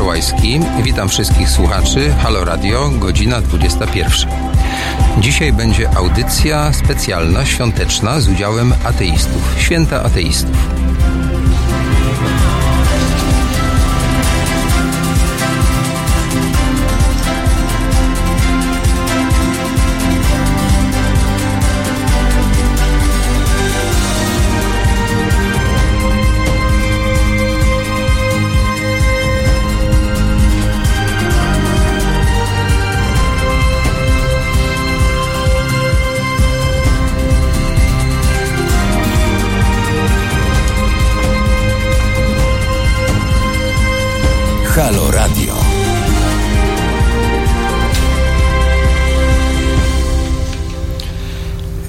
Szołajski. 0.00 0.60
Witam 0.82 1.08
wszystkich 1.08 1.50
słuchaczy. 1.50 2.14
Halo 2.22 2.44
Radio, 2.44 2.90
godzina 2.90 3.40
21. 3.40 4.30
Dzisiaj 5.18 5.52
będzie 5.52 5.90
audycja 5.96 6.72
specjalna, 6.72 7.44
świąteczna 7.44 8.20
z 8.20 8.28
udziałem 8.28 8.74
ateistów. 8.84 9.54
Święta 9.58 10.02
ateistów. 10.02 10.79
Halo 44.80 45.10
Radio. 45.10 45.54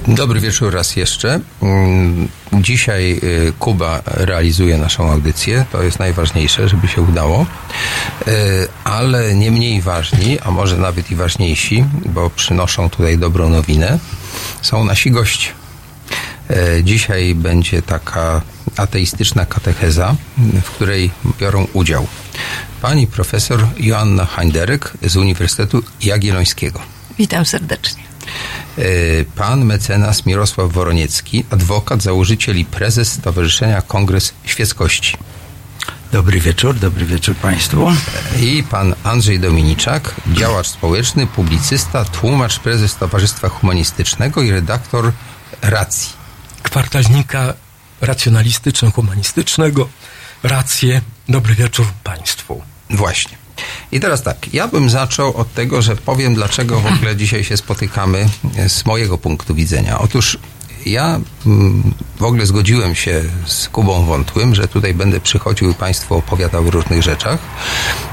Dobry 0.08 0.40
wieczór 0.40 0.74
raz 0.74 0.96
jeszcze. 0.96 1.40
Mm, 1.62 2.28
Dzisiaj 2.52 3.20
y, 3.22 3.52
Kuba 3.58 4.02
realizuje 4.06 4.78
naszą 4.78 5.10
audycję. 5.12 5.64
To 5.72 5.82
jest 5.82 5.98
najważniejsze, 5.98 6.68
żeby 6.68 6.88
się 6.88 7.02
udało. 7.02 7.46
Y, 8.28 8.32
Ale 8.84 9.34
nie 9.34 9.50
mniej 9.50 9.80
ważni, 9.82 10.40
a 10.40 10.50
może 10.50 10.76
nawet 10.76 11.10
i 11.10 11.16
ważniejsi, 11.16 11.84
bo 12.06 12.30
przynoszą 12.30 12.90
tutaj 12.90 13.18
dobrą 13.18 13.48
nowinę, 13.48 13.98
są 14.62 14.84
nasi 14.84 15.10
goście. 15.10 15.48
Y, 16.50 16.84
Dzisiaj 16.84 17.34
będzie 17.34 17.82
taka 17.82 18.40
ateistyczna 18.76 19.46
katecheza, 19.46 20.14
w 20.64 20.70
której 20.70 21.10
biorą 21.40 21.66
udział 21.72 22.06
pani 22.82 23.06
profesor 23.06 23.66
Joanna 23.78 24.26
Heinderek 24.26 24.92
z 25.02 25.16
Uniwersytetu 25.16 25.82
Jagiellońskiego. 26.02 26.80
Witam 27.18 27.44
serdecznie. 27.44 28.02
Y, 28.78 29.26
Pan 29.36 29.64
mecenas 29.64 30.26
Mirosław 30.26 30.72
Woroniecki, 30.72 31.44
adwokat, 31.50 32.02
założyciel 32.02 32.58
i 32.58 32.64
prezes 32.64 33.12
Stowarzyszenia 33.12 33.82
Kongres 33.82 34.32
Świeckości. 34.44 35.16
Dobry 36.12 36.40
wieczór, 36.40 36.78
dobry 36.78 37.06
wieczór 37.06 37.36
Państwu. 37.36 37.86
I 38.40 38.62
pan 38.70 38.94
Andrzej 39.04 39.40
Dominiczak, 39.40 40.14
działacz 40.32 40.66
społeczny, 40.66 41.26
publicysta, 41.26 42.04
tłumacz, 42.04 42.58
prezes 42.58 42.96
Towarzystwa 42.96 43.48
Humanistycznego 43.48 44.42
i 44.42 44.50
redaktor 44.50 45.12
Racji. 45.62 46.12
kwartalnika 46.62 47.54
racjonalistyczno-humanistycznego. 48.00 49.88
Rację. 50.42 51.00
Dobry 51.28 51.54
wieczór 51.54 51.86
Państwu. 52.04 52.71
Właśnie. 52.92 53.36
I 53.92 54.00
teraz 54.00 54.22
tak, 54.22 54.54
ja 54.54 54.68
bym 54.68 54.90
zaczął 54.90 55.36
od 55.36 55.54
tego, 55.54 55.82
że 55.82 55.96
powiem, 55.96 56.34
dlaczego 56.34 56.80
w 56.80 56.86
ogóle 56.86 57.16
dzisiaj 57.16 57.44
się 57.44 57.56
spotykamy 57.56 58.28
z 58.68 58.86
mojego 58.86 59.18
punktu 59.18 59.54
widzenia. 59.54 59.98
Otóż 59.98 60.38
ja 60.86 61.20
mm, 61.46 61.94
w 62.16 62.22
ogóle 62.22 62.46
zgodziłem 62.46 62.94
się 62.94 63.22
z 63.46 63.68
Kubą 63.68 64.04
Wątłym, 64.04 64.54
że 64.54 64.68
tutaj 64.68 64.94
będę 64.94 65.20
przychodził 65.20 65.70
i 65.70 65.74
Państwu 65.74 66.14
opowiadał 66.14 66.66
o 66.66 66.70
różnych 66.70 67.02
rzeczach. 67.02 67.38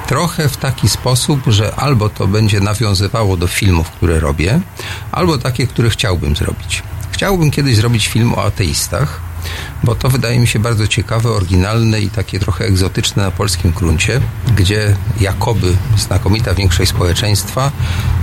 Trochę 0.08 0.50
w 0.50 0.58
taki 0.58 0.90
sposób, 0.90 1.40
że 1.48 1.76
albo 1.76 2.10
to 2.10 2.28
będzie 2.28 2.60
nawiązywało 2.60 3.38
do 3.38 3.48
filmów, 3.48 3.92
które 3.92 4.20
robię, 4.20 4.60
albo 5.12 5.38
takie, 5.38 5.68
które 5.68 5.90
chciałbym 5.90 6.36
zrobić. 6.36 6.84
Chciałbym 7.12 7.52
kiedyś 7.52 7.76
zrobić 7.76 8.08
film 8.08 8.34
o 8.34 8.44
ateistach, 8.44 9.29
bo 9.84 9.96
to 9.96 10.10
wydaje 10.10 10.40
mi 10.40 10.48
się 10.48 10.60
bardzo 10.60 10.88
ciekawe, 10.88 11.30
oryginalne 11.30 12.02
i 12.02 12.10
takie 12.10 12.40
trochę 12.40 12.66
egzotyczne 12.66 13.24
na 13.24 13.32
polskim 13.32 13.72
gruncie, 13.72 14.22
gdzie 14.56 14.96
jakoby 15.20 15.78
znakomita 15.98 16.54
większość 16.54 16.92
społeczeństwa 16.92 17.72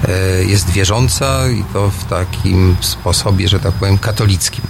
e, 0.09 0.45
jest 0.45 0.71
wierząca 0.71 1.49
i 1.49 1.65
to 1.73 1.91
w 1.91 2.05
takim 2.05 2.77
sposobie, 2.81 3.49
że 3.49 3.61
tak 3.61 3.73
powiem, 3.73 3.99
katolickim. 3.99 4.65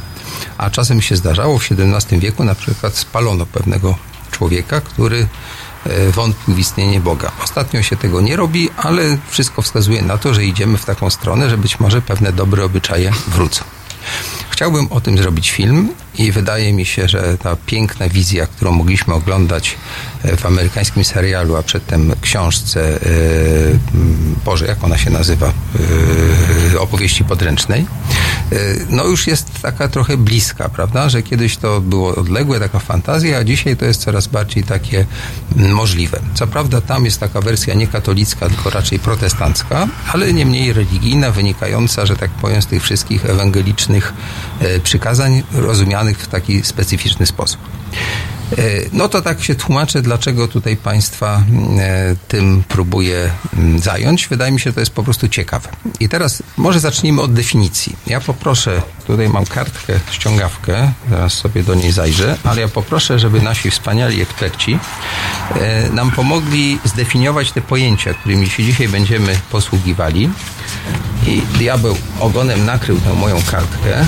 A 0.59 0.71
czasem 0.71 1.03
się 1.03 1.17
zdarzało 1.17 1.59
w 1.59 1.69
XVII 1.71 2.19
wieku 2.21 2.45
na 2.45 2.55
przykład 2.55 2.97
spalono 2.97 3.47
pewnego 3.47 3.95
człowieka, 4.31 4.81
który 4.81 5.27
e, 5.87 6.11
wątpił 6.11 6.55
w 6.55 6.59
istnienie 6.59 7.01
Boga. 7.01 7.33
Ostatnio 7.45 7.83
się 7.83 7.97
tego 7.97 8.21
nie 8.21 8.37
robi, 8.37 8.71
ale 8.77 9.19
wszystko 9.29 9.63
wskazuje 9.63 10.03
na 10.03 10.19
to, 10.19 10.35
że 10.35 10.45
idziemy 10.45 10.79
w 10.79 10.85
taką 10.85 11.11
stronę, 11.11 11.51
że 11.51 11.59
być 11.59 11.81
może 11.81 12.03
pewne 12.03 12.33
dobre 12.33 12.65
obyczaje 12.65 13.13
wrócą. 13.29 13.65
Chciałbym 14.57 14.93
o 14.93 15.01
tym 15.01 15.19
zrobić 15.19 15.51
film 15.51 15.89
i 16.19 16.33
wydaje 16.33 16.73
mi 16.73 16.87
się, 16.87 17.09
że 17.09 17.39
ta 17.39 17.57
piękna 17.67 18.09
wizja, 18.09 18.47
którą 18.47 18.73
mogliśmy 18.73 19.15
oglądać 19.15 19.77
e, 20.25 20.37
w 20.37 20.47
amerykańskim 20.47 21.05
serialu, 21.05 21.57
a 21.57 21.63
przedtem 21.63 22.13
książce, 22.21 22.81
e, 22.81 23.09
Boże, 24.45 24.67
jak 24.67 24.85
ona 24.85 24.99
się 24.99 25.11
nazywa, 25.11 25.53
e, 26.75 26.81
opowieści 26.81 27.25
podręcznej, 27.25 27.87
no 28.91 29.05
już 29.05 29.27
jest 29.27 29.63
taka 29.63 29.89
trochę 29.89 30.17
bliska, 30.17 30.69
prawda, 30.69 31.09
że 31.09 31.23
kiedyś 31.23 31.57
to 31.57 31.81
było 31.81 32.15
odległe, 32.15 32.61
taka 32.61 32.79
fantazja, 32.79 33.39
a 33.39 33.45
dzisiaj 33.45 33.77
to 33.77 33.85
jest 33.85 34.01
coraz 34.01 34.27
bardziej 34.27 34.65
takie 34.65 35.07
możliwe. 35.57 36.21
Co 36.35 36.47
prawda 36.47 36.81
tam 36.81 37.05
jest 37.05 37.21
taka 37.21 37.41
wersja 37.41 37.75
nie 37.75 37.87
katolicka, 37.87 38.49
tylko 38.49 38.71
raczej 38.71 38.99
protestancka, 38.99 39.89
ale 40.13 40.33
nie 40.33 40.47
mniej 40.47 40.73
religijna, 40.73 41.31
wynikająca, 41.31 42.07
że 42.07 42.17
tak 42.17 42.31
powiem, 42.31 42.63
z 42.63 42.67
tych 42.67 42.83
wszystkich 42.83 43.27
ewangelicznych 43.27 44.13
e, 44.61 44.81
przykazań 44.81 45.43
rozumianych 45.53 46.19
w 46.19 46.29
taki 46.29 46.63
specyficzny 46.63 47.27
sposób. 47.27 47.61
E, 48.53 48.57
No 48.93 49.09
to 49.09 49.23
tak 49.23 49.43
się 49.45 49.55
tłumaczę, 49.55 50.03
dlaczego 50.03 50.49
tutaj 50.49 50.77
Państwa 50.77 51.43
e, 51.79 52.17
tym 52.29 52.65
próbuję 52.69 53.31
mm, 53.55 53.79
zająć. 53.79 54.29
Wydaje 54.29 54.53
mi 54.53 54.61
się, 54.61 54.73
to 54.73 54.81
jest 54.81 54.93
po 54.93 55.03
prostu 55.03 55.29
ciekawe. 55.29 55.69
I 56.01 56.09
teraz 56.09 56.43
może 56.57 56.81
zacznijmy 56.81 57.23
od 57.23 57.33
definicji. 57.33 57.97
Ja 58.07 58.21
poproszę, 58.21 58.83
tutaj 59.07 59.29
mam 59.29 59.47
kartkę, 59.47 60.01
ściągawkę, 60.11 60.93
zaraz 61.11 61.33
sobie 61.33 61.63
do 61.63 61.75
niej 61.75 61.93
zajrzę, 61.93 62.37
ale 62.45 62.61
ja 62.61 62.69
poproszę, 62.69 63.19
żeby 63.19 63.41
nasi 63.43 63.71
wspaniali 63.71 64.23
eksperci 64.23 64.79
e, 65.55 65.91
nam 65.91 66.11
pomogli 66.11 66.79
zdefiniować 66.85 67.53
te 67.53 67.61
pojęcia, 67.61 68.15
którymi 68.15 68.49
się 68.49 68.65
dzisiaj 68.65 68.89
będziemy 68.89 69.39
posługiwali. 69.51 70.31
I 71.27 71.43
diabeł 71.59 71.97
ogonem 72.21 72.65
nakrył 72.65 73.01
tę 73.01 73.13
moją 73.15 73.43
kartkę. 73.51 74.05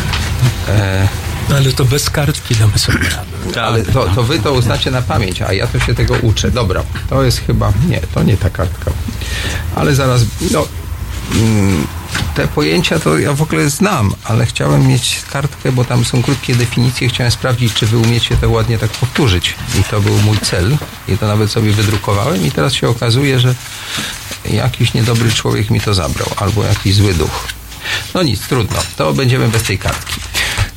No 1.49 1.56
ale 1.56 1.73
to 1.73 1.85
bez 1.85 2.11
kartki 2.11 2.55
damy 2.55 2.79
sobie 2.79 3.09
radę. 3.09 3.62
ale 3.62 3.83
to, 3.85 4.09
to 4.09 4.23
wy 4.23 4.39
to 4.39 4.53
uznacie 4.53 4.91
na 4.91 5.03
pamięć, 5.03 5.43
a 5.43 5.53
ja 5.53 5.67
to 5.67 5.79
się 5.81 5.95
tego 5.95 6.15
uczę. 6.23 6.50
Dobra, 6.50 6.83
to 7.11 7.23
jest 7.23 7.41
chyba. 7.47 7.73
Nie, 7.89 8.00
to 8.00 8.23
nie 8.23 8.37
ta 8.37 8.50
kartka. 8.50 8.91
Ale 9.75 9.95
zaraz. 9.95 10.23
No, 10.50 10.67
mm, 11.35 11.87
te 12.35 12.49
pojęcia 12.49 12.99
to 12.99 13.19
ja 13.19 13.33
w 13.33 13.43
ogóle 13.43 13.71
znam, 13.71 14.15
ale 14.25 14.47
chciałem 14.47 14.87
mieć 14.87 15.23
kartkę, 15.31 15.73
bo 15.73 15.85
tam 15.85 16.05
są 16.05 16.23
krótkie 16.23 16.55
definicje. 16.55 17.09
Chciałem 17.09 17.31
sprawdzić, 17.31 17.75
czy 17.75 17.87
wy 17.87 17.99
umiecie 17.99 18.37
to 18.37 18.50
ładnie 18.50 18.79
tak 18.79 18.91
powtórzyć. 18.91 19.55
I 19.81 19.85
to 19.85 20.00
był 20.00 20.19
mój 20.19 20.39
cel. 20.39 20.77
I 21.09 21.19
to 21.19 21.27
nawet 21.27 21.50
sobie 21.50 21.73
wydrukowałem. 21.73 22.47
I 22.47 22.50
teraz 22.50 22.73
się 22.73 22.89
okazuje, 22.89 23.41
że 23.41 23.55
jakiś 24.50 24.95
niedobry 24.95 25.33
człowiek 25.33 25.71
mi 25.71 25.81
to 25.81 25.95
zabrał, 25.95 26.29
albo 26.37 26.65
jakiś 26.65 26.95
zły 26.95 27.15
duch. 27.15 27.49
No 28.15 28.23
nic, 28.23 28.41
trudno. 28.49 28.79
To 28.97 29.12
będziemy 29.12 29.49
bez 29.49 29.62
tej 29.62 29.79
kartki. 29.79 30.21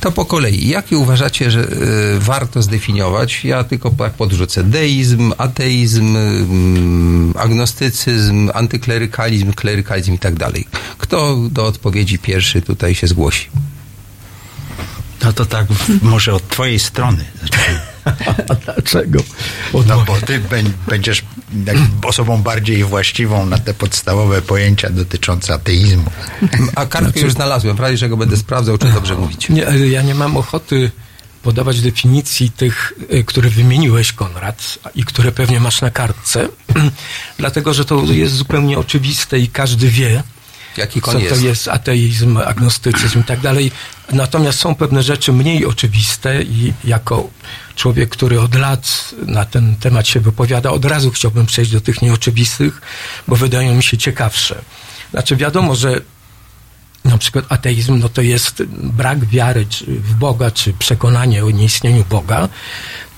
To 0.02 0.12
po 0.12 0.24
kolei. 0.24 0.68
Jaki 0.68 0.96
uważacie, 0.96 1.50
że 1.50 1.60
y, 1.60 2.20
warto 2.20 2.62
zdefiniować? 2.62 3.44
Ja 3.44 3.64
tylko 3.64 3.90
tak 3.90 4.12
podrzucę. 4.12 4.64
Deizm, 4.64 5.32
ateizm, 5.38 6.16
mm, 6.16 7.34
agnostycyzm, 7.38 8.50
antyklerykalizm, 8.54 9.52
klerykalizm 9.52 10.14
i 10.14 10.18
tak 10.18 10.34
dalej. 10.34 10.66
Kto 10.98 11.36
do 11.50 11.66
odpowiedzi 11.66 12.18
pierwszy 12.18 12.62
tutaj 12.62 12.94
się 12.94 13.06
zgłosi? 13.06 13.48
No 15.24 15.32
to 15.32 15.44
tak, 15.46 15.66
może 16.02 16.34
od 16.34 16.48
twojej 16.48 16.78
strony. 16.78 17.24
Znaczy, 17.38 17.58
A 18.50 18.54
dlaczego? 18.54 19.20
Od 19.72 19.86
No 19.86 20.04
bo 20.06 20.20
ty 20.20 20.40
bę- 20.40 20.70
będziesz 20.88 21.24
osobą 22.04 22.42
bardziej 22.42 22.84
właściwą 22.84 23.46
na 23.46 23.58
te 23.58 23.74
podstawowe 23.74 24.42
pojęcia 24.42 24.90
dotyczące 24.90 25.54
ateizmu. 25.54 26.10
A 26.74 26.86
kartkę 26.86 27.20
już 27.20 27.32
znalazłem. 27.32 27.76
Prawie, 27.76 27.96
że 27.96 28.08
go 28.08 28.16
będę 28.16 28.36
sprawdzał, 28.36 28.78
czy 28.78 28.86
dobrze 28.92 29.14
mówić. 29.14 29.48
Nie, 29.48 29.66
ale 29.66 29.88
ja 29.88 30.02
nie 30.02 30.14
mam 30.14 30.36
ochoty 30.36 30.90
podawać 31.42 31.80
definicji 31.80 32.50
tych, 32.50 32.92
y, 33.12 33.24
które 33.24 33.50
wymieniłeś, 33.50 34.12
Konrad, 34.12 34.78
i 34.94 35.04
które 35.04 35.32
pewnie 35.32 35.60
masz 35.60 35.80
na 35.80 35.90
kartce, 35.90 36.48
dlatego 37.38 37.74
że 37.74 37.84
to 37.84 38.02
jest 38.02 38.34
zupełnie 38.34 38.78
oczywiste 38.78 39.38
i 39.38 39.48
każdy 39.48 39.88
wie, 39.88 40.22
Jaki 40.76 41.00
co 41.00 41.06
koń 41.06 41.14
to 41.14 41.20
jest? 41.20 41.42
jest 41.42 41.68
ateizm, 41.68 42.36
agnostycyzm 42.46 43.20
i 43.20 43.24
tak 43.24 43.40
dalej. 43.40 43.70
Natomiast 44.12 44.58
są 44.58 44.74
pewne 44.74 45.02
rzeczy 45.02 45.32
mniej 45.32 45.66
oczywiste 45.66 46.42
i 46.42 46.72
jako 46.84 47.30
człowiek, 47.74 48.10
który 48.10 48.40
od 48.40 48.54
lat 48.54 49.14
na 49.26 49.44
ten 49.44 49.76
temat 49.76 50.08
się 50.08 50.20
wypowiada, 50.20 50.70
od 50.70 50.84
razu 50.84 51.10
chciałbym 51.10 51.46
przejść 51.46 51.70
do 51.70 51.80
tych 51.80 52.02
nieoczywistych, 52.02 52.80
bo 53.28 53.36
wydają 53.36 53.74
mi 53.74 53.82
się 53.82 53.98
ciekawsze. 53.98 54.62
Znaczy 55.10 55.36
wiadomo, 55.36 55.74
że 55.74 56.00
na 57.04 57.18
przykład 57.18 57.44
ateizm, 57.48 57.98
no 57.98 58.08
to 58.08 58.22
jest 58.22 58.62
brak 58.76 59.24
wiary 59.24 59.66
w 59.86 60.14
Boga, 60.14 60.50
czy 60.50 60.72
przekonanie 60.72 61.44
o 61.44 61.50
nieistnieniu 61.50 62.04
Boga, 62.10 62.48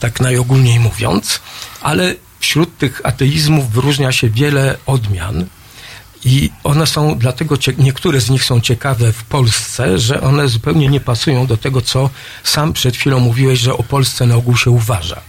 tak 0.00 0.20
najogólniej 0.20 0.80
mówiąc, 0.80 1.40
ale 1.80 2.14
wśród 2.40 2.78
tych 2.78 3.00
ateizmów 3.04 3.70
wyróżnia 3.70 4.12
się 4.12 4.30
wiele 4.30 4.76
odmian. 4.86 5.46
I 6.24 6.50
one 6.64 6.86
są, 6.86 7.18
dlatego 7.18 7.56
niektóre 7.78 8.20
z 8.20 8.30
nich 8.30 8.44
są 8.44 8.60
ciekawe 8.60 9.12
w 9.12 9.24
Polsce, 9.24 9.98
że 9.98 10.20
one 10.20 10.48
zupełnie 10.48 10.88
nie 10.88 11.00
pasują 11.00 11.46
do 11.46 11.56
tego, 11.56 11.82
co 11.82 12.10
sam 12.44 12.72
przed 12.72 12.96
chwilą 12.96 13.20
mówiłeś, 13.20 13.60
że 13.60 13.76
o 13.76 13.82
Polsce 13.82 14.26
na 14.26 14.34
ogół 14.34 14.56
się 14.56 14.70
uważa. 14.70 15.20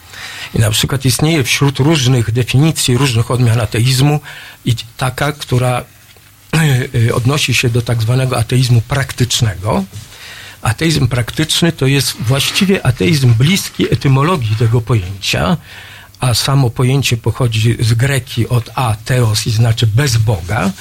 I 0.53 0.59
na 0.59 0.71
przykład 0.71 1.06
istnieje 1.06 1.44
wśród 1.44 1.80
różnych 1.80 2.31
definicji, 2.31 2.97
różnych 2.97 3.31
odmian 3.31 3.62
ateizmu 3.62 4.19
i 4.65 4.75
taka, 4.97 5.31
która 5.31 5.83
y, 6.95 7.15
odnosi 7.19 7.53
się 7.53 7.69
do 7.69 7.81
tak 7.81 8.01
zwanego 8.01 8.38
ateizmu 8.38 8.81
praktycznego. 8.81 9.83
Ateizm 10.62 11.07
praktyczny 11.07 11.71
to 11.71 11.88
jest 11.88 12.18
właściwie 12.19 12.86
ateizm 12.86 13.33
bliski 13.33 13.94
etymologii 13.94 14.56
tego 14.56 14.81
pojęcia, 14.81 15.57
a 16.25 16.33
samo 16.33 16.69
pojęcie 16.69 17.18
pochodzi 17.18 17.77
z 17.80 17.94
greki 17.94 18.50
od 18.50 18.69
a, 18.75 18.95
teos 19.06 19.48
i 19.48 19.51
znaczy 19.51 19.88
bez 19.88 20.18
Boga. 20.18 20.72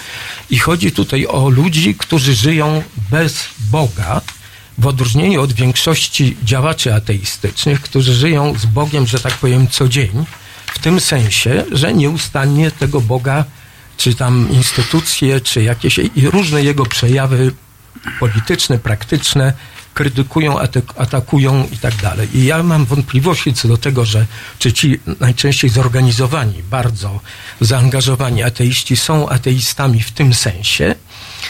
I 0.50 0.58
chodzi 0.58 0.92
tutaj 0.92 1.26
o 1.26 1.48
ludzi, 1.48 1.94
którzy 1.94 2.34
żyją 2.34 2.82
bez 3.10 3.44
Boga, 3.70 4.20
w 4.78 4.86
odróżnieniu 4.86 5.42
od 5.42 5.52
większości 5.52 6.36
działaczy 6.44 6.94
ateistycznych, 6.94 7.80
którzy 7.80 8.14
żyją 8.14 8.58
z 8.58 8.66
Bogiem, 8.66 9.06
że 9.06 9.20
tak 9.20 9.32
powiem, 9.32 9.68
co 9.68 9.88
dzień, 9.88 10.24
w 10.66 10.78
tym 10.78 11.00
sensie, 11.00 11.64
że 11.72 11.94
nieustannie 11.94 12.70
tego 12.70 13.00
Boga, 13.00 13.44
czy 13.96 14.14
tam 14.14 14.48
instytucje, 14.50 15.40
czy 15.40 15.62
jakieś 15.62 16.00
różne 16.16 16.62
jego 16.62 16.86
przejawy 16.86 17.52
polityczne, 18.20 18.78
praktyczne, 18.78 19.52
krytykują, 19.94 20.58
atakują 20.96 21.68
i 21.72 21.78
tak 21.78 21.96
dalej. 21.96 22.28
I 22.34 22.44
ja 22.44 22.62
mam 22.62 22.84
wątpliwości 22.84 23.54
co 23.54 23.68
do 23.68 23.76
tego, 23.76 24.04
że 24.04 24.26
czy 24.58 24.72
ci 24.72 25.00
najczęściej 25.20 25.70
zorganizowani, 25.70 26.62
bardzo 26.70 27.20
zaangażowani 27.60 28.42
ateiści 28.42 28.96
są 28.96 29.28
ateistami 29.28 30.00
w 30.00 30.12
tym 30.12 30.34
sensie, 30.34 30.94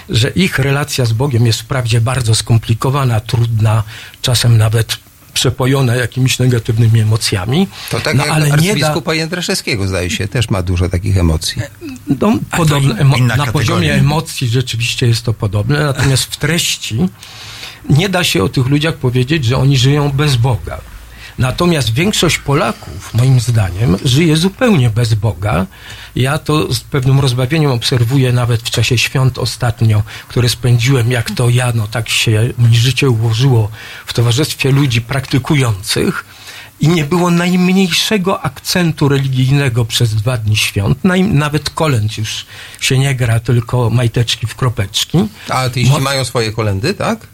że 0.08 0.28
ich 0.28 0.58
relacja 0.58 1.04
z 1.04 1.12
Bogiem 1.12 1.46
jest 1.46 1.60
wprawdzie 1.60 2.00
bardzo 2.00 2.34
skomplikowana, 2.34 3.20
trudna, 3.20 3.82
czasem 4.22 4.58
nawet 4.58 4.96
przepojone 5.34 5.96
jakimiś 5.96 6.38
negatywnymi 6.38 7.00
emocjami. 7.00 7.68
To 7.90 8.00
tak 8.00 8.16
no, 8.16 8.26
jak 8.26 8.34
ale 8.34 8.52
arcybiskupa 8.52 9.10
da... 9.10 9.14
Jędraszewskiego 9.14 9.88
zdaje 9.88 10.10
się, 10.10 10.28
też 10.28 10.50
ma 10.50 10.62
dużo 10.62 10.88
takich 10.88 11.18
emocji. 11.18 11.62
No, 12.20 12.38
podobne, 12.50 12.94
emo... 12.94 13.18
na 13.18 13.46
poziomie 13.46 13.94
emocji 13.94 14.48
rzeczywiście 14.48 15.06
jest 15.06 15.22
to 15.22 15.34
podobne, 15.34 15.80
natomiast 15.80 16.24
w 16.24 16.36
treści 16.36 17.08
nie 17.90 18.08
da 18.08 18.24
się 18.24 18.44
o 18.44 18.48
tych 18.48 18.66
ludziach 18.66 18.94
powiedzieć, 18.94 19.44
że 19.44 19.56
oni 19.56 19.76
żyją 19.78 20.10
bez 20.12 20.36
Boga. 20.36 20.78
Natomiast 21.38 21.94
większość 21.94 22.38
Polaków, 22.38 23.14
moim 23.14 23.40
zdaniem, 23.40 23.96
żyje 24.04 24.36
zupełnie 24.36 24.90
bez 24.90 25.14
Boga. 25.14 25.66
Ja 26.16 26.38
to 26.38 26.74
z 26.74 26.80
pewnym 26.80 27.20
rozbawieniem 27.20 27.70
obserwuję 27.70 28.32
nawet 28.32 28.60
w 28.62 28.70
czasie 28.70 28.98
świąt 28.98 29.38
ostatnio, 29.38 30.02
które 30.28 30.48
spędziłem, 30.48 31.10
jak 31.10 31.30
to 31.30 31.48
ja, 31.48 31.72
no 31.74 31.86
tak 31.86 32.08
się 32.08 32.52
mi 32.58 32.76
życie 32.76 33.10
ułożyło 33.10 33.70
w 34.06 34.12
towarzystwie 34.12 34.70
ludzi 34.72 35.00
praktykujących 35.02 36.24
i 36.80 36.88
nie 36.88 37.04
było 37.04 37.30
najmniejszego 37.30 38.42
akcentu 38.44 39.08
religijnego 39.08 39.84
przez 39.84 40.14
dwa 40.14 40.36
dni 40.36 40.56
świąt. 40.56 40.98
Nawet 41.32 41.70
kolęd 41.70 42.18
już 42.18 42.46
się 42.80 42.98
nie 42.98 43.14
gra, 43.14 43.40
tylko 43.40 43.90
majteczki 43.90 44.46
w 44.46 44.54
kropeczki. 44.54 45.18
A 45.48 45.54
ateiści 45.54 45.92
Mo- 45.92 46.00
mają 46.00 46.24
swoje 46.24 46.52
kolendy, 46.52 46.94
tak? 46.94 47.26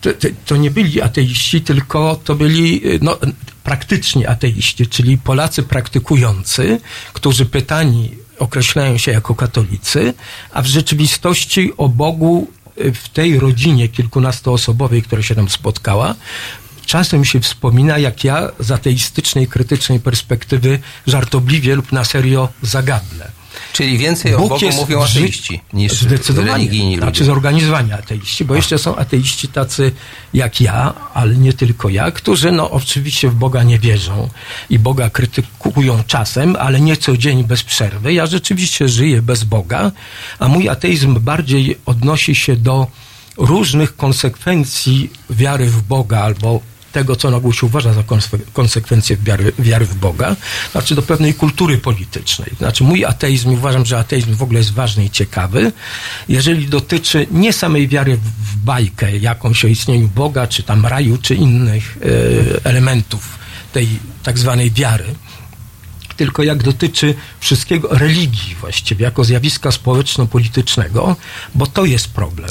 To, 0.00 0.12
to, 0.12 0.28
to, 0.46 0.56
nie 0.56 0.70
byli 0.70 1.02
ateiści, 1.02 1.60
tylko 1.60 2.20
to 2.24 2.34
byli 2.34 2.82
no, 3.00 3.18
praktyczni 3.64 4.26
ateiści, 4.26 4.86
czyli 4.86 5.18
Polacy 5.18 5.62
praktykujący, 5.62 6.80
którzy 7.12 7.46
pytani 7.46 8.10
określają 8.38 8.98
się 8.98 9.12
jako 9.12 9.34
katolicy, 9.34 10.14
a 10.52 10.62
w 10.62 10.66
rzeczywistości 10.66 11.72
o 11.76 11.88
Bogu 11.88 12.50
w 12.76 13.08
tej 13.08 13.38
rodzinie 13.38 13.88
kilkunastoosobowej, 13.88 15.02
która 15.02 15.22
się 15.22 15.34
tam 15.34 15.48
spotkała, 15.48 16.14
czasem 16.86 17.24
się 17.24 17.40
wspomina, 17.40 17.98
jak 17.98 18.24
ja 18.24 18.48
z 18.58 18.70
ateistycznej, 18.70 19.46
krytycznej 19.46 20.00
perspektywy 20.00 20.78
żartobliwie 21.06 21.74
lub 21.74 21.92
na 21.92 22.04
serio 22.04 22.48
zagadnę. 22.62 23.37
Czyli 23.72 23.98
więcej 23.98 24.32
Bóg 24.32 24.52
o 24.52 24.58
Bogu 24.58 24.76
mówią 24.76 25.02
ateiści 25.02 25.60
niż 25.72 26.02
religijni 26.36 26.90
ludzie. 26.90 27.02
Znaczy 27.02 27.24
zorganizowani 27.24 27.92
ateiści, 27.92 28.44
bo 28.44 28.54
jeszcze 28.54 28.78
są 28.78 28.96
ateiści 28.96 29.48
tacy 29.48 29.92
jak 30.34 30.60
ja, 30.60 30.94
ale 31.14 31.36
nie 31.36 31.52
tylko 31.52 31.88
ja, 31.88 32.10
którzy 32.10 32.52
no 32.52 32.70
oczywiście 32.70 33.28
w 33.28 33.34
Boga 33.34 33.62
nie 33.62 33.78
wierzą 33.78 34.28
i 34.70 34.78
Boga 34.78 35.10
krytykują 35.10 36.02
czasem, 36.06 36.56
ale 36.56 36.80
nie 36.80 36.96
co 36.96 37.16
dzień 37.16 37.44
bez 37.44 37.62
przerwy. 37.62 38.12
Ja 38.12 38.26
rzeczywiście 38.26 38.88
żyję 38.88 39.22
bez 39.22 39.44
Boga, 39.44 39.92
a 40.38 40.48
mój 40.48 40.68
ateizm 40.68 41.20
bardziej 41.20 41.78
odnosi 41.86 42.34
się 42.34 42.56
do 42.56 42.86
różnych 43.36 43.96
konsekwencji 43.96 45.10
wiary 45.30 45.66
w 45.66 45.82
Boga 45.82 46.20
albo 46.20 46.60
tego, 46.92 47.16
co 47.16 47.30
na 47.30 47.36
ogół 47.36 47.52
się 47.52 47.66
uważa 47.66 47.92
za 47.92 48.02
konsekwencję 48.52 49.16
wiary, 49.16 49.52
wiary 49.58 49.86
w 49.86 49.94
Boga, 49.94 50.36
znaczy 50.72 50.94
do 50.94 51.02
pewnej 51.02 51.34
kultury 51.34 51.78
politycznej. 51.78 52.50
Znaczy 52.58 52.84
mój 52.84 53.04
ateizm, 53.04 53.50
uważam, 53.50 53.86
że 53.86 53.98
ateizm 53.98 54.34
w 54.34 54.42
ogóle 54.42 54.58
jest 54.58 54.72
ważny 54.72 55.04
i 55.04 55.10
ciekawy, 55.10 55.72
jeżeli 56.28 56.66
dotyczy 56.66 57.26
nie 57.30 57.52
samej 57.52 57.88
wiary 57.88 58.16
w 58.16 58.56
bajkę, 58.56 59.16
jakąś 59.16 59.64
o 59.64 59.68
istnieniu 59.68 60.08
Boga, 60.08 60.46
czy 60.46 60.62
tam 60.62 60.86
raju, 60.86 61.18
czy 61.18 61.34
innych 61.34 61.98
e, 62.02 62.64
elementów 62.64 63.38
tej 63.72 63.88
tak 64.22 64.38
zwanej 64.38 64.70
wiary, 64.70 65.04
tylko 66.16 66.42
jak 66.42 66.62
dotyczy 66.62 67.14
wszystkiego 67.40 67.88
religii 67.88 68.54
właściwie, 68.54 69.04
jako 69.04 69.24
zjawiska 69.24 69.72
społeczno-politycznego, 69.72 71.16
bo 71.54 71.66
to 71.66 71.84
jest 71.84 72.08
problem. 72.08 72.50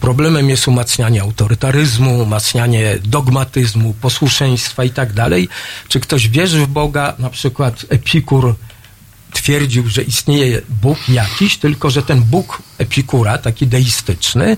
Problemem 0.00 0.50
jest 0.50 0.68
umacnianie 0.68 1.22
autorytaryzmu, 1.22 2.22
umacnianie 2.22 2.98
dogmatyzmu, 3.04 3.94
posłuszeństwa 4.00 4.84
i 4.84 4.90
tak 4.90 5.12
dalej. 5.12 5.48
Czy 5.88 6.00
ktoś 6.00 6.28
wierzy 6.28 6.60
w 6.60 6.68
Boga? 6.68 7.14
Na 7.18 7.30
przykład 7.30 7.86
Epikur 7.88 8.54
twierdził, 9.32 9.88
że 9.88 10.02
istnieje 10.02 10.60
Bóg 10.82 10.98
jakiś, 11.08 11.56
tylko 11.56 11.90
że 11.90 12.02
ten 12.02 12.22
Bóg 12.22 12.62
Epikura, 12.78 13.38
taki 13.38 13.66
deistyczny, 13.66 14.56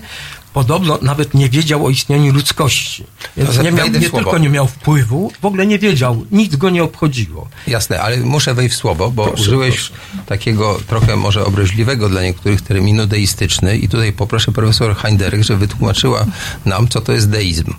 podobno 0.53 0.99
nawet 1.01 1.33
nie 1.33 1.49
wiedział 1.49 1.85
o 1.85 1.89
istnieniu 1.89 2.33
ludzkości. 2.33 3.03
Więc 3.37 3.57
nie, 3.57 3.71
miał, 3.71 3.87
nie 3.87 4.09
tylko 4.09 4.37
nie 4.37 4.49
miał 4.49 4.67
wpływu, 4.67 5.31
w 5.41 5.45
ogóle 5.45 5.67
nie 5.67 5.79
wiedział, 5.79 6.25
nic 6.31 6.55
go 6.55 6.69
nie 6.69 6.83
obchodziło. 6.83 7.47
Jasne, 7.67 8.01
ale 8.01 8.17
muszę 8.17 8.53
wejść 8.53 8.75
w 8.75 8.77
słowo, 8.77 9.11
bo 9.11 9.27
proszę, 9.27 9.41
użyłeś 9.41 9.75
proszę. 9.75 9.93
takiego 10.25 10.79
trochę 10.87 11.15
może 11.15 11.45
obraźliwego 11.45 12.09
dla 12.09 12.21
niektórych 12.21 12.61
terminu 12.61 13.07
deistyczny 13.07 13.77
i 13.77 13.89
tutaj 13.89 14.13
poproszę 14.13 14.51
profesor 14.51 14.95
Heinderek, 14.95 15.43
żeby 15.43 15.59
wytłumaczyła 15.59 16.25
nam, 16.65 16.87
co 16.87 17.01
to 17.01 17.13
jest 17.13 17.29
deizm. 17.29 17.73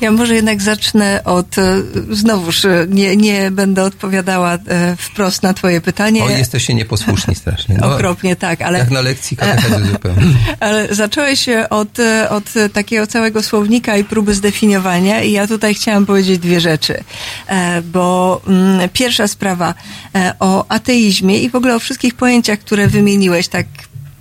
Ja 0.00 0.10
może 0.10 0.34
jednak 0.34 0.62
zacznę 0.62 1.20
od, 1.24 1.58
e, 1.58 1.82
znowuż 2.10 2.64
e, 2.64 2.86
nie, 2.88 3.16
nie 3.16 3.50
będę 3.50 3.82
odpowiadała 3.82 4.54
e, 4.54 4.96
wprost 4.96 5.42
na 5.42 5.54
twoje 5.54 5.80
pytanie. 5.80 6.24
O, 6.24 6.30
jesteście 6.30 6.74
nieposłuszni 6.74 7.34
strasznie. 7.34 7.78
No, 7.80 7.86
Okropnie, 7.94 8.36
tak, 8.36 8.62
ale... 8.62 8.78
Jak 8.78 8.90
na 8.90 9.00
lekcji 9.00 9.36
katechezy 9.36 9.84
zupełnie. 9.84 10.22
Ale 10.60 10.94
zacząłeś 10.94 11.46
od 11.70 11.93
od, 12.30 12.44
takiego 12.72 13.06
całego 13.06 13.42
słownika 13.42 13.96
i 13.96 14.04
próby 14.04 14.34
zdefiniowania 14.34 15.22
i 15.22 15.32
ja 15.32 15.46
tutaj 15.46 15.74
chciałam 15.74 16.06
powiedzieć 16.06 16.38
dwie 16.38 16.60
rzeczy, 16.60 17.04
e, 17.46 17.82
bo 17.82 18.40
mm, 18.46 18.88
pierwsza 18.88 19.28
sprawa 19.28 19.74
e, 20.14 20.34
o 20.40 20.64
ateizmie 20.68 21.38
i 21.38 21.50
w 21.50 21.54
ogóle 21.54 21.76
o 21.76 21.78
wszystkich 21.78 22.14
pojęciach, 22.14 22.58
które 22.58 22.86
wymieniłeś 22.86 23.48
tak 23.48 23.66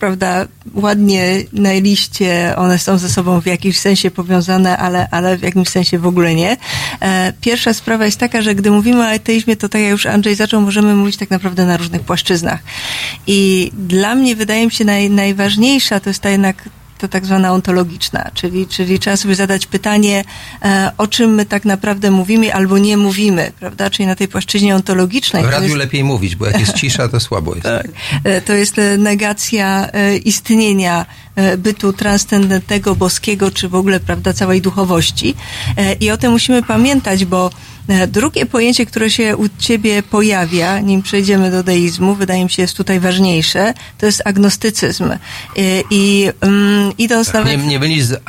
prawda, 0.03 0.47
ładnie 0.73 1.43
na 1.53 1.73
liście, 1.73 2.53
one 2.57 2.79
są 2.79 2.97
ze 2.97 3.09
sobą 3.09 3.41
w 3.41 3.45
jakimś 3.45 3.79
sensie 3.79 4.11
powiązane, 4.11 4.77
ale, 4.77 5.07
ale 5.11 5.37
w 5.37 5.41
jakimś 5.41 5.69
sensie 5.69 5.99
w 5.99 6.05
ogóle 6.05 6.35
nie. 6.35 6.57
E, 7.01 7.33
pierwsza 7.41 7.73
sprawa 7.73 8.05
jest 8.05 8.17
taka, 8.17 8.41
że 8.41 8.55
gdy 8.55 8.71
mówimy 8.71 8.99
o 8.99 9.09
ateizmie, 9.09 9.55
to 9.55 9.69
tak 9.69 9.81
jak 9.81 9.91
już 9.91 10.05
Andrzej 10.05 10.35
zaczął, 10.35 10.61
możemy 10.61 10.95
mówić 10.95 11.17
tak 11.17 11.29
naprawdę 11.29 11.65
na 11.65 11.77
różnych 11.77 12.01
płaszczyznach. 12.01 12.59
I 13.27 13.71
dla 13.77 14.15
mnie 14.15 14.35
wydaje 14.35 14.65
mi 14.65 14.71
się 14.71 14.85
naj, 14.85 15.09
najważniejsza 15.09 15.99
to 15.99 16.09
jest 16.09 16.19
ta 16.19 16.29
jednak 16.29 16.69
to 17.03 17.07
tak 17.07 17.25
zwana 17.25 17.51
ontologiczna, 17.53 18.31
czyli, 18.33 18.67
czyli 18.67 18.99
trzeba 18.99 19.17
sobie 19.17 19.35
zadać 19.35 19.65
pytanie, 19.65 20.23
e, 20.61 20.91
o 20.97 21.07
czym 21.07 21.35
my 21.35 21.45
tak 21.45 21.65
naprawdę 21.65 22.11
mówimy 22.11 22.53
albo 22.53 22.77
nie 22.77 22.97
mówimy, 22.97 23.51
prawda? 23.59 23.89
Czyli 23.89 24.07
na 24.07 24.15
tej 24.15 24.27
płaszczyźnie 24.27 24.75
ontologicznej. 24.75 25.43
W 25.43 25.49
radiu 25.49 25.67
jest... 25.67 25.77
lepiej 25.77 26.03
mówić, 26.03 26.35
bo 26.35 26.45
jak 26.45 26.59
jest 26.59 26.73
cisza, 26.73 27.07
to 27.09 27.19
słabo 27.19 27.55
jest. 27.55 27.67
Tak. 27.73 27.87
E, 28.23 28.41
to 28.41 28.53
jest 28.53 28.79
e, 28.79 28.97
negacja 28.97 29.89
istnienia 30.23 31.05
bytu 31.57 31.93
transcendentnego, 31.93 32.95
boskiego, 32.95 33.51
czy 33.51 33.69
w 33.69 33.75
ogóle, 33.75 33.99
prawda, 33.99 34.33
całej 34.33 34.61
duchowości. 34.61 35.35
E, 35.77 35.93
I 35.93 36.11
o 36.11 36.17
tym 36.17 36.31
musimy 36.31 36.63
pamiętać, 36.63 37.25
bo 37.25 37.49
e, 37.87 38.07
drugie 38.07 38.45
pojęcie, 38.45 38.85
które 38.85 39.09
się 39.09 39.37
u 39.37 39.49
ciebie 39.59 40.03
pojawia, 40.03 40.79
nim 40.79 41.01
przejdziemy 41.01 41.51
do 41.51 41.63
deizmu, 41.63 42.15
wydaje 42.15 42.43
mi 42.43 42.49
się 42.49 42.61
jest 42.61 42.77
tutaj 42.77 42.99
ważniejsze, 42.99 43.73
to 43.97 44.05
jest 44.05 44.21
agnostycyzm. 44.25 45.11
E, 45.11 45.17
I 45.89 46.29
um, 46.41 46.91
idąc 46.97 47.33
nawet... 47.33 47.57
Nie, 47.57 47.67
nie 47.67 47.79
mylić 47.79 48.05
z 48.05 48.21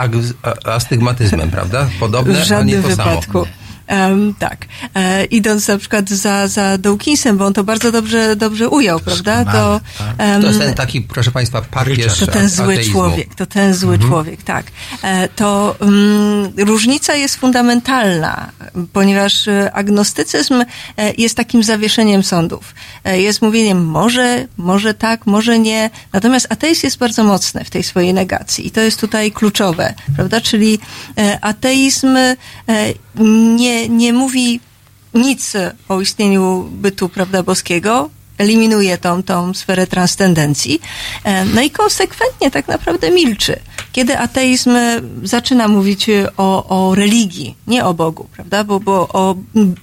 astygmatyzmem, 0.64 1.50
prawda? 1.50 1.88
Podobne, 2.00 2.34
W 2.34 2.36
a 2.36 2.40
nie 2.40 2.44
żadnym 2.44 2.82
to 2.82 2.88
wypadku. 2.88 3.32
samo. 3.44 3.63
Em, 3.86 4.34
tak. 4.38 4.66
E, 4.96 5.24
idąc 5.24 5.68
na 5.68 5.78
przykład 5.78 6.10
za, 6.10 6.48
za 6.48 6.78
Dawkinsem, 6.78 7.36
bo 7.38 7.46
on 7.46 7.52
to 7.52 7.64
bardzo 7.64 7.92
dobrze, 7.92 8.36
dobrze 8.36 8.68
ujął, 8.68 9.00
prawda? 9.00 9.44
To, 9.44 9.80
em, 10.18 10.40
To 10.42 10.48
jest 10.48 10.60
ten 10.60 10.74
taki, 10.74 11.00
proszę 11.00 11.30
Państwa, 11.30 11.62
papież 11.62 12.18
to 12.18 12.26
ten 12.26 12.48
zły 12.48 12.64
ateizmu. 12.72 12.92
człowiek, 12.92 13.34
to 13.34 13.46
ten 13.46 13.74
zły 13.74 13.98
człowiek, 13.98 14.42
tak. 14.42 14.66
E, 15.02 15.28
To 15.28 15.76
mm, 15.80 16.52
różnica 16.56 17.14
jest 17.14 17.36
fundamentalna, 17.36 18.50
ponieważ 18.92 19.48
e, 19.48 19.72
agnostycyzm 19.72 20.54
e, 20.96 21.12
jest 21.18 21.36
takim 21.36 21.62
zawieszeniem 21.62 22.22
sądów. 22.22 22.74
E, 23.04 23.20
Jest 23.20 23.42
mówieniem 23.42 23.84
może, 23.86 24.46
może 24.56 24.94
tak, 24.94 25.26
może 25.26 25.58
nie. 25.58 25.90
Natomiast 26.12 26.46
ateizm 26.52 26.86
jest 26.86 26.98
bardzo 26.98 27.24
mocny 27.24 27.64
w 27.64 27.70
tej 27.70 27.82
swojej 27.82 28.14
negacji 28.14 28.66
i 28.66 28.70
to 28.70 28.80
jest 28.80 29.00
tutaj 29.00 29.32
kluczowe, 29.32 29.94
prawda? 30.16 30.40
Czyli 30.40 30.78
e, 31.18 31.38
ateizm 31.40 32.16
e, 32.16 32.36
nie, 33.74 33.88
nie 33.88 34.12
mówi 34.12 34.60
nic 35.14 35.52
o 35.88 36.00
istnieniu 36.00 36.68
bytu 36.72 37.08
prawda, 37.08 37.42
boskiego, 37.42 38.10
eliminuje 38.38 38.98
tą, 38.98 39.22
tą 39.22 39.54
sferę 39.54 39.86
transcendencji, 39.86 40.80
e, 41.24 41.44
no 41.44 41.62
i 41.62 41.70
konsekwentnie 41.70 42.50
tak 42.50 42.68
naprawdę 42.68 43.10
milczy. 43.10 43.56
Kiedy 43.92 44.18
ateizm 44.18 44.70
zaczyna 45.22 45.68
mówić 45.68 46.06
o, 46.36 46.68
o 46.68 46.94
religii, 46.94 47.56
nie 47.66 47.84
o 47.84 47.94
Bogu, 47.94 48.28
prawda, 48.32 48.64
bo, 48.64 48.80
bo 48.80 49.08
o 49.08 49.36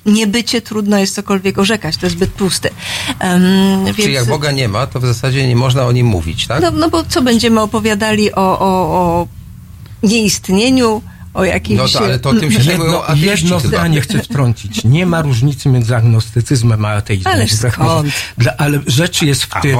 niebycie 0.05 0.61
trudno 0.61 0.97
jest 0.97 1.15
cokolwiek 1.15 1.57
orzekać, 1.57 1.97
to 1.97 2.05
jest 2.05 2.15
zbyt 2.15 2.31
pusty. 2.31 2.69
Em, 3.19 3.95
Czyli 3.95 4.13
jak 4.13 4.25
Boga 4.25 4.51
nie 4.51 4.67
ma, 4.67 4.87
to 4.87 4.99
w 4.99 5.05
zasadzie 5.05 5.47
nie 5.47 5.55
można 5.55 5.85
o 5.85 5.91
nim 5.91 6.07
mówić, 6.07 6.47
tak? 6.47 6.61
no, 6.61 6.71
no 6.71 6.89
bo 6.89 7.03
co 7.03 7.21
będziemy 7.21 7.61
opowiadali 7.61 8.31
o, 8.31 8.59
o, 8.59 8.67
o 8.69 9.27
nieistnieniu, 10.03 11.01
o 11.33 11.43
jakimś... 11.45 11.77
No 11.79 11.87
to, 11.87 12.05
ale 12.05 12.19
to 12.19 12.33
tym 12.33 12.51
się 12.51 12.71
Jedno, 12.71 13.03
jedno 13.15 13.59
chyba. 13.59 13.69
zdanie 13.69 14.01
chcę 14.01 14.19
wtrącić. 14.19 14.83
Nie 14.83 15.05
ma 15.05 15.21
różnicy 15.21 15.69
między 15.69 15.95
agnostycyzmem 15.95 16.85
a 16.85 16.89
ateizmem. 16.89 17.47
Wbrew 17.47 17.73
skąd? 17.73 18.13
ale 18.57 18.79
rzecz 18.87 19.21
jest 19.21 19.43
w 19.43 19.61
tym, 19.61 19.77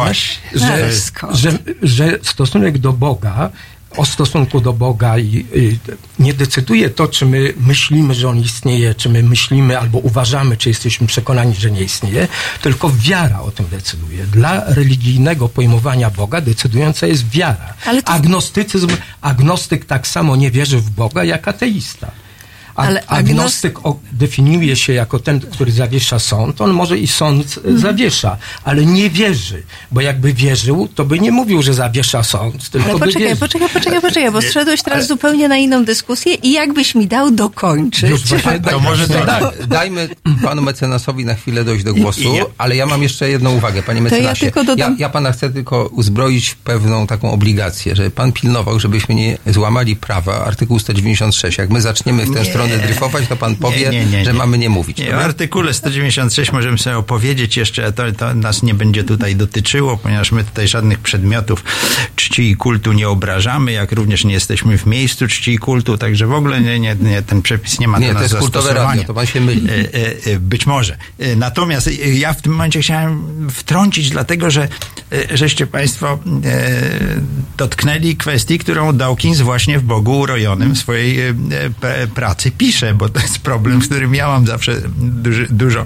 że, 0.56 0.90
że, 1.32 1.52
że 1.82 2.20
stosunek 2.22 2.78
do 2.78 2.94
Boga, 2.94 3.50
o 3.98 4.06
stosunku 4.06 4.62
do 4.62 4.74
Boga 4.74 5.18
i, 5.18 5.46
i 5.56 5.80
nie 6.20 6.34
decyduje 6.34 6.90
to, 6.90 7.08
czy 7.08 7.26
my 7.26 7.54
myślimy, 7.60 8.14
że 8.14 8.30
On 8.30 8.40
istnieje, 8.40 8.96
czy 8.96 9.10
my 9.10 9.24
myślimy 9.24 9.80
albo 9.80 9.98
uważamy, 10.00 10.58
czy 10.58 10.70
jesteśmy 10.70 11.08
przekonani, 11.08 11.56
że 11.56 11.72
nie 11.72 11.82
istnieje, 11.84 12.28
tylko 12.62 12.92
wiara 12.98 13.40
o 13.42 13.52
tym 13.52 13.66
decyduje. 13.72 14.26
Dla 14.26 14.64
religijnego 14.74 15.50
pojmowania 15.50 16.10
Boga 16.10 16.42
decydująca 16.42 17.08
jest 17.08 17.30
wiara. 17.30 17.74
To- 18.02 18.08
Agnostycyzm, 18.12 18.88
agnostyk 19.22 19.86
tak 19.86 20.08
samo 20.08 20.36
nie 20.36 20.52
wierzy 20.52 20.78
w 20.78 20.90
Boga 20.90 21.24
jak 21.24 21.48
ateista. 21.48 22.12
Ale 22.76 23.06
agnostyk 23.08 23.80
definiuje 24.12 24.76
się 24.76 24.94
jako 24.94 25.20
ten, 25.20 25.40
który 25.40 25.72
zawiesza 25.72 26.20
sąd. 26.20 26.62
On 26.62 26.72
może 26.74 26.98
i 26.98 27.08
sąd 27.08 27.60
e, 27.76 27.78
zawiesza, 27.78 28.38
ale 28.64 28.86
nie 28.86 29.10
wierzy, 29.10 29.64
bo 29.92 30.02
jakby 30.02 30.34
wierzył, 30.34 30.88
to 30.96 31.06
by 31.06 31.20
nie 31.20 31.32
mówił, 31.32 31.62
że 31.62 31.74
zawiesza 31.74 32.24
sąd, 32.24 32.70
tylko 32.70 32.90
Ale 32.90 33.00
poczekaj, 33.00 33.36
poczekaj, 33.38 33.70
poczekaj, 33.70 34.02
poczekaj, 34.02 34.32
bo 34.32 34.42
zszedłeś 34.42 34.82
teraz 34.82 35.08
zupełnie 35.08 35.48
na 35.48 35.58
inną 35.58 35.86
dyskusję 35.86 36.34
i 36.34 36.52
jakbyś 36.52 36.96
mi 36.96 37.08
dał 37.08 37.32
dokończyć. 37.32 38.10
Już 38.10 38.26
właśnie 38.26 38.60
To 38.60 38.70
tak, 38.70 38.82
może 38.82 39.08
tak. 39.08 39.26
tak. 39.26 39.68
Dajmy 39.68 40.10
panu 40.44 40.62
mecenasowi 40.62 41.26
na 41.26 41.34
chwilę 41.36 41.64
dojść 41.64 41.84
do 41.86 41.94
głosu, 41.94 42.22
I- 42.22 42.38
i- 42.38 42.42
ale 42.58 42.76
ja 42.76 42.86
mam 42.86 43.04
jeszcze 43.04 43.30
jedną 43.30 43.56
uwagę, 43.56 43.84
panie 43.84 43.98
ja 43.98 44.04
mecenasie. 44.04 44.40
tylko 44.46 44.64
dodam- 44.64 44.92
ja, 44.92 44.96
ja 45.00 45.10
pana 45.10 45.32
chcę 45.32 45.50
tylko 45.50 45.86
uzbroić 45.88 46.50
w 46.50 46.56
pewną 46.56 47.08
taką 47.08 47.32
obligację, 47.32 47.96
żeby 47.96 48.12
pan 48.12 48.32
pilnował, 48.32 48.80
żebyśmy 48.80 49.16
nie 49.16 49.38
złamali 49.48 49.96
prawa, 49.96 50.46
artykuł 50.46 50.80
196. 50.80 51.58
Jak 51.58 51.70
my 51.70 51.82
zaczniemy 51.82 52.26
w 52.26 52.34
tę 52.34 52.40
Nie. 52.40 52.46
Stronę 52.68 52.84
dryfować, 52.84 53.28
to 53.28 53.36
pan 53.36 53.56
powie, 53.56 53.90
Nie, 53.90 53.90
nie, 53.90 54.06
nie, 54.06 54.26
że 54.26 54.34
mamy 54.34 54.58
nie 54.58 54.70
mówić. 54.70 54.98
Nie, 54.98 55.12
w 55.12 55.14
artykule 55.14 55.74
196 55.74 56.52
możemy 56.52 56.78
sobie 56.78 56.98
opowiedzieć 56.98 57.58
jeszcze, 57.58 57.92
to, 57.92 58.12
to 58.12 58.36
nas 58.36 58.64
nie 58.64 58.74
będzie 58.74 59.04
tutaj 59.04 59.36
dotyczyło, 59.36 59.98
ponieważ 59.98 60.32
my 60.32 60.44
tutaj 60.44 60.68
żadnych 60.68 61.00
przedmiotów 61.00 61.64
czci 62.16 62.50
i 62.50 62.56
kultu 62.56 62.94
nie 62.94 63.10
obrażamy, 63.10 63.72
jak 63.72 63.92
również 63.92 64.26
nie 64.26 64.34
jesteśmy 64.34 64.78
w 64.78 64.86
miejscu 64.86 65.28
czci 65.28 65.52
i 65.52 65.58
kultu, 65.58 65.98
także 65.98 66.28
w 66.28 66.34
ogóle 66.34 66.62
nie, 66.62 66.80
nie, 66.80 66.96
nie, 66.96 67.22
ten 67.22 67.42
przepis 67.42 67.80
nie 67.80 67.88
ma 67.88 68.00
Nie, 68.00 68.08
do 68.08 68.14
to 68.14 68.20
nas 68.20 68.32
jest 68.32 68.42
kultowe 68.42 68.64
zastosowania. 68.64 68.90
radio, 68.90 69.08
to 69.08 69.14
pan 69.14 69.26
się 69.26 69.42
myli. 69.42 69.70
E, 69.70 69.74
e, 69.74 70.34
e, 70.36 70.40
Być 70.40 70.66
może. 70.66 70.98
Natomiast 71.36 71.90
ja 72.14 72.34
w 72.34 72.42
tym 72.42 72.52
momencie 72.52 72.82
chciałem 72.82 73.48
wtrącić, 73.52 74.10
dlatego 74.10 74.52
że 74.52 74.68
żeście 75.34 75.68
Państwo 75.68 76.20
dotknęli 77.58 78.16
kwestii, 78.16 78.60
którą 78.60 78.94
Dawkins 78.94 79.42
właśnie 79.42 79.80
w 79.80 79.84
Bogu 79.84 80.20
urojonym 80.20 80.76
w 80.76 80.78
swojej 80.78 81.20
e, 81.22 81.34
p- 82.52 82.58
pracy 82.58 82.58
pisze, 82.58 82.94
bo 82.94 83.10
to 83.10 83.20
jest 83.20 83.40
problem, 83.40 83.82
z 83.82 83.86
którym 83.86 84.16
ja 84.16 84.28
mam 84.28 84.48
zawsze 84.48 84.82
duży, 84.98 85.48
dużo 85.50 85.86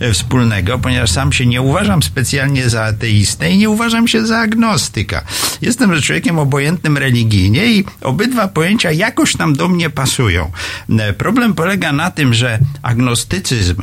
e, 0.00 0.12
wspólnego, 0.12 0.78
ponieważ 0.78 1.10
sam 1.10 1.32
się 1.32 1.46
nie 1.46 1.62
uważam 1.62 2.02
specjalnie 2.02 2.68
za 2.68 2.84
ateistę 2.84 3.50
i 3.50 3.58
nie 3.58 3.70
uważam 3.70 4.08
się 4.08 4.26
za 4.26 4.38
agnostyka. 4.38 5.22
Jestem 5.62 6.00
człowiekiem 6.02 6.38
obojętnym 6.38 6.98
religijnie 6.98 7.66
i 7.66 7.84
obydwa 8.02 8.48
pojęcia 8.48 8.92
jakoś 8.92 9.36
tam 9.36 9.54
do 9.54 9.68
mnie 9.68 9.90
pasują. 9.90 10.50
E, 10.98 11.12
Problem 11.12 11.54
polega 11.54 11.92
na 11.92 12.10
tym, 12.10 12.34
że 12.34 12.58
agnostycyzm 12.82 13.82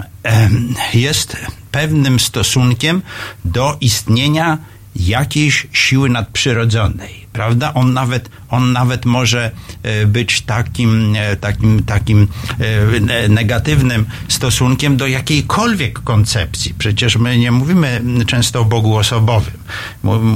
jest 0.93 1.37
pewnym 1.71 2.19
stosunkiem 2.19 3.01
do 3.45 3.77
istnienia 3.81 4.57
jakiejś 4.95 5.67
siły 5.73 6.09
nadprzyrodzonej, 6.09 7.22
prawda? 7.33 7.73
On 7.73 7.93
nawet, 7.93 8.29
on 8.49 8.71
nawet 8.71 9.05
może 9.05 9.51
e, 9.83 10.05
być 10.05 10.41
takim, 10.41 11.15
e, 11.15 11.35
takim, 11.35 11.83
takim 11.83 12.27
e, 12.59 12.99
ne- 12.99 13.27
negatywnym 13.27 14.05
stosunkiem 14.27 14.97
do 14.97 15.07
jakiejkolwiek 15.07 15.99
koncepcji. 15.99 16.73
Przecież 16.77 17.17
my 17.17 17.37
nie 17.37 17.51
mówimy 17.51 18.01
często 18.27 18.59
o 18.59 18.65
Bogu 18.65 18.95
osobowym. 18.95 19.53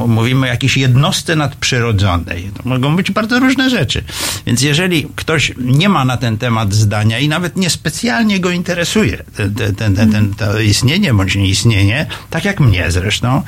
Mówimy 0.08 0.48
o 0.48 0.50
jakiejś 0.50 0.78
jednostce 0.78 1.36
nadprzyrodzonej. 1.36 2.52
To 2.58 2.70
mogą 2.70 2.96
być 2.96 3.12
bardzo 3.12 3.40
różne 3.40 3.70
rzeczy. 3.70 4.04
Więc 4.46 4.62
jeżeli 4.62 5.08
ktoś 5.16 5.54
nie 5.58 5.90
ma 5.90 6.06
na 6.06 6.18
ten 6.18 6.38
temat 6.38 6.74
zdania 6.74 7.20
i 7.20 7.28
nawet 7.28 7.58
niespecjalnie 7.58 8.40
go 8.40 8.52
interesuje 8.52 9.24
ten, 9.36 9.76
ten, 9.76 9.96
ten, 9.96 10.12
ten, 10.12 10.34
to 10.34 10.60
istnienie 10.60 11.14
bądź 11.14 11.36
nieistnienie, 11.36 12.06
tak 12.30 12.46
jak 12.46 12.60
mnie 12.60 12.92
zresztą, 12.92 13.42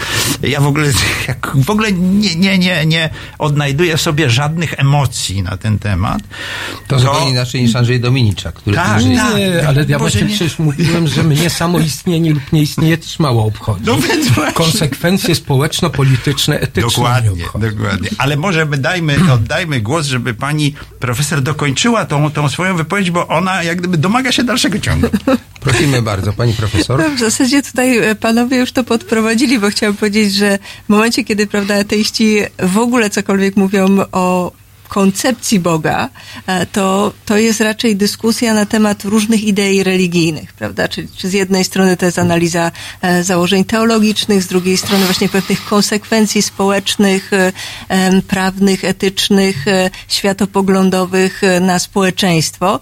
ja 0.43 0.61
w 0.61 0.67
ogóle, 0.67 0.87
jak, 1.27 1.51
w 1.55 1.69
ogóle 1.69 1.91
nie, 1.91 2.35
nie, 2.35 2.57
nie, 2.57 2.85
nie 2.85 3.09
odnajduję 3.39 3.97
w 3.97 4.01
sobie 4.01 4.29
żadnych 4.29 4.79
emocji 4.79 5.43
na 5.43 5.57
ten 5.57 5.79
temat. 5.79 6.21
To 6.87 6.99
zupełnie 6.99 7.29
inaczej 7.29 7.61
niż 7.61 7.75
Andrzej 7.75 7.99
Dominiczak, 7.99 8.55
który 8.55 8.75
Tak, 8.75 8.87
tak. 8.87 9.05
Nie, 9.05 9.67
ale 9.67 9.85
ja 9.87 9.99
właśnie 9.99 10.21
nie. 10.21 10.27
przecież 10.27 10.59
mówiłem, 10.59 11.07
że 11.07 11.23
mnie 11.23 11.49
samo 11.49 11.79
istnienie 11.79 12.33
lub 12.33 12.53
nie 12.53 12.61
istnieje 12.61 12.97
też 12.97 13.19
mało 13.19 13.45
obchodzi. 13.45 13.83
No. 13.85 13.97
Konsekwencje 14.53 15.35
społeczno-polityczne, 15.35 16.59
etyczne 16.59 16.81
Dokładnie, 16.81 17.43
dokładnie. 17.53 18.09
Ale 18.17 18.37
może 18.37 18.65
my 18.65 18.77
dajmy, 18.77 19.17
oddajmy 19.33 19.81
głos, 19.81 20.05
żeby 20.05 20.33
pani 20.33 20.73
profesor 20.99 21.41
dokończyła 21.41 22.05
tą, 22.05 22.31
tą 22.31 22.49
swoją 22.49 22.77
wypowiedź, 22.77 23.11
bo 23.11 23.27
ona 23.27 23.63
jak 23.63 23.77
gdyby 23.77 23.97
domaga 23.97 24.31
się 24.31 24.43
dalszego 24.43 24.79
ciągu. 24.79 25.07
Prosimy 25.59 26.01
bardzo, 26.01 26.33
pani 26.33 26.53
profesor. 26.53 26.99
No, 26.99 27.15
w 27.15 27.19
zasadzie 27.19 27.63
tutaj 27.63 27.97
e, 27.97 28.15
panowie 28.15 28.57
już 28.57 28.71
to 28.71 28.83
podprowadzili, 28.83 29.59
bo 29.59 29.69
chciałam 29.69 29.95
powiedzieć, 29.95 30.33
że 30.33 30.59
w 30.85 30.89
momencie, 30.89 31.23
kiedy 31.23 31.47
prawda, 31.47 31.75
ateiści 31.75 32.39
w 32.59 32.77
ogóle 32.77 33.09
cokolwiek 33.09 33.55
mówią 33.55 33.97
o 34.11 34.51
koncepcji 34.89 35.59
Boga, 35.59 36.09
e, 36.47 36.65
to, 36.65 37.13
to 37.25 37.37
jest 37.37 37.61
raczej 37.61 37.95
dyskusja 37.95 38.53
na 38.53 38.65
temat 38.65 39.05
różnych 39.05 39.43
idei 39.43 39.83
religijnych, 39.83 40.53
prawda? 40.53 40.87
Czyli 40.87 41.07
czy 41.17 41.29
z 41.29 41.33
jednej 41.33 41.63
strony 41.63 41.97
to 41.97 42.05
jest 42.05 42.19
analiza 42.19 42.71
e, 43.01 43.23
założeń 43.23 43.63
teologicznych, 43.63 44.43
z 44.43 44.47
drugiej 44.47 44.77
strony 44.77 45.05
właśnie 45.05 45.29
pewnych 45.29 45.65
konsekwencji 45.65 46.41
społecznych, 46.41 47.31
e, 47.33 47.51
prawnych, 48.27 48.85
etycznych, 48.85 49.65
światopoglądowych 50.07 51.41
na 51.61 51.79
społeczeństwo. 51.79 52.79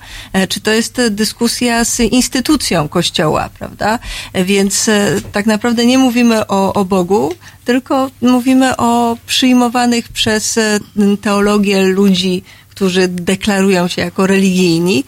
Czy 0.49 0.61
to 0.61 0.71
jest 0.71 1.01
dyskusja 1.09 1.85
z 1.85 1.99
instytucją 1.99 2.87
Kościoła, 2.89 3.49
prawda? 3.59 3.99
Więc 4.33 4.89
tak 5.31 5.45
naprawdę 5.45 5.85
nie 5.85 5.97
mówimy 5.97 6.47
o, 6.47 6.73
o 6.73 6.85
Bogu, 6.85 7.33
tylko 7.67 8.11
mówimy 8.21 8.77
o 8.77 9.17
przyjmowanych 9.27 10.09
przez 10.09 10.57
e, 10.57 10.79
teologię 11.21 11.83
ludzi, 11.83 12.43
którzy 12.69 13.07
deklarują 13.07 13.87
się 13.87 14.01
jako 14.01 14.27
religijni, 14.27 15.03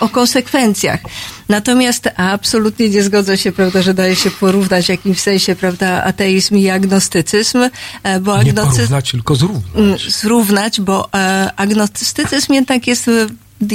o 0.00 0.08
konsekwencjach. 0.08 1.00
Natomiast 1.48 2.08
absolutnie 2.16 2.88
nie 2.88 3.02
zgodzę 3.02 3.38
się, 3.38 3.52
prawda, 3.52 3.82
że 3.82 3.94
daje 3.94 4.16
się 4.16 4.30
porównać 4.30 4.86
w 4.86 4.88
jakimś 4.88 5.20
sensie, 5.20 5.56
prawda, 5.56 6.04
ateizm 6.04 6.56
i 6.56 6.68
agnostycyzm, 6.70 7.58
e, 8.02 8.20
bo 8.20 8.34
Nie 8.34 8.40
agnostycyzm 8.50 8.76
porównać, 8.80 9.10
tylko 9.10 9.34
zrównać. 9.34 9.62
mm, 9.76 9.96
zrównać, 10.08 10.80
bo 10.80 11.08
e, 11.14 11.50
agnostycyzm 11.56 12.52
jednak 12.52 12.86
jest 12.86 13.10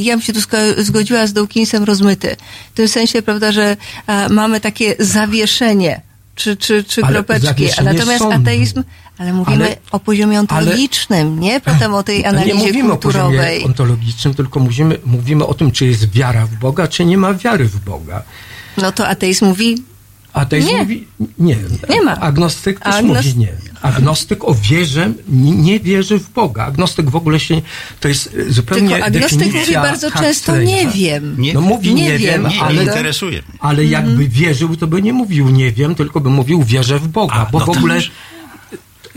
ja 0.01 0.13
bym 0.13 0.21
się 0.21 0.33
tu 0.33 0.39
zgo- 0.39 0.83
zgodziła 0.83 1.27
z 1.27 1.33
Dawkinsem 1.33 1.83
rozmyty. 1.83 2.35
W 2.73 2.75
tym 2.77 2.87
sensie, 2.87 3.21
prawda, 3.21 3.51
że 3.51 3.77
mamy 4.29 4.59
takie 4.59 4.95
zawieszenie 4.99 6.01
czy, 6.35 6.57
czy, 6.57 6.83
czy 6.83 7.03
Ale 7.03 7.13
kropeczki. 7.13 7.67
Natomiast 7.83 8.25
ateizm, 8.25 8.83
ale 9.17 9.33
mówimy 9.33 9.65
Ale- 9.65 9.77
o 9.91 9.99
poziomie 9.99 10.39
ontologicznym, 10.39 11.39
nie 11.39 11.59
potem 11.59 11.93
o 11.93 12.03
tej 12.03 12.25
analizie 12.25 12.53
nie 12.57 12.65
mówimy 12.67 12.93
o 12.93 12.97
kulturowej. 12.97 13.37
poziomie 13.47 13.65
ontologicznym, 13.65 14.33
tylko 14.33 14.59
mówimy, 14.59 14.97
mówimy 15.05 15.45
o 15.45 15.53
tym, 15.53 15.71
czy 15.71 15.85
jest 15.85 16.11
wiara 16.11 16.45
w 16.45 16.55
Boga, 16.55 16.87
czy 16.87 17.05
nie 17.05 17.17
ma 17.17 17.33
wiary 17.33 17.65
w 17.65 17.79
Boga. 17.79 18.23
No 18.77 18.91
to 18.91 19.07
ateizm 19.07 19.45
mówi, 19.45 19.83
Ateizm 20.35 20.67
Nie. 20.67 20.77
mówi 20.77 21.07
nie. 21.39 21.55
Nie 21.89 22.01
ma. 22.01 22.19
Agnostyk 22.19 22.79
też 22.79 22.95
Agnos- 22.95 23.15
mówi 23.25 23.37
nie. 23.37 23.47
Agnostyk 23.81 24.43
o 24.43 24.55
wierze 24.55 25.13
nie, 25.29 25.51
nie 25.51 25.79
wierzy 25.79 26.19
w 26.19 26.29
Boga. 26.29 26.65
Agnostyk 26.65 27.09
w 27.09 27.15
ogóle 27.15 27.39
się 27.39 27.61
to 27.99 28.07
jest 28.07 28.35
e, 28.49 28.51
zupełnie 28.53 28.89
tylko 28.89 29.05
agnostyk 29.05 29.53
mówi 29.53 29.73
bardzo 29.73 30.11
często 30.11 30.57
nie 30.57 30.87
wiem. 30.87 31.35
Nie- 31.41 31.53
no 31.53 31.61
mówi 31.61 31.93
nie 31.95 32.03
nie, 32.03 32.17
wiem, 32.17 32.43
wiem, 32.43 32.51
Nie, 32.51 32.61
ale 32.61 32.75
nie 32.75 32.83
interesuje. 32.83 33.41
ale 33.59 33.81
Mhm. 33.83 33.89
jakby 33.91 34.27
wierzył, 34.27 34.75
to 34.75 34.87
by 34.87 35.01
nie 35.01 35.13
mówił 35.13 35.49
nie 35.49 35.71
wiem, 35.71 35.95
tylko 35.95 36.19
by 36.21 36.29
mówił 36.29 36.63
wierzę 36.63 36.99
w 36.99 37.07
Boga, 37.07 37.33
A, 37.35 37.45
bo 37.45 37.59
no 37.59 37.65
w 37.65 37.69
ogóle 37.69 37.99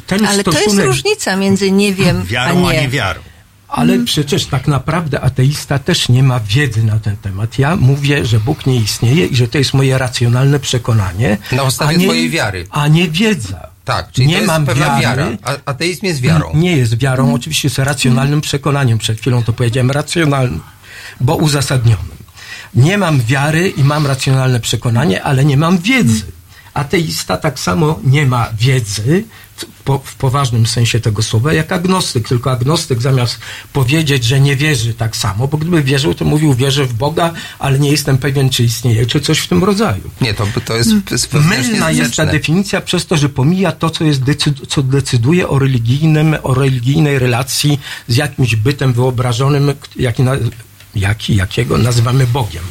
ten 0.07 0.27
Ale 0.27 0.45
to 0.45 0.53
stosunek 0.53 0.77
jest 0.87 0.87
różnica 0.87 1.37
między 1.37 1.73
nie 1.73 1.95
wiem, 1.95 2.25
Wiarą, 2.25 2.67
a 2.67 2.69
a 2.69 2.73
nie. 2.73 2.81
nie 2.83 2.89
wiarą. 2.89 3.21
Ale 3.69 3.99
przecież 3.99 4.47
tak 4.47 4.69
naprawdę 4.69 5.21
ateista 5.21 5.79
też 5.79 6.09
nie 6.09 6.23
ma 6.23 6.41
wiedzy 6.41 6.85
na 6.85 6.99
ten 6.99 7.17
temat. 7.17 7.59
Ja 7.59 7.77
mówię, 7.77 8.27
że 8.27 8.41
Bóg 8.41 8.67
nie 8.67 8.77
istnieje 8.77 9.27
i 9.27 9.37
że 9.37 9.49
to 9.49 9.59
jest 9.59 9.75
moje 9.75 9.99
racjonalne 9.99 10.61
przekonanie. 10.61 11.39
Na 11.53 11.63
podstawie 11.63 11.99
twojej 11.99 12.31
wiary. 12.31 12.67
A 12.71 12.89
nie 12.89 13.09
wiedza. 13.09 13.69
Tak, 13.85 14.13
czyli 14.13 14.27
nie 14.27 14.35
to 14.35 14.41
jest 14.41 14.53
mam 14.53 14.67
pewna 14.67 14.87
wiary, 14.87 15.23
wiara. 15.23 15.37
A, 15.45 15.71
ateizm 15.71 16.07
jest 16.07 16.21
wiarą. 16.21 16.51
Nie 16.55 16.77
jest 16.77 16.99
wiarą, 16.99 17.35
oczywiście 17.35 17.69
jest 17.69 17.79
racjonalnym 17.79 18.41
przekonaniem. 18.41 18.99
Przed 18.99 19.21
chwilą 19.21 19.43
to 19.43 19.53
powiedziałem 19.53 19.91
racjonalnym, 19.91 20.61
bo 21.21 21.37
uzasadnionym. 21.37 22.19
Nie 22.75 22.99
mam 22.99 23.21
wiary 23.21 23.69
i 23.69 23.85
mam 23.85 24.07
racjonalne 24.07 24.61
przekonanie, 24.61 25.23
ale 25.23 25.45
nie 25.45 25.57
mam 25.57 25.79
wiedzy. 25.79 26.23
Ateista 26.75 27.37
tak 27.37 27.59
samo 27.59 27.99
nie 28.05 28.27
ma 28.27 28.49
wiedzy 28.59 29.25
po, 29.85 29.99
w 29.99 30.15
poważnym 30.15 30.67
sensie 30.67 31.01
tego 31.01 31.23
słowa, 31.23 31.53
jak 31.53 31.73
agnostyk. 31.73 32.29
Tylko 32.29 32.51
agnostyk 32.51 33.03
zamiast 33.03 33.39
powiedzieć, 33.73 34.25
że 34.25 34.41
nie 34.41 34.57
wierzy 34.57 34.95
tak 34.95 35.17
samo, 35.17 35.49
bo 35.49 35.59
gdyby 35.59 35.83
wierzył, 35.83 36.15
to 36.15 36.25
mówił 36.25 36.55
wierzę 36.55 36.85
w 36.85 36.95
Boga, 36.95 37.33
ale 37.59 37.79
nie 37.79 37.91
jestem 37.91 38.19
pewien, 38.19 38.51
czy 38.51 38.65
istnieje, 38.65 39.07
czy 39.07 39.21
coś 39.21 39.39
w 39.39 39.49
tym 39.49 39.65
rodzaju. 39.65 40.11
Nie, 40.21 40.35
to, 40.35 40.47
to 40.65 40.77
jest 41.15 41.31
wewnętrznie 41.31 41.73
Mylna 41.73 41.91
jest 41.91 42.17
ta 42.17 42.27
definicja 42.27 42.81
przez 42.81 43.07
to, 43.07 43.17
że 43.17 43.29
pomija 43.29 43.73
to, 43.73 43.91
co, 43.91 44.05
jest 44.05 44.21
decyd- 44.23 44.67
co 44.69 44.83
decyduje 44.83 45.49
o 45.49 45.59
religijnym, 45.59 46.37
o 46.43 46.55
religijnej 46.55 47.19
relacji 47.19 47.81
z 48.09 48.17
jakimś 48.17 48.57
bytem 48.57 48.93
wyobrażonym, 48.93 49.73
jaki, 49.97 50.23
na, 50.23 50.33
jaki, 50.95 51.37
jakiego 51.37 51.79
nazywamy 51.79 52.27
Bogiem. 52.27 52.63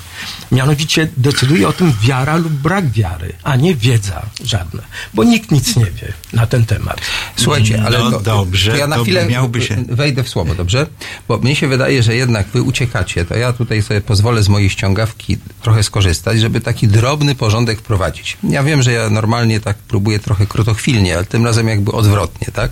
Mianowicie 0.51 1.07
decyduje 1.17 1.67
o 1.67 1.73
tym 1.73 1.93
wiara 2.01 2.35
lub 2.35 2.53
brak 2.53 2.89
wiary, 2.91 3.33
a 3.43 3.55
nie 3.55 3.75
wiedza 3.75 4.25
żadna, 4.43 4.81
bo 5.13 5.23
nikt 5.23 5.51
nic 5.51 5.75
nie 5.75 5.85
wie 5.85 6.13
na 6.33 6.47
ten 6.47 6.65
temat. 6.65 7.01
Słuchajcie, 7.35 7.83
ale 7.85 7.99
No 7.99 8.11
to, 8.11 8.19
dobrze, 8.19 8.71
to 8.71 8.77
ja 8.77 8.87
na 8.87 8.97
chwilę 8.97 9.27
się- 9.59 9.83
wejdę 9.89 10.23
w 10.23 10.29
słowo, 10.29 10.55
dobrze? 10.55 10.87
Bo 11.27 11.37
mnie 11.37 11.55
się 11.55 11.67
wydaje, 11.67 12.03
że 12.03 12.15
jednak 12.15 12.47
wy 12.47 12.61
uciekacie, 12.61 13.25
to 13.25 13.35
ja 13.37 13.53
tutaj 13.53 13.81
sobie 13.81 14.01
pozwolę 14.01 14.43
z 14.43 14.49
mojej 14.49 14.69
ściągawki 14.69 15.37
trochę 15.61 15.83
skorzystać, 15.83 16.39
żeby 16.39 16.61
taki 16.61 16.87
drobny 16.87 17.35
porządek 17.35 17.79
wprowadzić. 17.79 18.37
Ja 18.43 18.63
wiem, 18.63 18.83
że 18.83 18.91
ja 18.91 19.09
normalnie 19.09 19.59
tak 19.59 19.77
próbuję 19.87 20.19
trochę 20.19 20.45
krotochwilnie, 20.45 21.15
ale 21.15 21.25
tym 21.25 21.45
razem 21.45 21.67
jakby 21.67 21.91
odwrotnie, 21.91 22.47
tak? 22.53 22.71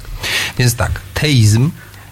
Więc 0.58 0.76
tak, 0.76 0.92
teizm 1.14 1.70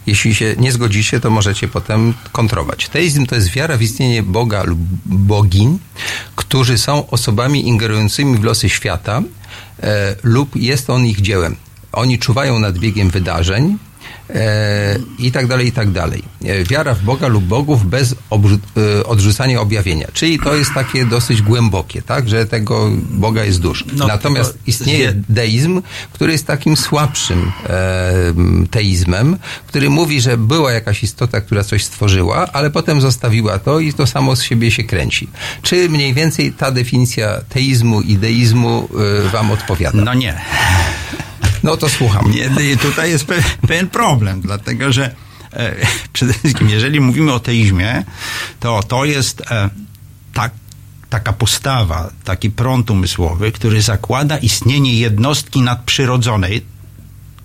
jeśli 0.07 0.35
się 0.35 0.55
nie 0.57 0.71
zgodzicie, 0.71 1.19
to 1.19 1.29
możecie 1.29 1.67
potem 1.67 2.13
kontrować. 2.31 2.89
Teizm 2.89 3.25
to 3.25 3.35
jest 3.35 3.49
wiara 3.49 3.77
w 3.77 3.81
istnienie 3.81 4.23
Boga 4.23 4.63
lub 4.63 4.79
bogiń, 5.05 5.79
którzy 6.35 6.77
są 6.77 7.09
osobami 7.09 7.67
ingerującymi 7.67 8.37
w 8.37 8.43
losy 8.43 8.69
świata 8.69 9.21
e, 9.83 10.15
lub 10.23 10.55
jest 10.55 10.89
on 10.89 11.05
ich 11.05 11.21
dziełem. 11.21 11.55
Oni 11.91 12.19
czuwają 12.19 12.59
nad 12.59 12.77
biegiem 12.77 13.09
wydarzeń 13.09 13.77
i 15.19 15.31
tak 15.31 15.47
dalej, 15.47 15.67
i 15.67 15.71
tak 15.71 15.91
dalej. 15.91 16.23
E, 16.45 16.63
wiara 16.63 16.93
w 16.93 17.03
Boga 17.03 17.27
lub 17.27 17.43
bogów 17.43 17.85
bez 17.85 18.11
e, 18.13 19.03
odrzucania 19.05 19.61
objawienia. 19.61 20.07
Czyli 20.13 20.39
to 20.39 20.55
jest 20.55 20.73
takie 20.73 21.05
dosyć 21.05 21.41
głębokie, 21.41 22.01
tak, 22.01 22.29
że 22.29 22.45
tego 22.45 22.89
Boga 23.09 23.43
jest 23.43 23.61
dużo. 23.61 23.85
No, 23.93 24.07
Natomiast 24.07 24.57
istnieje 24.67 25.13
deizm, 25.29 25.81
który 26.13 26.31
jest 26.31 26.47
takim 26.47 26.77
słabszym 26.77 27.51
e, 27.69 28.13
teizmem, 28.71 29.37
który 29.67 29.89
mówi, 29.89 30.21
że 30.21 30.37
była 30.37 30.71
jakaś 30.71 31.03
istota, 31.03 31.41
która 31.41 31.63
coś 31.63 31.83
stworzyła, 31.83 32.47
ale 32.53 32.71
potem 32.71 33.01
zostawiła 33.01 33.59
to 33.59 33.79
i 33.79 33.93
to 33.93 34.07
samo 34.07 34.35
z 34.35 34.43
siebie 34.43 34.71
się 34.71 34.83
kręci. 34.83 35.27
Czy 35.61 35.89
mniej 35.89 36.13
więcej 36.13 36.53
ta 36.53 36.71
definicja 36.71 37.41
teizmu 37.49 38.01
i 38.01 38.17
deizmu 38.17 38.89
e, 39.25 39.29
wam 39.29 39.51
odpowiada? 39.51 40.03
No 40.03 40.13
nie. 40.13 40.41
No 41.63 41.77
to 41.77 41.89
słucham. 41.89 42.31
Nie, 42.31 42.77
tutaj 42.77 43.09
jest 43.11 43.25
pe, 43.25 43.43
pewien 43.67 43.89
problem, 43.89 44.41
dlatego 44.41 44.91
że 44.91 45.15
e, 45.53 45.75
przede 46.13 46.33
wszystkim, 46.33 46.69
jeżeli 46.69 46.99
mówimy 46.99 47.33
o 47.33 47.39
teizmie, 47.39 48.03
to 48.59 48.83
to 48.83 49.05
jest 49.05 49.41
e, 49.51 49.69
tak, 50.33 50.51
taka 51.09 51.33
postawa, 51.33 52.09
taki 52.23 52.49
prąd 52.49 52.91
umysłowy, 52.91 53.51
który 53.51 53.81
zakłada 53.81 54.37
istnienie 54.37 54.93
jednostki 54.93 55.61
nadprzyrodzonej. 55.61 56.72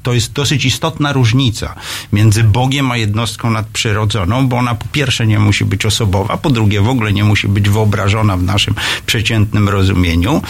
To 0.02 0.12
jest 0.12 0.32
dosyć 0.32 0.64
istotna 0.64 1.12
różnica 1.12 1.74
między 2.12 2.44
Bogiem 2.44 2.90
a 2.90 2.96
jednostką 2.96 3.50
nadprzyrodzoną, 3.50 4.48
bo 4.48 4.56
ona 4.56 4.74
po 4.74 4.87
pierwsze 4.92 5.26
nie 5.26 5.38
musi 5.38 5.64
być 5.64 5.87
osobowa, 5.87 6.37
po 6.37 6.50
drugie 6.50 6.80
w 6.80 6.88
ogóle 6.88 7.12
nie 7.12 7.24
musi 7.24 7.48
być 7.48 7.68
wyobrażona 7.68 8.37
w 8.37 8.42
naszym 8.42 8.74
przeciętnym 9.06 9.68
rozumieniu. 9.68 10.42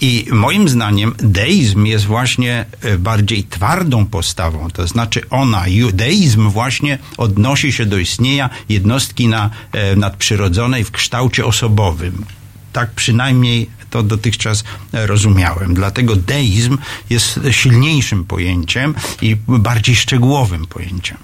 I 0.00 0.26
moim 0.32 0.68
zdaniem 0.68 1.14
deizm 1.18 1.84
jest 1.84 2.04
właśnie 2.04 2.66
e, 2.82 2.98
bardziej 2.98 3.44
twardą 3.44 4.06
postawą, 4.06 4.70
to 4.70 4.86
znaczy 4.86 5.22
ona, 5.30 5.64
deizm 5.92 6.50
właśnie 6.50 6.98
odnosi 7.16 7.72
się 7.72 7.86
do 7.86 7.98
istnienia 7.98 8.50
jednostki 8.68 9.28
na, 9.28 9.50
e, 9.72 9.96
nadprzyrodzonej 9.96 10.84
w 10.84 10.90
kształcie 10.90 11.44
osobowym. 11.44 12.24
Tak 12.72 12.90
przynajmniej 12.90 13.70
to 13.90 14.02
dotychczas 14.02 14.64
rozumiałem. 14.92 15.74
Dlatego 15.74 16.16
deizm 16.16 16.78
jest 17.10 17.40
silniejszym 17.50 18.24
pojęciem 18.24 18.94
i 19.22 19.36
bardziej 19.48 19.96
szczegółowym 19.96 20.66
pojęciem. 20.66 21.18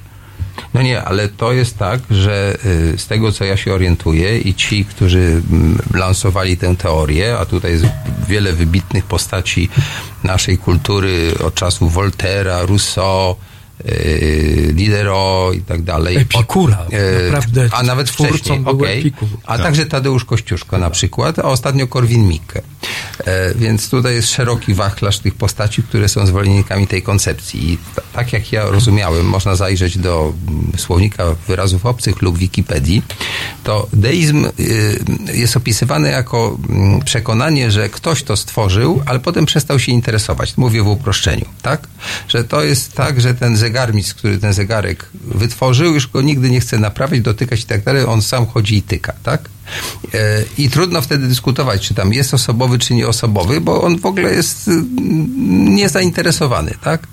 No 0.75 0.83
nie, 0.83 1.05
ale 1.05 1.29
to 1.29 1.53
jest 1.53 1.79
tak, 1.79 2.01
że 2.11 2.57
y, 2.95 2.99
z 2.99 3.07
tego 3.07 3.33
co 3.33 3.45
ja 3.45 3.57
się 3.57 3.75
orientuję 3.75 4.39
i 4.39 4.55
ci, 4.55 4.85
którzy 4.85 5.43
mm, 5.51 5.79
lansowali 5.95 6.57
tę 6.57 6.77
teorię, 6.77 7.39
a 7.39 7.47
tutaj 7.47 7.73
jest 7.73 7.87
wiele 8.29 8.53
wybitnych 8.53 9.05
postaci 9.05 9.69
naszej 10.25 10.59
kultury 10.59 11.35
od 11.45 11.55
czasów 11.55 11.93
Voltera, 11.93 12.63
Rousseau, 12.63 13.37
y, 13.85 14.71
Diderot 14.75 15.55
i 15.55 15.61
tak 15.61 15.83
dalej. 15.83 16.17
Epikura, 16.17 16.87
E, 16.93 17.31
naprawdę 17.31 17.69
A 17.73 17.83
nawet 17.83 18.11
wcześniej, 18.11 18.61
okej. 18.65 18.99
Epikur. 19.01 19.29
A 19.45 19.57
Tak. 19.57 19.67
także 19.67 19.87
Tadeusz 19.87 20.25
Kościuszko 20.25 20.79
na 20.79 20.91
przykład, 20.91 21.39
a 21.39 21.43
ostatnio 21.43 21.87
Korwin-Mikke. 21.87 22.61
E, 23.25 23.55
więc 23.55 23.91
tutaj 23.91 24.15
jest 24.15 24.31
szeroki 24.31 24.75
wachlarz 24.75 25.19
tych 25.19 25.35
postaci, 25.35 25.83
które 25.83 26.09
są 26.09 26.27
zwolennikami 26.27 26.87
tej 26.87 27.03
koncepcji. 27.03 27.73
I 27.73 27.79
tak 28.13 28.33
jak 28.33 28.53
ja 28.53 28.65
rozumiałem, 28.71 29.27
można 29.27 29.57
zajrzeć 29.57 29.99
do 29.99 30.33
mm, 30.49 30.73
słownika 30.77 31.25
wyrazów 31.49 31.87
obcych 31.87 32.23
lub 32.23 32.39
Wikipedii, 32.39 33.03
to 33.65 33.87
deizm 33.93 34.47
y, 34.61 34.99
jest 35.35 35.57
opisywany 35.57 36.11
jako 36.11 36.59
mm, 36.69 37.01
przekonanie, 37.01 37.71
że 37.71 37.89
ktoś 37.89 38.23
to 38.23 38.37
stworzył, 38.37 39.03
ale 39.07 39.21
potem 39.21 39.47
przestał 39.47 39.79
się 39.79 39.93
interesować. 39.93 40.57
Mówię 40.57 40.83
w 40.83 40.89
uproszczeniu, 40.89 41.45
tak? 41.63 41.89
Że 42.29 42.45
to 42.45 42.63
jest 42.63 42.93
tak, 42.93 43.21
że 43.21 43.35
ten 43.35 43.57
zegarmistrz, 43.67 44.15
który 44.15 44.39
ten 44.39 44.53
zegarek 44.53 45.07
wytworzył, 45.15 45.95
już 45.95 46.09
go 46.09 46.23
nigdy 46.23 46.51
nie 46.51 46.61
chce 46.61 46.79
naprawić, 46.79 47.21
dotykać 47.21 47.61
i 47.61 47.67
tak 47.67 47.83
dalej, 47.83 48.05
on 48.05 48.23
sam 48.23 48.47
chodzi 48.47 48.77
i 48.77 48.83
tyka, 48.83 49.13
tak? 49.23 49.41
E, 50.15 50.45
I 50.59 50.71
trudno 50.71 51.03
wtedy 51.03 51.29
dyskutować, 51.29 51.89
czy 51.89 51.95
tam 51.95 52.13
jest 52.13 52.35
osobowy, 52.35 52.79
czy 52.79 52.95
nieosobowy, 52.95 53.61
bo 53.61 53.83
on 53.83 53.99
w 53.99 54.07
ogóle 54.07 54.35
jest 54.35 54.69
y, 54.69 54.71
niezainteresowany, 55.77 56.75
tak? 56.85 57.07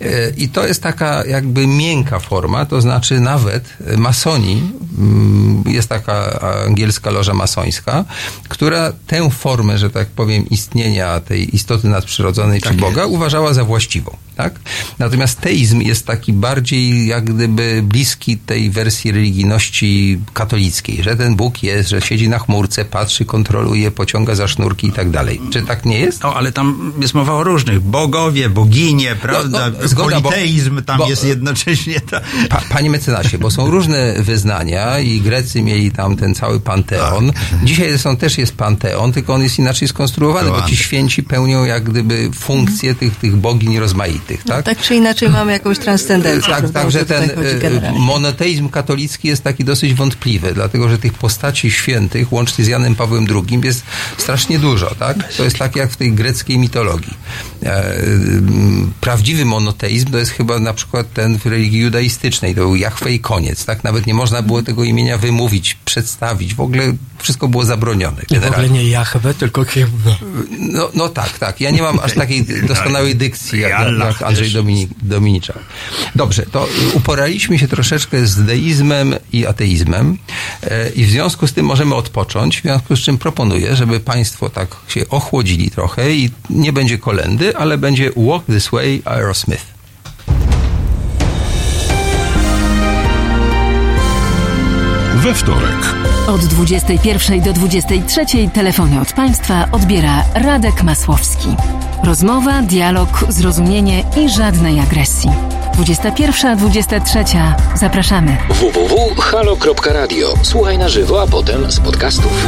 E, 0.00 0.30
I 0.36 0.48
to 0.48 0.66
jest 0.66 0.82
taka 0.82 1.24
jakby 1.24 1.66
miękka 1.66 2.18
forma, 2.18 2.66
to 2.66 2.80
znaczy 2.80 3.20
nawet 3.20 3.64
masoni, 3.96 4.62
mm, 4.98 5.62
jest 5.66 5.88
taka 5.88 6.40
angielska 6.66 7.10
loża 7.10 7.34
masońska, 7.34 8.04
która 8.48 8.92
tę 9.06 9.30
formę, 9.30 9.78
że 9.78 9.90
tak 9.90 10.08
powiem, 10.08 10.48
istnienia 10.48 11.20
tej 11.20 11.56
istoty 11.56 11.88
nadprzyrodzonej 11.88 12.60
czy 12.60 12.68
Tak 12.68 12.76
Boga 12.78 13.02
jest. 13.02 13.14
uważała 13.14 13.54
za 13.54 13.64
właściwą, 13.64 14.16
Tak? 14.36 14.60
Natomiast 14.98 15.40
teizm 15.40 15.80
jest 15.80 16.06
taki 16.06 16.32
bardziej 16.32 17.06
jak 17.06 17.24
gdyby 17.34 17.80
bliski 17.84 18.36
tej 18.38 18.70
wersji 18.70 19.12
religijności 19.12 20.18
katolickiej, 20.32 21.02
że 21.02 21.16
ten 21.16 21.36
Bóg 21.36 21.62
jest, 21.62 21.88
że 21.88 21.99
siedzi 22.00 22.28
na 22.28 22.38
chmurce, 22.38 22.84
patrzy, 22.84 23.24
kontroluje, 23.24 23.90
pociąga 23.90 24.34
za 24.34 24.48
sznurki 24.48 24.86
i 24.86 24.92
tak 24.92 25.10
dalej. 25.10 25.40
Czy 25.52 25.62
tak 25.62 25.84
nie 25.84 25.98
jest? 25.98 26.22
No, 26.22 26.34
ale 26.34 26.52
tam 26.52 26.92
jest 27.00 27.14
mowa 27.14 27.32
o 27.32 27.44
różnych. 27.44 27.80
Bogowie, 27.80 28.48
boginie, 28.50 29.16
prawda? 29.22 29.70
no, 29.80 29.88
zgoda, 29.88 30.20
bo- 30.20 30.30
Politeizm 30.30 30.82
tam 30.82 30.98
bo- 30.98 31.08
jest 31.08 31.24
jednocześnie. 31.24 32.00
Ta... 32.00 32.20
Pa, 32.48 32.62
panie 32.70 32.90
mecenasie, 32.90 33.38
bo 33.38 33.50
są 33.50 33.70
różne 33.70 34.14
wyznania 34.18 34.98
i 34.98 35.20
Grecy 35.20 35.62
mieli 35.62 35.90
tam 35.90 36.16
ten 36.16 36.34
cały 36.34 36.60
panteon. 36.60 37.32
Dzisiaj 37.64 37.98
są, 37.98 38.16
też 38.16 38.38
jest 38.38 38.54
panteon, 38.56 39.12
tylko 39.12 39.34
on 39.34 39.42
jest 39.42 39.58
inaczej 39.58 39.88
skonstruowany, 39.88 40.50
bo 40.50 40.62
ci 40.62 40.76
święci 40.76 41.22
pełnią 41.22 41.64
jak 41.64 41.84
gdyby 41.84 42.30
funkcje 42.34 42.94
tych, 42.94 43.16
tych 43.16 43.36
bogiń 43.36 43.78
rozmaitych, 43.78 44.44
tak? 44.44 44.64
Tak 44.64 44.78
czy 44.82 44.94
inaczej 44.94 45.28
mamy 45.28 45.52
jakąś 45.52 45.78
transcendencję. 45.78 46.50
Tak, 46.50 46.58
prawda, 46.60 46.80
tak, 46.80 46.88
o 46.88 46.90
że 46.90 46.98
to 46.98 47.04
tutaj 47.14 47.28
ten 47.28 47.60
generalnie. 47.60 47.98
monoteizm 47.98 48.68
katolicki 48.68 49.28
jest 49.28 49.42
taki 49.44 49.64
dosyć 49.64 49.94
wątpliwy, 49.94 50.52
dlatego 50.54 50.88
że 50.88 50.98
tych 50.98 51.14
postaci 51.14 51.70
świętych, 51.70 51.89
łącznie 52.30 52.64
z 52.64 52.68
Janem 52.68 52.94
Pawłem 52.94 53.26
II, 53.30 53.60
jest 53.64 53.82
strasznie 54.18 54.58
dużo, 54.58 54.94
tak? 54.94 55.32
To 55.34 55.44
jest 55.44 55.58
tak 55.58 55.76
jak 55.76 55.90
w 55.90 55.96
tej 55.96 56.12
greckiej 56.12 56.58
mitologii. 56.58 57.14
E, 57.62 57.94
Prawdziwy 59.00 59.44
monoteizm 59.44 60.10
to 60.10 60.18
jest 60.18 60.30
chyba 60.30 60.58
na 60.58 60.74
przykład 60.74 61.12
ten 61.12 61.38
w 61.38 61.46
religii 61.46 61.80
judaistycznej, 61.80 62.54
to 62.54 62.60
był 62.60 62.76
Jahwe 62.76 63.12
i 63.12 63.20
koniec, 63.20 63.64
tak? 63.64 63.84
Nawet 63.84 64.06
nie 64.06 64.14
można 64.14 64.42
było 64.42 64.62
tego 64.62 64.84
imienia 64.84 65.18
wymówić, 65.18 65.76
przedstawić, 65.84 66.54
w 66.54 66.60
ogóle 66.60 66.92
wszystko 67.18 67.48
było 67.48 67.64
zabronione. 67.64 68.22
I 68.22 68.34
w 68.34 68.36
ogóle 68.36 68.50
generalnie. 68.50 68.84
nie 68.84 68.90
Jahwe, 68.90 69.34
tylko 69.34 69.64
Jehwe. 69.76 70.16
No, 70.58 70.90
no 70.94 71.08
tak, 71.08 71.38
tak. 71.38 71.60
Ja 71.60 71.70
nie 71.70 71.82
mam 71.82 71.98
aż 71.98 72.14
takiej 72.14 72.44
doskonałej 72.68 73.16
dykcji 73.16 73.60
jak, 73.60 73.70
jak, 73.98 74.22
Andrzej. 74.22 74.50
Dominik, 74.50 74.90
Dominiczak. 75.02 75.58
Dobrze, 76.14 76.42
to 76.42 76.68
uporaliśmy 76.94 77.58
się 77.58 77.68
troszeczkę 77.68 78.26
z 78.26 78.44
deizmem 78.44 79.14
i 79.32 79.46
ateizmem 79.46 80.18
e, 80.62 80.90
i 80.90 81.04
w 81.04 81.10
związku 81.10 81.46
z 81.46 81.52
tym 81.52 81.66
możemy 81.84 81.94
odpocząć, 81.94 82.58
w 82.58 82.62
związku 82.62 82.96
z 82.96 83.00
czym 83.00 83.18
proponuję, 83.18 83.76
żeby 83.76 84.00
Państwo 84.00 84.50
tak 84.50 84.76
się 84.88 85.08
ochłodzili 85.08 85.70
trochę 85.70 86.12
i 86.12 86.30
nie 86.50 86.72
będzie 86.72 86.98
kolendy, 86.98 87.56
ale 87.56 87.78
będzie 87.78 88.10
Walk 88.16 88.46
This 88.46 88.68
Way 88.68 89.02
Aerosmith. 89.04 89.64
We 95.16 95.34
wtorek. 95.34 95.94
Od 96.28 96.40
21 96.40 97.40
do 97.40 97.52
23 97.52 98.24
telefony 98.54 99.00
od 99.00 99.12
Państwa 99.12 99.68
odbiera 99.72 100.24
Radek 100.34 100.82
Masłowski. 100.82 101.48
Rozmowa, 102.04 102.62
dialog, 102.62 103.24
zrozumienie 103.28 104.04
i 104.16 104.28
żadnej 104.28 104.80
agresji. 104.80 105.30
21-23. 105.80 107.52
Zapraszamy. 107.74 108.36
www.halo.radio. 108.48 110.34
Słuchaj 110.42 110.78
na 110.78 110.88
żywo, 110.88 111.22
a 111.22 111.26
potem 111.26 111.70
z 111.70 111.80
podcastów. 111.80 112.46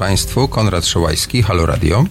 Państwu, 0.00 0.48
Konrad 0.48 0.86
Szołajski, 0.86 1.42
Halo 1.42 1.66
Radio. 1.66 2.04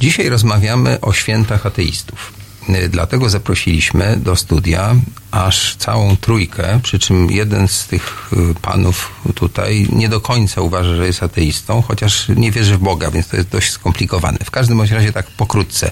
Dzisiaj 0.00 0.28
rozmawiamy 0.28 1.00
o 1.00 1.12
świętach 1.12 1.66
ateistów. 1.66 2.32
Y, 2.68 2.88
Dlatego 2.88 3.28
zaprosiliśmy 3.30 4.16
do 4.16 4.36
studia 4.36 4.94
aż 5.30 5.76
całą 5.76 6.16
trójkę, 6.16 6.80
przy 6.82 6.98
czym 6.98 7.30
jeden 7.30 7.68
z 7.68 7.86
tych 7.86 8.30
y, 8.32 8.54
panów 8.62 9.12
tutaj 9.34 9.86
nie 9.92 10.08
do 10.08 10.20
końca 10.20 10.60
uważa, 10.60 10.96
że 10.96 11.06
jest 11.06 11.22
ateistą, 11.22 11.82
chociaż 11.82 12.28
nie 12.28 12.50
wierzy 12.50 12.76
w 12.76 12.80
Boga, 12.80 13.10
więc 13.10 13.28
to 13.28 13.36
jest 13.36 13.48
dość 13.48 13.70
skomplikowane. 13.70 14.38
W 14.44 14.50
każdym 14.50 14.80
razie 14.80 15.12
tak 15.12 15.26
pokrótce. 15.26 15.90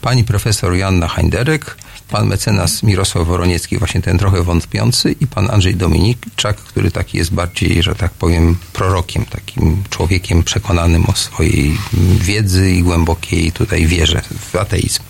Pani 0.00 0.24
profesor 0.24 0.74
Joanna 0.74 1.08
Heinderek, 1.08 1.76
pan 2.10 2.26
mecenas 2.26 2.82
Mirosław 2.82 3.26
Woroniecki, 3.26 3.78
właśnie 3.78 4.02
ten 4.02 4.18
trochę 4.18 4.42
wątpiący 4.42 5.14
i 5.20 5.26
pan 5.26 5.50
Andrzej 5.50 5.76
Dominiczak, 5.76 6.56
który 6.56 6.90
taki 6.90 7.18
jest 7.18 7.32
bardziej, 7.32 7.82
że 7.82 7.94
tak 7.94 8.12
powiem, 8.12 8.56
prorokiem, 8.72 9.24
takim 9.24 9.82
człowiekiem 9.90 10.42
przekonanym 10.42 11.06
o 11.06 11.12
swojej 11.12 11.78
wiedzy 12.20 12.72
i 12.72 12.82
głębokiej 12.82 13.52
tutaj 13.52 13.86
wierze 13.86 14.22
w 14.52 14.56
ateizm. 14.56 15.09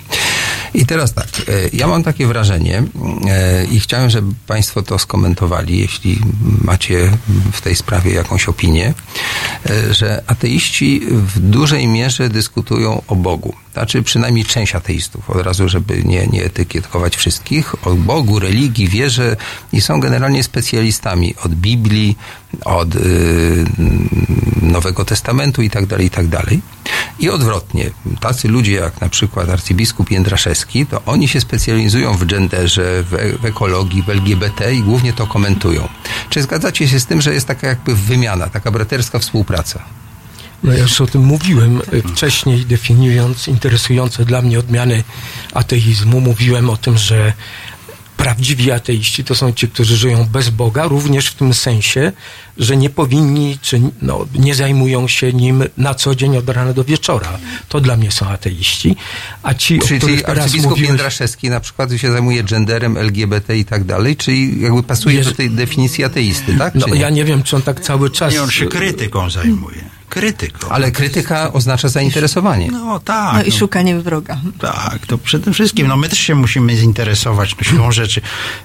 I 0.74 0.86
teraz 0.86 1.12
tak, 1.14 1.26
e, 1.26 1.52
ja 1.72 1.86
mam 1.86 2.02
takie 2.02 2.26
wrażenie 2.26 2.82
e, 3.26 3.64
i 3.64 3.80
chciałem, 3.80 4.10
żeby 4.10 4.34
Państwo 4.46 4.82
to 4.82 4.98
skomentowali, 4.98 5.78
jeśli 5.78 6.18
macie 6.62 7.10
w 7.52 7.60
tej 7.60 7.76
sprawie 7.76 8.12
jakąś 8.12 8.48
opinię, 8.48 8.94
e, 9.70 9.94
że 9.94 10.22
ateiści 10.26 11.00
w 11.10 11.40
dużej 11.40 11.86
mierze 11.86 12.28
dyskutują 12.28 13.02
o 13.06 13.16
Bogu. 13.16 13.54
Znaczy 13.72 14.02
przynajmniej 14.02 14.44
część 14.44 14.74
ateistów, 14.74 15.30
od 15.30 15.46
razu, 15.46 15.68
żeby 15.68 16.02
nie, 16.04 16.26
nie 16.26 16.44
etykietować 16.44 17.16
wszystkich, 17.16 17.86
o 17.86 17.94
Bogu, 17.94 18.38
religii, 18.38 18.88
wierze 18.88 19.36
i 19.72 19.80
są 19.80 20.00
generalnie 20.00 20.42
specjalistami 20.42 21.34
od 21.44 21.54
Biblii, 21.54 22.16
od 22.64 22.94
y, 22.94 23.64
Nowego 24.62 25.04
Testamentu 25.04 25.62
i 25.62 25.70
tak 25.70 25.86
dalej, 25.86 26.06
i 26.06 26.10
tak 26.10 26.28
dalej. 26.28 26.60
I 27.18 27.30
odwrotnie, 27.30 27.90
tacy 28.20 28.48
ludzie 28.48 28.72
jak 28.72 29.00
na 29.00 29.08
przykład 29.08 29.48
arcybiskup 29.48 30.10
Jędraszewski, 30.10 30.86
to 30.86 31.02
oni 31.06 31.28
się 31.28 31.40
specjalizują 31.40 32.14
w 32.14 32.24
genderze, 32.24 33.04
w, 33.10 33.14
e- 33.14 33.38
w 33.38 33.44
ekologii, 33.44 34.02
w 34.02 34.10
LGBT 34.10 34.74
i 34.74 34.82
głównie 34.82 35.12
to 35.12 35.26
komentują. 35.26 35.88
Czy 36.30 36.42
zgadzacie 36.42 36.88
się 36.88 37.00
z 37.00 37.06
tym, 37.06 37.20
że 37.20 37.34
jest 37.34 37.46
taka 37.46 37.66
jakby 37.66 37.94
wymiana, 37.96 38.48
taka 38.48 38.70
braterska 38.70 39.18
współpraca? 39.18 39.84
No 40.62 40.72
ja 40.72 40.78
już 40.78 41.00
o 41.00 41.06
tym 41.06 41.22
mówiłem 41.22 41.82
y, 41.92 42.02
wcześniej, 42.02 42.66
definiując 42.66 43.48
interesujące 43.48 44.24
dla 44.24 44.42
mnie 44.42 44.58
odmiany 44.58 45.04
ateizmu. 45.54 46.20
Mówiłem 46.20 46.70
o 46.70 46.76
tym, 46.76 46.98
że 46.98 47.32
prawdziwi 48.24 48.72
ateiści 48.72 49.24
to 49.24 49.34
są 49.34 49.52
ci, 49.52 49.68
którzy 49.68 49.96
żyją 49.96 50.24
bez 50.24 50.50
Boga, 50.50 50.84
również 50.84 51.26
w 51.26 51.34
tym 51.34 51.54
sensie, 51.54 52.12
że 52.58 52.76
nie 52.76 52.90
powinni, 52.90 53.58
czy 53.62 53.80
no, 54.02 54.26
nie 54.34 54.54
zajmują 54.54 55.08
się 55.08 55.32
nim 55.32 55.64
na 55.76 55.94
co 55.94 56.14
dzień 56.14 56.36
od 56.36 56.48
rana 56.48 56.72
do 56.72 56.84
wieczora. 56.84 57.38
To 57.68 57.80
dla 57.80 57.96
mnie 57.96 58.10
są 58.10 58.28
ateiści. 58.28 58.96
A 59.42 59.54
ci, 59.54 59.78
Czyli, 59.78 60.00
czyli 60.00 60.24
arcybiskup 60.24 60.70
mówiłeś, 60.70 60.88
Jędraszewski 60.88 61.50
na 61.50 61.60
przykład 61.60 61.90
się 61.96 62.12
zajmuje 62.12 62.44
genderem, 62.44 62.96
LGBT 62.96 63.56
i 63.56 63.64
tak 63.64 63.84
dalej, 63.84 64.16
czyli 64.16 64.60
jakby 64.60 64.82
pasuje 64.82 65.20
Jeż- 65.20 65.24
do 65.24 65.32
tej 65.32 65.50
definicji 65.50 66.04
ateisty, 66.04 66.54
tak? 66.58 66.74
no 66.74 66.86
Czy 66.86 66.90
nie? 66.90 67.00
ja 67.00 67.10
nie 67.10 67.24
wiem, 67.24 67.42
czy 67.42 67.56
on 67.56 67.62
tak 67.62 67.80
cały 67.80 68.10
czas... 68.10 68.32
Nie, 68.32 68.42
on 68.42 68.50
się 68.50 68.66
krytyką 68.66 69.30
zajmuje. 69.30 69.99
Krytyką. 70.10 70.68
Ale 70.68 70.90
krytyka 70.90 71.52
oznacza 71.52 71.88
zainteresowanie. 71.88 72.70
No 72.70 73.00
tak. 73.00 73.34
No 73.34 73.42
i 73.42 73.50
no. 73.50 73.56
szukanie 73.56 73.98
wroga. 73.98 74.40
Tak, 74.58 75.06
to 75.06 75.18
przede 75.18 75.52
wszystkim, 75.52 75.86
no 75.86 75.96
my 75.96 76.08
też 76.08 76.18
się 76.18 76.34
musimy 76.34 76.76
zinteresować 76.76 77.56
no, 77.56 77.64
siłą 77.64 77.92
rzeczy. 78.00 78.20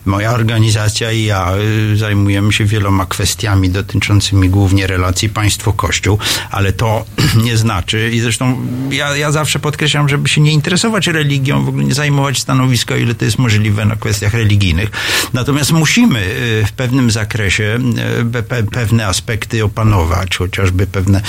Moja 0.05 0.31
organizacja 0.31 1.11
i 1.11 1.23
ja 1.23 1.53
y, 1.93 1.97
zajmujemy 1.97 2.53
się 2.53 2.65
wieloma 2.65 3.05
kwestiami 3.05 3.69
dotyczącymi 3.69 4.49
głównie 4.49 4.87
relacji 4.87 5.29
państwo-kościół, 5.29 6.17
ale 6.51 6.73
to 6.73 7.05
nie 7.45 7.57
znaczy, 7.57 8.11
i 8.13 8.19
zresztą 8.19 8.67
ja, 8.91 9.17
ja 9.17 9.31
zawsze 9.31 9.59
podkreślam, 9.59 10.09
żeby 10.09 10.29
się 10.29 10.41
nie 10.41 10.51
interesować 10.51 11.07
religią, 11.07 11.65
w 11.65 11.69
ogóle 11.69 11.83
nie 11.83 11.93
zajmować 11.93 12.39
stanowiska, 12.39 12.93
o 12.93 12.97
ile 12.97 13.15
to 13.15 13.25
jest 13.25 13.37
możliwe 13.37 13.85
na 13.85 13.95
kwestiach 13.95 14.33
religijnych. 14.33 14.89
Natomiast 15.33 15.71
musimy 15.71 16.19
y, 16.19 16.65
w 16.67 16.71
pewnym 16.71 17.11
zakresie 17.11 17.79
y, 18.21 18.25
pe, 18.25 18.43
pe, 18.43 18.63
pewne 18.63 19.07
aspekty 19.07 19.63
opanować, 19.63 20.37
chociażby 20.37 20.87
pewne 20.87 21.21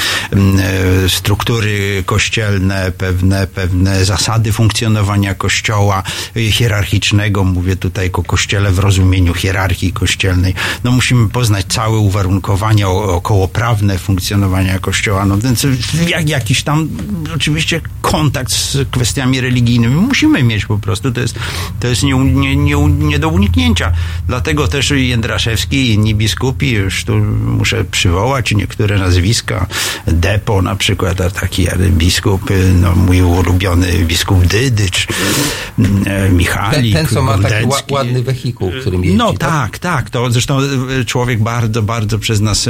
struktury 1.09 2.03
kościelne, 2.07 2.93
pewne, 2.93 3.47
pewne 3.47 4.05
zasady 4.05 4.53
funkcjonowania 4.53 5.35
kościoła 5.35 6.03
y, 6.37 6.51
hierarchicznego. 6.51 7.45
Mówię 7.45 7.77
tutaj 7.77 8.11
o 8.13 8.23
kościele 8.23 8.73
w 8.73 8.79
rozumieniu 8.79 9.35
hierarchii 9.35 9.93
kościelnej. 9.93 10.55
No 10.85 10.91
musimy 10.91 11.29
poznać 11.29 11.67
całe 11.67 11.99
uwarunkowania 11.99 12.89
okołoprawne 12.89 13.99
funkcjonowania 13.99 14.79
kościoła. 14.79 15.25
No 15.25 15.39
więc 15.39 15.67
jak, 16.09 16.29
jakiś 16.29 16.63
tam 16.63 16.89
oczywiście 17.35 17.81
kontakt 18.03 18.53
z 18.53 18.89
kwestiami 18.91 19.41
religijnymi 19.41 19.95
musimy 19.95 20.43
mieć 20.43 20.67
po 20.67 20.79
prostu. 20.79 21.13
To 21.13 21.21
jest, 21.21 21.39
to 21.81 21.89
jest 21.89 22.03
nie, 22.03 22.15
nie, 22.15 22.57
nie, 22.57 22.77
nie 22.89 23.19
do 23.19 23.29
uniknięcia. 23.29 23.93
Dlatego 24.29 24.69
też 24.69 24.91
Jędraszewski 24.91 25.77
i 25.77 25.93
inni 25.93 26.15
biskupi, 26.15 26.71
już 26.71 27.05
tu 27.05 27.17
muszę 27.17 27.85
przywołać 27.85 28.55
niektóre 28.55 28.99
nazwiska, 28.99 29.67
Depo 30.07 30.63
na 30.63 30.77
przykład, 30.77 31.21
a 31.21 31.31
taki 31.31 31.67
biskup, 31.91 32.51
y, 32.51 32.73
no 32.81 32.95
mój 32.95 33.23
ulubiony 33.23 33.93
biskup 34.05 34.47
Dydycz, 34.47 35.07
e, 36.07 36.29
Michalik, 36.29 36.95
Ten, 36.95 37.07
ten 37.07 37.15
co 37.15 37.23
ma 37.23 37.39
taki 37.39 37.67
ładny 37.91 38.23
wehikuł, 38.23 38.73
którym 38.81 39.05
jeździ. 39.05 39.19
No 39.19 39.33
tak, 39.33 39.79
tak. 39.79 40.11
To 40.11 40.31
zresztą 40.31 40.59
y, 41.01 41.05
człowiek 41.05 41.43
bardzo, 41.43 41.83
bardzo 41.83 42.19
przez 42.19 42.41
nas 42.41 42.69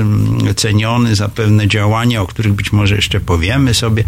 ceniony 0.57 1.15
za 1.15 1.29
pewne 1.29 1.69
działania, 1.69 2.23
o 2.23 2.27
których 2.27 2.53
być 2.53 2.73
może 2.73 2.97
jeszcze 2.97 3.21
powiemy 3.21 3.75
sobie. 3.75 4.05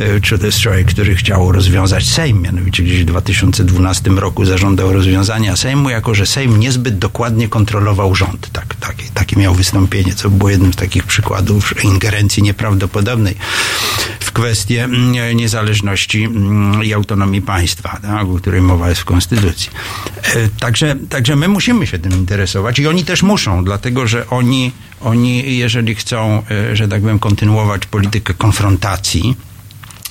Y, 0.00 0.20
Czy 0.20 0.38
to 0.38 0.46
jest 0.46 0.58
człowiek, 0.58 0.86
który 0.86 1.14
chciał 1.16 1.52
rozwiązać 1.52 2.06
Sejm, 2.06 2.42
mianowicie 2.42 2.82
gdzieś 2.82 3.02
w 3.02 3.04
2012 3.04 4.10
roku 4.10 4.44
zażądał 4.44 4.92
rozwiązania 4.92 5.56
Sejmu, 5.56 5.90
jako 5.90 6.14
że 6.14 6.26
Sejm 6.26 6.60
niezbyt 6.60 6.98
dokładnie 6.98 7.48
kontrolował 7.48 8.14
rząd. 8.14 8.50
Tak, 8.52 8.74
tak, 8.74 8.96
takie 9.14 9.36
miał 9.36 9.54
wystąpienie, 9.54 10.14
co 10.14 10.30
było 10.30 10.50
jednym 10.50 10.72
z 10.72 10.76
takich 10.76 11.04
przykładów 11.04 11.84
ingerencji 11.84 12.42
nieprawdopodobnej 12.56 13.36
w 14.20 14.32
kwestię 14.32 14.84
mm, 14.84 15.36
niezależności 15.36 16.24
mm, 16.24 16.84
i 16.84 16.92
autonomii 16.92 17.42
państwa, 17.42 17.98
tak, 18.02 18.26
o 18.26 18.34
której 18.34 18.60
mowa 18.60 18.88
jest 18.88 19.00
w 19.00 19.04
Konstytucji. 19.04 19.70
E, 20.22 20.48
Także, 20.60 20.96
także 21.08 21.36
my 21.36 21.48
musimy 21.48 21.86
się 21.86 21.98
tym 21.98 22.12
interesować 22.12 22.78
i 22.78 22.86
oni 22.86 23.04
też 23.04 23.22
muszą, 23.22 23.64
dlatego 23.64 24.06
że 24.06 24.30
oni, 24.30 24.72
oni 25.00 25.58
jeżeli 25.58 25.94
chcą, 25.94 26.42
e, 26.50 26.76
że 26.76 26.88
tak 26.88 27.00
powiem, 27.00 27.18
kontynuować 27.18 27.86
politykę 27.86 28.34
konfrontacji, 28.34 29.36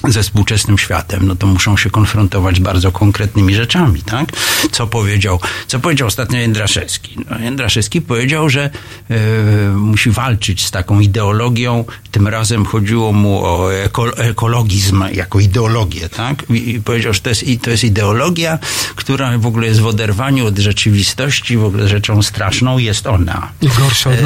ze 0.07 0.23
współczesnym 0.23 0.77
światem, 0.77 1.27
no 1.27 1.35
to 1.35 1.47
muszą 1.47 1.77
się 1.77 1.89
konfrontować 1.89 2.55
z 2.55 2.59
bardzo 2.59 2.91
konkretnymi 2.91 3.55
rzeczami, 3.55 4.01
tak? 4.01 4.29
Co 4.71 4.87
powiedział, 4.87 5.39
co 5.67 5.79
powiedział 5.79 6.07
ostatnio 6.07 6.39
Jędraszewski? 6.39 7.17
No, 7.29 7.39
Jędraszewski 7.39 8.01
powiedział, 8.01 8.49
że 8.49 8.69
e, 9.09 9.17
musi 9.69 10.11
walczyć 10.11 10.65
z 10.65 10.71
taką 10.71 10.99
ideologią, 10.99 11.85
tym 12.11 12.27
razem 12.27 12.65
chodziło 12.65 13.11
mu 13.11 13.45
o 13.45 13.73
eko, 13.73 14.17
ekologizm 14.17 15.03
jako 15.13 15.39
ideologię, 15.39 16.09
tak? 16.09 16.43
I, 16.49 16.69
i 16.69 16.81
powiedział, 16.81 17.13
że 17.13 17.19
to 17.19 17.29
jest, 17.29 17.43
i 17.43 17.59
to 17.59 17.69
jest 17.69 17.83
ideologia, 17.83 18.59
która 18.95 19.37
w 19.37 19.45
ogóle 19.45 19.67
jest 19.67 19.79
w 19.79 19.87
oderwaniu 19.87 20.47
od 20.47 20.57
rzeczywistości, 20.57 21.57
w 21.57 21.63
ogóle 21.63 21.87
rzeczą 21.87 22.21
straszną 22.21 22.77
jest 22.77 23.07
ona. 23.07 23.51
I 23.61 23.67
gorsza 23.67 24.09
od. 24.09 24.15
E, 24.15 24.25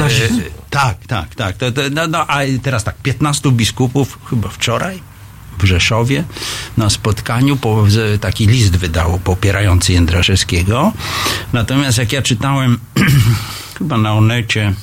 tak, 0.70 0.96
tak, 1.06 1.34
tak. 1.34 1.56
To, 1.56 1.72
to, 1.72 1.82
no, 1.90 2.06
no, 2.06 2.26
a 2.26 2.38
teraz 2.62 2.84
tak, 2.84 2.96
15 3.02 3.52
biskupów, 3.52 4.18
chyba 4.30 4.48
wczoraj, 4.48 5.09
w 5.62 5.64
Rzeszowie 5.64 6.24
na 6.76 6.90
spotkaniu 6.90 7.56
po, 7.56 7.86
taki 8.20 8.46
list 8.46 8.76
wydało 8.76 9.18
popierający 9.18 9.92
Jędraszewskiego. 9.92 10.92
Natomiast 11.52 11.98
jak 11.98 12.12
ja 12.12 12.22
czytałem 12.22 12.78
chyba 13.78 13.98
na 13.98 14.14
Onecie 14.14 14.74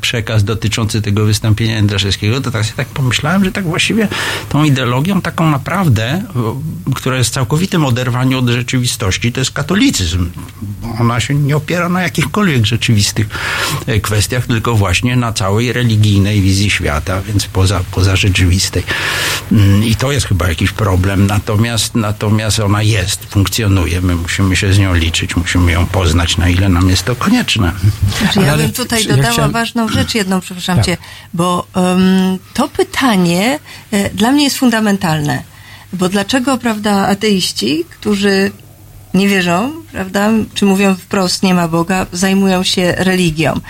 przekaz 0.00 0.44
dotyczący 0.44 1.02
tego 1.02 1.24
wystąpienia 1.24 1.74
Jędraszewskiego, 1.74 2.40
to 2.40 2.50
tak 2.50 2.62
sobie 2.64 2.76
tak 2.76 2.88
pomyślałem, 2.88 3.44
że 3.44 3.52
tak 3.52 3.64
właściwie 3.64 4.08
tą 4.48 4.64
ideologią 4.64 5.20
taką 5.20 5.50
naprawdę, 5.50 6.22
która 6.94 7.16
jest 7.16 7.30
w 7.30 7.32
całkowitym 7.32 7.86
oderwaniu 7.86 8.38
od 8.38 8.48
rzeczywistości, 8.48 9.32
to 9.32 9.40
jest 9.40 9.50
katolicyzm. 9.50 10.30
Ona 11.00 11.20
się 11.20 11.34
nie 11.34 11.56
opiera 11.56 11.88
na 11.88 12.02
jakichkolwiek 12.02 12.66
rzeczywistych 12.66 13.26
e, 13.86 14.00
kwestiach, 14.00 14.46
tylko 14.46 14.74
właśnie 14.74 15.16
na 15.16 15.32
całej 15.32 15.72
religijnej 15.72 16.40
wizji 16.40 16.70
świata, 16.70 17.20
więc 17.22 17.46
poza, 17.46 17.80
poza 17.90 18.16
rzeczywistej. 18.16 18.82
Mm, 19.52 19.84
I 19.84 19.94
to 19.96 20.12
jest 20.12 20.26
chyba 20.26 20.48
jakiś 20.48 20.70
problem, 20.70 21.26
natomiast, 21.26 21.94
natomiast 21.94 22.60
ona 22.60 22.82
jest, 22.82 23.24
funkcjonuje. 23.30 24.00
My 24.00 24.14
musimy 24.14 24.56
się 24.56 24.72
z 24.72 24.78
nią 24.78 24.94
liczyć, 24.94 25.36
musimy 25.36 25.72
ją 25.72 25.86
poznać, 25.86 26.36
na 26.36 26.48
ile 26.48 26.68
nam 26.68 26.88
jest 26.90 27.02
to 27.04 27.16
konieczne. 27.16 27.72
Znaczy, 28.18 28.40
ja 28.40 28.52
Ale 28.52 28.62
bym 28.62 28.72
tutaj 28.72 29.04
ja 29.04 29.16
dodała 29.16 29.32
chciałem- 29.32 29.52
ważną 29.74 29.88
rzecz 29.88 30.14
jedną, 30.14 30.40
przepraszam 30.40 30.76
Tak. 30.76 30.86
cię, 30.86 30.96
bo 31.34 31.66
em, 31.74 32.38
to 32.54 32.68
pytanie 32.68 33.58
e, 33.90 34.10
dla 34.10 34.32
mnie 34.32 34.44
jest 34.44 34.56
fundamentalne. 34.56 35.42
Bo 35.92 36.08
dlaczego, 36.08 36.58
prawda, 36.58 37.08
ateiści, 37.08 37.84
którzy 37.90 38.50
nie 39.14 39.28
wierzą, 39.28 39.72
prawda, 39.92 40.30
czy 40.54 40.64
mówią 40.64 40.94
wprost, 40.94 41.42
nie 41.42 41.54
ma 41.54 41.68
Boga, 41.68 42.06
zajmują 42.12 42.62
się 42.62 42.94
religią. 42.98 43.60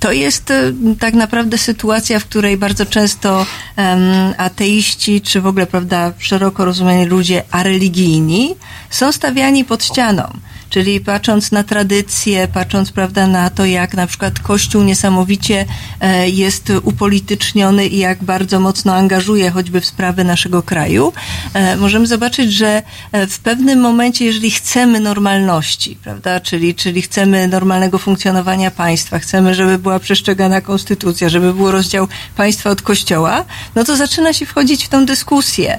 To 0.00 0.12
jest 0.12 0.50
e, 0.50 0.72
tak 0.98 1.14
naprawdę 1.14 1.58
sytuacja, 1.58 2.18
w 2.20 2.24
której 2.24 2.56
bardzo 2.56 2.86
często 2.86 3.46
ateiści, 4.36 5.20
czy 5.20 5.40
w 5.40 5.46
ogóle, 5.46 5.66
prawda, 5.66 6.12
szeroko 6.18 6.64
rozumiani 6.64 7.04
ludzie 7.06 7.42
areligijni 7.50 8.54
są 8.90 9.12
stawiani 9.12 9.64
pod 9.64 9.84
ścianą. 9.84 10.22
Czyli 10.70 11.00
patrząc 11.00 11.52
na 11.52 11.64
tradycję, 11.64 12.48
patrząc 12.48 12.92
prawda, 12.92 13.26
na 13.26 13.50
to, 13.50 13.64
jak 13.64 13.94
na 13.94 14.06
przykład 14.06 14.38
Kościół 14.38 14.82
niesamowicie 14.82 15.64
e, 16.00 16.28
jest 16.28 16.72
upolityczniony 16.82 17.86
i 17.86 17.98
jak 17.98 18.24
bardzo 18.24 18.60
mocno 18.60 18.94
angażuje 18.94 19.50
choćby 19.50 19.80
w 19.80 19.86
sprawy 19.86 20.24
naszego 20.24 20.62
kraju, 20.62 21.12
e, 21.54 21.76
możemy 21.76 22.06
zobaczyć, 22.06 22.52
że 22.52 22.82
e, 23.12 23.26
w 23.26 23.38
pewnym 23.38 23.80
momencie, 23.80 24.24
jeżeli 24.24 24.50
chcemy 24.50 25.00
normalności, 25.00 25.96
prawda, 26.02 26.40
czyli, 26.40 26.74
czyli 26.74 27.02
chcemy 27.02 27.48
normalnego 27.48 27.98
funkcjonowania 27.98 28.70
państwa, 28.70 29.18
chcemy, 29.18 29.54
żeby 29.54 29.78
była 29.78 29.98
przestrzegana 29.98 30.60
konstytucja, 30.60 31.28
żeby 31.28 31.54
był 31.54 31.70
rozdział 31.70 32.08
państwa 32.36 32.70
od 32.70 32.82
Kościoła, 32.82 33.44
no 33.74 33.84
to 33.84 33.96
zaczyna 33.96 34.32
się 34.32 34.46
wchodzić 34.46 34.84
w 34.84 34.88
tą 34.88 35.06
dyskusję. 35.06 35.78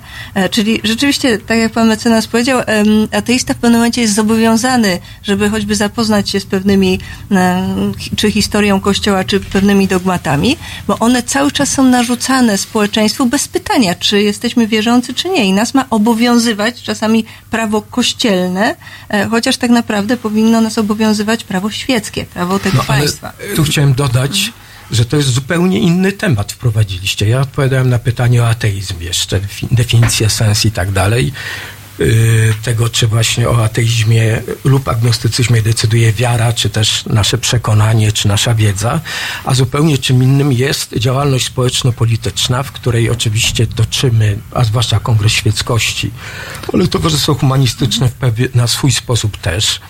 Czyli 0.51 0.81
rzeczywiście, 0.83 1.37
tak 1.37 1.57
jak 1.57 1.71
pan 1.71 1.87
mecenas 1.87 2.27
powiedział, 2.27 2.59
ateista 3.11 3.53
w 3.53 3.57
pewnym 3.57 3.79
momencie 3.79 4.01
jest 4.01 4.13
zobowiązany, 4.13 4.80
żeby 5.23 5.49
choćby 5.49 5.75
zapoznać 5.75 6.29
się 6.29 6.39
z 6.39 6.45
pewnymi, 6.45 6.99
hi- 7.97 8.15
czy 8.15 8.31
historią 8.31 8.79
Kościoła, 8.81 9.23
czy 9.23 9.39
pewnymi 9.39 9.87
dogmatami, 9.87 10.57
bo 10.87 10.99
one 10.99 11.23
cały 11.23 11.51
czas 11.51 11.69
są 11.69 11.83
narzucane 11.83 12.57
społeczeństwu 12.57 13.25
bez 13.25 13.47
pytania, 13.47 13.95
czy 13.95 14.21
jesteśmy 14.21 14.67
wierzący, 14.67 15.13
czy 15.13 15.29
nie. 15.29 15.45
I 15.45 15.53
nas 15.53 15.73
ma 15.73 15.85
obowiązywać 15.89 16.81
czasami 16.83 17.25
prawo 17.49 17.81
kościelne, 17.81 18.75
e, 19.09 19.25
chociaż 19.29 19.57
tak 19.57 19.69
naprawdę 19.71 20.17
powinno 20.17 20.61
nas 20.61 20.77
obowiązywać 20.77 21.43
prawo 21.43 21.71
świeckie, 21.71 22.25
prawo 22.25 22.59
tego 22.59 22.77
No 22.77 22.83
państwa. 22.83 23.33
tu 23.55 23.63
chciałem 23.63 23.93
dodać, 23.93 24.53
że 24.91 25.05
to 25.05 25.17
jest 25.17 25.29
zupełnie 25.29 25.79
inny 25.79 26.11
temat 26.11 26.51
wprowadziliście. 26.51 27.29
Ja 27.29 27.41
odpowiadałem 27.41 27.89
na 27.89 27.99
pytanie 27.99 28.43
o 28.43 28.49
ateizm 28.49 28.93
jeszcze, 29.01 29.39
defi- 29.39 29.67
definicję, 29.71 30.29
sens 30.29 30.65
i 30.65 30.71
tak 30.71 30.91
dalej. 30.91 31.33
Yy, 31.99 32.53
Tego, 32.63 32.89
czy 32.89 33.07
właśnie 33.07 33.49
o 33.49 33.63
ateizmie 33.63 34.41
lub 34.63 34.87
agnostycyzmie 34.87 35.61
decyduje 35.61 36.13
wiara, 36.13 36.53
czy 36.53 36.69
też 36.69 37.05
nasze 37.05 37.37
przekonanie, 37.37 38.11
czy 38.11 38.27
nasza 38.27 38.55
wiedza, 38.55 39.01
a 39.45 39.53
zupełnie 39.53 39.97
czym 39.97 40.23
innym 40.23 40.53
jest 40.53 40.93
działalność 40.97 41.45
społeczno-polityczna, 41.45 42.63
w 42.63 42.71
której 42.71 43.09
oczywiście 43.09 43.67
toczymy, 43.67 44.39
a 44.51 44.63
zwłaszcza 44.63 44.99
Kongres 44.99 45.31
Świeckości, 45.31 46.11
ale 46.73 46.87
Towarzystwo 46.87 47.33
Humanistyczne 47.33 48.09
na 48.55 48.67
swój 48.67 48.91
sposób 48.91 49.37
też, 49.37 49.81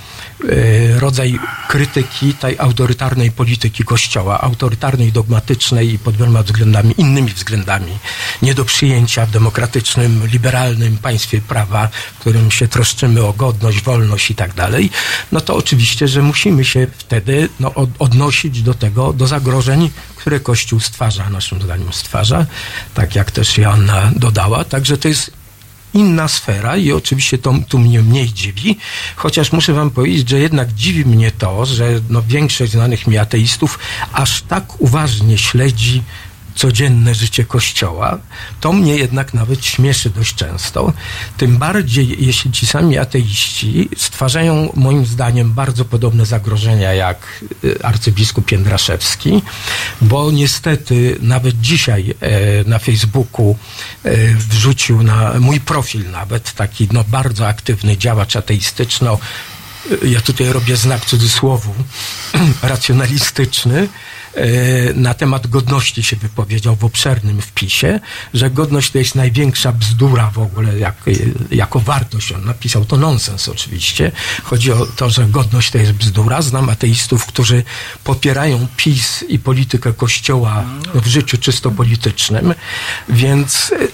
rodzaj 1.00 1.40
krytyki 1.68 2.34
tej 2.34 2.60
autorytarnej 2.60 3.32
polityki 3.32 3.84
Kościoła, 3.84 4.42
autorytarnej, 4.42 5.12
dogmatycznej 5.12 5.94
i 5.94 6.00
pod 6.00 6.18
wieloma 6.18 6.44
względami, 6.44 6.94
innymi 6.98 7.32
względami, 7.34 7.98
nie 8.42 8.54
do 8.54 8.66
przyjęcia 8.66 9.26
w 9.26 9.32
demokratycznym, 9.32 10.28
liberalnym 10.28 10.98
państwie 10.98 11.42
prawa, 11.42 11.88
w 12.16 12.20
którym 12.20 12.52
się 12.52 12.68
troszczymy 12.68 13.26
o 13.26 13.34
godność, 13.34 13.82
wolność 13.82 14.32
i 14.32 14.36
tak 14.36 14.54
dalej, 14.54 14.90
no 15.32 15.42
to 15.42 15.56
oczywiście, 15.56 16.08
że 16.08 16.22
musimy 16.22 16.66
się 16.66 16.88
wtedy 16.98 17.50
no, 17.60 17.74
od, 17.74 17.90
odnosić 18.00 18.62
do 18.62 18.74
tego, 18.74 19.14
do 19.14 19.28
zagrożeń, 19.28 19.90
które 20.16 20.40
Kościół 20.40 20.80
stwarza, 20.80 21.30
naszym 21.30 21.62
zdaniem 21.62 21.94
stwarza, 21.94 22.46
tak 22.94 23.16
jak 23.16 23.32
też 23.32 23.58
Joanna 23.58 24.12
dodała, 24.16 24.64
także 24.64 24.98
to 24.98 25.08
jest 25.08 25.41
inna 25.94 26.28
sfera 26.28 26.78
i 26.78 26.92
oczywiście 26.92 27.38
to 27.38 27.54
tu 27.68 27.80
mnie 27.80 28.02
mniej 28.02 28.34
dziwi, 28.34 28.78
chociaż 29.16 29.52
muszę 29.52 29.74
wam 29.74 29.90
powiedzieć, 29.90 30.30
że 30.30 30.40
jednak 30.40 30.74
dziwi 30.74 31.06
mnie 31.06 31.32
to, 31.32 31.66
że 31.66 31.90
no, 32.10 32.22
większość 32.28 32.72
znanych 32.72 33.08
mi 33.08 33.18
ateistów 33.18 33.80
aż 34.14 34.42
tak 34.42 34.82
uważnie 34.82 35.38
śledzi 35.38 36.04
codzienne 36.56 37.16
życie 37.16 37.46
Kościoła, 37.46 38.18
to 38.60 38.74
mnie 38.74 38.96
jednak 38.96 39.34
nawet 39.34 39.66
śmieszy 39.66 40.10
dość 40.10 40.36
często. 40.36 40.94
Tym 41.38 41.58
bardziej, 41.58 42.26
jeśli 42.26 42.52
ci 42.52 42.68
sami 42.68 42.98
ateiści 42.98 43.90
stwarzają 43.98 44.72
moim 44.76 45.06
zdaniem 45.06 45.54
bardzo 45.54 45.86
podobne 45.86 46.26
zagrożenia 46.26 46.94
jak 46.94 47.44
y, 47.64 47.84
arcybiskup 47.84 48.52
Jędraszewski, 48.52 49.42
bo 50.02 50.32
niestety 50.32 51.18
nawet 51.22 51.62
dzisiaj 51.62 52.14
e, 52.20 52.70
na 52.70 52.80
Facebooku 52.80 53.56
e, 54.04 54.18
wrzucił 54.34 55.04
na 55.04 55.40
mój 55.40 55.60
profil 55.60 56.12
nawet 56.12 56.54
taki 56.54 56.88
no, 56.92 57.04
bardzo 57.04 57.48
aktywny 57.48 57.98
działacz 57.98 58.36
ateistyczny, 58.36 59.10
o, 59.10 59.20
y, 60.04 60.10
ja 60.10 60.22
tutaj 60.22 60.48
robię 60.48 60.78
znak 60.78 61.06
cudzysłowu, 61.06 61.74
racjonalistyczny, 62.64 63.88
na 64.96 65.14
temat 65.14 65.48
godności 65.48 66.04
się 66.04 66.16
wypowiedział 66.16 66.76
w 66.76 66.86
obszernym 66.86 67.42
wpisie, 67.42 68.00
że 68.34 68.50
godność 68.50 68.92
to 68.92 68.98
jest 68.98 69.16
największa 69.16 69.72
bzdura 69.72 70.30
w 70.30 70.40
ogóle 70.40 70.80
jak, 70.80 70.96
jako 71.52 71.80
wartość. 71.80 72.32
On 72.32 72.46
napisał 72.46 72.86
to 72.86 72.98
nonsens 72.98 73.50
oczywiście. 73.50 74.12
Chodzi 74.44 74.72
o 74.72 74.86
to, 74.86 75.10
że 75.10 75.26
godność 75.26 75.72
to 75.72 75.78
jest 75.78 75.92
bzdura. 75.92 76.42
Znam 76.42 76.70
ateistów, 76.70 77.26
którzy 77.26 77.64
popierają 78.04 78.68
PiS 78.78 79.24
i 79.28 79.40
politykę 79.40 79.94
Kościoła 79.94 80.64
w 80.94 81.08
życiu 81.08 81.38
czysto 81.38 81.72
politycznym, 81.72 82.54
więc 83.10 83.72
e, 83.72 83.88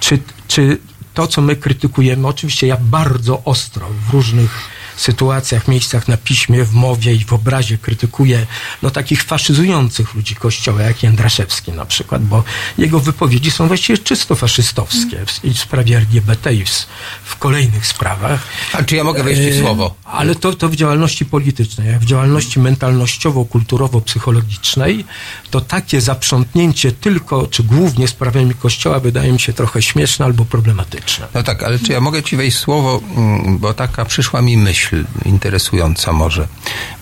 czy, 0.00 0.18
czy 0.48 0.78
to, 1.14 1.26
co 1.26 1.42
my 1.42 1.56
krytykujemy, 1.56 2.28
oczywiście 2.28 2.66
ja 2.66 2.76
bardzo 2.80 3.42
ostro 3.44 3.86
w 4.08 4.12
różnych 4.12 4.77
sytuacjach, 5.00 5.68
miejscach 5.68 6.08
na 6.08 6.16
piśmie, 6.16 6.64
w 6.64 6.74
mowie 6.74 7.14
i 7.14 7.24
w 7.24 7.32
obrazie 7.32 7.78
krytykuję 7.78 8.46
no, 8.82 8.90
takich 8.90 9.22
faszyzujących 9.22 10.14
ludzi 10.14 10.34
Kościoła, 10.34 10.82
jak 10.82 11.02
Jędraszewski 11.02 11.72
na 11.72 11.86
przykład, 11.86 12.24
bo 12.24 12.44
jego 12.78 13.00
wypowiedzi 13.00 13.50
są 13.50 13.68
właściwie 13.68 13.98
czysto 13.98 14.34
faszystowskie 14.34 15.26
w, 15.26 15.40
w 15.54 15.58
sprawie 15.58 15.96
LGBT 15.96 16.54
i 16.54 16.64
w, 16.64 16.86
w 17.24 17.36
kolejnych 17.36 17.86
sprawach. 17.86 18.40
A 18.72 18.82
czy 18.82 18.96
ja 18.96 19.04
mogę 19.04 19.22
wejść 19.22 19.42
w 19.42 19.44
E, 19.44 19.60
słowo? 19.60 19.94
Ale 20.04 20.34
to, 20.34 20.52
to 20.52 20.68
w 20.68 20.76
działalności 20.76 21.24
politycznej, 21.24 21.88
jak 21.88 22.00
w 22.00 22.04
działalności 22.04 22.60
mentalnościowo-kulturowo-psychologicznej, 22.60 25.04
to 25.50 25.60
takie 25.60 26.00
zaprzątnięcie 26.00 26.92
tylko, 26.92 27.46
czy 27.46 27.62
głównie 27.62 28.08
sprawami 28.08 28.54
Kościoła 28.54 29.00
wydaje 29.00 29.32
mi 29.32 29.40
się 29.40 29.52
trochę 29.52 29.82
śmieszne 29.82 30.24
albo 30.24 30.44
problematyczne. 30.44 31.26
No 31.34 31.42
tak, 31.42 31.62
ale 31.62 31.78
czy 31.78 31.92
ja 31.92 32.00
mogę 32.00 32.22
ci 32.22 32.36
wejść 32.36 32.56
w 32.56 32.60
słowo, 32.60 33.00
mm, 33.16 33.58
bo 33.58 33.74
taka 33.74 34.04
przyszła 34.04 34.42
mi 34.42 34.56
myśl 34.56 34.87
interesująca 35.24 36.12
może. 36.12 36.48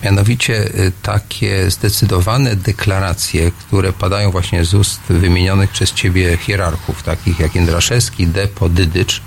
Mianowicie 0.03 0.53
y, 0.53 0.91
takie 1.01 1.71
zdecydowane 1.71 2.55
deklaracje, 2.55 3.51
które 3.51 3.93
padają 3.93 4.31
właśnie 4.31 4.65
z 4.65 4.73
ust 4.73 5.01
wymienionych 5.09 5.71
przez 5.71 5.93
ciebie 5.93 6.37
hierarchów, 6.37 7.03
takich 7.03 7.39
jak 7.39 7.55
Jędraszewski, 7.55 8.27
Depo, 8.27 8.69
Dydycz, 8.69 9.21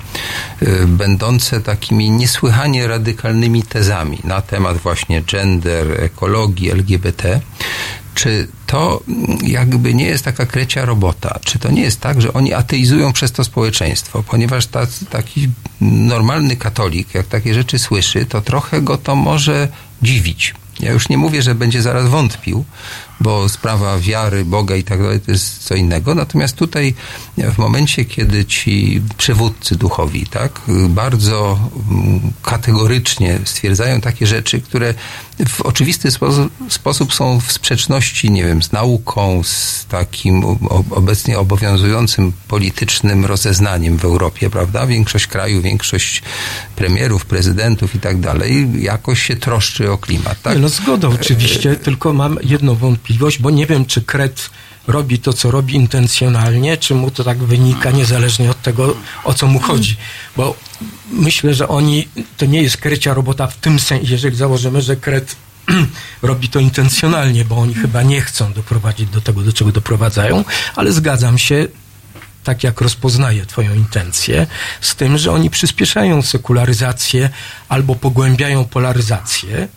y, 0.62 0.86
będące 0.86 1.60
takimi 1.60 2.10
niesłychanie 2.10 2.88
radykalnymi 2.88 3.62
tezami 3.62 4.18
na 4.24 4.40
temat 4.40 4.76
właśnie 4.78 5.22
gender, 5.22 6.04
ekologii, 6.04 6.70
LGBT, 6.70 7.40
czy 8.14 8.48
to 8.66 9.02
jakby 9.42 9.94
nie 9.94 10.04
jest 10.04 10.24
taka 10.24 10.46
krecia 10.46 10.84
robota? 10.84 11.38
Czy 11.44 11.58
to 11.58 11.70
nie 11.70 11.82
jest 11.82 12.00
tak, 12.00 12.22
że 12.22 12.32
oni 12.32 12.54
ateizują 12.54 13.12
przez 13.12 13.32
to 13.32 13.44
społeczeństwo? 13.44 14.22
Ponieważ 14.22 14.66
ta, 14.66 14.86
taki 15.10 15.48
normalny 15.80 16.56
katolik, 16.56 17.14
jak 17.14 17.26
takie 17.26 17.54
rzeczy 17.54 17.78
słyszy, 17.78 18.26
to 18.26 18.40
trochę 18.40 18.82
go 18.82 18.98
to 18.98 19.16
może 19.16 19.68
dziwić. 20.02 20.54
Ja 20.80 20.92
już 20.92 21.08
nie 21.08 21.18
mówię, 21.18 21.42
że 21.42 21.54
będzie 21.54 21.82
zaraz 21.82 22.08
wątpił, 22.08 22.64
bo 23.20 23.48
sprawa 23.48 23.98
wiary, 23.98 24.44
Boga 24.44 24.76
i 24.76 24.84
tak 24.84 25.02
dalej 25.02 25.20
to 25.20 25.32
jest 25.32 25.58
co 25.58 25.74
innego. 25.74 26.14
Natomiast 26.14 26.56
tutaj 26.56 26.94
w 27.38 27.58
momencie, 27.58 28.04
kiedy 28.04 28.44
ci 28.44 29.02
przywódcy 29.18 29.76
duchowi, 29.76 30.26
tak, 30.26 30.60
bardzo 30.88 31.58
mm, 31.90 32.20
kategorycznie 32.42 33.38
stwierdzają 33.44 34.00
takie 34.00 34.26
rzeczy, 34.26 34.60
które 34.60 34.94
w 35.48 35.60
oczywisty 35.60 36.10
sposób, 36.10 36.52
sposób 36.68 37.14
są 37.14 37.40
w 37.40 37.52
sprzeczności, 37.52 38.30
nie 38.30 38.44
wiem, 38.44 38.62
z 38.62 38.72
nauką, 38.72 39.42
z 39.44 39.86
takim 39.88 40.44
obecnie 40.90 41.38
obowiązującym 41.38 42.32
politycznym 42.48 43.24
rozeznaniem 43.24 43.96
w 43.96 44.04
Europie, 44.04 44.50
prawda? 44.50 44.86
Większość 44.86 45.26
krajów, 45.26 45.62
większość 45.62 46.22
premierów, 46.76 47.26
prezydentów 47.26 47.94
i 47.94 48.00
tak 48.00 48.20
dalej 48.20 48.82
jakoś 48.82 49.22
się 49.22 49.36
troszczy 49.36 49.92
o 49.92 49.98
klimat, 49.98 50.42
tak? 50.42 50.58
No 50.58 50.68
zgoda 50.68 51.08
oczywiście, 51.08 51.76
tylko 51.76 52.12
mam 52.12 52.38
jedną 52.42 52.74
wątpliwość, 52.74 53.38
bo 53.38 53.50
nie 53.50 53.66
wiem, 53.66 53.86
czy 53.86 54.02
Kret 54.02 54.50
robi 54.86 55.18
to, 55.18 55.32
co 55.32 55.50
robi 55.50 55.74
intencjonalnie, 55.74 56.76
czy 56.76 56.94
mu 56.94 57.10
to 57.10 57.24
tak 57.24 57.38
wynika 57.38 57.90
niezależnie 57.90 58.50
od 58.50 58.62
tego, 58.62 58.96
o 59.24 59.34
co 59.34 59.46
mu 59.46 59.58
chodzi. 59.58 59.96
Bo 60.36 60.56
myślę, 61.10 61.54
że 61.54 61.68
oni, 61.68 62.08
to 62.36 62.46
nie 62.46 62.62
jest 62.62 62.76
krecia 62.76 63.14
robota 63.14 63.46
w 63.46 63.56
tym 63.56 63.78
sensie, 63.78 64.12
jeżeli 64.12 64.36
założymy, 64.36 64.82
że 64.82 64.96
Kret 64.96 65.36
robi 66.22 66.48
to 66.48 66.60
intencjonalnie, 66.60 67.44
bo 67.44 67.56
oni 67.56 67.74
chyba 67.74 68.02
nie 68.02 68.20
chcą 68.20 68.52
doprowadzić 68.52 69.10
do 69.10 69.20
tego, 69.20 69.42
do 69.42 69.52
czego 69.52 69.72
doprowadzają, 69.72 70.44
ale 70.76 70.92
zgadzam 70.92 71.38
się, 71.38 71.68
tak 72.44 72.64
jak 72.64 72.80
rozpoznaję 72.80 73.46
Twoją 73.46 73.74
intencję, 73.74 74.46
z 74.80 74.94
tym, 74.94 75.18
że 75.18 75.32
oni 75.32 75.50
przyspieszają 75.50 76.22
sekularyzację 76.22 77.30
albo 77.68 77.94
pogłębiają 77.94 78.64
polaryzację, 78.64 79.68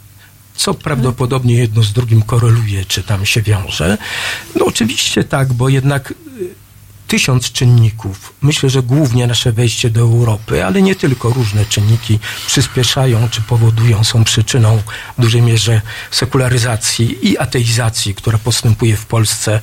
co 0.56 0.74
prawdopodobnie 0.74 1.56
jedno 1.56 1.84
z 1.84 1.94
drugim 1.94 2.22
koreluje, 2.22 2.86
czy 2.86 3.04
tam 3.04 3.26
się 3.26 3.42
wiąże. 3.42 3.98
No 4.56 4.66
oczywiście 4.66 5.24
tak, 5.24 5.54
bo 5.54 5.70
jednak 5.70 6.12
y, 6.12 6.16
tysiąc 7.14 7.51
czynników. 7.51 8.34
Myślę, 8.41 8.70
że 8.70 8.84
głównie 8.84 9.28
nasze 9.28 9.51
wejście 9.51 9.89
do 9.89 10.01
Europy, 10.01 10.66
ale 10.66 10.82
nie 10.82 10.95
tylko. 10.95 11.30
Różne 11.30 11.66
czynniki 11.66 12.20
przyspieszają 12.47 13.30
czy 13.30 13.41
powodują, 13.41 14.03
są 14.03 14.24
przyczyną 14.24 14.82
w 15.18 15.22
dużej 15.22 15.41
mierze 15.41 15.82
sekularyzacji 16.11 17.30
i 17.30 17.38
ateizacji, 17.38 18.16
która 18.16 18.38
postępuje 18.38 18.95
w 18.95 19.05
Polsce 19.05 19.59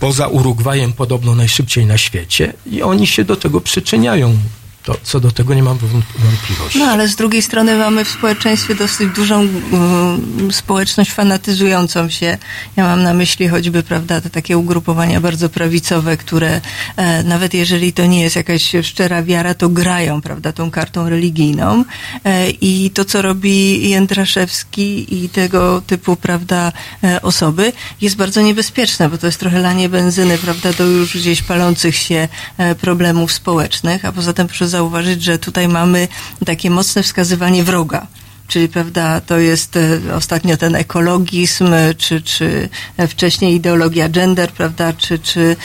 poza 0.00 0.28
Urugwajem 0.28 0.92
podobno 0.92 1.34
najszybciej 1.34 1.86
na 1.86 1.98
świecie 1.98 2.52
i 2.66 2.82
oni 2.82 3.06
się 3.06 3.24
do 3.24 3.36
tego 3.36 3.60
przyczyniają. 3.60 4.38
To, 4.82 4.96
co 5.02 5.20
do 5.20 5.30
tego 5.30 5.54
nie 5.54 5.62
mam 5.62 5.78
wąt- 5.78 6.18
wątpliwości. 6.18 6.78
No 6.78 6.84
ale 6.84 7.08
z 7.08 7.16
drugiej 7.16 7.42
strony 7.42 7.76
mamy 7.76 8.04
w 8.04 8.08
społeczeństwie 8.08 8.74
dosyć 8.74 9.08
dużą 9.14 9.40
mm, 9.40 10.52
społeczność 10.52 11.12
fanatyzującą 11.12 12.10
się. 12.10 12.38
Ja 12.76 12.84
mam 12.84 13.02
na 13.02 13.14
myśli 13.14 13.48
choćby, 13.48 13.82
prawda, 13.82 14.20
te 14.20 14.30
takie 14.30 14.58
ugrupowania 14.58 15.20
bardzo 15.20 15.48
prawicowe, 15.48 16.16
które 16.16 16.60
e, 16.96 17.22
nawet 17.22 17.54
jeżeli 17.54 17.92
to 17.92 18.06
nie 18.06 18.22
jest 18.22 18.36
jakaś 18.36 18.72
szczera 18.82 19.22
wiara, 19.22 19.54
to 19.54 19.68
grają, 19.68 20.20
prawda, 20.20 20.52
tą 20.52 20.70
kartą 20.70 21.08
religijną. 21.08 21.84
E, 22.24 22.50
I 22.50 22.90
to, 22.90 23.04
co 23.04 23.22
robi 23.22 23.88
Jędraszewski 23.90 25.24
i 25.24 25.28
tego 25.28 25.82
typu, 25.86 26.16
prawda, 26.16 26.72
e, 27.04 27.22
osoby, 27.22 27.72
jest 28.00 28.16
bardzo 28.16 28.40
niebezpieczne, 28.40 29.08
bo 29.08 29.18
to 29.18 29.26
jest 29.26 29.40
trochę 29.40 29.58
lanie 29.60 29.88
benzyny, 29.88 30.38
prawda, 30.38 30.72
do 30.72 30.84
już 30.84 31.16
gdzieś 31.16 31.42
palących 31.42 31.96
się 31.96 32.28
e, 32.58 32.74
problemów 32.74 33.32
społecznych, 33.32 34.04
a 34.04 34.12
poza 34.12 34.32
tym 34.32 34.46
proszę 34.46 34.71
zauważyć, 34.72 35.22
że 35.22 35.38
tutaj 35.38 35.68
mamy 35.68 36.08
takie 36.46 36.70
mocne 36.70 37.02
wskazywanie 37.02 37.64
wroga. 37.64 38.06
Czyli, 38.48 38.68
prawda, 38.68 39.20
to 39.20 39.38
jest 39.38 39.76
e, 39.76 40.00
ostatnio 40.14 40.56
ten 40.56 40.74
ekologizm, 40.74 41.72
e, 41.72 41.94
czy, 41.94 42.22
czy 42.22 42.68
e, 42.96 43.08
wcześniej 43.08 43.54
ideologia 43.54 44.08
gender, 44.08 44.50
prawda, 44.50 44.92
czy, 44.92 45.18
czy 45.18 45.56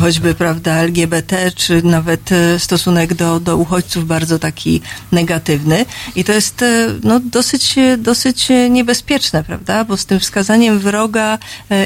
choćby, 0.00 0.34
prawda, 0.34 0.74
LGBT, 0.74 1.50
czy 1.50 1.82
nawet 1.82 2.30
stosunek 2.58 3.14
do, 3.14 3.40
do 3.40 3.56
uchodźców 3.56 4.06
bardzo 4.06 4.38
taki 4.38 4.80
negatywny. 5.12 5.84
I 6.16 6.24
to 6.24 6.32
jest, 6.32 6.64
no, 7.04 7.20
dosyć, 7.20 7.74
dosyć 7.98 8.48
niebezpieczne, 8.70 9.44
prawda, 9.44 9.84
bo 9.84 9.96
z 9.96 10.06
tym 10.06 10.20
wskazaniem 10.20 10.78
wroga 10.78 11.38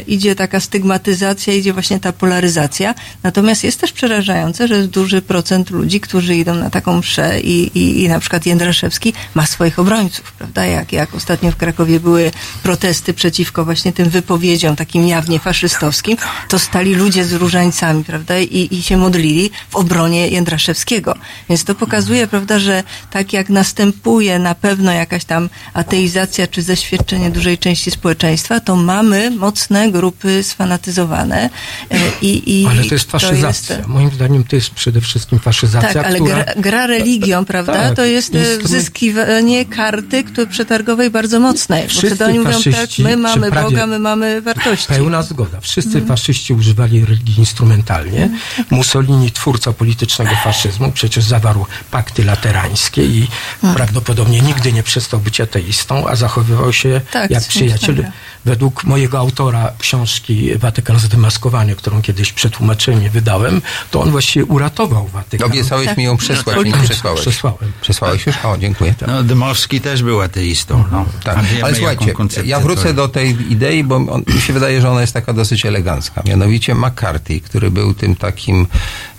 idzie 0.06 0.34
taka 0.34 0.60
stygmatyzacja, 0.60 1.54
idzie 1.54 1.72
właśnie 1.72 2.00
ta 2.00 2.12
polaryzacja. 2.12 2.94
Natomiast 3.22 3.64
jest 3.64 3.80
też 3.80 3.92
przerażające, 3.92 4.68
że 4.68 4.76
jest 4.76 4.88
duży 4.88 5.22
procent 5.22 5.70
ludzi, 5.70 6.00
którzy 6.00 6.36
idą 6.36 6.54
na 6.54 6.70
taką 6.70 6.98
mszę 6.98 7.40
i, 7.40 7.78
i, 7.78 8.04
i 8.04 8.08
na 8.08 8.20
przykład 8.20 8.46
Jędraszewski 8.46 9.12
ma 9.34 9.46
swoich 9.46 9.78
obrońców, 9.78 10.32
prawda? 10.38 10.66
Jak, 10.66 10.92
jak 10.92 11.14
ostatnio 11.14 11.50
w 11.50 11.56
Krakowie 11.56 12.00
były 12.00 12.30
protesty 12.62 13.14
przeciwko 13.14 13.64
właśnie 13.64 13.92
tym 13.92 14.10
wypowiedziom 14.10 14.76
takim 14.76 15.08
jawnie 15.08 15.38
faszystowskim, 15.38 16.16
to 16.48 16.58
stali 16.58 16.94
ludzie 16.94 17.24
z 17.24 17.32
różańcami, 17.32 18.04
prawda? 18.04 18.38
I, 18.38 18.68
i 18.70 18.82
się 18.82 18.96
modlili 18.96 19.50
w 19.70 19.76
obronie 19.76 20.28
Jędraszewskiego. 20.28 21.14
Więc 21.48 21.64
to 21.64 21.74
pokazuje, 21.74 22.26
prawda, 22.26 22.58
że 22.58 22.82
tak 23.10 23.32
jak 23.32 23.48
następuje 23.48 24.38
na 24.38 24.54
pewno 24.54 24.92
jakaś 24.92 25.24
tam 25.24 25.48
ateizacja 25.74 26.46
czy 26.46 26.62
zeświadczenie 26.62 27.30
dużej 27.30 27.58
części 27.58 27.90
społeczeństwa, 27.90 28.60
to 28.60 28.76
mamy 28.76 29.30
mocne 29.30 29.90
grupy 29.90 30.42
sfanatyzowane 30.42 31.50
e, 31.90 31.98
i, 32.22 32.60
i 32.62 32.66
ale 32.66 32.84
to 32.84 32.94
jest 32.94 33.10
faszyzacja. 33.10 33.76
Moim 33.86 34.10
zdaniem 34.10 34.44
to 34.44 34.56
jest 34.56 34.70
przede 34.70 35.00
wszystkim 35.00 35.38
faszyzacja, 35.38 35.94
tak, 35.94 36.06
ale 36.06 36.20
która... 36.20 36.44
gra, 36.44 36.54
gra 36.56 36.86
religią, 36.86 37.44
prawda? 37.44 37.72
Tak, 37.72 37.96
to 37.96 38.04
jest 38.04 38.34
e, 38.34 38.38
instrument- 38.38 38.64
wzyskiwanie 38.64 39.64
karty 39.64 40.24
które 40.26 40.46
przetargowej 40.46 41.10
bardzo 41.10 41.40
mocnej. 41.40 41.88
Wszyscy 41.88 42.24
oni 42.24 42.38
mówią 42.38 42.58
tak, 42.72 42.90
my 42.98 43.16
mamy 43.16 43.50
Boga, 43.50 43.86
my 43.86 43.98
mamy 43.98 44.42
wartości. 44.42 44.86
Pełna 44.88 45.22
zgoda. 45.22 45.60
Wszyscy 45.60 45.88
Mhm. 45.98 46.06
faszyści 46.06 46.52
używali 46.54 47.04
religii 47.04 47.38
instrumentalnie. 47.38 48.30
Mussolini, 48.70 49.30
twórca 49.30 49.72
politycznego 49.72 50.30
faszyzmu, 50.44 50.92
przecież 50.92 51.24
zawarł 51.24 51.66
pakty 51.90 52.24
laterańskie 52.24 53.06
i 53.06 53.28
Mhm. 53.54 53.74
prawdopodobnie 53.74 54.40
nigdy 54.40 54.72
nie 54.72 54.82
przestał 54.82 55.20
być 55.20 55.40
ateistą, 55.40 56.08
a 56.08 56.16
zachowywał 56.16 56.72
się 56.72 57.00
Tak, 57.10 57.30
jak 57.30 57.42
coś 57.42 57.48
przyjaciel. 57.48 58.06
Według 58.46 58.84
mojego 58.84 59.18
autora 59.18 59.72
książki 59.78 60.58
Watykan 60.58 60.98
zdemaskowany, 60.98 61.76
którą 61.76 62.02
kiedyś 62.02 62.32
przetłumaczyłem 62.32 63.04
i 63.04 63.08
wydałem, 63.10 63.62
to 63.90 64.00
on 64.00 64.10
właściwie 64.10 64.44
uratował 64.44 65.06
Watykan. 65.06 65.50
Obiecałeś 65.50 65.96
mi 65.96 66.04
ją 66.04 66.16
przesłać, 66.16 66.64
nie 66.64 66.72
Tak, 66.72 66.82
przesłałeś. 66.82 67.20
Przesłałem. 67.20 67.72
Przesłałeś 67.80 68.26
już? 68.26 68.36
O, 68.44 68.58
dziękuję. 68.58 68.94
No, 69.06 69.22
Dmowski 69.22 69.80
też 69.80 70.02
był 70.02 70.20
ateistą. 70.20 70.84
No. 70.92 71.06
Tak, 71.24 71.38
ale 71.62 71.74
słuchajcie, 71.74 72.12
koncepcję 72.12 72.50
ja 72.50 72.60
wrócę 72.60 72.84
to- 72.84 72.94
do 72.94 73.08
tej 73.08 73.52
idei, 73.52 73.84
bo 73.84 73.96
on, 73.96 74.22
mi 74.34 74.40
się 74.40 74.52
wydaje, 74.52 74.80
że 74.80 74.90
ona 74.90 75.00
jest 75.00 75.12
taka 75.14 75.32
dosyć 75.32 75.66
elegancka. 75.66 76.22
Mianowicie 76.26 76.74
McCarthy, 76.74 77.40
który 77.40 77.70
był 77.70 77.94
tym 77.94 78.16
takim 78.16 78.66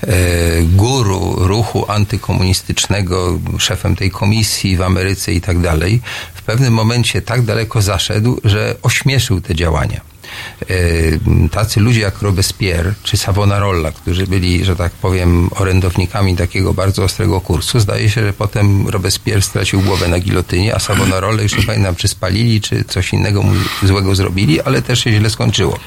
e, 0.01 0.07
guru 0.63 1.35
ruchu 1.37 1.91
antykomunistycznego, 1.91 3.39
szefem 3.59 3.95
tej 3.95 4.11
komisji 4.11 4.77
w 4.77 4.81
Ameryce 4.81 5.33
i 5.33 5.41
tak 5.41 5.59
dalej, 5.59 6.01
w 6.35 6.41
pewnym 6.41 6.73
momencie 6.73 7.21
tak 7.21 7.41
daleko 7.41 7.81
zaszedł, 7.81 8.41
że 8.43 8.75
ośmieszył 8.83 9.16
te 9.41 9.55
działania. 9.55 10.01
E, 10.61 11.49
Tacy 11.49 11.79
ludzie 11.79 12.01
jak 12.01 12.21
Robespierre 12.21 12.93
czy 13.03 13.17
Savonarola, 13.17 13.91
którzy 13.91 14.27
byli, 14.27 14.65
że 14.65 14.75
tak 14.75 14.91
powiem, 14.91 15.49
orędownikami 15.55 16.35
takiego 16.35 16.73
bardzo 16.73 17.03
ostrego 17.03 17.41
kursu, 17.41 17.79
zdaje 17.79 18.09
się, 18.09 18.21
że 18.21 18.33
potem 18.33 18.87
Robespierre 18.87 19.41
stracił 19.41 19.81
głowę 19.81 20.07
na 20.07 20.19
gilotynie, 20.19 20.75
a 20.75 20.79
Savonarole 20.79 21.43
już 21.43 21.57
nie 21.57 21.63
pamiętam, 21.63 21.95
czy 21.95 22.07
spalili, 22.07 22.61
czy 22.61 22.83
coś 22.83 23.13
innego 23.13 23.43
mu 23.43 23.53
złego 23.83 24.15
zrobili, 24.15 24.61
ale 24.61 24.81
też 24.81 25.03
się 25.03 25.11
źle 25.11 25.29
skończyło. 25.29 25.79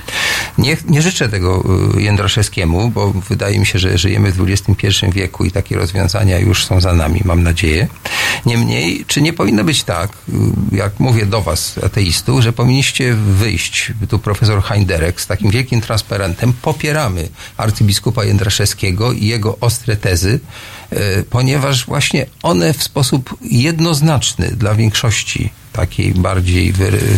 Nie, 0.59 0.77
nie 0.89 1.03
życzę 1.03 1.29
tego 1.29 1.65
y, 1.97 2.03
Jędraszewskiemu, 2.03 2.91
bo 2.91 3.13
wydaje 3.13 3.59
mi 3.59 3.67
się, 3.67 3.79
że 3.79 3.99
żyjemy 3.99 4.33
w 4.33 4.51
XXI 4.51 4.87
wieku 5.13 5.45
i 5.45 5.51
takie 5.51 5.77
rozwiązania 5.77 6.39
już 6.39 6.65
są 6.65 6.81
za 6.81 6.93
nami, 6.93 7.21
mam 7.25 7.43
nadzieję. 7.43 7.89
Niemniej, 8.47 9.05
czy 9.07 9.23
nie 9.23 9.33
powinno 9.33 9.65
być 9.65 9.85
tak, 9.85 10.11
y, 10.73 10.77
jak 10.77 11.01
mówię 11.01 11.27
do 11.27 11.43
was, 11.43 11.79
ateistów, 11.85 12.43
że 12.43 12.53
powinniście 12.53 13.15
wyjść, 13.15 13.93
tu 14.09 14.19
profesor 14.19 14.40
Heinderek 14.63 15.21
z 15.21 15.27
takim 15.27 15.51
wielkim 15.51 15.81
transparentem, 15.81 16.53
popieramy 16.53 17.29
arcybiskupa 17.57 18.25
Jędraszewskiego 18.25 19.13
i 19.13 19.27
jego 19.27 19.59
ostre 19.61 19.97
tezy, 19.97 20.41
y, 20.93 21.25
ponieważ 21.31 21.87
właśnie 21.87 22.27
one 22.43 22.73
w 22.73 22.83
sposób 22.83 23.37
jednoznaczny 23.43 24.49
dla 24.49 24.75
większości 24.75 25.51
takiej 25.73 26.13
bardziej 26.15 26.73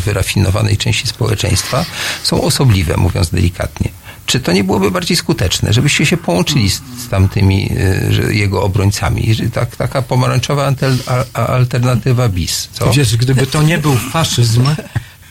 wyrafinowanej 0.04 0.76
części 0.76 1.06
społeczeństwa 1.06 1.84
są 2.22 2.42
osobliwe, 2.42 2.96
mówiąc 2.96 3.30
delikatnie. 3.30 3.90
Czy 4.26 4.40
to 4.40 4.52
nie 4.52 4.64
byłoby 4.64 4.90
bardziej 4.90 5.16
skuteczne, 5.16 5.72
żebyście 5.72 6.06
się 6.06 6.16
połączyli 6.16 6.70
z, 6.70 6.82
z 6.98 7.08
tamtymi 7.08 7.70
że 8.10 8.34
jego 8.34 8.62
obrońcami? 8.62 9.36
Tak, 9.54 9.76
taka 9.76 10.02
pomarańczowa 10.02 10.66
antel, 10.66 10.98
a, 11.06 11.24
a 11.34 11.46
alternatywa 11.46 12.28
bis. 12.28 12.68
Co? 12.72 12.92
Wiesz, 12.92 13.16
gdyby 13.16 13.46
to 13.46 13.62
nie 13.62 13.78
był 13.78 13.96
faszyzm, 13.96 14.66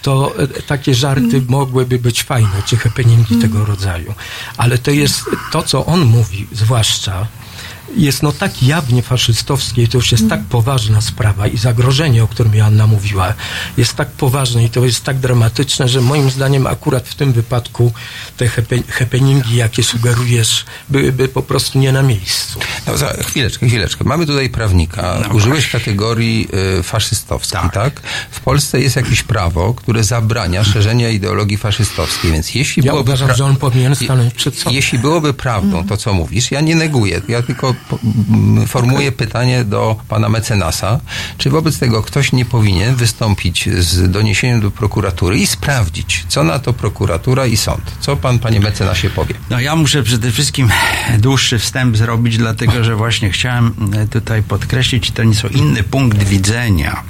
to 0.01 0.33
e, 0.37 0.47
takie 0.47 0.95
żarty 0.95 1.41
mogłyby 1.47 1.99
być 1.99 2.23
fajne, 2.23 2.63
czy 2.65 2.77
happeningi 2.77 3.35
tego 3.35 3.65
rodzaju. 3.65 4.13
Ale 4.57 4.77
to 4.77 4.91
jest 4.91 5.23
to, 5.51 5.63
co 5.63 5.85
on 5.85 6.05
mówi, 6.05 6.47
zwłaszcza, 6.51 7.27
jest 7.95 8.23
no 8.23 8.31
tak 8.31 8.63
jawnie 8.63 9.01
faszystowskie 9.01 9.83
i 9.83 9.87
to 9.87 9.97
już 9.97 10.11
jest 10.11 10.29
tak 10.29 10.43
poważna 10.43 11.01
sprawa 11.01 11.47
i 11.47 11.57
zagrożenie, 11.57 12.23
o 12.23 12.27
którym 12.27 12.55
Joanna 12.55 12.87
mówiła, 12.87 13.33
jest 13.77 13.93
tak 13.93 14.07
poważne 14.11 14.63
i 14.63 14.69
to 14.69 14.85
jest 14.85 15.03
tak 15.03 15.19
dramatyczne, 15.19 15.87
że 15.87 16.01
moim 16.01 16.29
zdaniem 16.29 16.67
akurat 16.67 17.07
w 17.07 17.15
tym 17.15 17.33
wypadku 17.33 17.91
te 18.37 18.45
happe- 18.45 18.91
happeningi, 18.91 19.55
jakie 19.55 19.83
sugerujesz, 19.83 20.65
byłyby 20.89 21.27
po 21.27 21.41
prostu 21.41 21.79
nie 21.79 21.91
na 21.91 22.01
miejscu. 22.03 22.59
No, 22.87 22.97
za, 22.97 23.13
chwileczkę, 23.13 23.67
chwileczkę. 23.67 24.03
Mamy 24.03 24.25
tutaj 24.25 24.49
prawnika. 24.49 25.29
Użyłeś 25.33 25.69
kategorii 25.69 26.47
y, 26.79 26.83
faszystowskiej, 26.83 27.61
tak. 27.61 27.71
Tak. 27.73 28.01
W 28.31 28.39
Polsce 28.39 28.79
jest 28.81 28.95
jakieś 28.95 29.23
prawo, 29.23 29.73
które 29.73 30.03
zabrania 30.03 30.63
szerzenia 30.63 31.09
ideologii 31.09 31.57
faszystowskiej, 31.57 32.31
więc 32.31 32.55
jeśli 32.55 32.85
Ja 32.85 32.91
byłoby... 32.91 33.09
uważam, 33.11 33.29
pra- 33.29 33.35
że 33.35 33.45
on 33.45 33.55
powinien 33.55 33.95
stanąć 33.95 34.33
przed 34.33 34.55
sądem. 34.55 34.73
Jeśli 34.75 34.99
byłoby 34.99 35.33
prawdą 35.33 35.87
to, 35.87 35.97
co 35.97 36.13
mówisz, 36.13 36.51
ja 36.51 36.61
nie 36.61 36.75
neguję, 36.75 37.21
ja 37.27 37.41
tylko 37.41 37.75
m, 38.29 38.67
formułuję 38.67 39.11
pytanie 39.11 39.63
do 39.63 39.95
pana 40.09 40.29
mecenasa, 40.29 40.99
czy 41.37 41.49
wobec 41.49 41.79
tego 41.79 42.03
ktoś 42.03 42.31
nie 42.31 42.45
powinien 42.45 42.95
wystąpić 42.95 43.69
z 43.69 44.11
doniesieniem 44.11 44.61
do 44.61 44.71
prokuratury 44.71 45.37
i 45.37 45.47
sprawdzić, 45.47 46.25
co 46.27 46.43
na 46.43 46.59
to 46.59 46.73
prokuratura 46.73 47.45
i 47.45 47.57
sąd. 47.57 47.81
Co 47.99 48.15
pan, 48.15 48.39
panie 48.39 48.59
mecenasie, 48.59 49.09
powie? 49.09 49.35
No 49.49 49.59
ja 49.59 49.75
muszę 49.75 50.03
przede 50.03 50.31
wszystkim 50.31 50.69
dłuższy 51.19 51.59
wstęp 51.59 51.97
zrobić, 51.97 52.37
dlatego 52.37 52.83
że 52.83 52.95
właśnie 52.95 53.29
chciałem 53.29 53.73
e, 53.93 54.07
tutaj 54.07 54.43
podkreślić 54.43 55.11
ten 55.11 55.29
nieco 55.29 55.47
inny 55.47 55.83
punkt 55.83 56.23
widzenia 56.23 57.03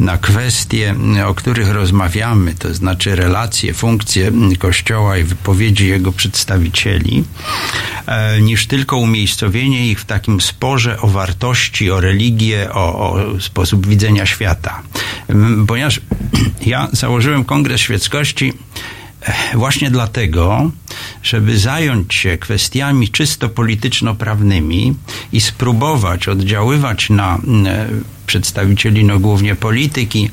na 0.00 0.18
kwestie, 0.18 0.94
o 1.26 1.34
których 1.34 1.70
rozmawiamy, 1.70 2.54
to 2.54 2.74
znaczy 2.74 3.16
relacje, 3.16 3.74
funkcje 3.74 4.32
Kościoła 4.58 5.18
i 5.18 5.24
wypowiedzi 5.24 5.88
jego 5.88 6.12
przedstawicieli, 6.12 7.24
e, 8.06 8.40
niż 8.40 8.66
tylko 8.66 8.96
umiejscowienie 8.96 9.86
ich 9.86 10.00
w 10.04 10.06
takim 10.06 10.40
sporze 10.40 11.00
o 11.00 11.06
wartości, 11.06 11.90
o 11.90 12.00
religię, 12.00 12.72
o, 12.72 13.12
o 13.12 13.40
sposób 13.40 13.86
widzenia 13.86 14.26
świata. 14.26 14.82
M, 15.28 15.64
Ponieważ 15.68 16.00
ja 16.66 16.88
założyłem 16.92 17.44
Kongres 17.44 17.80
Świeckości 17.80 18.52
właśnie 19.54 19.90
dlatego, 19.90 20.70
żeby 21.22 21.58
zająć 21.58 22.14
się 22.14 22.38
kwestiami 22.38 23.08
czysto 23.08 23.48
polityczno-prawnymi 23.48 24.94
i 25.32 25.40
spróbować 25.40 26.28
oddziaływać 26.28 27.10
na 27.10 27.38
przedstawicieli, 28.26 29.04
no 29.04 29.18
głównie 29.18 29.54
polityki, 29.56 30.30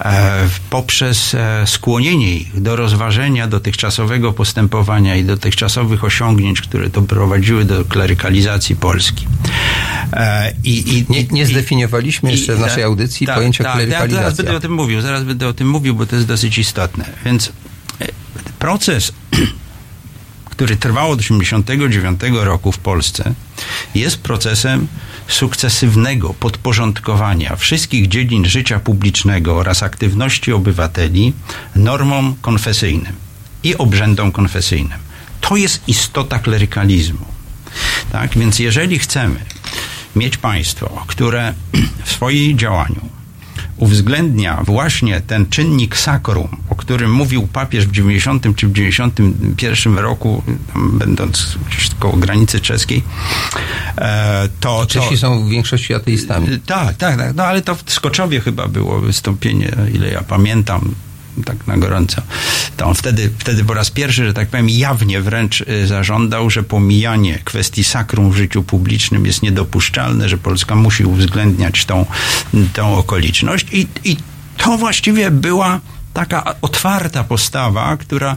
e, 0.00 0.48
poprzez 0.70 1.34
e, 1.34 1.66
skłonienie 1.66 2.34
ich 2.36 2.60
do 2.60 2.76
rozważenia 2.76 3.46
dotychczasowego 3.48 4.32
postępowania 4.32 5.16
i 5.16 5.24
dotychczasowych 5.24 6.04
osiągnięć, 6.04 6.60
które 6.60 6.88
doprowadziły 6.88 7.64
do 7.64 7.84
klerykalizacji 7.84 8.76
Polski. 8.76 9.26
E, 10.12 10.52
i, 10.64 10.98
i, 10.98 11.04
Nie, 11.08 11.24
nie 11.24 11.42
i- 11.42 11.46
zdefiniowaliśmy 11.46 12.30
jeszcze 12.30 12.54
w 12.54 12.58
i- 12.58 12.60
naszej 12.62 12.82
audycji 12.82 13.26
tak, 13.26 13.36
pojęcia 13.36 13.64
tak, 13.64 13.72
Ja 13.74 13.78
zaraz 13.86 13.98
klerykalizacja. 13.98 14.44
będę 14.44 14.56
o 14.56 14.60
tym 14.60 14.72
mówił, 14.72 15.00
zaraz 15.00 15.24
będę 15.24 15.48
o 15.48 15.52
tym 15.52 15.68
mówił, 15.68 15.94
bo 15.94 16.06
to 16.06 16.16
jest 16.16 16.28
dosyć 16.28 16.58
istotne. 16.58 17.04
Więc 17.24 17.52
proces, 18.62 19.12
który 20.52 20.76
trwał 20.76 21.10
od 21.10 21.18
1989 21.18 22.44
roku 22.44 22.72
w 22.72 22.78
Polsce, 22.78 23.34
jest 23.94 24.16
procesem 24.20 24.86
sukcesywnego 25.28 26.34
podporządkowania 26.34 27.56
wszystkich 27.56 28.08
dziedzin 28.08 28.44
życia 28.44 28.80
publicznego 28.80 29.56
oraz 29.56 29.82
aktywności 29.82 30.52
obywateli 30.52 31.32
normom 31.76 32.34
konfesyjnym 32.40 33.12
i 33.62 33.76
obrzędom 33.76 34.32
konfesyjnym. 34.32 34.98
To 35.40 35.56
jest 35.56 35.82
istota 35.86 36.38
klerykalizmu. 36.38 37.26
Tak? 38.12 38.38
Więc 38.38 38.58
jeżeli 38.58 38.98
chcemy 38.98 39.40
mieć 40.16 40.36
państwo, 40.36 41.04
które 41.06 41.54
w 42.04 42.12
swoim 42.12 42.58
działaniu 42.58 43.21
uwzględnia 43.82 44.62
właśnie 44.64 45.20
ten 45.20 45.46
czynnik 45.46 45.96
sakrum, 45.96 46.48
o 46.70 46.74
którym 46.74 47.12
mówił 47.12 47.46
papież 47.46 47.86
w 47.86 47.90
90 47.90 48.56
czy 48.56 48.68
w 48.68 48.72
91 48.72 49.98
roku, 49.98 50.42
tam 50.72 50.98
będąc 50.98 51.58
gdzieś 51.68 51.90
koło 51.98 52.16
granicy 52.16 52.60
czeskiej, 52.60 53.02
e, 53.98 54.48
to... 54.60 54.78
to 54.78 54.86
Czesi 54.86 55.18
są 55.18 55.44
w 55.44 55.48
większości 55.48 55.94
ateistami. 55.94 56.60
tak, 56.66 56.96
tak, 56.96 57.16
tak. 57.16 57.34
No 57.34 57.44
ale 57.44 57.62
to 57.62 57.74
w 57.74 57.82
Skoczowie 57.86 58.40
chyba 58.40 58.68
było 58.68 59.00
wystąpienie, 59.00 59.72
ile 59.94 60.08
ja 60.08 60.22
pamiętam, 60.22 60.94
tak 61.44 61.66
na 61.66 61.76
gorąco. 61.76 62.22
To 62.76 62.86
on 62.86 62.94
wtedy, 62.94 63.30
wtedy 63.38 63.64
po 63.64 63.74
raz 63.74 63.90
pierwszy, 63.90 64.26
że 64.26 64.34
tak 64.34 64.48
powiem, 64.48 64.68
jawnie 64.68 65.20
wręcz 65.20 65.60
y, 65.60 65.86
zażądał, 65.86 66.50
że 66.50 66.62
pomijanie 66.62 67.38
kwestii 67.44 67.84
sakrum 67.84 68.30
w 68.30 68.36
życiu 68.36 68.62
publicznym 68.62 69.26
jest 69.26 69.42
niedopuszczalne, 69.42 70.28
że 70.28 70.38
Polska 70.38 70.74
musi 70.74 71.04
uwzględniać 71.04 71.84
tą, 71.84 72.06
tą 72.72 72.96
okoliczność. 72.96 73.66
I, 73.72 73.86
I 74.04 74.16
to 74.56 74.78
właściwie 74.78 75.30
była 75.30 75.80
taka 76.14 76.54
otwarta 76.62 77.24
postawa, 77.24 77.96
która 77.96 78.36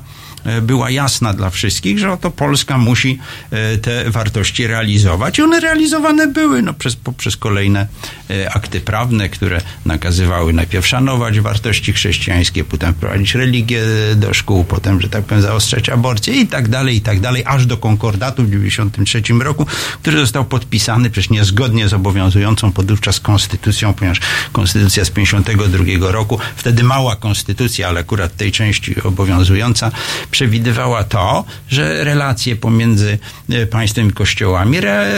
była 0.61 0.89
jasna 0.89 1.33
dla 1.33 1.49
wszystkich, 1.49 1.99
że 1.99 2.11
oto 2.11 2.31
Polska 2.31 2.77
musi 2.77 3.19
e, 3.51 3.77
te 3.77 4.09
wartości 4.09 4.67
realizować. 4.67 5.39
I 5.39 5.41
one 5.41 5.59
realizowane 5.59 6.27
były 6.27 6.61
no, 6.61 6.73
przez, 6.73 6.95
poprzez 6.95 7.37
kolejne 7.37 7.87
e, 8.29 8.53
akty 8.53 8.81
prawne, 8.81 9.29
które 9.29 9.61
nakazywały 9.85 10.53
najpierw 10.53 10.87
szanować 10.87 11.39
wartości 11.39 11.93
chrześcijańskie, 11.93 12.63
potem 12.63 12.93
wprowadzić 12.93 13.35
religię 13.35 13.81
do 14.15 14.33
szkół, 14.33 14.63
potem, 14.63 15.01
że 15.01 15.09
tak 15.09 15.25
powiem, 15.25 15.41
zaostrzać 15.41 15.89
aborcję 15.89 16.33
i 16.33 16.47
tak 16.47 16.67
dalej, 16.67 16.95
i 16.95 17.01
tak 17.01 17.19
dalej, 17.19 17.43
aż 17.45 17.65
do 17.65 17.77
konkordatu 17.77 18.43
w 18.43 18.45
1993 18.45 19.43
roku, 19.43 19.65
który 20.01 20.17
został 20.17 20.45
podpisany 20.45 21.09
przecież 21.09 21.29
niezgodnie 21.29 21.87
z 21.87 21.93
obowiązującą 21.93 22.71
podówczas 22.71 23.19
konstytucją, 23.19 23.93
ponieważ 23.93 24.19
konstytucja 24.51 25.05
z 25.05 25.09
52 25.09 26.11
roku, 26.11 26.39
wtedy 26.55 26.83
mała 26.83 27.15
konstytucja, 27.15 27.87
ale 27.87 27.99
akurat 27.99 28.35
tej 28.35 28.51
części 28.51 29.01
obowiązująca, 29.03 29.91
przewidywała 30.35 31.03
to, 31.03 31.43
że 31.69 32.03
relacje 32.03 32.55
pomiędzy 32.55 33.17
e, 33.49 33.65
państwem 33.65 34.09
i 34.09 34.11
kościołami 34.13 34.77
re, 34.77 35.11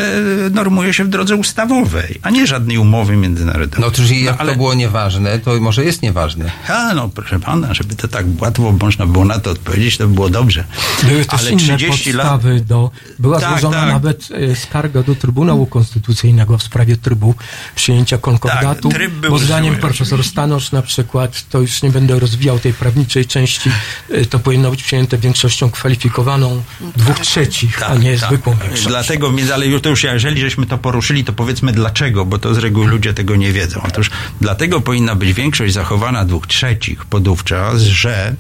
normuje 0.52 0.94
się 0.94 1.04
w 1.04 1.08
drodze 1.10 1.36
ustawowej, 1.36 2.20
a 2.22 2.30
nie 2.30 2.48
żadnej 2.48 2.78
umowy 2.78 3.16
międzynarodowej. 3.16 3.82
No 3.82 3.88
otóż 3.88 4.12
jak 4.12 4.42
ale- 4.42 4.52
to 4.52 4.58
było 4.58 4.74
nieważne, 4.74 5.40
to 5.40 5.62
może 5.62 5.86
jest 5.86 6.02
nieważne. 6.02 6.52
a, 6.68 6.94
no 6.94 7.10
proszę 7.10 7.40
pana, 7.40 7.74
żeby 7.74 7.96
to 7.96 8.08
tak 8.08 8.26
łatwo 8.42 8.72
można 8.82 9.06
było 9.06 9.26
na 9.26 9.40
to 9.40 9.52
odpowiedzieć, 9.52 9.98
to 9.98 10.08
by 10.08 10.14
było 10.14 10.30
dobrze. 10.30 10.64
Były 11.04 11.26
też 11.26 11.40
Ale 11.42 11.52
inne 11.52 11.78
30 11.78 12.14
lat... 12.14 12.28
podstawy 12.28 12.62
do... 12.62 12.92
Była 13.20 13.40
Tak, 13.40 13.50
złożona 13.50 13.78
tak. 13.78 13.90
nawet 13.90 14.30
e, 14.52 14.56
skarga 14.56 15.04
do 15.04 15.16
Trybunału 15.16 15.66
Konstytucyjnego 15.66 16.58
w 16.58 16.64
sprawie 16.64 16.98
trybu 16.98 17.36
przyjęcia 17.76 18.18
konkordatu, 18.18 18.90
Tak, 18.90 18.98
tryb 18.98 19.14
był 19.14 19.32
bo 19.32 19.38
zdaniem 19.40 19.74
zły, 19.74 19.82
profesor 19.82 20.24
Stanosz 20.24 20.72
na 20.72 20.82
przykład, 20.82 21.50
to 21.50 21.62
już 21.62 21.82
nie 21.84 21.90
będę 21.90 22.20
rozwijał 22.20 22.60
tej 22.60 22.74
prawniczej 22.74 23.26
części, 23.26 23.70
e, 24.12 24.26
to 24.26 24.40
powinno 24.40 24.72
być 24.72 24.84
przyjęte 24.84 25.07
większością 25.16 25.70
kwalifikowaną 25.70 26.64
dwóch 26.96 27.20
trzecich, 27.20 27.90
a 27.90 27.96
nie 27.96 28.18
zwykłą 28.18 28.56
większością. 28.56 28.90
Dlatego, 28.90 29.32
ale 29.54 29.68
już 29.68 29.82
to 29.82 29.90
już, 29.90 30.04
jeżeli 30.04 30.42
żeśmy 30.42 30.66
to 30.66 30.78
poruszyli, 30.78 31.24
to 31.24 31.34
powiedzmy 31.34 31.72
dlaczego, 31.72 32.26
bo 32.26 32.40
to 32.40 32.54
z 32.54 32.58
reguły 32.58 32.88
ludzie 32.88 33.14
tego 33.14 33.36
nie 33.36 33.54
wiedzą. 33.54 33.82
Otóż 33.88 34.10
dlatego 34.42 34.82
powinna 34.82 35.16
być 35.16 35.34
większość 35.34 35.74
zachowana 35.74 36.26
dwóch 36.26 36.48
trzecich 36.48 37.06
podówczas, 37.06 37.82
że 37.82 38.36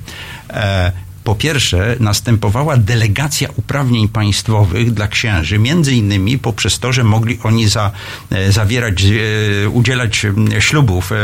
e, 0.49 0.91
po 1.27 1.35
pierwsze 1.35 1.95
następowała 1.99 2.77
delegacja 2.77 3.49
uprawnień 3.55 4.07
państwowych 4.07 4.93
dla 4.93 5.07
księży, 5.07 5.59
między 5.59 5.93
innymi 5.93 6.39
poprzez 6.39 6.79
to, 6.79 6.93
że 6.93 7.03
mogli 7.03 7.39
oni 7.43 7.67
za, 7.67 7.91
e, 8.31 8.51
zawierać, 8.51 9.03
e, 9.03 9.69
udzielać 9.69 10.25
ślubów 10.59 11.11
e, 11.11 11.15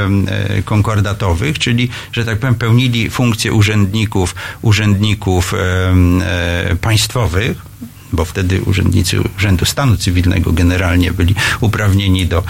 konkordatowych, 0.66 1.60
czyli, 1.60 1.90
że 2.12 2.26
tak 2.26 2.40
powiem, 2.40 2.56
pełnili 2.56 3.10
funkcje 3.10 3.54
urzędników, 3.54 4.36
urzędników 4.62 5.54
państwowych 6.82 7.58
bo 8.14 8.26
wtedy 8.26 8.62
urzędnicy 8.62 9.22
Urzędu 9.38 9.66
Stanu 9.66 9.98
Cywilnego 9.98 10.52
generalnie 10.52 11.12
byli 11.12 11.36
uprawnieni 11.60 12.26
do 12.26 12.44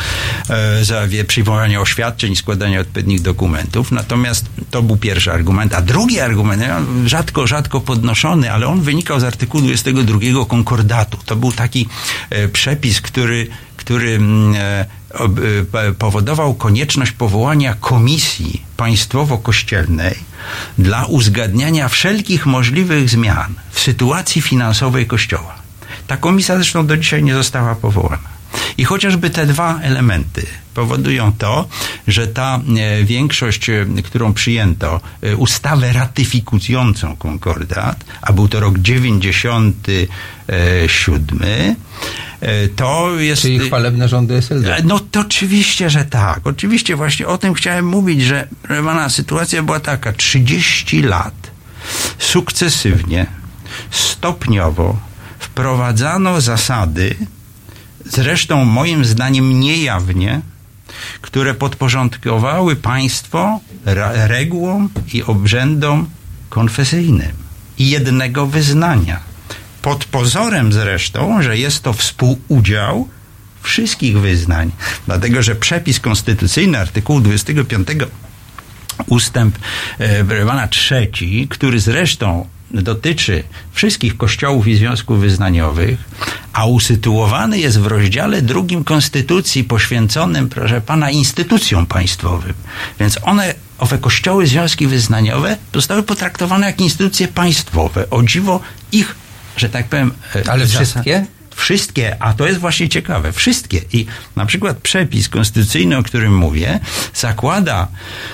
e, 0.50 1.24
przyjmowania 1.24 1.82
oświadczeń 1.82 2.36
składania 2.36 2.80
odpowiednich 2.80 3.22
dokumentów. 3.22 3.92
Natomiast 3.92 4.46
to 4.72 4.82
był 4.82 4.98
pierwszy 4.98 5.32
argument. 5.32 5.74
A 5.74 5.82
drugi 5.82 6.20
argument, 6.20 6.62
ja, 6.62 6.82
rzadko, 7.06 7.48
rzadko 7.48 7.82
podnoszony, 7.82 8.52
ale 8.52 8.68
on 8.68 8.82
wynikał 8.82 9.20
z 9.20 9.24
artykułu 9.24 9.64
22 9.64 10.46
konkordatu. 10.48 11.18
To 11.26 11.36
był 11.36 11.52
taki 11.52 11.88
e, 12.30 12.48
przepis, 12.48 13.02
który, 13.02 13.48
który 13.78 14.10
mm, 14.16 14.56
e, 14.58 14.86
powodował 16.00 16.54
konieczność 16.54 17.12
powołania 17.12 17.74
komisji 17.74 18.62
państwowo-kościelnej 18.78 20.16
dla 20.78 21.06
uzgadniania 21.06 21.88
wszelkich 21.88 22.46
możliwych 22.46 23.10
zmian 23.10 23.54
w 23.72 23.80
sytuacji 23.80 24.42
finansowej 24.42 25.08
Kościoła. 25.08 25.56
Ta 26.08 26.18
komisja 26.18 26.56
zresztą 26.56 26.88
do 26.88 26.98
dzisiaj 26.98 27.24
nie 27.24 27.34
została 27.34 27.76
powołana. 27.76 28.33
I 28.78 28.84
chociażby 28.84 29.30
te 29.30 29.46
dwa 29.46 29.80
elementy 29.80 30.46
powodują 30.74 31.32
to, 31.38 31.68
że 32.08 32.28
ta 32.28 32.60
e, 32.78 33.04
większość, 33.04 33.70
e, 33.70 33.86
którą 34.04 34.34
przyjęto, 34.34 35.02
e, 35.22 35.36
ustawę 35.36 35.94
ratyfikującą 35.94 37.16
konkordat, 37.16 38.06
a 38.22 38.34
był 38.34 38.48
to 38.48 38.60
rok 38.60 38.80
97, 38.80 41.76
e, 42.42 42.68
to 42.68 43.20
jest... 43.20 43.42
Czyli 43.42 43.60
chwalebne 43.60 44.08
rządy 44.08 44.38
SLD. 44.38 44.82
No 44.84 45.00
to 45.00 45.20
oczywiście, 45.20 45.90
że 45.90 46.06
tak. 46.06 46.40
Oczywiście 46.44 46.96
właśnie 46.96 47.28
o 47.28 47.38
tym 47.38 47.54
chciałem 47.54 47.88
mówić, 47.88 48.22
że 48.22 48.48
pana, 48.68 49.10
sytuacja 49.10 49.64
była 49.64 49.80
taka. 49.80 50.14
30 50.14 51.02
lat 51.02 51.34
sukcesywnie, 52.20 53.26
stopniowo 53.92 54.98
wprowadzano 55.40 56.42
zasady, 56.42 57.16
zresztą 58.06 58.66
moim 58.66 59.06
zdaniem 59.06 59.60
niejawnie, 59.60 60.42
które 61.22 61.54
podporządkowały 61.54 62.76
państwo 62.76 63.60
regułom 64.28 64.90
i 65.14 65.24
obrzędom 65.24 66.10
konfesyjnym 66.50 67.32
i 67.78 67.90
jednego 67.90 68.48
wyznania. 68.48 69.20
Pod 69.82 70.06
pozorem 70.06 70.74
zresztą, 70.74 71.42
że 71.42 71.58
jest 71.58 71.84
to 71.84 71.94
współudział 71.94 73.08
wszystkich 73.62 74.20
wyznań, 74.20 74.72
dlatego 75.06 75.42
że 75.42 75.56
przepis 75.56 76.00
konstytucyjny 76.00 76.80
artykułu 76.80 77.22
25 77.22 77.88
ustęp 79.08 79.58
e, 80.00 80.24
Brewana 80.24 80.68
trzeci, 80.68 81.48
który 81.50 81.80
zresztą 81.80 82.48
dotyczy 82.82 83.44
wszystkich 83.72 84.18
kościołów 84.18 84.68
i 84.68 84.76
związków 84.76 85.20
wyznaniowych, 85.20 86.00
a 86.54 86.66
usytuowany 86.66 87.60
jest 87.60 87.80
w 87.80 87.88
rozdziale 87.88 88.42
drugim 88.42 88.84
Konstytucji 88.84 89.64
poświęconym, 89.64 90.50
proszę 90.50 90.82
pana, 90.82 91.12
instytucjom 91.12 91.86
państwowym. 91.86 92.54
Więc 93.00 93.20
one, 93.22 93.54
owe 93.78 93.98
kościoły, 93.98 94.48
związki 94.48 94.88
wyznaniowe 94.88 95.58
zostały 95.74 96.04
potraktowane 96.04 96.68
jak 96.68 96.82
instytucje 96.82 97.28
państwowe. 97.28 98.10
O 98.10 98.24
dziwo 98.24 98.60
ich, 98.92 99.16
że 99.58 99.70
tak 99.70 99.88
powiem... 99.88 100.12
e, 100.36 100.52
Ale 100.52 100.68
wszystkie? 100.68 101.26
wszystkie, 101.56 102.18
a 102.20 102.34
to 102.34 102.48
jest 102.48 102.60
właśnie 102.60 102.90
ciekawe, 102.90 103.32
wszystkie 103.32 103.82
i 103.94 104.06
na 104.36 104.46
przykład 104.46 104.78
przepis 104.78 105.30
konstytucyjny, 105.30 105.98
o 105.98 106.04
którym 106.04 106.38
mówię, 106.38 106.80
zakłada 107.14 107.88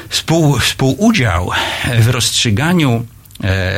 współ, 0.10 0.60
współudział 0.60 1.52
w 2.00 2.08
rozstrzyganiu 2.08 3.06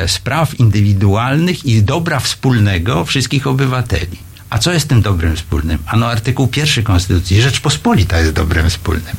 spraw 0.08 0.60
indywidualnych 0.60 1.66
i 1.66 1.84
dobra 1.84 2.20
wspólnego 2.20 3.06
wszystkich 3.06 3.48
obywateli. 3.48 4.18
A 4.50 4.58
co 4.60 4.74
jest 4.74 4.88
tym 4.88 5.02
dobrem 5.02 5.36
wspólnym? 5.36 5.78
Ano 5.86 6.08
artykuł 6.08 6.48
pierwszy 6.48 6.84
Konstytucji. 6.84 7.42
Rzeczpospolita 7.42 8.20
jest 8.20 8.34
dobrem 8.34 8.70
wspólnym. 8.70 9.16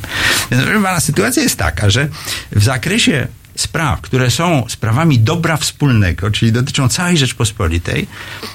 Więc 0.51 0.63
proszę 0.63 0.83
pana, 0.83 0.99
sytuacja 0.99 1.43
jest 1.43 1.57
taka, 1.57 1.89
że 1.89 2.07
w 2.51 2.63
zakresie 2.63 3.27
spraw, 3.55 4.01
które 4.01 4.31
są 4.31 4.65
sprawami 4.67 5.19
dobra 5.19 5.57
wspólnego, 5.57 6.31
czyli 6.31 6.51
dotyczą 6.51 6.89
całej 6.89 7.17
Rzeczpospolitej, 7.17 8.07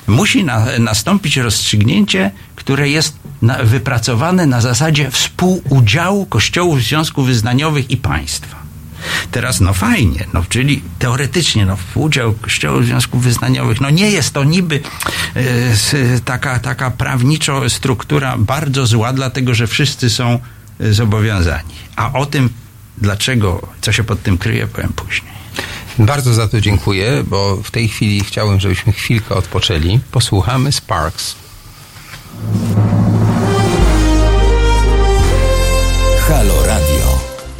musi 0.06 0.44
na, 0.44 0.66
nastąpić 0.78 1.36
rozstrzygnięcie, 1.36 2.30
które 2.56 2.88
jest 2.88 3.16
na, 3.42 3.64
wypracowane 3.64 4.46
na 4.46 4.60
zasadzie 4.60 5.10
współudziału 5.10 6.26
kościołów, 6.26 6.82
związków 6.82 7.26
wyznaniowych 7.26 7.90
i 7.90 7.96
państwa. 7.96 8.57
Teraz, 9.30 9.60
no 9.60 9.74
fajnie, 9.74 10.26
no 10.34 10.44
czyli 10.48 10.82
teoretycznie, 10.98 11.66
no 11.66 11.76
udział 11.94 12.32
Kościołów 12.32 12.84
Związków 12.86 13.22
Wyznaniowych, 13.22 13.80
no 13.80 13.90
nie 13.90 14.10
jest 14.10 14.34
to 14.34 14.44
niby 14.44 14.80
s- 15.72 15.96
taka, 16.24 16.58
taka 16.58 16.90
prawniczo 16.90 17.70
struktura 17.70 18.36
bardzo 18.38 18.86
zła, 18.86 19.12
dlatego 19.12 19.54
że 19.54 19.66
wszyscy 19.66 20.10
są 20.10 20.38
e, 20.80 20.92
zobowiązani. 20.92 21.74
A 21.96 22.12
o 22.12 22.26
tym, 22.26 22.50
dlaczego, 22.98 23.68
co 23.80 23.92
się 23.92 24.04
pod 24.04 24.22
tym 24.22 24.38
kryje, 24.38 24.66
powiem 24.66 24.92
później. 24.96 25.32
Bardzo 25.98 26.34
za 26.34 26.48
to 26.48 26.60
dziękuję, 26.60 27.24
bo 27.26 27.56
w 27.56 27.70
tej 27.70 27.88
chwili 27.88 28.20
chciałem, 28.24 28.60
żebyśmy 28.60 28.92
chwilkę 28.92 29.34
odpoczęli. 29.34 30.00
Posłuchamy 30.12 30.72
Sparks. 30.72 31.34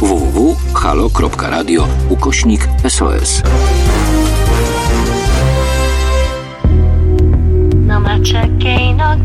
www.halo.radio 0.00 1.88
ukośnik 2.10 2.68
SOS. 2.88 3.42
No 7.86 8.00
matter 8.00 8.48
gain 8.58 9.00
or 9.00 9.16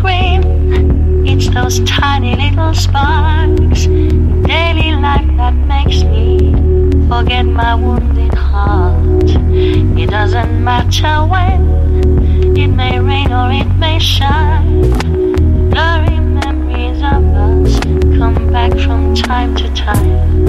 it's 1.26 1.49
those 1.49 1.80
tiny 1.86 2.36
little 2.36 2.74
sparks 2.74 3.88
daily 4.47 4.91
life 4.95 5.30
that 5.38 5.54
makes 5.68 6.04
me 6.04 6.54
forget 7.08 7.45
my 7.45 7.76
wounded 7.76 8.34
heart. 8.34 9.30
It 9.97 10.10
doesn't 10.10 10.64
matter 10.64 11.26
when, 11.26 12.58
it 12.58 12.68
may 12.68 12.99
rain 12.99 13.32
or 13.32 13.51
it 13.51 13.68
may 13.80 13.99
shine. 13.99 14.82
Blurry 15.70 16.20
memories 16.20 17.01
of 17.01 17.24
us 17.36 17.92
back 18.54 18.72
from 18.82 19.16
time 19.16 19.56
to 19.56 19.68
time. 19.74 20.45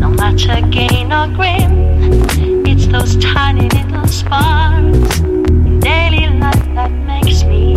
No 0.00 0.08
matter 0.08 0.58
gain 0.70 1.12
or 1.12 1.28
grin, 1.36 2.64
it's 2.66 2.86
those 2.86 3.14
tiny 3.22 3.68
little 3.68 4.08
sparks 4.08 5.20
in 5.20 5.78
daily 5.80 6.28
life 6.38 6.66
that 6.74 6.90
makes 6.90 7.44
me 7.44 7.76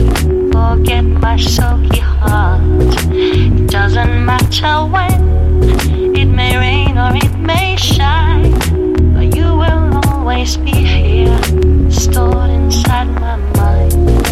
forget 0.53 1.03
my 1.03 1.35
sulky 1.35 1.99
heart. 1.99 2.61
It 3.11 3.69
doesn't 3.69 4.25
matter 4.25 4.75
when, 4.93 5.23
it 6.15 6.29
may 6.39 6.55
rain 6.55 6.97
or 6.97 7.11
it 7.13 7.35
may 7.37 7.75
shine, 7.75 8.53
but 9.13 9.35
you 9.35 9.57
will 9.61 9.99
always 10.07 10.55
be 10.55 10.71
here, 10.71 11.37
stored 11.91 12.49
inside 12.49 13.09
my 13.19 13.35
mind. 13.57 14.28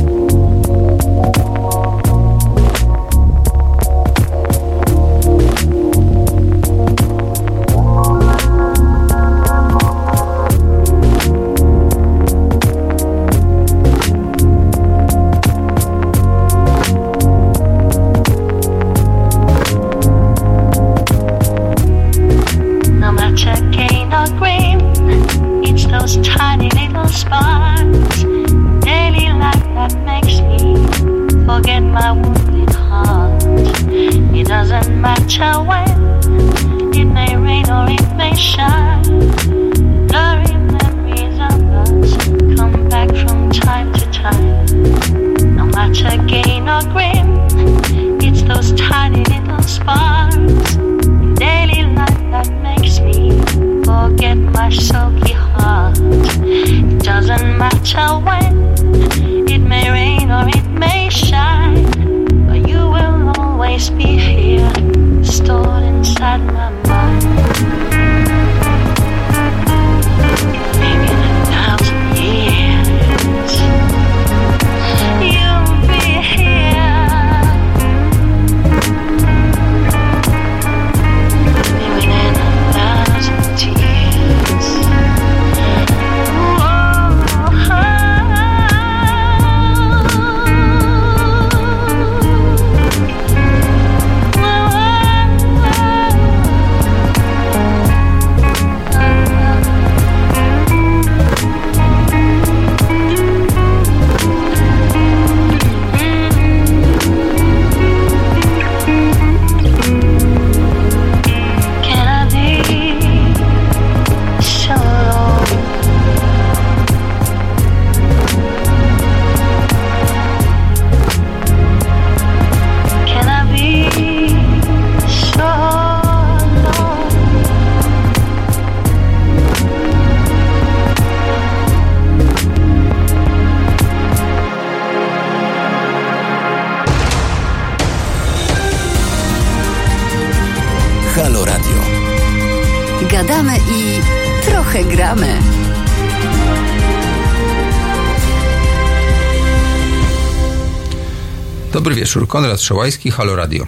Wieczór, 152.18 152.28
Konrad 152.28 152.61
Szołajski, 152.61 153.11
Halo 153.11 153.36
Radio. 153.36 153.68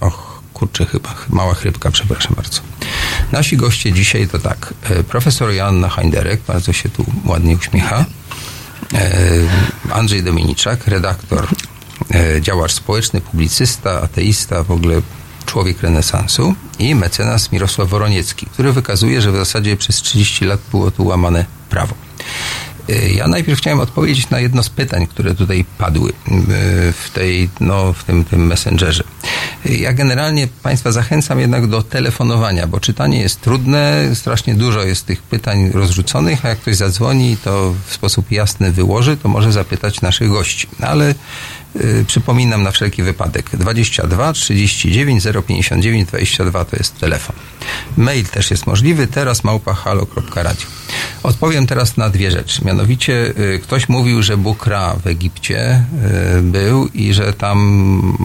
Och, 0.00 0.42
kurczę, 0.54 0.86
chyba 0.86 1.14
mała 1.28 1.54
chrypka, 1.54 1.90
przepraszam 1.90 2.34
bardzo. 2.36 2.60
Nasi 3.32 3.56
goście 3.56 3.92
dzisiaj 3.92 4.28
to 4.28 4.38
tak, 4.38 4.74
e, 4.82 5.04
profesor 5.04 5.50
Joanna 5.50 5.88
Heinderek, 5.88 6.40
bardzo 6.46 6.72
się 6.72 6.88
tu 6.88 7.04
ładnie 7.24 7.56
uśmiecha, 7.56 8.04
e, 8.94 9.08
Andrzej 9.92 10.22
Dominiczak, 10.22 10.86
redaktor, 10.86 11.48
e, 12.14 12.40
działacz 12.42 12.72
społeczny, 12.72 13.20
publicysta, 13.20 14.02
ateista, 14.02 14.62
w 14.64 14.70
ogóle 14.70 15.02
człowiek 15.46 15.82
renesansu 15.82 16.54
i 16.78 16.94
mecenas 16.94 17.52
Mirosław 17.52 17.88
Woroniecki, 17.88 18.46
który 18.46 18.72
wykazuje, 18.72 19.20
że 19.20 19.32
w 19.32 19.36
zasadzie 19.36 19.76
przez 19.76 19.96
30 19.96 20.44
lat 20.44 20.60
było 20.70 20.90
tu 20.90 21.06
łamane 21.06 21.59
Ja 23.14 23.28
najpierw 23.28 23.58
chciałem 23.58 23.80
odpowiedzieć 23.80 24.30
na 24.30 24.40
jedno 24.40 24.62
z 24.62 24.70
pytań, 24.70 25.06
które 25.06 25.34
tutaj 25.34 25.64
padły 25.78 26.10
e, 26.10 26.12
w, 26.92 27.10
tej, 27.12 27.50
no, 27.60 27.92
w 27.92 28.04
tym, 28.04 28.24
tym 28.24 28.46
messengerze. 28.46 29.04
E, 29.66 29.74
Ja 29.74 29.92
generalnie 29.92 30.48
Państwa 30.62 30.92
zachęcam 30.92 31.40
jednak 31.40 31.66
do 31.66 31.82
telefonowania, 31.82 32.66
bo 32.66 32.80
czytanie 32.80 33.20
jest 33.20 33.40
trudne, 33.40 34.10
strasznie 34.14 34.54
dużo 34.54 34.82
jest 34.82 35.06
tych 35.06 35.22
pytań 35.22 35.70
rozrzuconych, 35.70 36.44
a 36.44 36.48
jak 36.48 36.58
ktoś 36.58 36.76
zadzwoni 36.76 37.32
i 37.32 37.36
to 37.36 37.74
w 37.86 37.94
sposób 37.94 38.32
jasny 38.32 38.72
wyłoży, 38.72 39.16
to 39.16 39.28
może 39.28 39.52
zapytać 39.52 40.00
naszych 40.00 40.28
gości. 40.28 40.66
Ale 40.80 41.14
y, 41.76 42.04
przypominam 42.06 42.62
na 42.62 42.70
wszelki 42.70 43.02
wypadek 43.02 43.50
22 43.52 44.32
39 44.32 45.24
059 45.46 46.08
22 46.08 46.64
to 46.64 46.76
jest 46.76 46.98
telefon. 46.98 47.36
Mail 47.96 48.24
też 48.24 48.50
jest 48.50 48.66
możliwy, 48.66 49.06
teraz 49.06 49.44
małpa. 49.44 49.76
Odpowiem 51.22 51.66
teraz 51.66 51.96
na 51.96 52.08
dwie 52.10 52.30
rzeczy. 52.30 52.64
Mianowicie 52.64 53.32
y, 53.38 53.60
ktoś 53.62 53.88
mówił, 53.88 54.22
że 54.22 54.36
Bóg 54.36 54.66
Ra 54.66 54.94
w 55.04 55.06
Egipcie 55.06 55.84
y, 56.38 56.42
był 56.42 56.86
i 56.94 57.14
że 57.14 57.32
tam 57.32 58.16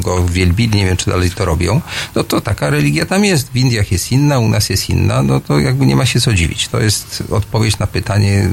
go 0.00 0.24
wielbili, 0.28 0.76
nie 0.78 0.84
wiem 0.86 0.96
czy 0.96 1.10
dalej 1.10 1.30
to 1.30 1.44
robią. 1.44 1.80
No 2.14 2.24
to 2.24 2.40
taka 2.40 2.70
religia 2.70 3.06
tam 3.06 3.24
jest. 3.24 3.50
W 3.52 3.56
Indiach 3.56 3.92
jest 3.92 4.12
inna, 4.12 4.38
u 4.38 4.48
nas 4.48 4.70
jest 4.70 4.90
inna. 4.90 5.22
No 5.22 5.40
to 5.40 5.58
jakby 5.58 5.86
nie 5.86 5.96
ma 5.96 6.06
się 6.06 6.20
co 6.20 6.34
dziwić. 6.34 6.68
To 6.68 6.80
jest 6.80 7.22
odpowiedź 7.30 7.78
na 7.78 7.86
pytanie, 7.86 8.48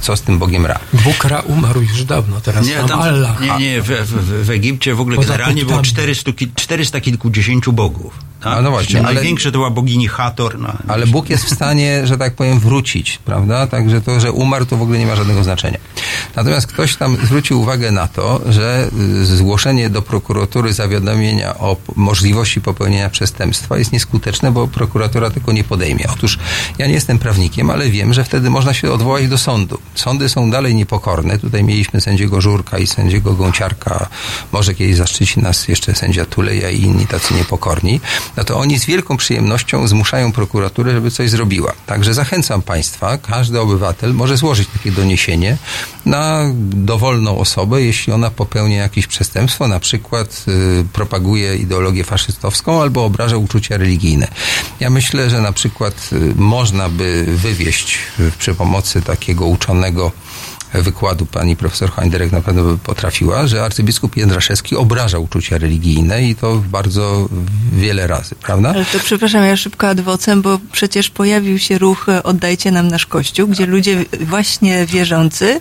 co 0.00 0.16
z 0.16 0.22
tym 0.22 0.38
Bogiem 0.38 0.66
Ra. 0.66 0.78
Bóg 1.04 1.24
Ra 1.24 1.40
umarł 1.40 1.80
już 1.82 2.04
dawno, 2.04 2.40
teraz 2.40 2.66
Nie, 2.66 2.74
tam, 2.88 3.00
Allah. 3.00 3.40
nie, 3.40 3.58
nie 3.58 3.82
w, 3.82 3.86
w, 3.86 4.46
w 4.46 4.50
Egipcie 4.50 4.94
w 4.94 5.00
ogóle 5.00 5.16
Poza 5.16 5.28
generalnie 5.28 5.62
było 5.64 5.74
punktami. 5.76 5.92
400, 5.94 6.32
ki- 6.32 6.52
400 6.56 7.00
kilkudziesięciu 7.00 7.72
bogów. 7.72 8.18
Tak? 8.42 8.58
A 8.58 8.62
no 8.62 8.70
właśnie, 8.70 9.00
ale- 9.00 9.14
Największe 9.14 9.52
to 9.52 9.58
była 9.58 9.70
bogini 9.70 10.08
Hator. 10.08 10.58
No, 10.58 10.72
Ale 10.88 11.06
Bóg 11.06 11.30
jest 11.30 11.44
w 11.44 11.54
stanie, 11.54 12.06
że 12.06 12.18
tak 12.18 12.34
powiem, 12.34 12.58
wrócić, 12.58 13.18
prawda? 13.24 13.66
Także 13.66 14.00
to, 14.00 14.20
że 14.20 14.32
umarł, 14.32 14.66
to 14.66 14.76
w 14.76 14.82
ogóle 14.82 14.98
nie 14.98 15.06
ma 15.06 15.16
żadnego 15.16 15.44
znaczenia. 15.44 15.78
Natomiast 16.36 16.66
ktoś 16.66 16.96
tam 16.96 17.16
zwrócił 17.16 17.60
uwagę 17.60 17.90
na 17.90 18.08
to, 18.08 18.40
że 18.46 18.88
y, 19.22 19.26
zgłoszenie 19.26 19.90
do 19.90 20.02
prokuratury 20.02 20.72
zawiadomienia 20.72 21.58
o 21.58 21.76
możliwości 21.96 22.60
popełnienia 22.60 23.10
przestępstwa 23.10 23.78
jest 23.78 23.92
nieskuteczne, 23.92 24.52
bo 24.52 24.68
prokuratura 24.68 25.30
tego 25.30 25.52
nie 25.52 25.64
podejmie. 25.64 26.04
Otóż 26.12 26.38
ja 26.78 26.86
nie 26.86 26.92
jestem 26.92 27.18
prawnikiem, 27.18 27.70
ale 27.70 27.90
wiem, 27.90 28.14
że 28.14 28.24
wtedy 28.24 28.50
można 28.50 28.74
się 28.74 28.92
odwołać 28.92 29.28
do 29.28 29.38
sądu. 29.38 29.78
Sądy 29.94 30.28
są 30.28 30.50
dalej 30.50 30.74
niepokorne. 30.74 31.38
Tutaj 31.38 31.64
mieliśmy 31.64 32.00
sędziego 32.00 32.40
Żurka 32.40 32.78
i 32.78 32.86
sędziego 32.86 33.34
Gąciarka. 33.34 34.08
Może 34.52 34.74
kiedyś 34.74 34.96
zaszczyci 34.96 35.40
nas 35.40 35.68
jeszcze 35.68 35.94
sędzia 35.94 36.24
Tuleja 36.24 36.70
i 36.70 36.80
inni 36.80 37.06
tacy 37.06 37.34
niepokorni. 37.34 38.00
No 38.36 38.44
to 38.44 38.58
oni 38.58 38.78
z 38.78 38.84
wielką 38.84 39.16
przyjemnością 39.16 39.88
zmuszają 39.88 40.32
prokuraturę, 40.32 40.92
żeby 40.92 41.10
coś 41.10 41.30
zrobiła. 41.30 41.72
Także 41.86 42.14
zachęcam 42.14 42.62
Państwa, 42.62 43.18
każdy 43.18 43.60
obywatel 43.60 44.14
może 44.14 44.36
złożyć 44.36 44.68
takie 44.68 44.92
doniesienie 44.92 45.56
na 46.06 46.21
dowolną 46.62 47.38
osobę, 47.38 47.82
jeśli 47.82 48.12
ona 48.12 48.30
popełnia 48.30 48.76
jakieś 48.76 49.06
przestępstwo, 49.06 49.68
na 49.68 49.80
przykład 49.80 50.44
y, 50.48 50.84
propaguje 50.92 51.56
ideologię 51.56 52.04
faszystowską 52.04 52.82
albo 52.82 53.04
obraża 53.04 53.36
uczucia 53.36 53.76
religijne. 53.76 54.28
Ja 54.80 54.90
myślę, 54.90 55.30
że 55.30 55.40
na 55.40 55.52
przykład 55.52 56.10
y, 56.12 56.34
można 56.36 56.88
by 56.88 57.24
wywieść 57.28 57.98
y, 58.20 58.32
przy 58.38 58.54
pomocy 58.54 59.02
takiego 59.02 59.46
uczonego 59.46 60.12
wykładu 60.72 61.26
pani 61.26 61.56
profesor 61.56 61.92
Heinderek 61.92 62.32
na 62.32 62.40
pewno 62.40 62.64
by 62.64 62.78
potrafiła, 62.78 63.46
że 63.46 63.64
arcybiskup 63.64 64.16
Jędraszewski 64.16 64.76
obraża 64.76 65.18
uczucia 65.18 65.58
religijne 65.58 66.22
i 66.22 66.34
to 66.34 66.62
bardzo 66.70 67.28
wiele 67.72 68.06
razy, 68.06 68.34
prawda? 68.34 68.68
Ale 68.68 68.84
to 68.84 68.98
przepraszam, 68.98 69.44
ja 69.44 69.56
szybko 69.56 69.88
adwocem, 69.88 70.42
bo 70.42 70.58
przecież 70.72 71.10
pojawił 71.10 71.58
się 71.58 71.78
ruch 71.78 72.08
e, 72.08 72.22
Oddajcie 72.22 72.70
nam 72.70 72.88
nasz 72.88 73.06
Kościół, 73.06 73.48
gdzie 73.48 73.66
ludzie 73.66 74.04
właśnie 74.20 74.86
wierzący 74.86 75.60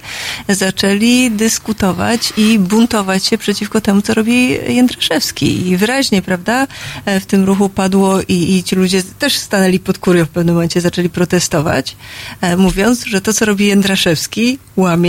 zaczęli 0.49 1.31
dyskutować 1.31 2.33
i 2.37 2.59
buntować 2.59 3.25
się 3.25 3.37
przeciwko 3.37 3.81
temu, 3.81 4.01
co 4.01 4.13
robi 4.13 4.49
Jędraszewski. 4.49 5.67
I 5.67 5.77
wyraźnie, 5.77 6.21
prawda, 6.21 6.67
e, 7.05 7.19
w 7.19 7.25
tym 7.25 7.43
ruchu 7.43 7.69
padło 7.69 8.21
i, 8.21 8.55
i 8.55 8.63
ci 8.63 8.75
ludzie 8.75 9.03
też 9.03 9.37
stanęli 9.37 9.79
pod 9.79 9.97
kurią 9.97 10.25
w 10.25 10.29
pewnym 10.29 10.55
momencie, 10.55 10.81
zaczęli 10.81 11.09
protestować, 11.09 11.95
e, 12.41 12.57
mówiąc, 12.57 13.05
że 13.05 13.21
to, 13.21 13.33
co 13.33 13.45
robi 13.45 13.65
Jędraszewski, 13.65 14.59
łamie 14.77 15.00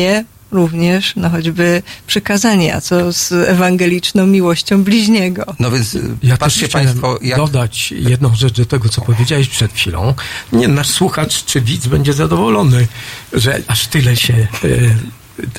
również, 0.52 1.12
no 1.16 1.30
choćby 1.30 1.82
przykazanie, 2.06 2.74
a 2.74 2.80
co 2.80 3.12
z 3.12 3.32
ewangeliczną 3.32 4.26
miłością 4.26 4.84
bliźniego. 4.84 5.54
No 5.58 5.70
więc 5.70 5.94
y, 5.94 6.16
Ja 6.22 6.36
patrzcie 6.36 6.60
też 6.60 6.68
chciałem 6.70 6.86
Państwo, 6.86 7.18
jak 7.22 7.36
dodać 7.36 7.92
jedną 7.92 8.34
rzecz 8.34 8.56
do 8.56 8.66
tego, 8.66 8.88
co 8.88 9.00
powiedziałeś 9.00 9.48
przed 9.48 9.72
chwilą. 9.72 10.14
Nie, 10.52 10.68
nasz 10.68 10.88
słuchacz 10.88 11.44
czy 11.44 11.60
widz 11.60 11.86
będzie 11.86 12.12
zadowolony, 12.12 12.86
że 13.32 13.62
aż 13.66 13.86
tyle 13.86 14.16
się, 14.16 14.34
e, 14.34 14.48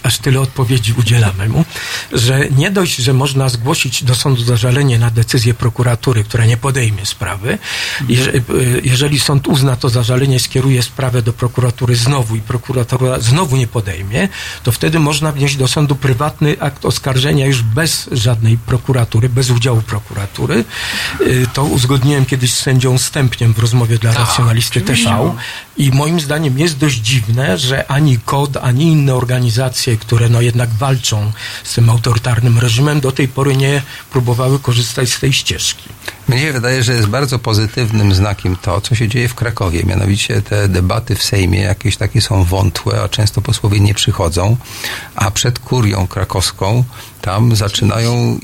aż 0.04 0.18
tyle 0.18 0.40
odpowiedzi 0.40 0.94
udzielamy 1.00 1.50
mu, 1.50 1.66
że 2.12 2.50
nie 2.50 2.72
dość, 2.72 2.96
że 2.96 3.14
można 3.14 3.50
zgłosić 3.50 4.04
do 4.04 4.16
sądu 4.16 4.44
zażalenie 4.44 5.00
na 5.00 5.10
decyzję 5.10 5.54
prokuratury, 5.54 6.24
która 6.24 6.46
nie 6.46 6.58
podejmie 6.58 7.06
sprawy, 7.06 7.58
e, 8.02 8.08
jeżeli 8.84 9.20
sąd 9.20 9.48
uzna 9.48 9.76
to 9.76 9.90
zażalenie, 9.90 10.40
skieruje 10.40 10.84
sprawę 10.84 11.22
do 11.22 11.34
prokuratury 11.34 11.96
znowu 11.96 12.36
i 12.36 12.42
prokuratura 12.42 13.20
znowu 13.20 13.58
nie 13.58 13.68
podejmie, 13.68 14.30
to 14.64 14.72
wtedy 14.72 15.00
można 15.00 15.32
wnieść 15.32 15.56
do 15.56 15.68
sądu 15.68 15.96
prywatny 15.96 16.56
akt 16.60 16.86
oskarżenia 16.86 17.46
już 17.46 17.62
bez 17.62 18.10
żadnej 18.12 18.58
prokuratury, 18.58 19.30
bez 19.30 19.50
udziału 19.50 19.82
prokuratury. 19.82 20.66
Y, 21.22 21.48
To 21.54 21.64
uzgodniłem 21.64 22.26
kiedyś 22.26 22.54
z 22.54 22.60
sędzią 22.60 22.98
Stępniem 22.98 23.54
w 23.54 23.60
rozmowie 23.60 23.98
dla 23.98 24.14
racjonalisty 24.14 24.82
TV 24.82 25.36
i 25.78 25.92
moim 25.92 26.20
zdaniem 26.20 26.60
jest 26.60 26.78
dość 26.78 26.98
dziwne, 26.98 27.58
że 27.58 27.88
ani 27.88 28.20
KOD, 28.26 28.58
ani 28.58 28.92
inne 28.92 29.16
organizacje, 29.16 29.98
które 29.98 30.30
no 30.30 30.42
jednak 30.42 30.70
walczą 30.70 31.32
z 31.64 31.74
tym 31.74 31.90
autorytarnym 31.90 32.60
reżimem, 32.60 33.00
do 33.00 33.12
tej 33.12 33.28
pory 33.28 33.58
nie 33.58 33.82
próbowały 34.12 34.60
korzystać 34.60 35.10
z 35.10 35.20
tej 35.20 35.34
ścieżki. 35.34 35.90
Mnie 36.28 36.40
się 36.40 36.54
wydaje, 36.54 36.84
że 36.84 36.94
jest 36.94 37.08
bardzo 37.08 37.40
pozytywnym 37.40 38.14
znakiem 38.14 38.56
to, 38.62 38.82
co 38.82 38.96
się 38.96 39.08
dzieje 39.08 39.28
w 39.28 39.36
Krakowie. 39.36 39.84
Mianowicie 39.84 40.42
te 40.42 40.68
debaty 40.68 41.16
w 41.16 41.24
Sejmie 41.24 41.60
jakieś 41.60 41.98
takie 41.98 42.22
są 42.22 42.44
wątłe, 42.44 43.02
a 43.02 43.10
często 43.10 43.42
posłowie 43.42 43.80
nie 43.80 43.94
przychodzą, 43.94 44.58
a 45.16 45.32
przed 45.32 45.60
kurią 45.60 46.08
krakowską 46.08 46.84
tam 47.22 47.56
zaczynają 47.56 48.40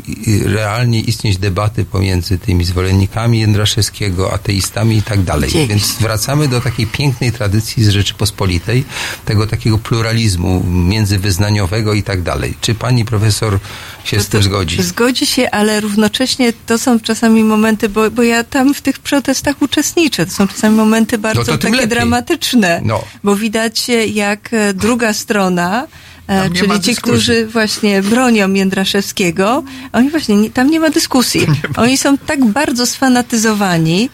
realnie 0.46 1.00
istnieć 1.00 1.38
debaty 1.38 1.86
pomiędzy 1.86 2.38
tymi 2.38 2.66
zwolennikami 2.66 3.40
Jędraszewskiego, 3.40 4.34
ateistami 4.34 4.98
i 4.98 5.02
tak 5.02 5.24
dalej. 5.24 5.52
Więc 5.70 5.98
wracamy 6.00 6.48
do 6.48 6.62
takiej 6.62 6.88
pięknej 6.88 7.32
tradycji 7.32 7.84
z 7.84 7.90
Rzeczypospolitej, 7.90 8.84
tego 9.26 9.48
takiego 9.48 9.78
pluralizmu 9.78 10.64
międzywyznaniowego 10.64 11.94
i 11.94 12.04
tak 12.04 12.22
dalej. 12.22 12.54
Czy 12.62 12.76
pani 12.76 13.06
profesor 13.06 13.60
się 14.04 14.20
z 14.20 14.28
tym 14.28 14.44
zgodzi? 14.44 14.84
Zgodzi 14.84 15.26
się, 15.26 15.52
ale 15.52 15.80
równocześnie 15.80 16.54
to 16.66 16.78
są 16.78 17.00
czasami 17.00 17.44
momenty, 17.50 17.90
bo, 17.90 18.12
bo 18.12 18.24
ja 18.24 18.44
tam 18.44 18.74
w 18.74 18.82
tych 18.82 19.00
protestach 19.00 19.62
uczestniczę. 19.62 20.26
To 20.26 20.32
są 20.32 20.48
czasami 20.48 20.76
momenty 20.76 21.18
bardzo 21.18 21.40
No 21.42 21.46
to 21.46 21.52
tym 21.52 21.60
takie 21.60 21.74
lepiej. 21.76 21.88
dramatyczne, 21.90 22.82
No. 22.84 23.04
bo 23.24 23.36
widać 23.36 23.90
e, 23.90 24.08
jak 24.08 24.50
e, 24.54 24.74
druga 24.74 25.14
strona 25.14 25.88
e, 26.30 26.50
nie 26.50 26.64
ma 26.64 26.80
czyli 26.80 26.96
ci, 26.96 27.02
którzy 27.02 27.46
właśnie 27.46 28.02
bronią 28.02 28.54
Jędraszewskiego, 28.54 29.64
oni 29.94 30.10
właśnie, 30.10 30.36
nie, 30.36 30.50
tam 30.50 30.70
nie 30.70 30.80
ma 30.80 30.90
dyskusji. 30.90 31.48
Oni 31.78 31.98
są 31.98 32.18
tak 32.18 32.46
bardzo 32.46 32.86
sfanatyzowani, 32.86 34.10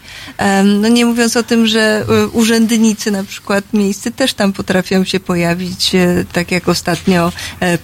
no 0.64 0.88
nie 0.88 1.06
mówiąc 1.06 1.36
o 1.36 1.42
tym, 1.42 1.66
że 1.66 2.04
e, 2.08 2.26
urzędnicy 2.26 3.10
na 3.10 3.24
przykład 3.24 3.64
miejscy 3.72 4.10
też 4.10 4.34
tam 4.34 4.52
potrafią 4.52 5.04
się 5.04 5.20
pojawić, 5.20 5.94
e, 5.94 6.24
tak 6.32 6.50
jak 6.50 6.68
ostatnio 6.68 7.32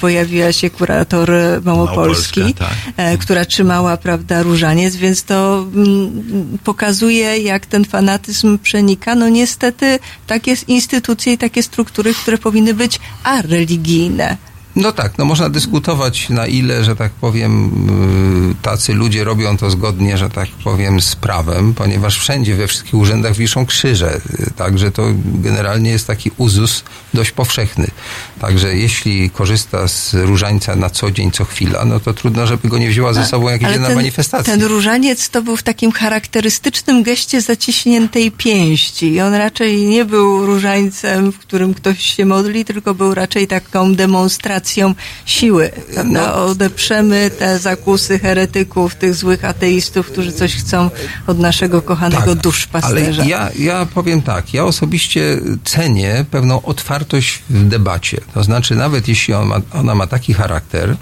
pojawiła 0.00 0.52
się 0.52 0.70
kurator 0.70 1.30
Małopolski, 1.64 2.40
Małopolska, 2.40 2.74
tak. 2.96 3.18
która 3.18 3.44
trzymała, 3.44 3.96
prawda, 3.96 4.42
różaniec, 4.42 4.96
więc 4.96 5.22
to 5.24 5.66
mm, 5.74 6.58
pokazuje, 6.64 7.38
jak 7.38 7.66
ten 7.66 7.84
fanatyzm 7.84 8.58
przenika. 8.58 9.14
No 9.14 9.28
niestety 9.28 9.98
takie 10.26 10.56
instytucje 10.68 11.32
i 11.32 11.38
takie 11.38 11.62
struktury, 11.62 12.14
które 12.14 12.38
powinny 12.38 12.74
być 12.74 13.00
Yeah. 14.22 14.51
No 14.76 14.92
tak, 14.92 15.18
no 15.18 15.24
można 15.24 15.48
dyskutować 15.48 16.28
na 16.28 16.46
ile, 16.46 16.84
że 16.84 16.96
tak 16.96 17.12
powiem, 17.12 17.70
y, 18.50 18.62
tacy 18.62 18.94
ludzie 18.94 19.24
robią 19.24 19.56
to 19.56 19.70
zgodnie, 19.70 20.18
że 20.18 20.30
tak 20.30 20.48
powiem, 20.64 21.00
z 21.00 21.16
prawem, 21.16 21.74
ponieważ 21.74 22.18
wszędzie, 22.18 22.56
we 22.56 22.66
wszystkich 22.66 22.94
urzędach 22.94 23.36
wiszą 23.36 23.66
krzyże. 23.66 24.20
Także 24.56 24.90
to 24.90 25.02
generalnie 25.24 25.90
jest 25.90 26.06
taki 26.06 26.30
uzus 26.36 26.84
dość 27.14 27.30
powszechny. 27.30 27.86
Także 28.40 28.76
jeśli 28.76 29.30
korzysta 29.30 29.88
z 29.88 30.14
różańca 30.14 30.76
na 30.76 30.90
co 30.90 31.10
dzień, 31.10 31.30
co 31.30 31.44
chwila, 31.44 31.84
no 31.84 32.00
to 32.00 32.14
trudno, 32.14 32.46
żeby 32.46 32.68
go 32.68 32.78
nie 32.78 32.88
wzięła 32.88 33.12
ze 33.12 33.26
sobą, 33.26 33.48
jak 33.48 33.62
Ale 33.62 33.72
idzie 33.72 33.80
na 33.80 33.86
ten, 33.86 33.96
manifestację. 33.96 34.52
ten 34.52 34.62
różaniec 34.62 35.30
to 35.30 35.42
był 35.42 35.56
w 35.56 35.62
takim 35.62 35.92
charakterystycznym 35.92 37.02
geście 37.02 37.40
zaciśniętej 37.40 38.30
pięści. 38.30 39.12
I 39.12 39.20
on 39.20 39.34
raczej 39.34 39.86
nie 39.86 40.04
był 40.04 40.46
różańcem, 40.46 41.32
w 41.32 41.38
którym 41.38 41.74
ktoś 41.74 42.00
się 42.00 42.26
modli, 42.26 42.64
tylko 42.64 42.94
był 42.94 43.14
raczej 43.14 43.46
taką 43.46 43.94
demonstracją 43.94 44.61
siły. 45.26 45.70
Prawda? 45.94 46.32
No. 46.36 46.44
Odeprzemy 46.44 47.30
te 47.38 47.58
zakusy 47.58 48.18
heretyków, 48.18 48.94
tych 48.94 49.14
złych 49.14 49.44
ateistów, 49.44 50.06
którzy 50.06 50.32
coś 50.32 50.54
chcą 50.54 50.90
od 51.26 51.38
naszego 51.38 51.82
kochanego 51.82 52.22
Ale 52.22 52.36
duszpasterza. 52.36 53.24
ja, 53.24 53.50
ja 53.58 53.86
powiem 53.86 54.22
tak, 54.22 54.54
ja 54.54 54.64
osobiście 54.64 55.38
cenię 55.64 56.24
pewną 56.30 56.62
otwartość 56.62 57.42
w 57.50 57.68
debacie. 57.68 58.20
To 58.34 58.44
znaczy, 58.44 58.74
nawet 58.74 59.08
jeśli 59.08 59.34
on 59.34 59.46
ma, 59.46 59.60
ona 59.72 59.94
ma 59.94 60.06
taki 60.06 60.34
charakter, 60.34 60.96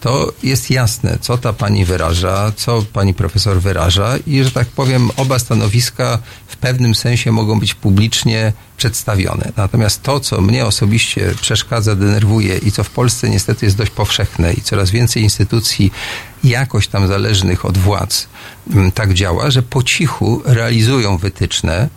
to 0.00 0.32
jest 0.42 0.70
jasne, 0.70 1.18
co 1.20 1.38
ta 1.38 1.52
pani 1.52 1.84
wyraża, 1.84 2.52
co 2.56 2.82
pani 2.92 3.14
profesor 3.14 3.60
wyraża 3.60 4.14
i, 4.26 4.44
że 4.44 4.50
tak 4.50 4.66
powiem, 4.68 5.10
oba 5.16 5.38
stanowiska 5.38 6.18
w 6.46 6.56
pewnym 6.56 6.94
sensie 6.94 7.32
mogą 7.32 7.60
być 7.60 7.74
publicznie 7.74 8.52
przedstawione. 8.76 9.52
Natomiast 9.56 10.02
to, 10.02 10.20
co 10.20 10.40
mnie 10.40 10.66
osobiście 10.66 11.34
przeszkadza, 11.40 11.94
denerwuje 11.94 12.58
i 12.58 12.72
co 12.72 12.84
w 12.84 12.90
Polsce 12.90 13.30
niestety 13.30 13.66
jest 13.66 13.76
dość 13.76 13.90
powszechne 13.90 14.52
i 14.52 14.60
coraz 14.60 14.90
więcej 14.90 15.22
instytucji 15.22 15.92
jakoś 16.44 16.88
tam 16.88 17.06
zależnych 17.06 17.64
od 17.64 17.78
władz 17.78 18.28
mm, 18.70 18.92
tak 18.92 19.14
działa, 19.14 19.50
że 19.50 19.62
po 19.62 19.82
cichu 19.82 20.42
realizują 20.44 21.18
wytyczne, 21.18 21.88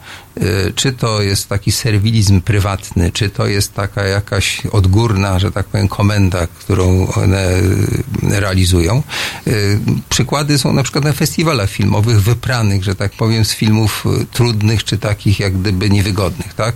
czy 0.76 0.94
to 0.94 1.22
jest 1.22 1.50
taki 1.50 1.72
serwilizm 1.72 2.42
prywatny, 2.42 3.12
czy 3.12 3.30
to 3.30 3.48
jest 3.48 3.74
taka 3.74 4.04
jakaś 4.04 4.66
odgórna, 4.66 5.40
że 5.40 5.52
tak 5.52 5.66
powiem, 5.66 5.88
komenda, 5.88 6.48
którą 6.48 7.08
one 7.08 7.58
y, 7.58 8.04
realizują. 8.40 9.04
Y, 9.48 9.80
Przykłady 10.10 10.58
są 10.58 10.74
na 10.74 10.84
przykład 10.84 11.04
na 11.04 11.14
festiwalach 11.14 11.70
filmowych 11.70 12.22
wypranych, 12.22 12.84
że 12.84 12.96
tak 12.96 13.12
powiem, 13.12 13.46
z 13.46 13.54
filmów 13.54 14.06
y, 14.22 14.26
trudnych, 14.26 14.84
czy 14.84 14.98
takich 14.98 15.40
jak 15.40 15.58
gdyby 15.58 15.90
niewygodnych, 15.90 16.54
tak? 16.54 16.76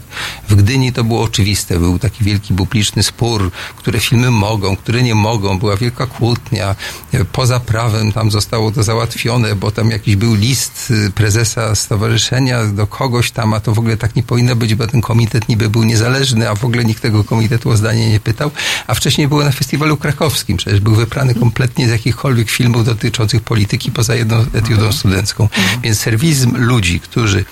W 0.49 0.55
Gdyni 0.55 0.93
to 0.93 1.03
było 1.03 1.21
oczywiste, 1.21 1.79
był 1.79 1.99
taki 1.99 2.23
wielki 2.23 2.53
publiczny 2.53 3.03
spór, 3.03 3.51
które 3.77 3.99
filmy 3.99 4.31
mogą, 4.31 4.75
które 4.75 5.03
nie 5.03 5.15
mogą, 5.15 5.59
była 5.59 5.77
wielka 5.77 6.05
kłótnia. 6.07 6.75
Y, 7.13 7.25
Poza 7.25 7.59
prawem 7.59 8.11
tam 8.11 8.31
zostało 8.31 8.71
to 8.71 8.83
załatwione, 8.83 9.55
bo 9.55 9.71
tam 9.71 9.91
jakiś 9.91 10.15
był 10.15 10.33
list 10.35 10.91
y, 10.91 11.11
prezesa 11.11 11.75
stowarzyszenia 11.75 12.65
do 12.65 12.87
kogoś 12.87 13.31
tam, 13.31 13.50
a 13.53 13.59
to 13.59 13.73
w 13.73 13.79
ogóle 13.79 13.97
tak 13.97 14.15
nie 14.15 14.23
powinno 14.23 14.55
być, 14.55 14.75
bo 14.75 14.87
ten 14.87 15.01
komitet 15.01 15.49
niby 15.49 15.69
był 15.69 15.83
niezależny, 15.83 16.49
a 16.49 16.55
w 16.55 16.65
ogóle 16.65 16.85
nikt 16.85 17.01
tego 17.01 17.23
komitetu 17.23 17.69
o 17.69 17.77
zdanie 17.77 18.09
nie 18.09 18.19
pytał. 18.19 18.51
A 18.87 18.93
wcześniej 18.93 19.27
było 19.27 19.43
na 19.43 19.51
festiwalu 19.51 19.97
krakowskim, 19.97 20.57
przecież 20.57 20.79
był 20.79 20.95
wyprany 20.95 21.35
kompletnie 21.35 21.87
z 21.87 21.91
jakichkolwiek 21.91 22.49
filmów 22.49 22.85
dotyczących 22.85 23.41
polityki 23.41 23.91
poza 23.91 24.15
jedną 24.15 24.45
etiudą 24.53 24.91
studencką. 24.91 25.49
Więc 25.83 25.99
serwizm 25.99 26.57
ludzi, 26.57 26.99
którzy 26.99 27.45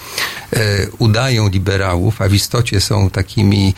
e, 0.53 0.87
udają 0.97 1.49
liberałów, 1.49 2.21
a 2.21 2.29
w 2.29 2.33
istocie 2.33 2.81
są 2.81 3.09
takimi, 3.09 3.73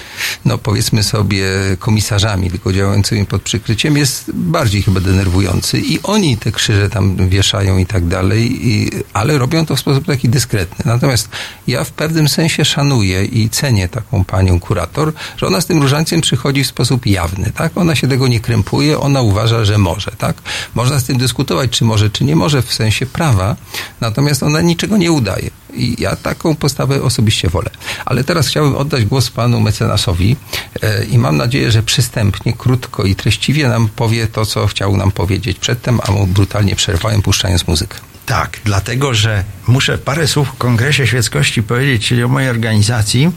no 0.46 0.58
powiedzmy 0.58 1.04
sobie, 1.04 1.46
komisarzami, 1.80 2.52
tylko 2.52 2.74
działającymi 2.74 3.26
pod 3.26 3.42
przykryciem, 3.42 3.98
jest 3.98 4.32
bardziej 4.34 4.82
chyba 4.82 5.00
denerwujący 5.00 5.80
i 5.80 6.00
oni 6.04 6.38
te 6.38 6.52
krzyże 6.52 6.90
tam 6.90 7.30
wieszają 7.30 7.78
i 7.78 7.86
tak 7.86 8.08
dalej, 8.08 8.68
i, 8.68 8.90
ale 9.14 9.38
robią 9.38 9.66
to 9.66 9.76
w 9.76 9.80
sposób 9.80 10.06
taki 10.06 10.30
dyskretny. 10.30 10.86
Natomiast 10.86 11.30
ja 11.68 11.84
w 11.84 11.92
pewnym 11.92 12.11
sensie 12.30 12.66
szanuję 12.66 13.26
i 13.26 13.50
cenię 13.50 13.90
taką 13.90 14.26
panią 14.26 14.60
kurator, 14.60 15.14
że 15.38 15.48
ona 15.48 15.62
z 15.62 15.66
tym 15.66 15.82
różańcem 15.82 16.22
przychodzi 16.22 16.64
w 16.64 16.68
sposób 16.68 17.06
jawny, 17.06 17.52
tak? 17.56 17.78
Ona 17.78 17.96
się 17.96 18.08
tego 18.08 18.28
nie 18.28 18.40
krępuje, 18.40 19.00
ona 19.00 19.22
uważa, 19.22 19.66
że 19.66 19.78
może, 19.78 20.12
tak? 20.18 20.42
Można 20.76 21.00
z 21.00 21.04
tym 21.04 21.18
dyskutować, 21.18 21.72
czy 21.72 21.86
może, 21.86 22.10
czy 22.10 22.24
nie 22.24 22.36
może 22.36 22.62
w 22.62 22.74
sensie 22.74 23.06
prawa, 23.06 23.56
natomiast 24.02 24.44
ona 24.44 24.62
niczego 24.62 24.98
nie 24.98 25.12
udaje. 25.12 25.50
I 25.74 25.96
ja 26.00 26.16
taką 26.16 26.56
postawę 26.56 27.04
osobiście 27.04 27.50
wolę. 27.50 27.70
Ale 28.06 28.24
teraz 28.24 28.48
chciałbym 28.48 28.76
oddać 28.76 29.06
głos 29.06 29.30
panu 29.30 29.60
mecenasowi 29.60 30.36
e, 30.82 31.04
i 31.06 31.18
mam 31.18 31.38
nadzieję, 31.38 31.72
że 31.72 31.84
przystępnie, 31.84 32.54
krótko 32.54 33.04
i 33.04 33.16
treściwie 33.16 33.68
nam 33.68 33.90
powie 33.96 34.28
to, 34.28 34.46
co 34.46 34.68
chciał 34.68 34.98
nam 34.98 35.12
powiedzieć 35.12 35.60
przedtem, 35.60 36.00
a 36.08 36.12
mu 36.12 36.28
brutalnie 36.28 36.76
przerwałem, 36.76 37.22
puszczając 37.22 37.68
muzykę. 37.68 38.11
Tak, 38.32 38.60
dlatego 38.64 39.14
że 39.14 39.44
muszę 39.68 39.98
parę 39.98 40.28
słów 40.28 40.52
o 40.52 40.56
Kongresie 40.58 41.08
Świeckości 41.08 41.64
powiedzieć, 41.64 42.08
czyli 42.08 42.24
o 42.24 42.28
mojej 42.28 42.50
organizacji, 42.50 43.32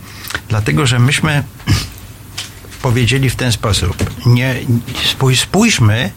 dlatego 0.49 0.86
że 0.86 0.99
myśmy 0.99 1.45
powiedzieli 2.82 3.30
w 3.30 3.36
ten 3.36 3.53
sposób. 3.53 3.97
Nie, 4.26 4.55
spój, 5.05 5.36
spójrzmy 5.36 6.11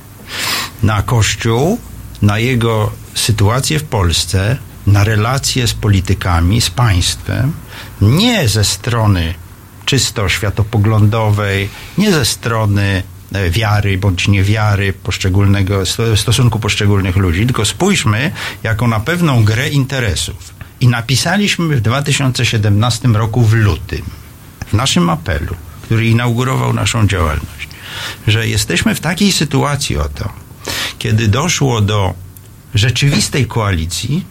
na 0.84 1.02
Kościół, 1.02 1.80
na 2.22 2.40
jego 2.40 2.92
sytuację 3.16 3.80
w 3.80 3.84
Polsce, 3.84 4.58
na 4.88 5.04
relacje 5.04 5.68
z 5.68 5.74
politykami, 5.74 6.62
z 6.62 6.70
państwem, 6.70 7.54
nie 8.02 8.48
ze 8.48 8.64
strony 8.64 9.34
czysto 9.86 10.30
światopoglądowej, 10.30 11.70
nie 11.98 12.12
ze 12.12 12.26
strony 12.26 13.04
wiary 13.50 13.98
bądź 13.98 14.28
niewiary 14.28 14.94
poszczególnego, 14.94 15.86
sto- 15.86 16.18
stosunku 16.18 16.60
poszczególnych 16.60 17.16
ludzi, 17.16 17.46
tylko 17.46 17.66
spójrzmy 17.66 18.32
jako 18.64 18.88
na 18.88 19.00
pewną 19.00 19.44
grę 19.44 19.70
interesów. 19.70 20.54
I 20.80 20.88
napisaliśmy 20.88 21.76
w 21.76 21.82
2017 21.82 23.08
roku 23.08 23.42
w 23.42 23.54
lutym, 23.54 24.02
w 24.68 24.74
naszym 24.74 25.10
apelu, 25.10 25.56
który 25.82 26.08
inaugurował 26.08 26.74
naszą 26.74 27.08
działalność, 27.08 27.68
że 28.28 28.48
jesteśmy 28.48 28.96
w 28.96 29.00
takiej 29.00 29.32
sytuacji 29.32 29.98
oto, 29.98 30.30
kiedy 31.00 31.28
doszło 31.28 31.82
do 31.82 32.14
rzeczywistej 32.76 33.46
koalicji 33.46 34.26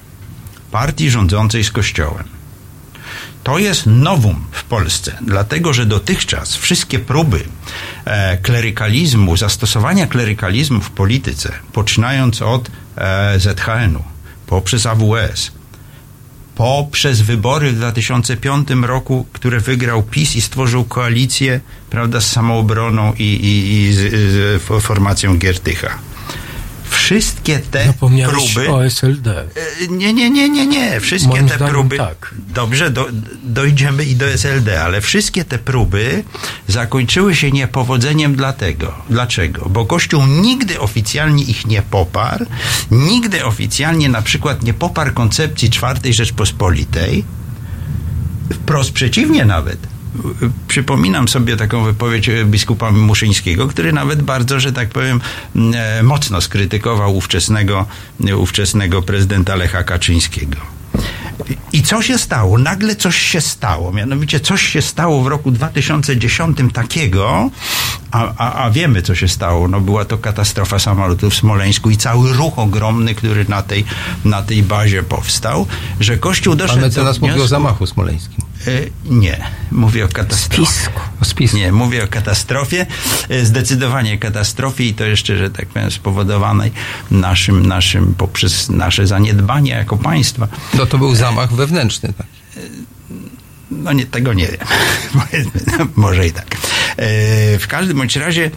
partii 0.70 1.10
rządzącej 1.10 1.64
z 1.64 1.70
Kościołem. 1.70 2.35
To 3.46 3.58
jest 3.58 3.86
nowum 3.86 4.44
w 4.50 4.64
Polsce, 4.64 5.18
dlatego 5.20 5.72
że 5.72 5.86
dotychczas 5.86 6.56
wszystkie 6.56 6.98
próby 6.98 7.44
e, 8.04 8.38
klerykalizmu, 8.38 9.36
zastosowania 9.36 10.06
klerykalizmu 10.06 10.80
w 10.80 10.90
polityce, 10.90 11.52
poczynając 11.72 12.42
od 12.42 12.70
e, 12.96 13.40
ZHN-u, 13.40 14.02
poprzez 14.46 14.86
AWS, 14.86 15.52
poprzez 16.54 17.20
wybory 17.20 17.72
w 17.72 17.76
2005 17.76 18.68
roku, 18.82 19.26
które 19.32 19.60
wygrał 19.60 20.02
PiS 20.02 20.36
i 20.36 20.40
stworzył 20.40 20.84
koalicję 20.84 21.60
prawda, 21.90 22.20
z 22.20 22.30
samoobroną 22.30 23.12
i, 23.18 23.22
i, 23.22 23.72
i 23.72 23.92
z, 23.92 23.98
z 24.32 24.62
formacją 24.82 25.38
Giertycha. 25.38 25.98
Wszystkie 26.90 27.58
te 27.58 27.92
próby. 28.28 28.70
o 28.70 28.84
SLD. 28.84 29.40
E, 29.82 29.88
Nie, 29.88 30.12
nie, 30.14 30.30
nie, 30.30 30.48
nie, 30.48 30.66
nie. 30.66 31.00
Wszystkie 31.00 31.28
Moim 31.30 31.48
te 31.48 31.58
próby. 31.58 31.96
tak. 31.96 32.34
Dobrze, 32.54 32.90
do, 32.90 33.06
dojdziemy 33.44 34.04
i 34.04 34.16
do 34.16 34.26
SLD, 34.28 34.82
ale 34.82 35.00
wszystkie 35.00 35.44
te 35.44 35.58
próby 35.58 36.24
zakończyły 36.68 37.34
się 37.36 37.50
niepowodzeniem 37.50 38.36
dlatego. 38.36 38.94
Dlaczego? 39.10 39.68
Bo 39.70 39.86
Kościół 39.86 40.26
nigdy 40.26 40.80
oficjalnie 40.80 41.44
ich 41.44 41.66
nie 41.66 41.82
poparł, 41.82 42.46
nigdy 42.90 43.44
oficjalnie 43.44 44.08
na 44.08 44.22
przykład 44.22 44.62
nie 44.62 44.74
poparł 44.74 45.12
koncepcji 45.12 45.70
czwartej 45.70 46.14
Rzeczpospolitej. 46.14 47.24
Wprost 48.52 48.92
przeciwnie 48.92 49.44
nawet. 49.44 49.78
Przypominam 50.68 51.28
sobie 51.28 51.56
taką 51.56 51.84
wypowiedź 51.84 52.30
biskupa 52.44 52.90
Muszyńskiego, 52.90 53.68
który 53.68 53.92
nawet 53.92 54.22
bardzo, 54.22 54.60
że 54.60 54.72
tak 54.72 54.88
powiem, 54.88 55.20
e, 55.74 56.02
mocno 56.02 56.40
skrytykował 56.40 57.16
ówczesnego, 57.16 57.86
ówczesnego 58.36 59.02
prezydenta 59.02 59.54
Lecha 59.54 59.82
Kaczyńskiego. 59.82 60.76
I 61.72 61.82
co 61.82 62.02
się 62.02 62.18
stało? 62.18 62.58
Nagle 62.58 62.96
coś 62.96 63.16
się 63.16 63.40
stało. 63.40 63.92
Mianowicie 63.92 64.40
coś 64.40 64.62
się 64.62 64.82
stało 64.82 65.22
w 65.22 65.26
roku 65.26 65.50
2010 65.50 66.58
takiego, 66.72 67.50
a, 68.10 68.32
a, 68.36 68.64
a 68.64 68.70
wiemy 68.70 69.02
co 69.02 69.14
się 69.14 69.28
stało. 69.28 69.68
No 69.68 69.80
była 69.80 70.04
to 70.04 70.18
katastrofa 70.18 70.78
samolotu 70.78 71.30
w 71.30 71.34
Smoleńsku 71.34 71.90
i 71.90 71.96
cały 71.96 72.32
ruch 72.32 72.58
ogromny, 72.58 73.14
który 73.14 73.44
na 73.48 73.62
tej, 73.62 73.84
na 74.24 74.42
tej 74.42 74.62
bazie 74.62 75.02
powstał, 75.02 75.66
że 76.00 76.16
Kościół 76.18 76.54
doszedł 76.54 76.80
do 76.80 76.86
mecenas 76.86 77.20
mówi 77.20 77.40
o 77.40 77.46
zamachu 77.46 77.86
smoleńskim. 77.86 78.45
E, 78.66 78.70
Nie, 79.04 79.44
mówię 79.70 80.04
o 80.04 80.08
katastrofie. 80.08 80.66
Spisku. 80.72 81.00
O 81.20 81.24
spisku. 81.24 81.56
Nie, 81.56 81.72
mówię 81.72 82.04
o 82.04 82.08
katastrofie, 82.08 82.86
e, 83.28 83.44
zdecydowanie 83.46 84.18
katastrofie 84.18 84.84
i 84.88 84.94
to 84.94 85.04
jeszcze, 85.04 85.36
że 85.36 85.50
tak 85.50 85.66
powiem, 85.68 85.90
spowodowanej 85.90 86.72
naszym, 87.10 87.66
naszym, 87.66 88.14
poprzez 88.14 88.68
nasze 88.68 89.06
zaniedbanie 89.06 89.70
jako 89.70 89.96
państwa. 89.96 90.48
No 90.74 90.86
to 90.86 90.98
był 90.98 91.14
zamach 91.14 91.52
wewnętrzny. 91.52 92.12
Tak. 92.12 92.26
No 93.70 93.92
nie, 93.92 94.06
tego 94.06 94.32
nie 94.32 94.46
wiem. 94.46 94.56
No, 95.78 95.86
Może 95.96 96.26
i 96.26 96.32
tak. 96.32 96.46
E, 96.96 97.58
W 97.58 97.66
każdym 97.68 97.96
bądź 97.98 98.16
razie 98.16 98.50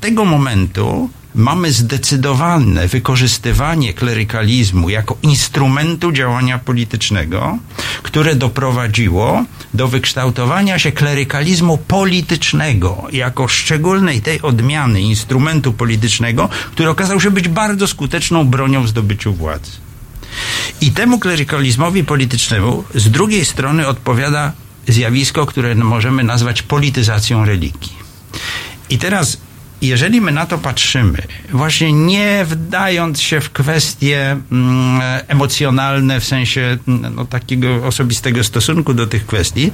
tego 0.00 0.24
momentu 0.24 1.10
mamy 1.34 1.72
zdecydowane 1.72 2.88
wykorzystywanie 2.88 3.94
klerykalizmu 3.94 4.90
jako 4.90 5.16
instrumentu 5.22 6.12
działania 6.12 6.58
politycznego, 6.58 7.58
które 8.02 8.34
doprowadziło 8.34 9.44
do 9.74 9.88
wykształtowania 9.88 10.78
się 10.78 10.92
klerykalizmu 10.92 11.78
politycznego 11.78 13.06
jako 13.12 13.48
szczególnej 13.48 14.22
tej 14.22 14.42
odmiany 14.42 15.00
instrumentu 15.00 15.72
politycznego, 15.72 16.48
który 16.72 16.88
okazał 16.88 17.20
się 17.20 17.30
być 17.30 17.48
bardzo 17.48 17.88
skuteczną 17.88 18.44
bronią 18.44 18.82
w 18.82 18.88
zdobyciu 18.88 19.32
władzy. 19.32 19.70
I 20.80 20.90
temu 20.90 21.18
klerykalizmowi 21.18 22.04
politycznemu 22.04 22.84
z 22.94 23.10
drugiej 23.10 23.44
strony 23.44 23.86
odpowiada 23.86 24.52
zjawisko, 24.88 25.46
które 25.46 25.74
możemy 25.74 26.24
nazwać 26.24 26.62
polityzacją 26.62 27.44
religii. 27.44 27.92
I 28.90 28.98
teraz 28.98 29.36
jeżeli 29.86 30.20
my 30.20 30.32
na 30.32 30.46
to 30.46 30.58
patrzymy, 30.58 31.22
właśnie 31.52 31.92
nie 31.92 32.44
wdając 32.44 33.20
się 33.20 33.40
w 33.40 33.50
kwestie 33.50 34.36
mm, 34.52 35.02
emocjonalne, 35.28 36.20
w 36.20 36.24
sensie 36.24 36.78
mm, 36.88 37.14
no, 37.14 37.24
takiego 37.24 37.86
osobistego 37.86 38.44
stosunku 38.44 38.94
do 38.94 39.06
tych 39.06 39.26
kwestii, 39.26 39.70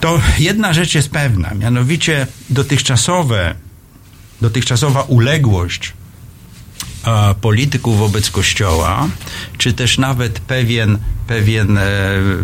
to 0.00 0.20
jedna 0.38 0.72
rzecz 0.72 0.94
jest 0.94 1.10
pewna, 1.10 1.54
mianowicie 1.54 2.26
dotychczasowe, 2.50 3.54
dotychczasowa 4.40 5.02
uległość 5.02 5.92
polityków 7.40 7.98
wobec 7.98 8.30
Kościoła, 8.30 9.08
czy 9.58 9.72
też 9.72 9.98
nawet 9.98 10.40
pewien, 10.40 10.98
pewien, 11.26 11.78
e, 11.78 11.82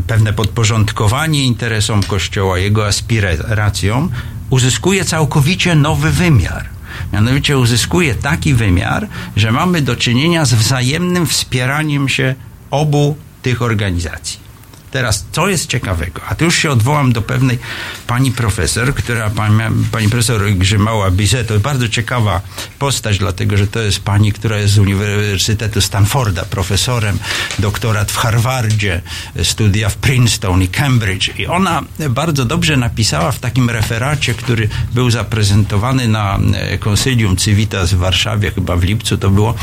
pewne 0.06 0.32
podporządkowanie 0.32 1.44
interesom 1.44 2.02
Kościoła, 2.02 2.58
jego 2.58 2.86
aspiracjom, 2.86 4.10
uzyskuje 4.50 5.04
całkowicie 5.04 5.74
nowy 5.74 6.10
wymiar. 6.10 6.64
Mianowicie 7.12 7.58
uzyskuje 7.58 8.14
taki 8.14 8.54
wymiar, 8.54 9.08
że 9.36 9.52
mamy 9.52 9.82
do 9.82 9.96
czynienia 9.96 10.44
z 10.44 10.54
wzajemnym 10.54 11.26
wspieraniem 11.26 12.08
się 12.08 12.34
obu 12.70 13.16
tych 13.42 13.62
organizacji. 13.62 14.49
Teraz, 14.90 15.24
co 15.32 15.48
jest 15.48 15.66
ciekawego? 15.66 16.20
A 16.28 16.34
tu 16.34 16.44
już 16.44 16.56
się 16.56 16.70
odwołam 16.70 17.12
do 17.12 17.22
pewnej 17.22 17.58
pani 18.06 18.32
profesor, 18.32 18.94
która, 18.94 19.30
pani, 19.30 19.58
pani 19.92 20.08
profesor 20.08 20.52
Grzymała 20.52 21.10
Bizet, 21.10 21.48
to 21.48 21.60
bardzo 21.60 21.88
ciekawa 21.88 22.40
postać, 22.78 23.18
dlatego 23.18 23.56
że 23.56 23.66
to 23.66 23.80
jest 23.80 24.00
pani, 24.00 24.32
która 24.32 24.58
jest 24.58 24.74
z 24.74 24.78
Uniwersytetu 24.78 25.80
Stanforda, 25.80 26.44
profesorem, 26.44 27.18
doktorat 27.58 28.12
w 28.12 28.16
Harvardzie, 28.16 29.02
studia 29.42 29.88
w 29.88 29.96
Princeton 29.96 30.62
i 30.62 30.68
Cambridge. 30.68 31.38
I 31.38 31.46
ona 31.46 31.82
bardzo 32.10 32.44
dobrze 32.44 32.76
napisała 32.76 33.32
w 33.32 33.38
takim 33.38 33.70
referacie, 33.70 34.34
który 34.34 34.68
był 34.94 35.10
zaprezentowany 35.10 36.08
na 36.08 36.38
e, 36.54 36.78
konsylium 36.78 37.36
Civitas 37.36 37.94
w 37.94 37.98
Warszawie, 37.98 38.50
chyba 38.50 38.76
w 38.76 38.82
lipcu 38.82 39.18
to 39.18 39.30
było, 39.30 39.54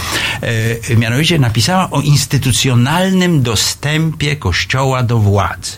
e, 0.41 0.95
mianowicie 0.95 1.39
napisała 1.39 1.89
o 1.89 2.01
instytucjonalnym 2.01 3.41
dostępie 3.41 4.35
Kościoła 4.35 5.03
do 5.03 5.16
władzy. 5.19 5.77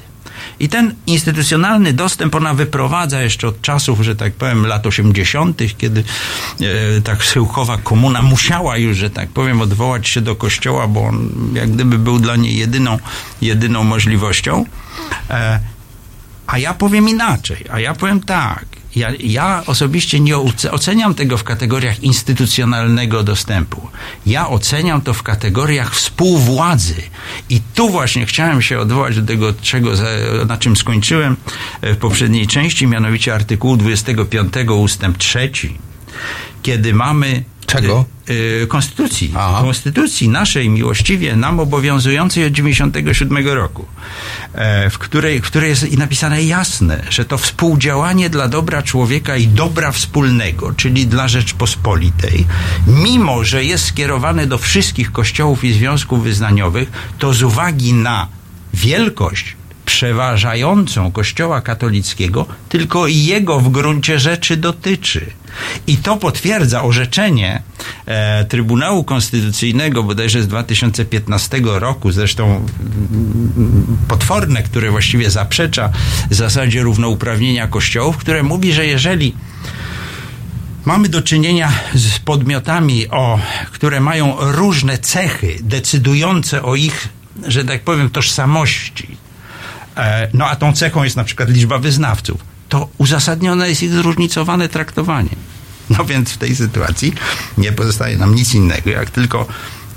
I 0.59 0.69
ten 0.69 0.95
instytucjonalny 1.07 1.93
dostęp 1.93 2.35
ona 2.35 2.53
wyprowadza 2.53 3.21
jeszcze 3.21 3.47
od 3.47 3.61
czasów, 3.61 4.01
że 4.01 4.15
tak 4.15 4.33
powiem, 4.33 4.65
lat 4.65 4.87
80., 4.87 5.61
kiedy 5.77 6.03
e, 6.61 7.01
tak 7.01 7.23
schyłkowa 7.23 7.77
komuna 7.77 8.21
musiała 8.21 8.77
już, 8.77 8.97
że 8.97 9.09
tak 9.09 9.29
powiem, 9.29 9.61
odwołać 9.61 10.07
się 10.07 10.21
do 10.21 10.35
kościoła, 10.35 10.87
bo 10.87 11.05
on 11.05 11.29
jak 11.53 11.71
gdyby 11.71 11.97
był 11.97 12.19
dla 12.19 12.35
niej 12.35 12.57
jedyną, 12.57 12.97
jedyną 13.41 13.83
możliwością. 13.83 14.65
E, 15.29 15.59
a 16.47 16.57
ja 16.57 16.73
powiem 16.73 17.09
inaczej, 17.09 17.65
a 17.71 17.79
ja 17.79 17.93
powiem 17.93 18.19
tak. 18.19 18.65
Ja, 18.99 19.09
ja 19.19 19.63
osobiście 19.65 20.19
nie 20.19 20.35
oce- 20.37 20.71
oceniam 20.71 21.13
tego 21.15 21.37
w 21.37 21.43
kategoriach 21.43 22.03
instytucjonalnego 22.03 23.23
dostępu. 23.23 23.87
Ja 24.25 24.47
oceniam 24.49 25.01
to 25.01 25.13
w 25.13 25.23
kategoriach 25.23 25.95
współwładzy. 25.95 26.95
I 27.49 27.61
tu 27.75 27.89
właśnie 27.89 28.25
chciałem 28.25 28.61
się 28.61 28.79
odwołać 28.79 29.15
do 29.15 29.27
tego, 29.27 29.53
czego, 29.61 29.91
na 30.47 30.57
czym 30.57 30.75
skończyłem 30.75 31.35
e, 31.81 31.93
w 31.93 31.97
poprzedniej 31.97 32.47
części, 32.47 32.87
mianowicie 32.87 33.33
artykułu 33.35 33.77
25 33.77 34.53
ustęp 34.69 35.17
3, 35.17 35.51
kiedy 36.63 36.93
mamy 36.93 37.43
Czego? 37.71 38.05
y, 38.29 38.67
konstytucji. 38.67 39.33
Konstytucji 39.61 40.29
naszej 40.29 40.69
miłościwie 40.69 41.35
nam 41.35 41.59
obowiązującej 41.59 42.45
od 42.45 42.53
97 42.53 43.47
roku, 43.47 43.85
e, 44.53 44.89
w 44.89 44.97
której, 44.97 45.41
w 45.41 45.45
której 45.45 45.69
jest 45.69 45.97
napisane 45.97 46.43
jasne, 46.43 47.03
że 47.09 47.25
to 47.25 47.37
współdziałanie 47.37 48.29
dla 48.29 48.47
dobra 48.47 48.81
człowieka 48.81 49.37
i 49.37 49.47
dobra 49.47 49.91
wspólnego, 49.91 50.73
czyli 50.73 51.07
dla 51.07 51.27
Rzeczpospolitej, 51.27 52.45
mimo 52.87 53.43
że 53.43 53.63
jest 53.63 53.85
skierowane 53.85 54.47
do 54.47 54.57
wszystkich 54.57 55.11
kościołów 55.11 55.63
i 55.63 55.73
związków 55.73 56.23
wyznaniowych, 56.23 56.91
to 57.19 57.33
z 57.33 57.43
uwagi 57.43 57.93
na 57.93 58.27
wielkość 58.73 59.58
przeważającą 59.89 61.11
Kościoła 61.11 61.61
katolickiego, 61.61 62.45
tylko 62.69 63.07
jego 63.07 63.59
w 63.59 63.69
gruncie 63.69 64.19
rzeczy 64.19 64.57
dotyczy. 64.57 65.25
I 65.87 65.97
to 65.97 66.17
potwierdza 66.17 66.83
orzeczenie 66.83 67.61
e, 68.05 68.45
Trybunału 68.45 69.03
Konstytucyjnego 69.03 70.03
bodajże 70.03 70.41
z 70.41 70.47
2015 70.47 71.61
roku, 71.63 72.11
zresztą 72.11 72.45
mm, 72.45 73.97
potworne, 74.07 74.63
które 74.63 74.91
właściwie 74.91 75.29
zaprzecza 75.29 75.89
zasadzie 76.29 76.83
równouprawnienia 76.83 77.67
kościołów, 77.67 78.17
które 78.17 78.43
mówi, 78.43 78.73
że 78.73 78.85
jeżeli 78.85 79.33
mamy 80.85 81.09
do 81.09 81.21
czynienia 81.21 81.71
z 81.93 82.19
podmiotami, 82.19 83.07
o, 83.07 83.39
które 83.71 83.99
mają 83.99 84.35
różne 84.39 84.97
cechy 84.97 85.57
decydujące 85.61 86.63
o 86.63 86.75
ich, 86.75 87.09
że 87.47 87.65
tak 87.65 87.81
powiem, 87.81 88.09
tożsamości, 88.09 89.17
no 90.33 90.45
a 90.45 90.55
tą 90.55 90.73
cechą 90.73 91.03
jest 91.03 91.15
na 91.15 91.23
przykład 91.23 91.49
liczba 91.49 91.79
wyznawców, 91.79 92.41
to 92.69 92.89
uzasadnione 92.97 93.69
jest 93.69 93.83
ich 93.83 93.91
zróżnicowane 93.91 94.69
traktowanie. 94.69 95.29
No 95.89 96.05
więc 96.05 96.31
w 96.31 96.37
tej 96.37 96.55
sytuacji 96.55 97.13
nie 97.57 97.71
pozostaje 97.71 98.17
nam 98.17 98.35
nic 98.35 98.55
innego, 98.55 98.89
jak 98.89 99.09
tylko 99.09 99.47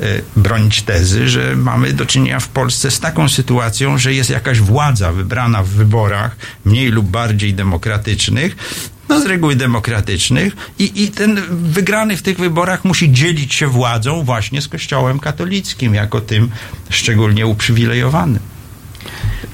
e, 0.00 0.04
bronić 0.36 0.82
tezy, 0.82 1.28
że 1.28 1.56
mamy 1.56 1.92
do 1.92 2.06
czynienia 2.06 2.40
w 2.40 2.48
Polsce 2.48 2.90
z 2.90 3.00
taką 3.00 3.28
sytuacją, 3.28 3.98
że 3.98 4.14
jest 4.14 4.30
jakaś 4.30 4.60
władza 4.60 5.12
wybrana 5.12 5.62
w 5.62 5.68
wyborach 5.68 6.36
mniej 6.64 6.88
lub 6.88 7.06
bardziej 7.06 7.54
demokratycznych, 7.54 8.56
no 9.08 9.20
z 9.20 9.26
reguły 9.26 9.56
demokratycznych 9.56 10.56
i, 10.78 11.02
i 11.02 11.08
ten 11.08 11.40
wygrany 11.50 12.16
w 12.16 12.22
tych 12.22 12.38
wyborach 12.38 12.84
musi 12.84 13.12
dzielić 13.12 13.54
się 13.54 13.66
władzą 13.66 14.24
właśnie 14.24 14.62
z 14.62 14.68
Kościołem 14.68 15.18
katolickim, 15.18 15.94
jako 15.94 16.20
tym 16.20 16.50
szczególnie 16.90 17.46
uprzywilejowanym. 17.46 18.52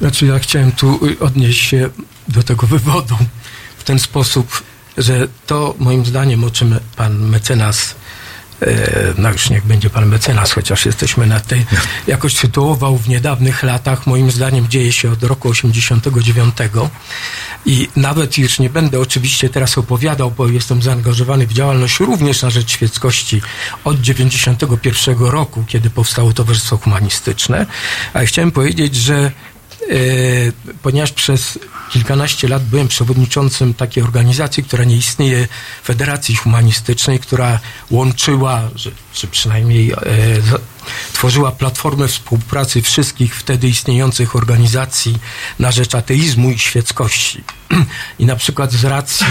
Znaczy 0.01 0.27
ja 0.27 0.39
chciałem 0.39 0.73
tu 0.73 1.07
y, 1.07 1.19
odnieść 1.19 1.69
się 1.69 1.91
do 2.29 2.43
tego 2.43 2.67
wywodu 2.67 3.17
w 3.79 3.85
ten 3.85 3.99
sposób, 3.99 4.63
że 4.99 5.29
to 5.47 5.75
moim 5.79 6.07
zdaniem, 6.07 6.45
o 6.45 6.51
czym 6.51 6.81
pan 6.97 7.19
mecenas 7.19 7.95
e, 8.63 9.15
no 9.19 9.33
już 9.33 9.51
niech 9.51 9.67
będzie 9.67 9.91
pan 9.91 10.07
mecenas, 10.07 10.53
chociaż 10.53 10.87
jesteśmy 10.87 11.27
na 11.27 11.41
tej, 11.41 11.67
jakoś 12.07 12.37
sytuował 12.37 12.99
w 12.99 13.09
niedawnych 13.09 13.63
latach, 13.63 14.07
moim 14.07 14.31
zdaniem 14.31 14.69
dzieje 14.69 14.93
się 14.93 15.13
od 15.13 15.23
roku 15.23 15.49
89 15.49 16.55
i 17.67 17.89
nawet 17.97 18.39
już 18.39 18.59
nie 18.59 18.71
będę 18.71 19.01
oczywiście 19.01 19.49
teraz 19.49 19.79
opowiadał, 19.79 20.31
bo 20.31 20.49
jestem 20.49 20.83
zaangażowany 20.83 21.47
w 21.47 21.53
działalność 21.53 22.01
również 22.01 22.43
na 22.43 22.51
rzecz 22.51 22.71
świeckości 22.71 23.43
od 23.85 24.01
91 24.01 25.19
roku, 25.19 25.65
kiedy 25.67 25.91
powstało 25.91 26.33
Towarzystwo 26.33 26.77
Humanistyczne, 26.77 27.67
ale 28.13 28.27
chciałem 28.27 28.53
powiedzieć, 28.53 28.97
że 28.97 29.33
ponieważ 30.83 31.13
przez 31.13 31.59
kilkanaście 31.91 32.49
lat 32.49 32.65
byłem 32.65 32.89
przewodniczącym 32.89 33.75
takiej 33.75 34.03
organizacji, 34.03 34.63
która 34.65 34.85
nie 34.85 34.97
istnieje, 34.97 35.49
Federacji 35.85 36.37
Humanistycznej, 36.37 37.19
która 37.19 37.61
łączyła, 37.91 38.71
czy 39.13 39.27
przynajmniej 39.27 39.93
e, 39.93 39.97
tworzyła 41.13 41.53
platformę 41.53 42.09
współpracy 42.09 42.83
wszystkich 42.83 43.37
wtedy 43.37 43.69
istniejących 43.69 44.37
organizacji 44.37 45.19
na 45.59 45.73
rzecz 45.73 45.95
ateizmu 45.95 46.51
i 46.51 46.59
świeckości. 46.59 47.45
I 48.19 48.27
na 48.27 48.37
przykład 48.37 48.73
z 48.73 48.85
racji 48.85 49.27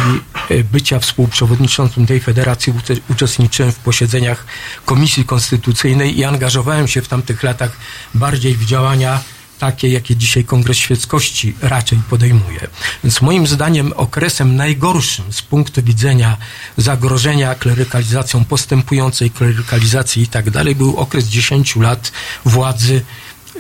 e, 0.50 0.64
bycia 0.64 1.00
współprzewodniczącym 1.00 2.08
tej 2.08 2.20
federacji 2.20 2.74
uczestniczyłem 3.10 3.72
w 3.72 3.80
posiedzeniach 3.80 4.46
Komisji 4.86 5.26
Konstytucyjnej 5.26 6.20
i 6.20 6.24
angażowałem 6.24 6.88
się 6.88 7.02
w 7.02 7.08
tamtych 7.08 7.44
latach 7.44 7.72
bardziej 8.14 8.56
w 8.56 8.66
działania 8.66 9.20
takie, 9.60 9.90
jakie 9.90 10.16
dzisiaj 10.16 10.44
Kongres 10.44 10.78
Świeckości 10.78 11.56
raczej 11.62 12.00
podejmuje. 12.10 12.68
Więc 13.04 13.22
moim 13.22 13.48
zdaniem 13.48 13.94
okresem 13.96 14.56
najgorszym 14.56 15.34
z 15.34 15.42
punktu 15.42 15.84
widzenia 15.84 16.38
zagrożenia 16.78 17.56
klerykalizacją, 17.56 18.46
postępującej 18.46 19.32
klerykalizacji 19.32 20.24
i 20.24 20.28
tak 20.28 20.50
dalej, 20.50 20.76
był 20.76 20.98
okres 20.98 21.26
10 21.26 21.76
lat 21.76 22.12
władzy 22.46 23.02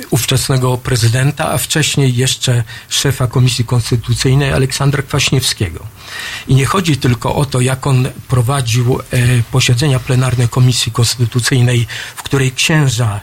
ówczesnego 0.10 0.78
prezydenta, 0.78 1.52
a 1.52 1.58
wcześniej 1.58 2.16
jeszcze 2.16 2.64
szefa 2.90 3.28
Komisji 3.28 3.66
Konstytucyjnej 3.66 4.52
Aleksandra 4.54 5.04
Kwaśniewskiego. 5.04 5.86
I 6.48 6.56
nie 6.56 6.66
chodzi 6.66 6.98
tylko 6.98 7.36
o 7.36 7.46
to, 7.46 7.62
jak 7.62 7.88
on 7.88 8.08
prowadził 8.28 9.00
e, 9.00 9.04
posiedzenia 9.52 10.00
plenarne 10.00 10.48
Komisji 10.48 10.92
Konstytucyjnej, 10.92 11.88
w 12.16 12.24
której 12.24 12.52
księża 12.52 13.20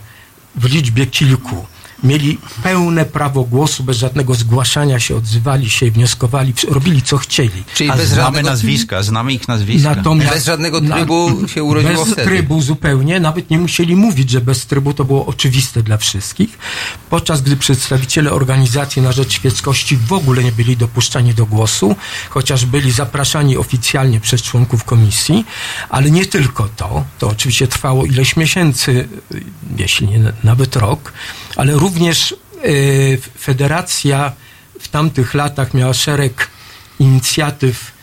w 0.56 0.64
liczbie 0.64 1.06
kilku 1.06 1.66
mieli 2.04 2.38
pełne 2.62 3.04
prawo 3.04 3.44
głosu, 3.44 3.84
bez 3.84 3.96
żadnego 3.98 4.34
zgłaszania 4.34 5.00
się, 5.00 5.16
odzywali 5.16 5.70
się, 5.70 5.90
wnioskowali, 5.90 6.54
robili 6.68 7.02
co 7.02 7.18
chcieli. 7.18 7.64
Czyli 7.74 7.90
A 7.90 7.96
bez 7.96 8.08
znamy 8.08 8.24
żadnego, 8.24 8.48
nazwiska, 8.50 9.02
znamy 9.02 9.32
ich 9.32 9.48
nazwiska. 9.48 9.94
Natomiast 9.94 10.34
bez 10.34 10.44
żadnego 10.44 10.80
trybu 10.80 11.48
się 11.48 11.64
urodziło 11.64 12.04
Bez 12.04 12.12
wtedy. 12.12 12.30
trybu 12.30 12.60
zupełnie, 12.62 13.20
nawet 13.20 13.50
nie 13.50 13.58
musieli 13.58 13.96
mówić, 13.96 14.30
że 14.30 14.40
bez 14.40 14.66
trybu 14.66 14.94
to 14.94 15.04
było 15.04 15.26
oczywiste 15.26 15.82
dla 15.82 15.96
wszystkich. 15.96 16.58
Podczas 17.10 17.42
gdy 17.42 17.56
przedstawiciele 17.56 18.32
organizacji 18.32 19.02
na 19.02 19.12
rzecz 19.12 19.32
świeckości 19.32 19.96
w 19.96 20.12
ogóle 20.12 20.44
nie 20.44 20.52
byli 20.52 20.76
dopuszczani 20.76 21.34
do 21.34 21.46
głosu, 21.46 21.96
chociaż 22.30 22.66
byli 22.66 22.90
zapraszani 22.90 23.56
oficjalnie 23.56 24.20
przez 24.20 24.42
członków 24.42 24.84
komisji, 24.84 25.44
ale 25.88 26.10
nie 26.10 26.26
tylko 26.26 26.68
to. 26.76 27.04
To 27.18 27.28
oczywiście 27.28 27.68
trwało 27.68 28.04
ileś 28.04 28.36
miesięcy, 28.36 29.08
jeśli 29.76 30.08
nie 30.08 30.32
nawet 30.44 30.76
rok, 30.76 31.12
ale 31.56 31.72
również 31.72 32.34
y, 32.64 33.18
federacja 33.38 34.32
w 34.80 34.88
tamtych 34.88 35.34
latach 35.34 35.74
miała 35.74 35.94
szereg 35.94 36.48
inicjatyw 36.98 37.93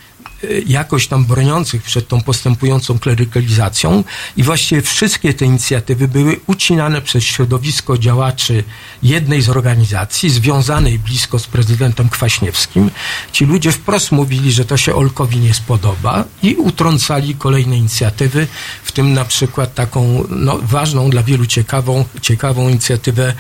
jakoś 0.66 1.08
tam 1.08 1.26
broniących 1.26 1.84
przed 1.84 2.08
tą 2.08 2.22
postępującą 2.22 3.00
klerykalizacją 3.00 4.04
i 4.38 4.44
właściwie 4.44 4.82
wszystkie 4.82 5.34
te 5.34 5.46
inicjatywy 5.46 6.08
były 6.08 6.40
ucinane 6.48 7.02
przez 7.02 7.24
środowisko 7.24 7.98
działaczy 7.98 8.64
jednej 9.04 9.42
z 9.42 9.50
organizacji 9.50 10.30
związanej 10.30 11.00
blisko 11.00 11.40
z 11.40 11.48
prezydentem 11.48 12.10
Kwaśniewskim. 12.10 12.92
Ci 13.32 13.46
ludzie 13.46 13.72
wprost 13.72 14.12
mówili, 14.12 14.52
że 14.52 14.66
to 14.66 14.78
się 14.78 14.96
Olkowi 14.96 15.38
nie 15.38 15.54
spodoba 15.54 16.24
i 16.44 16.56
utrącali 16.56 17.36
kolejne 17.36 17.78
inicjatywy, 17.78 18.48
w 18.84 18.92
tym 18.92 19.14
na 19.14 19.26
przykład 19.26 19.74
taką 19.74 20.24
no, 20.30 20.60
ważną 20.62 21.10
dla 21.10 21.24
wielu 21.24 21.46
ciekawą, 21.46 22.06
ciekawą 22.22 22.70
inicjatywę 22.70 23.34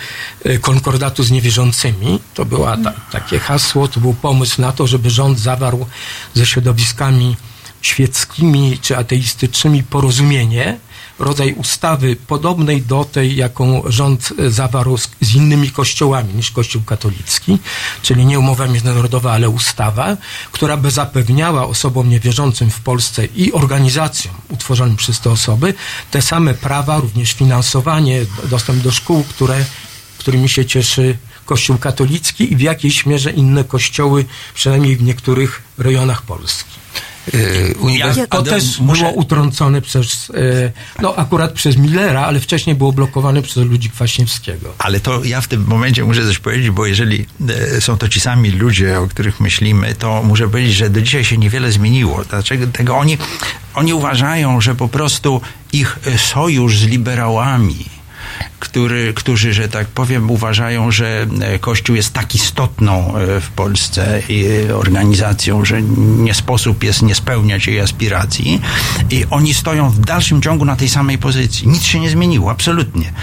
e, 0.43 0.58
konkordatu 0.58 1.24
z 1.24 1.32
niewierzącymi. 1.32 2.20
To 2.34 2.45
była 2.45 2.78
ta, 2.78 2.93
takie 3.12 3.39
hasło, 3.39 3.88
to 3.88 3.99
był 3.99 4.14
pomysł 4.14 4.62
na 4.62 4.72
to, 4.72 4.88
żeby 4.88 5.10
rząd 5.10 5.39
zawarł 5.39 5.86
ze 6.34 6.45
środowiskami 6.91 7.35
świeckimi 7.81 8.77
czy 8.81 8.97
ateistycznymi 8.97 9.83
porozumienie, 9.83 10.77
rodzaj 11.19 11.53
ustawy 11.53 12.15
podobnej 12.15 12.81
do 12.81 13.05
tej, 13.05 13.35
jaką 13.35 13.83
rząd 13.85 14.33
zawarł 14.49 14.97
z, 14.97 15.09
z 15.21 15.35
innymi 15.35 15.71
kościołami 15.71 16.33
niż 16.33 16.51
Kościół 16.51 16.81
katolicki, 16.83 17.57
czyli 18.01 18.25
nie 18.25 18.39
umowa 18.39 18.67
międzynarodowa, 18.67 19.31
ale 19.31 19.49
ustawa, 19.49 20.17
która 20.51 20.77
by 20.77 20.91
zapewniała 20.91 21.67
osobom 21.67 22.09
niewierzącym 22.09 22.69
w 22.69 22.79
Polsce 22.81 23.25
i 23.25 23.53
organizacjom 23.53 24.35
utworzonym 24.49 24.95
przez 24.95 25.19
te 25.19 25.29
osoby 25.29 25.73
te 26.11 26.21
same 26.21 26.53
prawa, 26.53 26.99
również 26.99 27.33
finansowanie, 27.33 28.25
dostęp 28.49 28.83
do 28.83 28.91
szkół, 28.91 29.23
które, 29.23 29.65
którymi 30.17 30.49
się 30.49 30.65
cieszy 30.65 31.17
Kościół 31.52 31.78
katolicki 31.78 32.54
i 32.54 32.56
w 32.56 32.62
jakiejś 32.62 33.06
mierze 33.06 33.32
inne 33.32 33.64
kościoły, 33.64 34.26
przynajmniej 34.54 34.95
w 34.97 35.04
niektórych 35.04 35.62
rejonach 35.78 36.22
Polski. 36.22 36.70
Yy, 37.34 37.76
uniwers- 37.80 38.18
Ja- 38.18 38.28
To 38.28 38.41
też 38.43 38.80
muszę- 38.80 38.99
było 39.04 39.14
utrącone 39.16 39.82
przez, 39.82 40.32
e, 40.36 40.72
no 41.02 41.16
akurat 41.16 41.52
przez 41.54 41.78
Millera, 41.78 42.22
ale 42.22 42.39
wcześniej 42.39 42.76
było 42.76 42.91
blokowane 42.93 43.41
przez 43.41 43.64
ludzi 43.66 43.89
Kwaśniewskiego. 43.89 44.74
Ale 44.78 44.99
to 44.99 45.24
ja 45.24 45.41
w 45.41 45.47
tym 45.47 45.64
momencie 45.68 46.04
muszę 46.04 46.24
coś 46.26 46.39
powiedzieć, 46.39 46.70
bo 46.70 46.86
jeżeli 46.86 47.26
e, 47.78 47.82
są 47.82 47.97
to 47.97 48.08
ci 48.10 48.20
sami 48.20 48.52
ludzie, 48.52 48.99
o 48.99 49.08
których 49.08 49.39
myślimy, 49.39 49.95
to 49.95 50.24
muszę 50.24 50.47
powiedzieć, 50.49 50.76
że 50.76 50.89
do 50.89 51.02
dzisiaj 51.02 51.26
się 51.26 51.38
niewiele 51.38 51.72
zmieniło. 51.72 52.24
Dlaczego 52.30 52.68
tego 52.68 52.97
oni, 52.97 53.18
oni 53.76 53.93
uważają, 53.93 54.62
że 54.62 54.76
po 54.76 54.88
prostu 54.88 55.41
ich 55.74 55.99
e, 56.06 56.18
sojusz 56.18 56.78
z 56.78 56.84
liberałami 56.84 57.86
który, 58.62 59.14
którzy, 59.14 59.53
że 59.53 59.70
tak 59.70 59.88
powiem, 59.88 60.32
uważają, 60.32 60.91
że 60.91 61.28
e, 61.41 61.59
Kościół 61.59 61.95
jest 61.95 62.14
tak 62.14 62.36
istotną 62.36 63.18
e, 63.18 63.41
w 63.41 63.49
Polsce 63.49 64.22
e, 64.70 64.76
organizacją, 64.76 65.66
że 65.66 65.82
nie 66.18 66.34
sposób 66.34 66.84
jest 66.84 67.01
nie 67.01 67.16
spełniać 67.16 67.68
jej 67.68 67.80
aspiracji. 67.80 68.62
I 69.09 69.26
oni 69.30 69.53
stoją 69.53 69.89
w 69.89 69.99
dalszym 69.99 70.41
ciągu 70.41 70.66
na 70.66 70.76
tej 70.76 70.89
samej 70.89 71.18
pozycji. 71.18 71.68
Nic 71.68 71.84
się 71.84 71.99
nie 71.99 72.09
zmieniło, 72.09 72.51
absolutnie. 72.51 73.14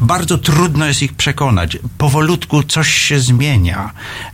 Bardzo 0.00 0.38
trudno 0.38 0.86
jest 0.86 1.02
ich 1.02 1.12
przekonać. 1.12 1.78
Powolutku 1.98 2.62
coś 2.62 2.94
się 2.94 3.20
zmienia, 3.20 3.92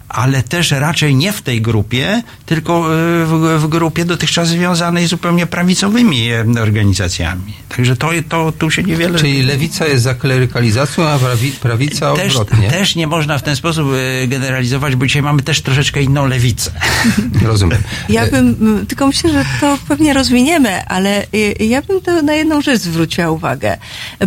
ale 0.08 0.42
też 0.42 0.70
raczej 0.70 1.14
nie 1.14 1.32
w 1.32 1.42
tej 1.42 1.62
grupie, 1.62 2.22
tylko 2.46 2.82
w, 3.26 3.58
w 3.58 3.66
grupie 3.68 4.04
dotychczas 4.04 4.48
związanej 4.48 5.06
z 5.06 5.10
zupełnie 5.10 5.46
prawicowymi 5.46 6.28
organizacjami. 6.62 7.54
Także 7.68 7.96
to, 7.96 8.10
to 8.28 8.52
tu 8.52 8.70
się 8.70 8.82
niewiele... 8.82 9.18
Czyli 9.18 9.42
lewica 9.42 9.86
jest 9.86 10.04
za 10.04 10.14
klerykalizacją, 10.48 11.08
a 11.08 11.18
prawi, 11.18 11.52
prawica 11.52 12.14
też, 12.14 12.36
odwrotnie. 12.36 12.70
też 12.70 12.96
nie 12.96 13.06
można 13.06 13.38
w 13.38 13.42
ten 13.42 13.56
sposób 13.56 13.88
e, 14.22 14.26
generalizować, 14.26 14.96
bo 14.96 15.06
dzisiaj 15.06 15.22
mamy 15.22 15.42
też 15.42 15.60
troszeczkę 15.60 16.02
inną 16.02 16.26
lewicę. 16.26 16.70
Rozumiem. 17.42 17.78
Ja 18.08 18.26
bym, 18.26 18.56
m, 18.60 18.86
tylko 18.86 19.06
myślę, 19.06 19.32
że 19.32 19.44
to 19.60 19.78
pewnie 19.88 20.12
rozwiniemy, 20.12 20.86
ale 20.86 21.24
y, 21.34 21.54
ja 21.60 21.82
bym 21.82 22.00
to 22.00 22.22
na 22.22 22.34
jedną 22.34 22.60
rzecz 22.60 22.80
zwróciła 22.80 23.30
uwagę, 23.30 23.78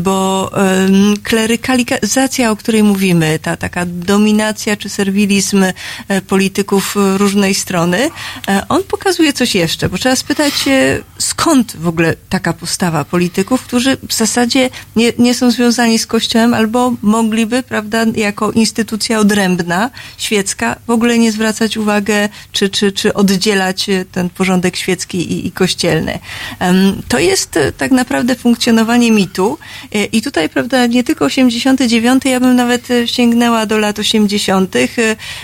bo 0.02 0.52
um, 0.53 1.14
klerykalizacja, 1.23 2.52
o 2.52 2.56
której 2.56 2.84
mówimy, 2.84 3.39
ta 3.41 3.57
taka 3.57 3.85
dominacja 3.85 4.77
czy 4.77 4.89
serwilizm 4.89 5.64
e, 5.64 5.73
polityków 6.22 6.98
e, 6.98 7.18
różnej 7.18 7.53
strony, 7.53 8.10
e, 8.48 8.65
on 8.69 8.84
pokazuje 8.84 9.34
coś 9.34 9.56
jeszcze, 9.56 9.89
bo 9.89 9.98
trzeba 9.98 10.15
spytać 10.15 10.53
się, 10.53 11.03
skąd 11.18 11.77
w 11.77 11.88
ogóle 11.88 12.15
taka 12.30 12.53
postawa 12.53 13.06
polityków, 13.06 13.61
którzy 13.61 13.98
w 14.07 14.14
zasadzie 14.14 14.69
nie, 14.95 15.14
nie 15.18 15.34
są 15.34 15.52
związani 15.52 15.99
z 15.99 16.07
Kościołem 16.11 16.53
albo 16.53 16.93
mogliby, 17.01 17.63
prawda, 17.63 18.05
jako 18.15 18.51
instytucja 18.51 19.19
odrębna, 19.19 19.89
świecka, 20.17 20.75
w 20.88 20.89
ogóle 20.89 21.17
nie 21.17 21.31
zwracać 21.31 21.77
uwagę, 21.77 22.29
czy, 22.51 22.69
czy, 22.69 22.91
czy 22.91 23.13
oddzielać 23.13 23.88
ten 24.11 24.29
porządek 24.29 24.75
świecki 24.75 25.33
i, 25.33 25.47
i 25.47 25.51
kościelny. 25.51 26.19
To 27.07 27.19
jest 27.19 27.57
e, 27.57 27.71
tak 27.71 27.91
naprawdę 27.91 28.35
funkcjonowanie 28.35 29.11
mitu 29.11 29.57
E, 29.91 30.05
i 30.05 30.21
tutaj, 30.21 30.49
prawda, 30.49 30.88
nie 30.88 31.03
tylko 31.03 31.25
89, 31.25 32.25
ja 32.25 32.39
bym 32.39 32.55
nawet 32.55 32.91
e, 32.91 33.07
sięgnęła 33.07 33.65
do 33.65 33.77
lat 33.77 33.99
80. 33.99 34.75
E, 34.75 34.88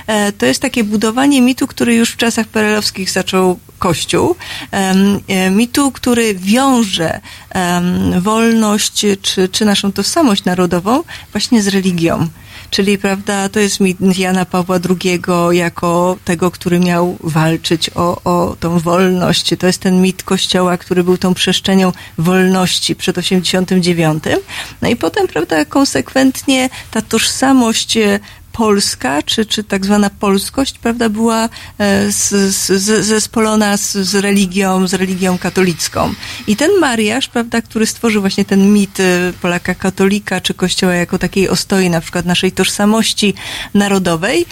e, 0.08 0.32
To 0.32 0.46
jest 0.46 0.62
takie 0.62 0.84
budowanie 0.84 1.42
mitu, 1.42 1.68
który 1.68 1.96
już 1.96 2.12
w 2.12 2.18
czasach 2.18 2.48
perelowskich 2.48 3.12
zaczął 3.12 3.60
Kościół. 3.80 4.36
E, 4.72 5.50
Mitu, 5.52 5.92
który 5.92 6.36
wiąże 6.36 7.20
wolność 8.22 9.06
czy, 9.22 9.48
czy 9.48 9.66
naszą 9.66 9.92
tożsamość 9.92 10.46
narodową 10.46 11.04
właśnie 11.32 11.62
z 11.62 11.68
religią. 11.68 12.28
Czyli, 12.70 12.98
prawda, 12.98 13.50
to 13.50 13.60
jest 13.60 13.80
mit 13.80 14.18
Jana 14.18 14.46
Pawła 14.46 14.80
II 14.90 15.22
jako 15.52 16.18
tego, 16.26 16.52
który 16.52 16.80
miał 16.80 17.18
walczyć 17.24 17.90
o, 17.96 18.22
o 18.24 18.56
tą 18.60 18.80
wolność. 18.80 19.54
To 19.60 19.68
jest 19.68 19.82
ten 19.82 20.02
mit 20.02 20.24
Kościoła, 20.24 20.78
który 20.78 21.04
był 21.04 21.18
tą 21.18 21.34
przestrzenią 21.34 21.92
wolności 22.18 22.96
przed 22.96 23.18
89. 23.18 24.24
No 24.82 24.90
i 24.90 24.96
potem, 24.96 25.28
prawda, 25.28 25.66
konsekwentnie 25.66 26.70
ta 26.92 27.02
tożsamość 27.02 27.98
e, 27.98 28.20
polska, 28.58 29.24
czy, 29.24 29.46
czy 29.46 29.64
tak 29.64 29.86
zwana 29.86 30.10
polskość, 30.10 30.78
prawda, 30.80 31.10
była 31.10 31.44
e, 31.44 31.50
z, 32.12 32.30
z, 32.56 33.06
zespolona 33.06 33.78
z, 33.78 33.92
z 33.94 34.16
religią, 34.16 34.88
z 34.88 34.94
religią 34.94 35.38
katolicką. 35.38 36.14
I 36.48 36.56
ten 36.56 36.72
mariaż, 36.80 37.28
prawda, 37.28 37.62
który 37.62 37.86
stworzył 37.86 38.22
właśnie 38.22 38.46
ten 38.46 38.74
mit 38.74 39.00
e, 39.00 39.34
Polaka 39.42 39.76
katolika, 39.76 40.42
czy 40.42 40.54
kościoła 40.54 40.94
jako 40.94 41.20
takiej 41.20 41.50
ostoi 41.50 41.90
na 41.90 42.02
przykład 42.02 42.26
naszej 42.26 42.52
tożsamości 42.52 43.34
narodowej, 43.74 44.46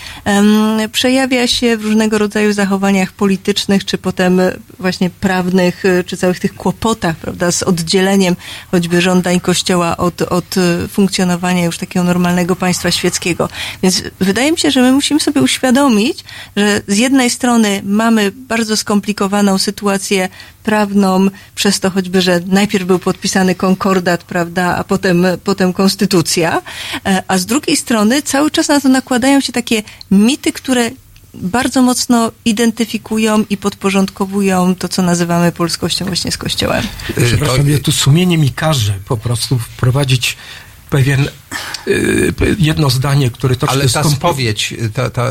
przejawia 0.91 1.47
się 1.47 1.77
w 1.77 1.85
różnego 1.85 2.17
rodzaju 2.17 2.53
zachowaniach 2.53 3.11
politycznych, 3.11 3.85
czy 3.85 3.97
potem 3.97 4.41
właśnie 4.79 5.09
prawnych, 5.09 5.85
e, 5.85 6.03
czy 6.03 6.17
całych 6.17 6.39
tych 6.39 6.55
kłopotach, 6.55 7.15
prawda, 7.15 7.51
z 7.51 7.63
oddzieleniem 7.63 8.35
choćby 8.71 9.01
żądań 9.01 9.39
kościoła 9.39 9.97
od, 9.97 10.21
od 10.21 10.55
funkcjonowania 10.91 11.65
już 11.65 11.77
takiego 11.77 12.03
normalnego 12.03 12.55
państwa 12.55 12.91
świeckiego. 12.91 13.49
Więc 13.83 13.94
wydaje 14.19 14.51
mi 14.51 14.57
się, 14.57 14.71
że 14.71 14.81
my 14.81 14.91
musimy 14.91 15.19
sobie 15.19 15.41
uświadomić, 15.41 16.23
że 16.55 16.81
z 16.87 16.97
jednej 16.97 17.29
strony 17.29 17.81
mamy 17.83 18.31
bardzo 18.31 18.77
skomplikowaną 18.77 19.57
sytuację 19.57 20.29
prawną, 20.63 21.29
przez 21.55 21.79
to 21.79 21.89
choćby, 21.89 22.21
że 22.21 22.41
najpierw 22.45 22.85
był 22.85 22.99
podpisany 22.99 23.55
konkordat, 23.55 24.23
prawda, 24.23 24.75
a 24.77 24.83
potem, 24.83 25.25
potem 25.43 25.73
konstytucja, 25.73 26.61
e, 27.05 27.23
a 27.27 27.37
z 27.37 27.45
drugiej 27.45 27.77
strony 27.77 28.21
cały 28.21 28.51
czas 28.51 28.67
na 28.67 28.81
to 28.81 28.89
nakładają 28.89 29.41
się 29.41 29.53
takie 29.53 29.83
mity, 30.11 30.51
które 30.51 30.91
bardzo 31.33 31.81
mocno 31.81 32.31
identyfikują 32.45 33.45
i 33.49 33.57
podporządkowują 33.57 34.75
to, 34.75 34.89
co 34.89 35.01
nazywamy 35.01 35.51
polskością 35.51 36.05
właśnie 36.05 36.31
z 36.31 36.37
kościołem. 36.37 36.83
Przepraszam, 37.25 37.69
ja 37.69 37.79
tu 37.79 37.91
sumienie 37.91 38.37
mi 38.37 38.49
każe 38.49 38.93
po 39.07 39.17
prostu 39.17 39.59
wprowadzić 39.59 40.37
pewien 40.89 41.27
y, 41.87 42.33
jedno 42.59 42.89
zdanie, 42.89 43.31
które 43.31 43.55
troszkę 43.55 43.75
Ale 43.79 43.89
ta 43.89 44.01
skompli- 44.01 44.15
spowiedź 44.15 44.73
ta, 44.93 45.09
ta, 45.09 45.27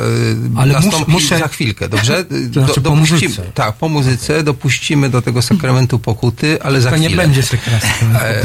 Ale 0.56 0.72
nastąpi 0.72 1.12
mus- 1.12 1.22
muszę- 1.22 1.38
za 1.38 1.48
chwilkę, 1.48 1.88
dobrze? 1.88 2.24
To 2.54 2.64
znaczy 2.64 2.80
po 2.80 2.94
muzyce. 2.96 3.42
tak, 3.54 3.74
po 3.76 3.88
muzyce 3.88 4.42
dopuścimy 4.42 5.10
do 5.10 5.22
tego 5.22 5.42
sakramentu 5.42 5.98
pokuty, 5.98 6.62
ale 6.62 6.80
za 6.80 6.90
To 6.90 6.96
chwilę. 6.96 7.10
nie 7.10 7.16
będzie 7.16 7.42
sekret, 7.42 7.82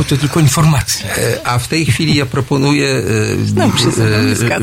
to 0.09 0.17
tylko 0.17 0.39
informacja. 0.39 1.09
E, 1.15 1.47
A 1.47 1.59
w 1.59 1.67
tej 1.67 1.85
chwili 1.85 2.15
ja 2.15 2.25
proponuję 2.25 2.87
e, 2.87 3.01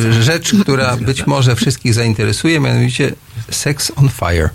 e, 0.09 0.23
rzecz, 0.23 0.53
która 0.63 0.97
być 0.97 1.27
może 1.27 1.57
wszystkich 1.57 1.95
zainteresuje, 1.95 2.61
mianowicie 2.61 3.13
Sex 3.51 3.93
on 3.97 4.09
Fire. 4.09 4.51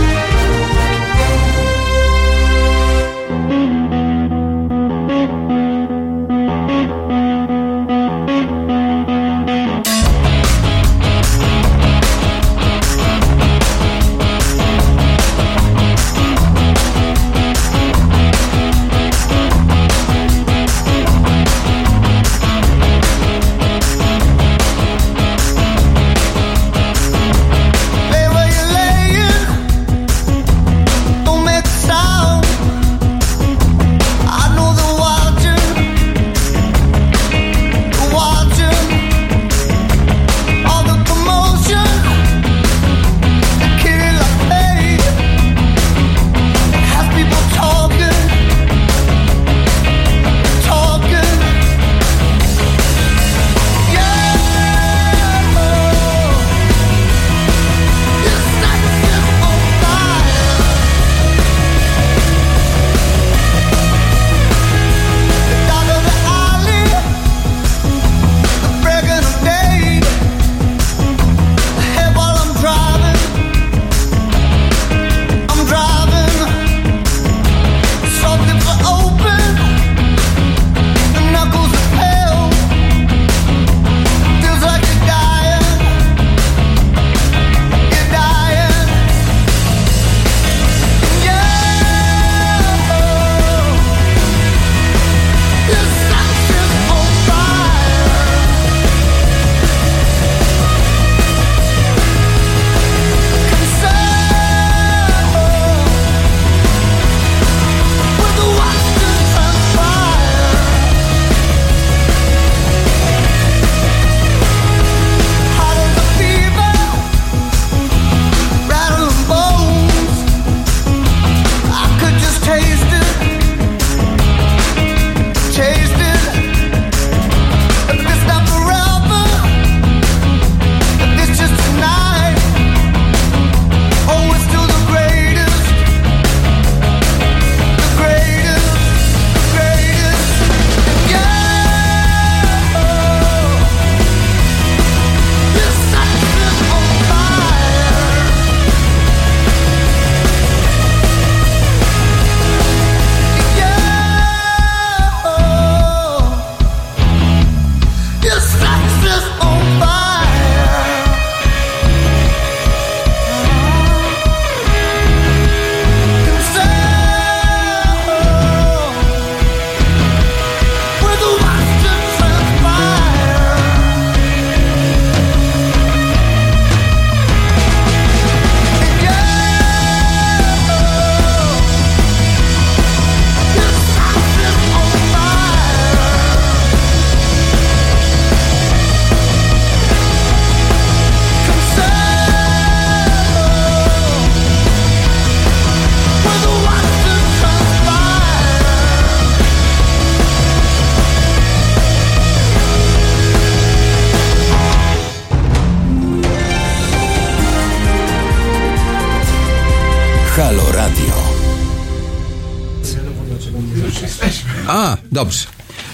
Dobrze. 215.25 215.45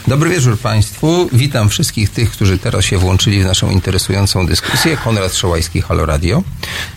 Dobry 0.07 0.29
wieczór 0.29 0.59
Państwu. 0.59 1.29
Witam 1.33 1.69
wszystkich 1.69 2.09
tych, 2.09 2.31
którzy 2.31 2.57
teraz 2.57 2.85
się 2.85 2.97
włączyli 2.97 3.43
w 3.43 3.45
naszą 3.45 3.69
interesującą 3.69 4.47
dyskusję. 4.47 4.97
Konrad 4.97 5.35
Szołajski, 5.35 5.81
Halo 5.81 6.05
Radio. 6.05 6.43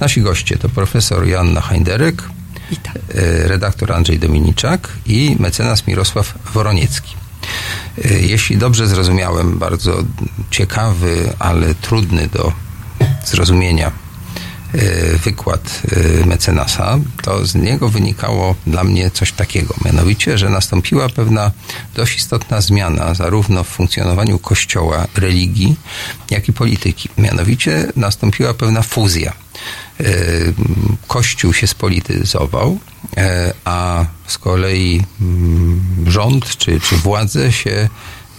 Nasi 0.01 0.21
goście 0.23 0.59
to 0.59 0.69
profesor 0.69 1.27
Joanna 1.27 1.61
Heinderek, 1.61 2.23
e, 2.23 3.49
redaktor 3.49 3.93
Andrzej 3.93 4.19
Dominiczak 4.19 4.89
i 5.07 5.37
mecenas 5.39 5.87
Mirosław 5.87 6.35
Woroniecki. 6.55 7.15
E, 8.05 8.09
Jeśli 8.21 8.57
dobrze 8.57 8.87
zrozumiałem, 8.87 9.59
bardzo 9.59 9.97
ciekawy, 10.51 11.33
ale 11.39 11.75
trudny 11.75 12.27
do 12.27 12.53
zrozumienia 13.25 13.93
wykład 15.25 15.83
e, 16.23 16.27
mecenasa, 16.27 16.99
to 17.23 17.47
z 17.47 17.55
niego 17.55 17.89
wynikało 17.89 18.55
dla 18.67 18.85
mnie 18.85 19.11
coś 19.11 19.33
takiego. 19.33 19.75
Mianowicie, 19.85 20.39
że 20.39 20.49
nastąpiła 20.49 21.09
pewna 21.09 21.51
dość 21.95 22.19
istotna 22.19 22.61
zmiana 22.61 23.15
zarówno 23.15 23.65
w 23.65 23.69
funkcjonowaniu 23.69 24.39
kościoła, 24.39 25.07
religii, 25.17 25.77
jak 26.31 26.49
i 26.49 26.53
polityki. 26.53 27.09
Mianowicie 27.19 27.93
nastąpiła 27.97 28.55
pewna 28.55 28.83
fuzja. 28.83 29.33
E, 30.01 30.05
Kościół 31.07 31.53
się 31.53 31.67
spolityzował, 31.67 32.79
e, 33.17 33.53
a 33.65 34.05
z 34.27 34.39
kolei 34.39 35.03
mm, 35.21 36.05
rząd 36.07 36.57
czy, 36.57 36.81
czy 36.81 36.97
władze 36.97 37.53
się 37.53 37.89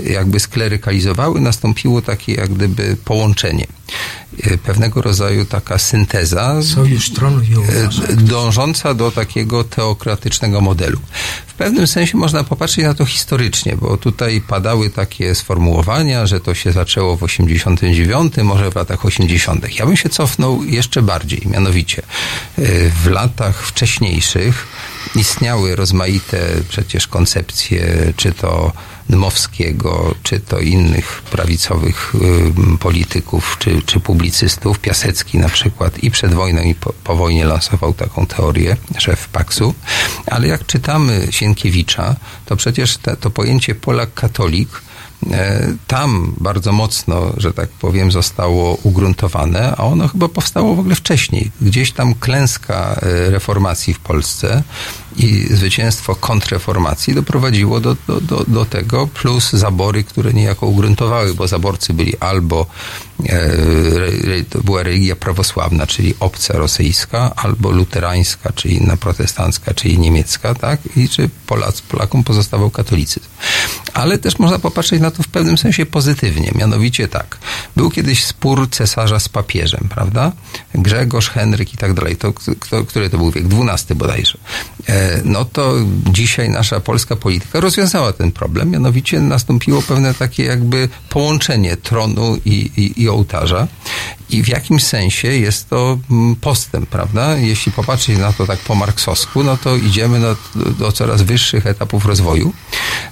jakby 0.05 0.39
sklerykalizowały, 0.39 1.41
nastąpiło 1.41 2.01
takie 2.01 2.33
jak 2.33 2.53
gdyby 2.53 2.97
połączenie. 3.05 3.67
E, 4.43 4.57
Pewnego 4.57 5.01
rodzaju 5.01 5.45
taka 5.45 5.77
synteza 5.77 6.61
Sojusz 6.63 7.09
tronu 7.09 7.41
e, 8.09 8.15
dążąca 8.15 8.93
do 8.93 9.11
takiego 9.11 9.63
teokratycznego 9.63 10.61
modelu. 10.61 10.99
W 11.47 11.53
pewnym 11.53 11.87
sensie 11.87 12.17
można 12.17 12.43
popatrzeć 12.43 12.85
na 12.85 12.93
to 12.93 13.05
historycznie, 13.05 13.77
bo 13.77 13.97
tutaj 13.97 14.41
padały 14.41 14.89
takie 14.89 15.35
sformułowania, 15.35 16.25
że 16.25 16.39
to 16.39 16.53
się 16.53 16.71
zaczęło 16.71 17.17
w 17.17 17.23
89, 17.23 18.33
może 18.43 18.71
w 18.71 18.75
latach 18.75 19.05
80. 19.05 19.79
Ja 19.79 19.85
bym 19.85 19.97
się 19.97 20.09
cofnął 20.09 20.63
jeszcze 20.63 21.01
bardziej, 21.01 21.41
mianowicie 21.45 22.01
e, 22.57 22.61
w 22.89 23.07
latach 23.07 23.63
wcześniejszych 23.65 24.67
istniały 25.15 25.75
rozmaite 25.75 26.39
przecież 26.69 27.07
koncepcje, 27.07 28.13
czy 28.15 28.31
to 28.31 28.71
Dmowskiego, 29.11 30.15
czy 30.23 30.39
to 30.39 30.59
innych 30.59 31.21
prawicowych 31.31 32.13
polityków, 32.79 33.57
czy, 33.59 33.81
czy 33.85 33.99
publicystów. 33.99 34.79
Piasecki 34.79 35.37
na 35.37 35.49
przykład 35.49 36.03
i 36.03 36.11
przed 36.11 36.33
wojną, 36.33 36.61
i 36.61 36.75
po, 36.75 36.93
po 37.03 37.15
wojnie 37.15 37.45
lansował 37.45 37.93
taką 37.93 38.25
teorię, 38.25 38.77
szef 38.97 39.27
Paksu. 39.27 39.73
Ale 40.27 40.47
jak 40.47 40.65
czytamy 40.65 41.27
Sienkiewicza, 41.29 42.15
to 42.45 42.55
przecież 42.55 42.97
te, 42.97 43.17
to 43.17 43.29
pojęcie 43.29 43.75
Polak-katolik 43.75 44.67
e, 45.31 45.73
tam 45.87 46.33
bardzo 46.37 46.71
mocno, 46.71 47.33
że 47.37 47.53
tak 47.53 47.69
powiem, 47.69 48.11
zostało 48.11 48.77
ugruntowane, 48.83 49.75
a 49.77 49.83
ono 49.83 50.07
chyba 50.07 50.27
powstało 50.27 50.75
w 50.75 50.79
ogóle 50.79 50.95
wcześniej. 50.95 51.51
Gdzieś 51.61 51.91
tam 51.91 52.15
klęska 52.15 52.99
e, 53.01 53.29
reformacji 53.29 53.93
w 53.93 53.99
Polsce 53.99 54.63
i 55.17 55.47
zwycięstwo 55.49 56.15
kontrreformacji 56.15 57.15
doprowadziło 57.15 57.79
do, 57.79 57.95
do, 58.07 58.21
do, 58.21 58.43
do 58.47 58.65
tego, 58.65 59.07
plus 59.07 59.51
zabory, 59.53 60.03
które 60.03 60.33
niejako 60.33 60.67
ugruntowały, 60.67 61.33
bo 61.33 61.47
zaborcy 61.47 61.93
byli 61.93 62.17
albo 62.19 62.65
e, 63.25 63.51
to 64.49 64.61
była 64.63 64.83
religia 64.83 65.15
prawosławna, 65.15 65.87
czyli 65.87 66.13
obca 66.19 66.57
rosyjska, 66.57 67.31
albo 67.35 67.71
luterańska, 67.71 68.53
czy 68.53 68.69
inna 68.69 68.97
protestancka, 68.97 69.73
czyli 69.73 69.99
niemiecka, 69.99 70.55
tak? 70.55 70.79
I 70.97 71.09
czy 71.09 71.29
Polac, 71.47 71.81
Polakom 71.81 72.23
pozostawał 72.23 72.69
katolicyzm. 72.69 73.27
Ale 73.93 74.17
też 74.17 74.39
można 74.39 74.59
popatrzeć 74.59 75.01
na 75.01 75.11
to 75.11 75.23
w 75.23 75.27
pewnym 75.27 75.57
sensie 75.57 75.85
pozytywnie, 75.85 76.51
mianowicie 76.55 77.07
tak. 77.07 77.37
Był 77.75 77.89
kiedyś 77.89 78.23
spór 78.23 78.69
cesarza 78.69 79.19
z 79.19 79.29
papieżem, 79.29 79.87
prawda? 79.89 80.31
Grzegorz, 80.75 81.29
Henryk 81.29 81.73
i 81.73 81.77
tak 81.77 81.93
dalej. 81.93 82.15
To, 82.15 82.33
kto, 82.33 82.85
który 82.85 83.09
to 83.09 83.17
był 83.17 83.31
wiek? 83.31 83.45
XII 83.45 83.95
bodajże. 83.95 84.37
E, 84.89 85.00
no 85.25 85.45
to 85.45 85.73
dzisiaj 86.05 86.49
nasza 86.49 86.79
polska 86.79 87.15
polityka 87.15 87.59
rozwiązała 87.59 88.13
ten 88.13 88.31
problem, 88.31 88.69
mianowicie 88.69 89.19
nastąpiło 89.19 89.81
pewne 89.81 90.13
takie 90.13 90.43
jakby 90.43 90.89
połączenie 91.09 91.77
tronu 91.77 92.37
i, 92.45 92.71
i, 92.77 93.01
i 93.01 93.09
ołtarza 93.09 93.67
i 94.31 94.43
w 94.43 94.47
jakimś 94.47 94.83
sensie 94.83 95.27
jest 95.27 95.69
to 95.69 95.97
mm, 96.11 96.35
postęp, 96.35 96.89
prawda? 96.89 97.37
Jeśli 97.37 97.71
popatrzeć 97.71 98.17
na 98.17 98.33
to 98.33 98.47
tak 98.47 98.59
po 98.59 98.75
marksowsku, 98.75 99.43
no 99.43 99.57
to 99.57 99.75
idziemy 99.75 100.19
do, 100.19 100.35
do 100.55 100.91
coraz 100.91 101.21
wyższych 101.21 101.67
etapów 101.67 102.05
rozwoju. 102.05 102.53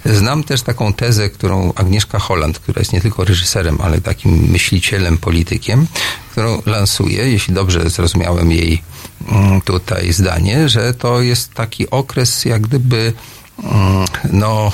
Znam 0.04 0.44
też 0.44 0.62
taką 0.62 0.92
tezę, 0.92 1.30
którą 1.30 1.72
Agnieszka 1.74 2.18
Holland, 2.18 2.58
która 2.58 2.80
jest 2.80 2.92
nie 2.92 3.00
tylko 3.00 3.24
reżyserem, 3.24 3.78
ale 3.80 4.00
takim 4.00 4.50
myślicielem, 4.50 5.18
politykiem, 5.18 5.86
którą 6.30 6.62
lansuje, 6.66 7.30
jeśli 7.30 7.54
dobrze 7.54 7.90
zrozumiałem 7.90 8.52
jej 8.52 8.82
tutaj 9.64 10.12
zdanie, 10.12 10.68
że 10.68 10.94
to 10.94 11.20
jest 11.20 11.54
taki 11.54 11.90
okres 11.90 12.44
jak 12.44 12.62
gdyby 12.62 13.12
mm, 13.64 14.06
no, 14.32 14.72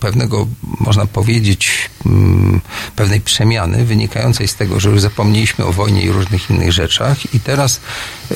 pewnego, 0.00 0.46
można 0.80 1.06
powiedzieć, 1.06 1.90
mm, 2.06 2.60
pewnej 2.96 3.20
przemiany 3.20 3.84
wynikającej 3.84 4.48
z 4.48 4.54
tego, 4.54 4.80
że 4.80 4.90
już 4.90 5.00
zapomnieliśmy 5.00 5.64
o 5.64 5.72
wojnie 5.72 6.02
i 6.02 6.10
różnych 6.10 6.50
innych 6.50 6.72
rzeczach 6.72 7.34
i 7.34 7.40
teraz 7.40 7.80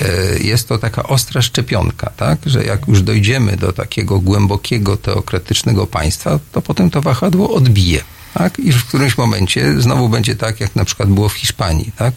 e, 0.00 0.38
jest 0.38 0.68
to 0.68 0.78
taka 0.78 1.02
ostra 1.02 1.42
szczepionka, 1.42 2.10
tak, 2.16 2.38
że 2.46 2.64
jak 2.64 2.88
już 2.88 3.02
dojdziemy 3.02 3.56
do 3.56 3.72
takiego 3.72 4.20
głębokiego, 4.20 4.96
teokratycznego 4.96 5.86
państwa, 5.86 6.38
to 6.52 6.62
potem 6.62 6.90
to 6.90 7.02
wahadło 7.02 7.54
odbije. 7.54 8.02
Tak? 8.34 8.58
I 8.58 8.72
w 8.72 8.84
którymś 8.84 9.18
momencie 9.18 9.80
znowu 9.80 10.08
będzie 10.08 10.36
tak, 10.36 10.60
jak 10.60 10.76
na 10.76 10.84
przykład 10.84 11.08
było 11.08 11.28
w 11.28 11.34
Hiszpanii, 11.34 11.92
tak? 11.96 12.14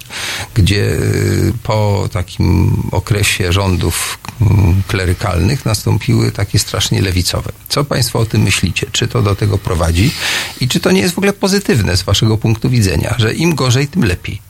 gdzie 0.53 0.81
y, 0.81 1.53
po 1.63 2.09
takim 2.11 2.77
okresie 2.91 3.53
rządów 3.53 4.19
mm, 4.41 4.81
klerykalnych 4.87 5.65
nastąpiły 5.65 6.31
takie 6.31 6.59
strasznie 6.59 7.01
lewicowe. 7.01 7.51
Co 7.69 7.83
Państwo 7.83 8.19
o 8.19 8.25
tym 8.25 8.41
myślicie? 8.41 8.87
Czy 8.91 9.07
to 9.07 9.21
do 9.21 9.35
tego 9.35 9.57
prowadzi? 9.57 10.11
I 10.61 10.67
czy 10.67 10.79
to 10.79 10.91
nie 10.91 11.01
jest 11.01 11.15
w 11.15 11.17
ogóle 11.17 11.33
pozytywne 11.33 11.97
z 11.97 12.03
Waszego 12.03 12.37
punktu 12.37 12.69
widzenia, 12.69 13.15
że 13.17 13.33
im 13.33 13.55
gorzej, 13.55 13.87
tym 13.87 14.03
lepiej? 14.05 14.41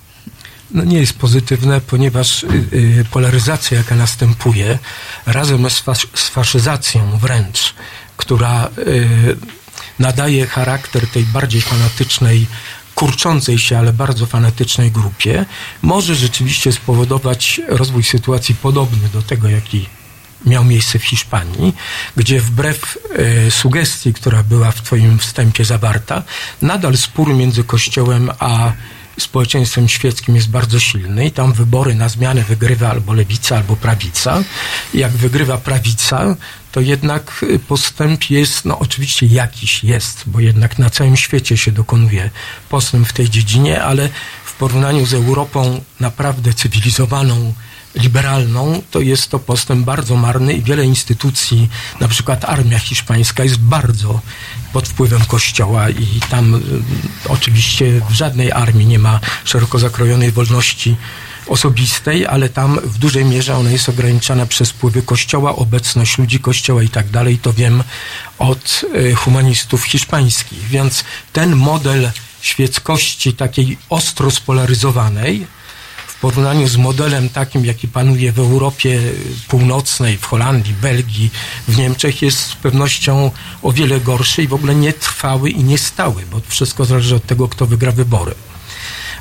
no 0.71 0.83
nie 0.83 0.99
jest 0.99 1.13
pozytywne, 1.13 1.81
ponieważ 1.81 2.43
y, 2.43 2.47
y, 2.73 3.05
polaryzacja, 3.11 3.77
jaka 3.77 3.95
następuje, 3.95 4.79
razem 5.25 5.69
z, 5.69 5.79
fas 5.79 6.07
z 6.13 6.29
faszyzacją 6.29 7.17
wręcz, 7.17 7.73
która 8.17 8.69
nadaje 9.99 10.47
charakter 10.47 11.07
tej 11.07 11.23
bardziej 11.23 11.61
fanatycznej, 11.61 12.47
kurczącej 12.95 13.59
się, 13.59 13.77
ale 13.77 13.93
bardzo 13.93 14.26
fanatycznej 14.26 14.91
grupie, 14.91 15.45
może 15.81 16.15
rzeczywiście 16.15 16.72
spowodować 16.72 17.61
rozwój 17.67 18.03
sytuacji 18.03 18.55
podobny 18.55 19.09
do 19.13 19.22
tego, 19.22 19.49
jaki 19.49 19.85
miał 20.45 20.65
miejsce 20.65 20.99
w 20.99 21.03
Hiszpanii, 21.03 21.73
gdzie 22.15 22.41
wbrew 22.41 22.97
e, 23.47 23.51
sugestii, 23.51 24.13
która 24.13 24.43
była 24.43 24.72
w 24.72 24.81
Twoim 24.81 25.19
wstępie 25.19 25.65
zawarta, 25.65 26.23
nadal 26.61 26.97
spór 26.97 27.34
między 27.34 27.63
Kościołem 27.63 28.31
a 28.39 28.72
społeczeństwem 29.19 29.89
świeckim 29.89 30.35
jest 30.35 30.49
bardzo 30.49 30.80
silny 30.80 31.26
i 31.26 31.31
tam 31.31 31.53
wybory 31.53 31.95
na 31.95 32.09
zmianę 32.09 32.41
wygrywa 32.41 32.89
albo 32.89 33.13
lewica, 33.13 33.57
albo 33.57 33.76
prawica. 33.76 34.43
Jak 34.93 35.11
wygrywa 35.11 35.57
prawica, 35.57 36.35
to 36.76 36.81
jednak 36.81 37.45
postęp 37.68 38.30
jest, 38.30 38.65
no 38.65 38.80
oczywiście 38.80 39.26
jakiś 39.26 39.84
jest, 39.84 40.23
bo 40.26 40.39
jednak 40.39 40.80
na 40.80 40.89
całym 40.89 41.18
świecie 41.18 41.57
się 41.57 41.72
dokonuje 41.72 42.30
postęp 42.69 43.07
w 43.07 43.14
tej 43.14 43.30
dziedzinie, 43.30 43.84
ale 43.84 44.10
w 44.45 44.53
porównaniu 44.53 45.06
z 45.06 45.14
Europą 45.14 45.81
naprawdę 45.99 46.53
cywilizowaną, 46.53 47.53
liberalną, 47.95 48.81
to 48.91 49.02
jest 49.02 49.30
to 49.30 49.39
postęp 49.39 49.85
bardzo 49.85 50.15
marny 50.15 50.53
i 50.53 50.64
wiele 50.64 50.85
instytucji, 50.85 51.69
na 51.99 52.07
przykład 52.07 52.45
armia 52.45 52.80
hiszpańska 52.80 53.43
jest 53.43 53.57
bardzo 53.57 54.22
pod 54.73 54.88
wpływem 54.88 55.26
kościoła 55.26 55.89
i 55.89 56.19
tam 56.30 56.56
y, 56.56 56.60
oczywiście 57.30 58.02
w 58.10 58.14
żadnej 58.14 58.52
armii 58.52 58.88
nie 58.88 58.99
ma 58.99 59.19
szeroko 59.43 59.80
zakrojonej 59.80 60.31
wolności 60.31 60.95
osobistej, 61.47 62.26
ale 62.26 62.49
tam 62.49 62.80
w 62.84 62.97
dużej 62.97 63.26
mierze 63.26 63.55
ona 63.55 63.72
jest 63.72 63.89
ograniczana 63.89 64.45
przez 64.45 64.69
wpływy 64.72 65.01
kościoła, 65.01 65.55
obecność 65.55 66.17
ludzi 66.17 66.39
kościoła 66.39 66.84
i 66.84 66.89
tak 66.89 67.09
dalej. 67.09 67.38
To 67.38 67.53
wiem 67.53 67.84
od 68.39 68.85
y, 68.95 69.15
humanistów 69.15 69.84
hiszpańskich. 69.84 70.67
Więc 70.67 71.03
ten 71.34 71.55
model 71.55 72.11
świeckości 72.41 73.34
takiej 73.34 73.77
ostro 73.89 74.31
spolaryzowanej 74.31 75.47
w 76.07 76.19
porównaniu 76.19 76.67
z 76.67 76.77
modelem 76.77 77.30
takim, 77.30 77.65
jaki 77.65 77.88
panuje 77.88 78.31
w 78.31 78.39
Europie 78.39 79.01
Północnej, 79.47 80.17
w 80.17 80.26
Holandii, 80.26 80.73
Belgii, 80.73 81.31
w 81.67 81.77
Niemczech, 81.77 82.22
jest 82.22 82.39
z 82.39 82.55
pewnością 82.55 83.31
o 83.61 83.72
wiele 83.72 83.99
gorszy 83.99 84.43
i 84.43 84.47
w 84.47 84.53
ogóle 84.53 84.76
nietrwały 84.76 85.49
i 85.49 85.63
niestały, 85.63 86.23
bo 86.31 86.41
wszystko 86.47 86.85
zależy 86.85 87.15
od 87.15 87.26
tego, 87.26 87.47
kto 87.47 87.65
wygra 87.65 87.91
wybory. 87.91 88.35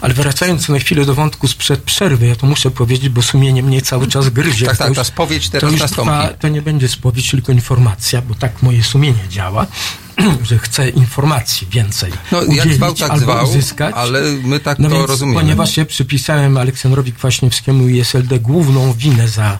Ale 0.04 0.14
wracając 0.14 0.68
na 0.68 0.78
chwilę 0.78 1.04
do 1.04 1.14
wątku 1.14 1.48
sprzed 1.48 1.82
przerwy, 1.82 2.26
ja 2.26 2.36
to 2.36 2.46
muszę 2.46 2.70
powiedzieć, 2.70 3.08
bo 3.08 3.22
sumienie 3.22 3.62
mnie 3.62 3.82
cały 3.82 4.06
czas 4.06 4.28
gryzie. 4.28 4.66
Tak, 4.66 4.76
To 4.76 4.78
tak, 4.78 4.88
już- 4.88 4.96
ta 4.96 5.04
spowiedź 5.04 5.46
to 5.48 5.52
teraz 5.52 5.72
już 5.72 5.80
nastąpi. 5.80 6.10
trwa, 6.12 6.28
to 6.28 6.48
nie 6.48 6.62
będzie 6.62 6.88
spowiedź, 6.88 7.30
tylko 7.30 7.52
informacja, 7.52 8.22
bo 8.22 8.34
tak 8.34 8.62
moje 8.62 8.84
sumienie 8.84 9.28
działa, 9.30 9.66
że 10.48 10.58
chcę 10.58 10.88
informacji 10.88 11.66
więcej 11.70 12.12
No, 12.32 12.40
jak 12.40 12.48
udzielić 12.48 12.74
zwał, 12.74 12.94
tak 12.94 13.10
albo 13.10 13.22
zwał, 13.22 13.44
uzyskać. 13.48 13.94
ale 13.98 14.22
my 14.22 14.60
tak 14.60 14.78
No 14.78 14.88
to 14.88 14.94
więc, 14.96 15.08
rozumiemy. 15.08 15.40
Ponieważ 15.40 15.76
ja 15.76 15.84
przypisałem 15.84 16.56
Aleksandrowi 16.56 17.12
Kwaśniewskiemu 17.12 17.88
i 17.88 18.00
SLD 18.00 18.38
główną 18.38 18.92
winę 18.92 19.28
za 19.28 19.58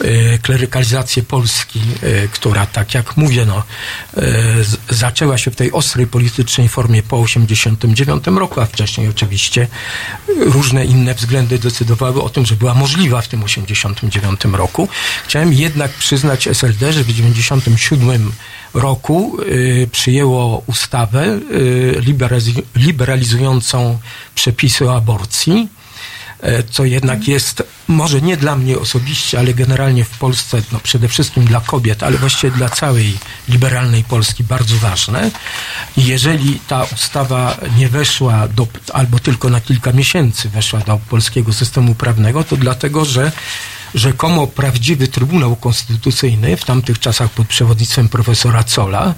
e, 0.00 0.38
klerykalizację 0.38 1.22
Polski, 1.22 1.80
e, 2.02 2.28
która, 2.28 2.66
tak 2.66 2.94
jak 2.94 3.16
mówię, 3.16 3.46
no, 3.46 3.62
e, 4.16 4.22
zaczęła 4.90 5.38
się 5.38 5.50
w 5.50 5.56
tej 5.56 5.72
ostrej 5.72 6.06
politycznej 6.06 6.68
formie 6.68 7.02
po 7.02 7.22
1989 7.22 8.38
roku, 8.38 8.60
a 8.60 8.66
wcześniej 8.66 9.08
oczywiście 9.08 9.66
różne 10.38 10.84
inne 10.84 11.14
względy 11.14 11.58
decydowały 11.58 12.22
o 12.22 12.28
tym, 12.28 12.46
że 12.46 12.56
była 12.56 12.74
możliwa 12.74 13.20
w 13.20 13.28
tym 13.28 13.42
1989 13.42 14.56
roku. 14.56 14.88
Chciałem 15.24 15.52
jednak 15.52 15.90
przyznać 15.92 16.48
SLD, 16.48 16.92
że 16.92 17.04
w 17.04 17.06
1997 17.06 18.32
roku 18.74 19.36
y, 19.42 19.88
przyjęło 19.92 20.62
ustawę 20.66 21.26
y, 21.26 21.96
liberaliz- 22.00 22.62
liberalizującą 22.76 23.98
przepisy 24.34 24.90
o 24.90 24.96
aborcji 24.96 25.68
e, 26.40 26.62
co 26.62 26.84
jednak 26.84 27.28
jest 27.28 27.62
może 27.88 28.22
nie 28.22 28.36
dla 28.36 28.56
mnie 28.56 28.78
osobiście, 28.78 29.38
ale 29.38 29.54
generalnie 29.54 30.04
w 30.04 30.18
Polsce, 30.18 30.62
no 30.72 30.80
przede 30.82 31.08
wszystkim 31.08 31.44
dla 31.44 31.60
kobiet, 31.60 32.02
ale 32.02 32.18
właściwie 32.18 32.50
dla 32.50 32.68
całej 32.68 33.18
liberalnej 33.48 34.04
Polski 34.04 34.44
bardzo 34.44 34.76
ważne. 34.76 35.30
Jeżeli 35.96 36.60
ta 36.68 36.84
ustawa 36.84 37.56
nie 37.78 37.88
weszła 37.88 38.48
do, 38.48 38.66
albo 38.92 39.18
tylko 39.18 39.50
na 39.50 39.60
kilka 39.60 39.92
miesięcy 39.92 40.48
weszła 40.48 40.80
do 40.80 41.00
polskiego 41.08 41.52
systemu 41.52 41.94
prawnego, 41.94 42.44
to 42.44 42.56
dlatego, 42.56 43.04
że 43.04 43.32
rzekomo 43.94 44.46
prawdziwy 44.46 45.08
Trybunał 45.08 45.56
Konstytucyjny 45.56 46.56
w 46.56 46.64
tamtych 46.64 46.98
czasach 46.98 47.30
pod 47.30 47.46
przewodnictwem 47.46 48.08
profesora 48.08 48.64
Cola 48.64 49.14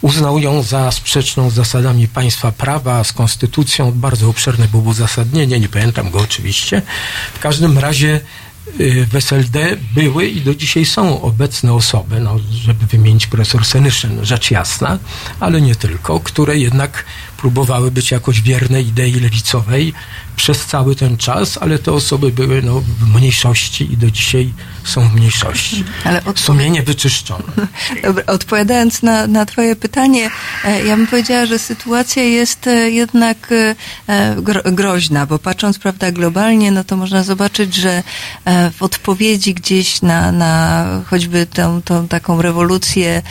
uznał 0.00 0.38
ją 0.38 0.62
za 0.62 0.92
sprzeczną 0.92 1.50
z 1.50 1.54
zasadami 1.54 2.08
państwa 2.08 2.52
prawa, 2.52 3.04
z 3.04 3.12
konstytucją. 3.12 3.92
Bardzo 3.92 4.28
obszerne 4.28 4.68
było 4.68 4.82
uzasadnienie, 4.82 5.60
nie 5.60 5.68
pamiętam 5.68 6.10
go 6.10 6.18
oczywiście. 6.18 6.82
W 7.34 7.38
każdym 7.38 7.78
razie 7.78 8.20
y, 8.80 9.06
w 9.10 9.16
SLD 9.16 9.76
były 9.94 10.26
i 10.26 10.40
do 10.40 10.54
dzisiaj 10.54 10.84
są 10.84 11.22
obecne 11.22 11.74
osoby, 11.74 12.20
no, 12.20 12.36
żeby 12.52 12.86
wymienić 12.86 13.26
profesor 13.26 13.64
Senyszyn, 13.64 14.24
rzecz 14.24 14.50
jasna, 14.50 14.98
ale 15.40 15.60
nie 15.60 15.74
tylko, 15.74 16.20
które 16.20 16.58
jednak 16.58 17.04
próbowały 17.36 17.90
być 17.90 18.10
jakoś 18.10 18.40
wierne 18.42 18.82
idei 18.82 19.12
lewicowej 19.12 19.92
przez 20.36 20.66
cały 20.66 20.96
ten 20.96 21.16
czas, 21.16 21.58
ale 21.60 21.78
te 21.78 21.92
osoby 21.92 22.30
były 22.32 22.62
no, 22.62 22.80
w 22.80 23.14
mniejszości 23.14 23.92
i 23.92 23.96
do 23.96 24.10
dzisiaj 24.10 24.52
są 24.84 25.08
w 25.08 25.14
mniejszości. 25.14 25.84
Ale 26.04 26.18
odpowie- 26.18 26.46
Sumienie 26.46 26.82
wyczyszczone. 26.82 27.44
Dobra, 28.02 28.24
odpowiadając 28.26 29.02
na, 29.02 29.26
na 29.26 29.46
Twoje 29.46 29.76
pytanie, 29.76 30.30
e, 30.64 30.84
ja 30.84 30.96
bym 30.96 31.06
powiedziała, 31.06 31.46
że 31.46 31.58
sytuacja 31.58 32.22
jest 32.22 32.66
e, 32.66 32.90
jednak 32.90 33.52
e, 34.08 34.36
gro, 34.42 34.60
groźna, 34.64 35.26
bo 35.26 35.38
patrząc 35.38 35.78
prawda, 35.78 36.12
globalnie, 36.12 36.70
no 36.70 36.84
to 36.84 36.96
można 36.96 37.22
zobaczyć, 37.22 37.74
że 37.74 38.02
w 38.72 38.82
odpowiedzi 38.82 39.54
gdzieś 39.54 40.02
na, 40.02 40.32
na 40.32 40.86
choćby 41.06 41.46
tą, 41.46 41.82
tą 41.82 42.08
taką 42.08 42.42
rewolucję 42.42 43.22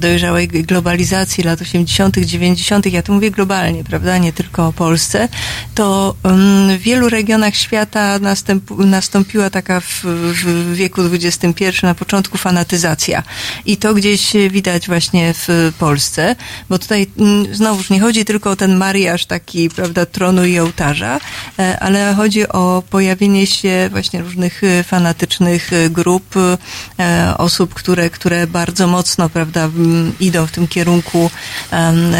dojrzałej 0.00 0.48
globalizacji 0.48 1.44
lat 1.44 1.60
80., 1.60 2.18
90., 2.18 2.86
ja 2.86 3.02
tu 3.08 3.12
mówię 3.12 3.30
globalnie, 3.30 3.84
prawda, 3.84 4.18
nie 4.18 4.32
tylko 4.32 4.66
o 4.66 4.72
Polsce, 4.72 5.28
to 5.74 6.14
em, 6.22 6.78
w 6.78 6.80
wielu 6.80 7.08
regionach 7.08 7.54
świata 7.54 8.18
następ, 8.18 8.70
nastąpiła 8.70 9.50
taka 9.50 9.80
w, 9.80 10.00
w 10.04 10.74
wieku 10.74 11.00
XXI, 11.12 11.64
na 11.82 11.94
początku 11.94 12.38
fanatyzacja. 12.38 13.22
I 13.66 13.76
to 13.76 13.94
gdzieś 13.94 14.32
widać 14.50 14.86
właśnie 14.86 15.34
w 15.34 15.72
Polsce, 15.78 16.36
bo 16.68 16.78
tutaj 16.78 17.06
mm, 17.18 17.54
znowuż 17.54 17.90
nie 17.90 18.00
chodzi 18.00 18.24
tylko 18.24 18.50
o 18.50 18.56
ten 18.56 18.76
mariaż 18.76 19.26
taki, 19.26 19.70
prawda, 19.70 20.06
tronu 20.06 20.44
i 20.44 20.58
ołtarza, 20.58 21.20
e, 21.58 21.80
ale 21.80 22.14
chodzi 22.14 22.48
o 22.48 22.82
pojawienie 22.90 23.46
się 23.46 23.88
właśnie 23.90 24.22
różnych 24.22 24.62
fanatycznych 24.84 25.70
grup, 25.90 26.34
e, 26.36 27.34
osób, 27.38 27.74
które, 27.74 28.10
które 28.10 28.46
bardzo 28.46 28.86
mocno, 28.86 29.28
prawda, 29.28 29.64
m, 29.64 30.12
idą 30.20 30.46
w 30.46 30.52
tym 30.52 30.68
kierunku 30.68 31.30
em, 31.70 32.14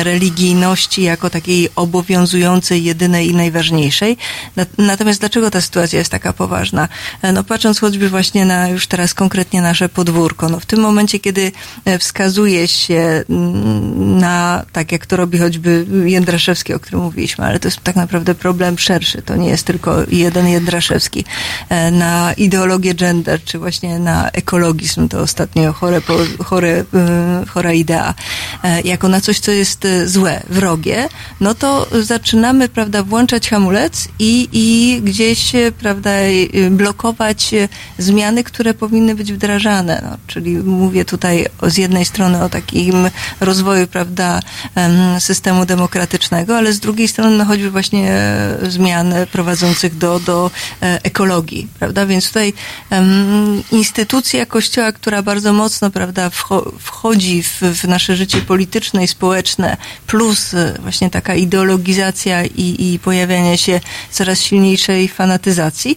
religijności 0.79 1.03
jako 1.03 1.31
takiej 1.31 1.69
obowiązującej, 1.77 2.85
jedynej 2.85 3.29
i 3.31 3.35
najważniejszej. 3.35 4.17
Na- 4.57 4.67
Natomiast 4.79 5.21
dlaczego 5.21 5.51
ta 5.51 5.61
sytuacja 5.61 5.99
jest 5.99 6.11
taka 6.11 6.33
poważna? 6.33 6.89
E, 7.23 7.33
No 7.33 7.45
patrząc 7.45 7.79
choćby 7.81 8.09
właśnie 8.09 8.45
na 8.47 8.69
już 8.69 8.87
teraz 8.87 9.15
konkretnie 9.15 9.63
nasze 9.63 9.89
podwórko, 9.89 10.49
no 10.49 10.61
w 10.61 10.67
tym 10.67 10.81
momencie, 10.81 11.19
kiedy 11.19 11.53
e, 11.85 11.99
wskazuje 11.99 12.69
się 12.69 13.25
mm, 13.31 14.19
na, 14.19 14.65
tak 14.73 14.93
jak 14.93 15.07
to 15.07 15.17
robi 15.17 15.39
choćby 15.39 15.87
Jędraszewski, 16.05 16.75
o 16.75 16.81
którym 16.81 17.01
mówiliśmy, 17.01 17.45
ale 17.45 17.61
to 17.61 17.69
jest 17.69 17.81
tak 17.83 17.97
naprawdę 17.97 18.35
problem 18.35 18.79
szerszy, 18.79 19.23
to 19.23 19.37
nie 19.37 19.49
jest 19.49 19.67
tylko 19.67 19.97
jeden 20.11 20.49
Jędraszewski, 20.49 21.25
e, 21.69 21.91
na 21.91 22.33
ideologię 22.33 22.95
gender, 22.95 23.41
czy 23.45 23.59
właśnie 23.59 23.99
na 23.99 24.31
ekologizm, 24.31 25.09
to 25.09 25.21
ostatnio 25.21 25.73
chore, 25.73 26.01
chore, 26.45 26.85
chora 27.49 27.73
idea, 27.73 28.15
jako 28.85 29.09
na 29.09 29.21
coś, 29.21 29.41
co 29.41 29.51
jest 29.51 29.85
e, 29.85 30.09
złe, 30.09 30.43
wrogie, 30.51 31.09
no 31.41 31.55
to 31.55 31.87
zaczynamy, 32.03 32.69
prawda, 32.69 33.03
włączać 33.03 33.49
hamulec 33.49 34.09
i, 34.19 34.49
i 34.53 35.01
gdzieś, 35.03 35.55
e, 35.55 35.73
prawda, 35.73 36.11
e, 36.11 36.71
blokować 36.71 37.55
e, 37.55 37.69
zmiany, 37.99 38.45
które 38.45 38.75
powinny 38.75 39.15
być 39.15 39.33
wdrażane. 39.33 40.03
No, 40.11 40.17
czyli 40.27 40.57
mówię 40.57 41.05
tutaj 41.05 41.47
z 41.63 41.77
jednej 41.77 42.05
strony 42.05 42.43
o 42.45 42.49
takim 42.49 43.11
rozwoju, 43.41 43.87
prawda, 43.87 44.41
em, 44.75 45.21
systemu 45.21 45.67
demokratycznego, 45.67 46.57
ale 46.57 46.73
z 46.73 46.81
drugiej 46.81 47.09
strony 47.09 47.37
no, 47.37 47.45
choćby 47.45 47.71
właśnie 47.71 48.13
e, 48.13 48.59
zmian 48.69 49.15
prowadzących 49.33 49.99
do, 49.99 50.21
do 50.21 50.51
e, 50.83 51.01
ekologii, 51.03 51.69
prawda? 51.79 52.07
Więc 52.07 52.29
tutaj 52.29 52.53
em, 52.91 53.63
instytucja 53.73 54.47
Kościoła, 54.47 54.93
która 54.93 55.23
bardzo 55.23 55.53
mocno, 55.53 55.91
prawda, 55.91 56.29
wcho- 56.29 56.73
wchodzi 56.79 57.43
w, 57.43 57.61
w 57.61 57.85
nasze 57.85 58.17
życie 58.17 58.41
polityczne 58.49 59.05
i 59.05 59.09
społeczne, 59.09 59.77
plus 60.07 60.55
e, 60.55 60.75
właśnie 60.83 61.11
taka 61.11 61.35
ideologizacja 61.35 62.45
i, 62.45 62.95
i 62.95 62.99
pojawianie 62.99 63.59
się 63.59 63.81
coraz 64.11 64.41
silniejszej 64.41 65.09
fanatyzacji, 65.09 65.97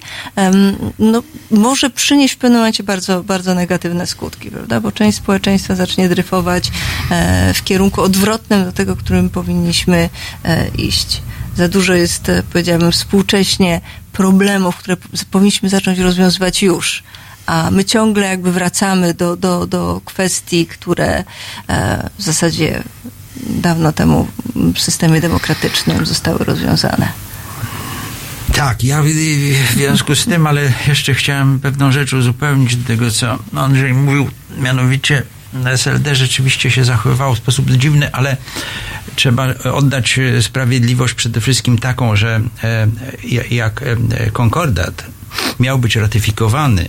no, 0.99 1.23
może 1.51 1.89
przynieść 1.89 2.33
w 2.33 2.37
pewnym 2.37 2.59
momencie 2.59 2.83
bardzo, 2.83 3.23
bardzo 3.23 3.55
negatywne 3.55 4.07
skutki, 4.07 4.51
prawda? 4.51 4.81
Bo 4.81 4.91
część 4.91 5.17
społeczeństwa 5.17 5.75
zacznie 5.75 6.09
dryfować 6.09 6.71
e, 7.11 7.53
w 7.53 7.63
kierunku 7.63 8.01
odwrotnym 8.01 8.65
do 8.65 8.71
tego, 8.71 8.95
którym 8.95 9.29
powinniśmy 9.29 10.09
e, 10.45 10.67
iść. 10.67 11.21
Za 11.55 11.67
dużo 11.67 11.93
jest, 11.93 12.29
e, 12.29 12.43
powiedziałabym, 12.43 12.91
współcześnie 12.91 13.81
problemów, 14.11 14.77
które 14.77 14.97
powinniśmy 15.31 15.69
zacząć 15.69 15.99
rozwiązywać 15.99 16.63
już. 16.63 17.03
A 17.51 17.71
my 17.71 17.85
ciągle 17.85 18.27
jakby 18.27 18.51
wracamy 18.51 19.13
do, 19.13 19.35
do, 19.35 19.67
do 19.67 20.01
kwestii, 20.05 20.65
które 20.65 21.23
e, 21.69 22.09
w 22.17 22.21
zasadzie 22.23 22.83
dawno 23.35 23.93
temu 23.93 24.27
w 24.75 24.79
systemie 24.79 25.21
demokratycznym 25.21 26.05
zostały 26.05 26.45
rozwiązane. 26.45 27.11
Tak, 28.53 28.83
ja 28.83 29.03
w, 29.03 29.05
w 29.05 29.73
związku 29.73 30.15
z 30.15 30.25
tym, 30.25 30.47
ale 30.47 30.73
jeszcze 30.87 31.13
chciałem 31.13 31.59
pewną 31.59 31.91
rzecz 31.91 32.13
uzupełnić 32.13 32.75
do 32.75 32.87
tego, 32.87 33.11
co 33.11 33.39
Andrzej 33.55 33.93
mówił, 33.93 34.29
mianowicie 34.57 35.23
SLD 35.65 36.15
rzeczywiście 36.15 36.71
się 36.71 36.83
zachowywało 36.83 37.35
w 37.35 37.37
sposób 37.37 37.71
dziwny, 37.71 38.11
ale 38.11 38.37
trzeba 39.15 39.47
oddać 39.73 40.19
sprawiedliwość 40.41 41.13
przede 41.13 41.41
wszystkim 41.41 41.77
taką, 41.77 42.15
że 42.15 42.41
e, 42.63 42.87
jak 43.49 43.81
e, 43.81 44.31
konkordat 44.31 45.03
miał 45.59 45.79
być 45.79 45.95
ratyfikowany, 45.95 46.85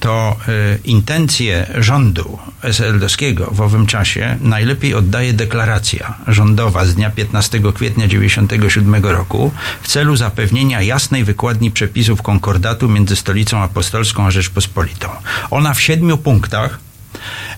to 0.00 0.36
e, 0.48 0.78
intencje 0.84 1.66
rządu 1.78 2.38
SLD-skiego 2.62 3.50
w 3.50 3.60
owym 3.60 3.86
czasie 3.86 4.38
najlepiej 4.40 4.94
oddaje 4.94 5.32
deklaracja 5.32 6.14
rządowa 6.26 6.84
z 6.84 6.94
dnia 6.94 7.10
15 7.10 7.58
kwietnia 7.58 8.06
1997 8.06 9.04
roku 9.04 9.52
w 9.82 9.88
celu 9.88 10.16
zapewnienia 10.16 10.82
jasnej 10.82 11.24
wykładni 11.24 11.70
przepisów 11.70 12.22
konkordatu 12.22 12.88
między 12.88 13.16
Stolicą 13.16 13.62
Apostolską 13.62 14.26
a 14.26 14.30
Rzeczpospolitą. 14.30 15.08
Ona 15.50 15.74
w 15.74 15.80
siedmiu 15.80 16.18
punktach 16.18 16.78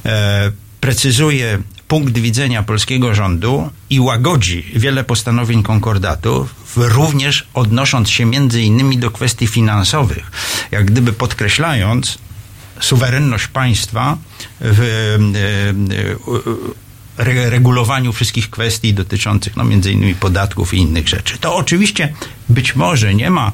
e, 0.05 0.53
precyzuje 0.81 1.59
punkt 1.93 2.19
widzenia 2.19 2.63
polskiego 2.63 3.15
rządu 3.15 3.71
i 3.91 4.01
łagodzi 4.01 4.65
wiele 4.77 5.05
postanowień 5.05 5.63
konkordatu, 5.63 6.49
w- 6.67 6.77
również 6.77 7.47
odnosząc 7.55 8.11
się 8.11 8.25
między 8.25 8.63
innymi 8.63 8.99
do 8.99 9.11
kwestii 9.11 9.47
finansowych, 9.47 10.31
jak 10.71 10.85
gdyby 10.85 11.13
podkreślając 11.13 12.19
suwerenność 12.81 13.47
państwa 13.47 14.17
w 14.61 14.81
e, 14.81 16.01
e, 16.01 16.17
u- 16.17 16.75
re- 17.23 17.51
regulowaniu 17.51 18.13
wszystkich 18.13 18.51
kwestii 18.51 18.95
dotyczących 18.95 19.57
no, 19.57 19.65
między 19.65 19.93
innymi 19.93 20.15
podatków 20.15 20.75
i 20.75 20.77
innych 20.77 21.09
rzeczy. 21.09 21.39
To 21.39 21.57
oczywiście 21.57 22.13
być 22.49 22.77
może 22.77 23.15
nie 23.15 23.31
ma, 23.31 23.53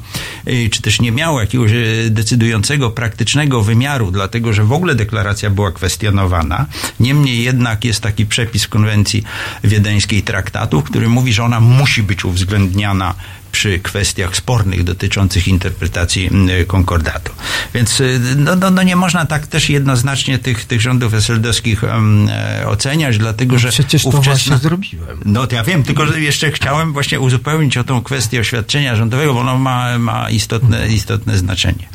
y, 0.48 0.70
czy 0.70 0.82
też 0.82 1.00
nie 1.00 1.12
miało 1.12 1.40
jakiegoś 1.40 1.72
y, 1.72 2.08
decydującego, 2.10 2.90
praktycznego 2.90 3.62
wymiaru, 3.62 4.10
dlatego 4.10 4.52
że 4.52 4.64
w 4.64 4.72
ogóle 4.72 4.94
deklaracja 4.94 5.50
była 5.50 5.72
kwestionowana. 5.72 6.66
Niemniej 7.00 7.42
jednak 7.42 7.84
jest 7.84 8.00
taki 8.00 8.26
przepis 8.26 8.68
konwencji 8.68 9.22
wiedeńskiej 9.64 10.22
traktatu, 10.22 10.82
który 10.82 11.08
mówi, 11.08 11.32
że 11.32 11.44
ona 11.44 11.60
musi 11.60 12.02
być 12.02 12.24
uwzględniana 12.24 13.14
przy 13.52 13.78
kwestiach 13.78 14.36
spornych 14.36 14.84
dotyczących 14.84 15.48
interpretacji 15.48 16.30
konkordatu. 16.66 17.32
Więc 17.74 18.00
y, 18.00 18.20
no, 18.36 18.56
no, 18.56 18.70
no 18.70 18.82
nie 18.82 18.96
można 18.96 19.26
tak 19.26 19.46
też 19.46 19.70
jednoznacznie 19.70 20.38
tych, 20.38 20.64
tych 20.64 20.80
rządów 20.80 21.14
SLD-owskich 21.14 21.82
um, 21.82 22.28
e, 22.32 22.66
oceniać, 22.68 23.18
dlatego 23.18 23.58
że 23.58 23.68
Przecież 23.68 24.02
to 24.02 24.08
ówczesna- 24.08 24.22
właśnie 24.24 24.56
zrobiłem. 24.56 25.20
no 25.24 25.46
to 25.46 25.56
ja 25.56 25.64
wiem, 25.64 25.82
tylko 25.82 26.06
że 26.06 26.20
jeszcze 26.20 26.52
chciałem 26.52 26.92
właśnie 26.92 27.20
uzupełnić 27.20 27.76
o 27.76 27.84
tą 27.84 28.02
kwestię 28.02 28.40
oświadczenia 28.40 28.96
rządowego, 28.96 29.34
bo 29.34 29.40
ono 29.40 29.58
ma, 29.58 29.98
ma 29.98 30.30
istotne, 30.30 30.88
istotne 30.88 31.38
znaczenie. 31.38 31.88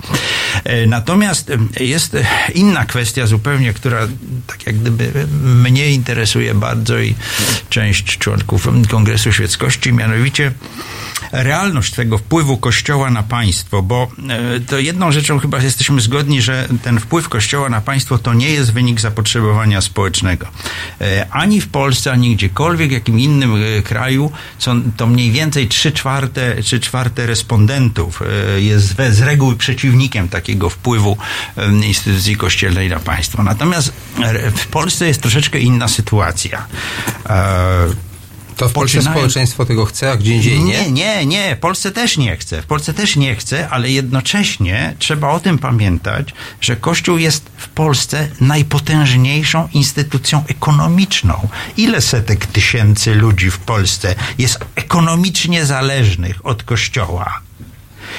E, 0.64 0.88
Natomiast 0.88 1.52
jest 1.80 2.18
inna 2.56 2.86
kwestia 2.86 3.28
zupełnie, 3.28 3.74
która 3.74 4.08
tak 4.48 4.68
jak 4.68 4.78
gdyby 4.78 5.28
mnie 5.44 5.92
interesuje 5.92 6.56
bardzo 6.56 7.00
i 7.00 7.16
część 7.70 8.18
członków 8.18 8.68
Kongresu 8.90 9.32
Świeckości, 9.34 9.94
mianowicie 9.94 10.52
realność 11.34 11.94
tego 11.94 12.18
wpływu 12.18 12.58
Kościoła 12.58 13.12
na 13.12 13.24
państwo, 13.24 13.82
bo 13.82 14.08
e, 14.30 14.60
to 14.60 14.80
jedną 14.80 15.12
rzeczą 15.12 15.40
chyba 15.40 15.62
jesteśmy 15.62 16.02
zgodni, 16.02 16.42
że 16.42 16.68
ten 16.84 17.00
wpływ 17.00 17.30
Kościoła 17.30 17.70
na 17.70 17.82
państwo 17.82 18.18
to 18.18 18.34
nie 18.34 18.50
jest 18.50 18.74
wynik 18.74 19.00
zapotrzebowania 19.00 19.82
społecznego. 19.82 20.48
E, 21.02 21.28
Ani 21.32 21.62
w 21.62 21.68
Polsce, 21.68 22.12
ani 22.12 22.36
gdziekolwiek, 22.36 22.92
jakim 22.92 23.20
innym 23.20 23.56
e, 23.56 23.82
kraju, 23.82 24.32
to 24.98 25.08
mniej 25.08 25.32
więcej 25.32 25.68
3 25.68 25.92
czwarte, 25.92 26.64
3 26.64 26.80
czwarte 26.80 27.26
respondentów 27.26 28.24
jest 28.58 28.96
z 29.10 29.22
reguły 29.22 29.56
przeciwnikiem 29.56 30.30
takiego 30.30 30.70
wpływu 30.70 31.18
instytucji 31.84 32.36
kościelnej 32.36 32.90
na 32.90 33.00
państwo. 33.00 33.44
Natomiast 33.44 33.94
w 34.56 34.68
Polsce 34.68 35.08
jest 35.08 35.22
troszeczkę 35.22 35.60
inna 35.60 35.88
sytuacja. 35.88 36.68
To 38.58 38.70
w 38.70 38.74
Polsce 38.74 38.98
Poczynają- 38.98 39.14
społeczeństwo 39.18 39.66
tego 39.66 39.86
chce, 39.86 40.12
a 40.12 40.18
gdzie 40.18 40.36
indziej 40.36 40.60
nie? 40.60 40.74
nie, 40.74 40.92
nie, 40.92 41.26
nie. 41.26 41.56
W 41.56 41.60
Polsce 41.60 41.92
też 41.92 42.18
nie 42.18 42.38
chce. 42.38 42.62
W 42.62 42.66
Polsce 42.66 42.94
też 42.94 43.16
nie 43.16 43.36
chce, 43.36 43.70
ale 43.70 43.90
jednocześnie 43.90 44.96
trzeba 45.00 45.30
o 45.30 45.40
tym 45.40 45.60
pamiętać, 45.60 46.34
że 46.62 46.76
Kościół 46.76 47.18
jest 47.18 47.50
w 47.58 47.70
Polsce 47.70 48.28
najpotężniejszą 48.42 49.68
instytucją 49.74 50.44
ekonomiczną. 50.48 51.48
Ile 51.78 52.02
setek 52.02 52.46
tysięcy 52.46 53.16
ludzi 53.16 53.52
w 53.52 53.58
Polsce 53.60 54.16
jest 54.38 54.60
ekonomicznie 54.76 55.66
zależnych 55.66 56.46
od 56.46 56.64
Kościoła? 56.64 57.42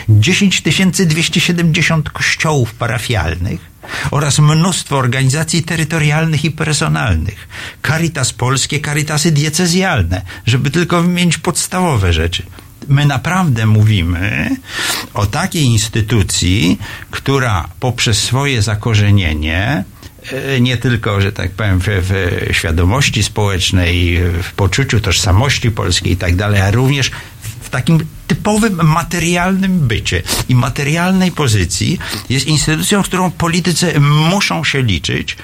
10 0.09 0.63
270 1.07 2.11
kościołów 2.11 2.75
parafialnych 2.75 3.75
oraz 4.11 4.39
mnóstwo 4.39 4.97
organizacji 4.97 5.63
terytorialnych 5.63 6.45
i 6.45 6.51
personalnych. 6.51 7.49
Caritas 7.87 8.33
polskie, 8.33 8.81
Caritasy 8.81 9.33
diecezjalne, 9.33 10.23
żeby 10.47 10.71
tylko 10.71 11.03
wymienić 11.03 11.39
podstawowe 11.39 12.13
rzeczy. 12.13 12.43
My 12.89 13.07
naprawdę 13.07 13.67
mówimy 13.67 14.57
o 15.15 15.27
takiej 15.27 15.65
instytucji, 15.65 16.79
która 17.11 17.69
poprzez 17.81 18.19
swoje 18.19 18.63
zakorzenienie 18.63 19.85
e, 20.33 20.61
nie 20.61 20.77
tylko, 20.77 21.21
że 21.21 21.33
tak 21.33 21.51
powiem, 21.51 21.81
w, 21.81 21.85
w 21.87 22.57
świadomości 22.57 23.23
społecznej, 23.23 24.19
w 24.43 24.53
poczuciu 24.53 25.01
tożsamości 25.01 25.71
polskiej 25.71 26.13
i 26.13 26.17
tak 26.17 26.37
dalej, 26.37 26.61
a 26.61 26.71
również 26.71 27.11
w 27.61 27.69
takim 27.71 28.07
typowym 28.27 28.81
materialnym 28.83 29.79
bycie 29.79 30.23
i 30.49 30.55
materialnej 30.55 31.33
pozycji 31.33 31.99
jest 32.29 32.47
instytucją, 32.47 33.03
z 33.03 33.07
którą 33.07 33.31
politycy 33.31 34.01
muszą 34.01 34.65
się 34.65 34.83
liczyć, 34.83 35.37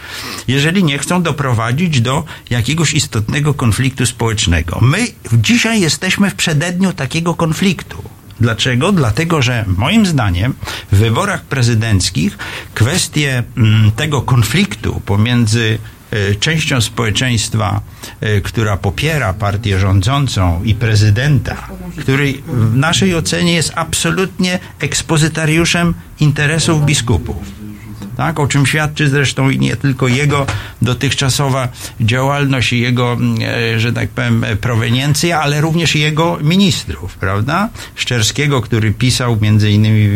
jeżeli 0.48 0.84
nie 0.84 0.98
chcą 0.98 1.22
doprowadzić 1.22 2.00
do 2.00 2.24
jakiegoś 2.50 2.94
istotnego 2.94 3.54
konfliktu 3.54 4.06
społecznego. 4.06 4.78
My 4.82 5.06
dzisiaj 5.32 5.80
jesteśmy 5.80 6.30
w 6.30 6.34
przededniu 6.34 6.92
takiego 6.92 7.34
konfliktu. 7.34 8.02
Dlaczego? 8.40 8.92
Dlatego, 8.92 9.42
że 9.42 9.64
moim 9.76 10.06
zdaniem 10.06 10.54
w 10.92 10.96
wyborach 10.96 11.44
prezydenckich 11.44 12.38
kwestie 12.74 13.42
mm, 13.56 13.92
tego 13.92 14.22
konfliktu 14.22 15.00
pomiędzy 15.06 15.78
częścią 16.40 16.80
społeczeństwa, 16.80 17.80
e, 18.20 18.40
która 18.40 18.76
popiera 18.76 19.32
partię 19.32 19.78
rządzącą 19.78 20.62
i 20.64 20.74
prezydenta, 20.74 21.68
który 21.96 22.32
w 22.46 22.76
naszej 22.76 23.14
ocenie 23.14 23.52
jest 23.52 23.72
absolutnie 23.74 24.58
ekspozytariuszem 24.80 25.94
interesów 26.20 26.84
biskupów. 26.84 27.59
Tak, 28.20 28.40
o 28.40 28.46
czym 28.46 28.66
świadczy 28.66 29.08
zresztą 29.08 29.50
nie 29.50 29.76
tylko 29.76 30.08
jego 30.08 30.46
dotychczasowa 30.82 31.68
działalność 32.00 32.72
i 32.72 32.80
jego, 32.80 33.12
mm, 33.12 33.38
e, 33.74 33.80
że 33.80 33.92
tak 33.92 34.08
powiem, 34.08 34.46
proweniencja, 34.60 35.40
ale 35.40 35.60
również 35.60 35.94
jego 35.94 36.38
ministrów, 36.42 37.14
prawda? 37.14 37.68
Szczerskiego, 37.94 38.60
który 38.60 38.92
pisał 38.92 39.38
między 39.40 39.70
innymi 39.70 40.08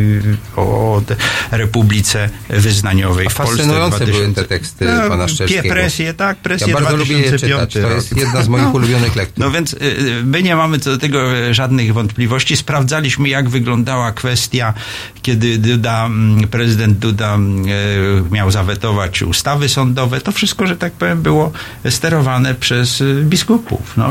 o 0.56 1.02
Republice 1.50 2.30
Wyznaniowej 2.48 3.26
A 3.26 3.30
w 3.30 3.34
Polsce. 3.34 3.56
fascynujące 3.56 3.96
2000. 3.96 4.22
były 4.22 4.34
te 4.34 4.44
teksty 4.44 4.84
No, 4.84 5.08
pana 5.08 5.28
Szczerskiego. 5.28 5.74
Presję, 5.74 6.14
tak, 6.14 6.36
presję 6.36 6.68
Ja 6.68 6.74
bardzo 6.74 6.96
lubię 6.96 7.18
je 7.18 7.28
2005 7.28 7.72
czytać. 7.72 7.90
To 7.90 7.94
jest 7.96 8.16
jedna 8.16 8.42
z 8.42 8.48
moich 8.48 8.64
No. 8.64 8.70
ulubionych 8.70 9.16
lektur. 9.16 9.44
No 9.44 9.50
więc 9.50 9.72
y, 9.72 9.76
y, 9.76 10.22
my 10.24 10.42
nie 10.42 10.56
mamy 10.56 10.78
co 10.78 10.90
do 10.90 10.98
tego 10.98 11.36
e, 11.36 11.54
żadnych 11.54 11.94
wątpliwości. 11.94 12.56
Sprawdzaliśmy, 12.56 13.28
jak 13.28 13.48
wyglądała 13.48 14.12
kwestia, 14.12 14.74
kiedy 15.22 15.58
Duda, 15.58 16.06
mm, 16.06 16.48
prezydent 16.48 16.98
Duda 16.98 17.34
mm, 17.34 17.64
e, 17.68 17.93
miał 18.30 18.50
zawetować 18.50 19.22
ustawy 19.22 19.68
sądowe. 19.68 20.20
To 20.20 20.32
wszystko, 20.32 20.66
że 20.66 20.76
tak 20.76 20.92
powiem, 20.92 21.22
było 21.22 21.50
sterowane 21.90 22.54
przez 22.54 23.00
y, 23.00 23.22
biskupów. 23.24 23.96
No, 23.96 24.10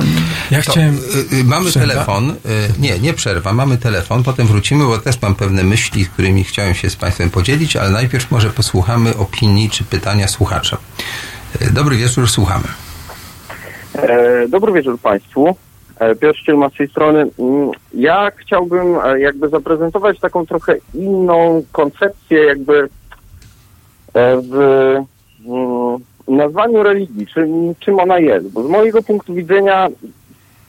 Ja 0.52 0.62
To, 0.64 0.72
chciałem... 0.72 0.98
y, 1.32 1.36
y, 1.36 1.44
mamy 1.44 1.70
Przerwa? 1.70 1.88
telefon. 1.94 2.30
Y, 2.32 2.36
nie, 2.80 3.00
nie 3.00 3.14
przerwa. 3.14 3.54
Mamy 3.54 3.78
telefon. 3.78 4.24
Potem 4.24 4.48
wrócimy, 4.48 4.86
bo 4.86 4.98
też 4.98 5.22
mam 5.22 5.36
pewne 5.36 5.64
myśli, 5.64 6.06
którymi 6.06 6.44
chciałem 6.44 6.74
się 6.76 6.90
z 6.90 6.96
Państwem 6.96 7.30
podzielić, 7.30 7.76
ale 7.76 7.90
najpierw 7.90 8.32
może 8.32 8.50
posłuchamy 8.50 9.18
opinii 9.18 9.70
czy 9.70 9.84
pytania 9.84 10.28
słuchacza. 10.28 10.78
Dobry 11.72 11.98
wieczór, 11.98 12.30
słuchamy. 12.30 12.66
E, 13.96 14.48
Dobry 14.48 14.74
wieczór 14.74 15.00
Państwu. 15.00 15.56
E, 16.00 16.16
Piotr 16.16 16.40
Ścielma 16.40 16.70
z 16.70 16.74
tej 16.74 16.88
strony. 16.90 17.20
Mm, 17.40 17.72
Ja 17.94 18.32
chciałbym 18.38 18.96
e, 19.06 19.20
jakby 19.20 19.50
zaprezentować 19.50 20.20
taką 20.20 20.46
trochę 20.46 20.76
inną 20.94 21.64
koncepcję 21.72 22.44
jakby 22.44 22.80
e, 22.80 22.88
w 24.14 24.54
mm, 25.46 25.98
nazwaniu 26.28 26.84
religii, 26.84 27.28
czym, 27.28 27.76
czym 27.80 28.00
ona 28.00 28.20
jest. 28.20 28.52
Bo 28.52 28.64
z 28.64 28.70
mojego 28.70 29.04
punktu 29.04 29.34
widzenia 29.34 29.88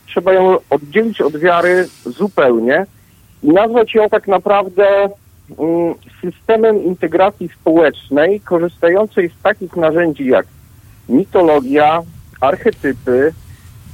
trzeba 0.07 0.33
ją 0.33 0.57
oddzielić 0.71 1.21
od 1.21 1.37
wiary 1.37 1.89
zupełnie 2.05 2.87
i 3.43 3.49
nazwać 3.49 3.95
ją 3.95 4.09
tak 4.09 4.29
naprawdę 4.29 5.09
mm, 5.59 5.95
systemem 6.21 6.85
integracji 6.85 7.49
społecznej 7.61 8.41
korzystającej 8.41 9.29
z 9.29 9.43
takich 9.43 9.77
narzędzi 9.77 10.27
jak 10.27 10.47
mitologia, 11.09 12.03
archetypy, 12.41 13.33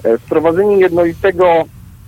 e, 0.04 0.18
wprowadzenie 0.18 0.76
jednolitego 0.76 1.46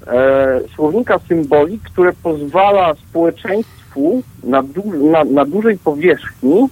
e, 0.06 0.60
słownika 0.74 1.18
symboli, 1.28 1.78
które 1.78 2.12
pozwala 2.22 2.94
społeczeństwu 2.94 4.22
na, 4.44 4.62
du- 4.62 5.10
na, 5.10 5.24
na 5.24 5.44
dużej 5.44 5.78
powierzchni 5.78 6.68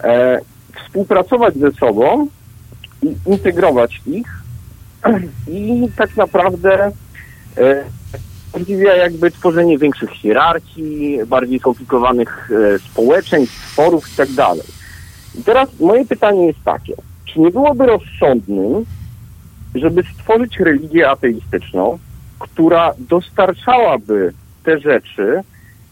e, 0.00 0.40
współpracować 0.84 1.54
ze 1.54 1.72
sobą 1.72 2.28
i 3.02 3.16
integrować 3.26 4.00
ich 4.06 4.28
i 5.48 5.88
tak 5.96 6.16
naprawdę 6.16 6.92
e, 7.56 7.84
umożliwia 8.54 8.96
jakby 8.96 9.30
tworzenie 9.30 9.78
większych 9.78 10.10
hierarchii, 10.10 11.18
bardziej 11.26 11.58
skomplikowanych 11.58 12.50
e, 12.74 12.78
społeczeństw, 12.78 13.72
sporów 13.72 14.12
i 14.12 14.16
tak. 14.16 14.64
I 15.38 15.42
teraz 15.42 15.80
moje 15.80 16.04
pytanie 16.04 16.46
jest 16.46 16.64
takie. 16.64 16.94
Czy 17.24 17.40
nie 17.40 17.50
byłoby 17.50 17.86
rozsądnym, 17.86 18.84
żeby 19.74 20.02
stworzyć 20.14 20.60
religię 20.60 21.10
ateistyczną, 21.10 21.98
która 22.38 22.92
dostarczałaby 22.98 24.32
te 24.64 24.78
rzeczy 24.78 25.40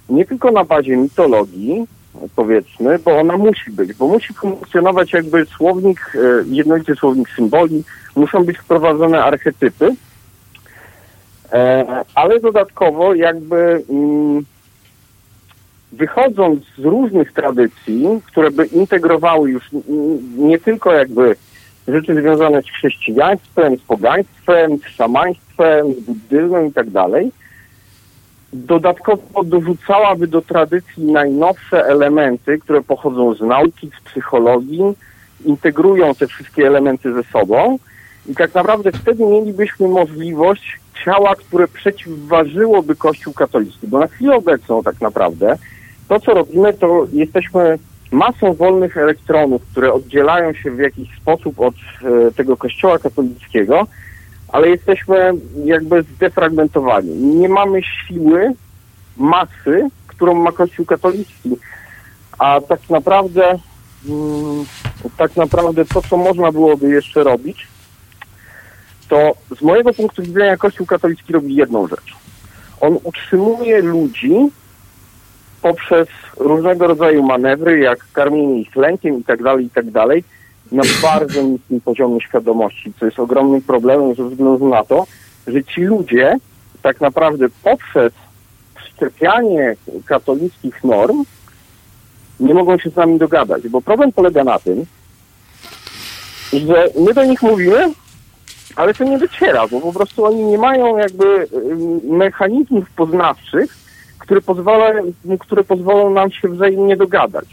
nie 0.09 0.25
tylko 0.25 0.51
na 0.51 0.65
bazie 0.65 0.97
mitologii, 0.97 1.87
powiedzmy, 2.37 2.99
bo 2.99 3.19
ona 3.19 3.37
musi 3.37 3.71
być, 3.71 3.93
bo 3.93 4.09
musi 4.09 4.35
funkcjonować 4.35 5.13
jakby 5.13 5.47
słownik, 5.47 6.13
e, 6.15 6.19
jednolity 6.47 6.95
słownik 6.95 7.29
symboli, 7.37 7.85
muszą 8.17 8.45
być 8.45 8.59
wprowadzone 8.59 9.25
archetypy, 9.25 9.95
e, 11.53 11.85
ale 12.15 12.41
dodatkowo 12.41 13.15
jakby 13.15 13.85
mm, 13.91 14.45
wychodząc 15.93 16.65
z 16.79 16.85
różnych 16.85 17.33
tradycji, 17.33 18.07
które 18.27 18.51
by 18.51 18.67
integrowały 18.67 19.51
już 19.51 19.65
nie 20.37 20.59
tylko 20.59 20.93
jakby 20.93 21.37
rzeczy 21.89 22.15
związane 22.15 22.63
z 22.63 22.67
chrześcijaństwem, 22.67 23.77
z 23.77 23.81
pogaństwem, 23.81 24.79
z 24.79 24.87
szamaństwem, 24.87 25.95
z 25.95 26.01
buddyzmem 26.01 26.67
i 26.67 26.73
tak 26.73 26.91
dalej, 26.91 27.33
dodatkowo 28.53 29.45
dorzucałaby 29.45 30.27
do 30.27 30.43
tradycji 30.43 31.05
najnowsze 31.05 31.87
elementy, 31.87 32.59
które 32.59 32.83
pochodzą 32.83 33.35
z 33.35 33.41
nauki, 33.41 33.91
z 34.01 34.11
psychologii, 34.11 34.83
integrują 35.45 36.15
te 36.15 36.27
wszystkie 36.27 36.67
elementy 36.67 37.13
ze 37.13 37.23
sobą 37.23 37.79
I 38.27 38.35
tak 38.35 38.55
naprawdę 38.55 38.93
wtedy 38.93 39.27
mielibyśmy 39.27 39.89
możliwość 39.89 40.81
ciała, 41.05 41.35
które 41.35 41.69
przeciwważyłoby 41.69 42.97
Kościół 42.97 43.33
katolicki. 43.33 43.87
Bo 43.89 43.99
na 43.99 44.07
chwilę 44.07 44.37
obecną 44.37 44.83
tak 44.83 45.01
naprawdę 45.01 45.57
to, 46.09 46.21
co 46.21 46.35
robimy, 46.35 46.73
to 46.73 47.07
jesteśmy 47.13 47.79
masą 48.11 48.55
wolnych 48.55 48.97
elektronów, 48.97 49.63
które 49.71 49.93
oddzielają 49.93 50.53
się 50.53 50.71
w 50.71 50.79
jakiś 50.79 51.09
sposób 51.17 51.61
od 51.61 51.75
e, 51.75 52.33
tego 52.33 52.57
Kościoła 52.57 52.99
katolickiego, 52.99 53.87
ale 54.53 54.69
jesteśmy 54.69 55.33
jakby 55.65 56.03
zdefragmentowani. 56.03 57.11
Nie 57.11 57.49
mamy 57.49 57.81
siły, 57.83 58.53
masy, 59.17 59.89
którą 60.07 60.35
ma 60.35 60.53
Kościół 60.53 60.87
katolicki. 60.87 61.57
A 62.39 62.61
tak 62.61 62.91
naprawdę, 62.91 63.59
mm, 64.09 64.65
tak 65.17 65.37
naprawdę 65.37 65.85
to, 65.85 66.03
co 66.03 66.17
można 66.17 66.53
byłoby 66.53 66.89
jeszcze 66.89 67.25
robić, 67.25 67.69
to 69.09 69.35
z 69.59 69.63
mojego 69.63 69.95
punktu 69.95 70.23
widzenia 70.23 70.57
Kościół 70.57 70.87
katolicki 70.87 71.33
robi 71.33 71.55
jedną 71.55 71.87
rzecz. 71.87 72.17
On 72.81 72.99
utrzymuje 73.05 73.83
ludzi 73.83 74.35
poprzez 75.63 76.09
różnego 76.37 76.87
rodzaju 76.87 77.23
manewry, 77.23 77.79
jak 77.79 78.07
karmienie 78.13 78.61
ich 78.61 78.77
lękiem 78.77 79.21
i 79.21 79.25
tak 79.25 79.43
dalej, 79.43 79.67
i 79.67 79.71
tak 79.71 79.91
dalej, 79.91 80.25
na 80.73 80.83
bardzo 81.03 81.43
niskim 81.43 81.81
poziomie 81.81 82.21
świadomości, 82.21 82.93
co 83.01 83.07
jest 83.07 83.19
ogromnym 83.19 83.63
problemem 83.63 84.15
ze 84.15 84.25
względu 84.25 84.69
na 84.69 84.85
to, 84.85 85.07
że 85.47 85.65
ci 85.65 85.81
ludzie 85.81 86.37
tak 86.83 87.01
naprawdę 87.01 87.47
poprzez 87.63 88.13
wszczepianie 88.75 89.75
katolickich 90.07 90.85
norm 90.85 91.25
nie 92.41 92.55
mogą 92.55 92.79
się 92.79 92.91
z 92.91 92.97
nami 92.97 93.19
dogadać, 93.19 93.69
bo 93.69 93.81
problem 93.81 94.13
polega 94.13 94.45
na 94.45 94.59
tym, 94.59 94.87
że 96.53 96.89
my 96.99 97.15
do 97.15 97.25
nich 97.25 97.43
mówimy, 97.43 97.93
ale 98.77 98.95
to 98.95 99.05
nie 99.05 99.19
dociera, 99.19 99.69
bo 99.69 99.81
po 99.81 99.93
prostu 99.93 100.25
oni 100.25 100.45
nie 100.45 100.59
mają 100.59 100.97
jakby 100.97 101.49
ym, 101.53 102.01
mechanizmów 102.17 102.91
poznawczych, 102.91 103.77
które, 104.19 104.41
pozwala, 104.41 104.93
które 105.41 105.65
pozwolą 105.65 106.11
nam 106.11 106.31
się 106.31 106.49
wzajemnie 106.49 106.97
dogadać. 106.97 107.45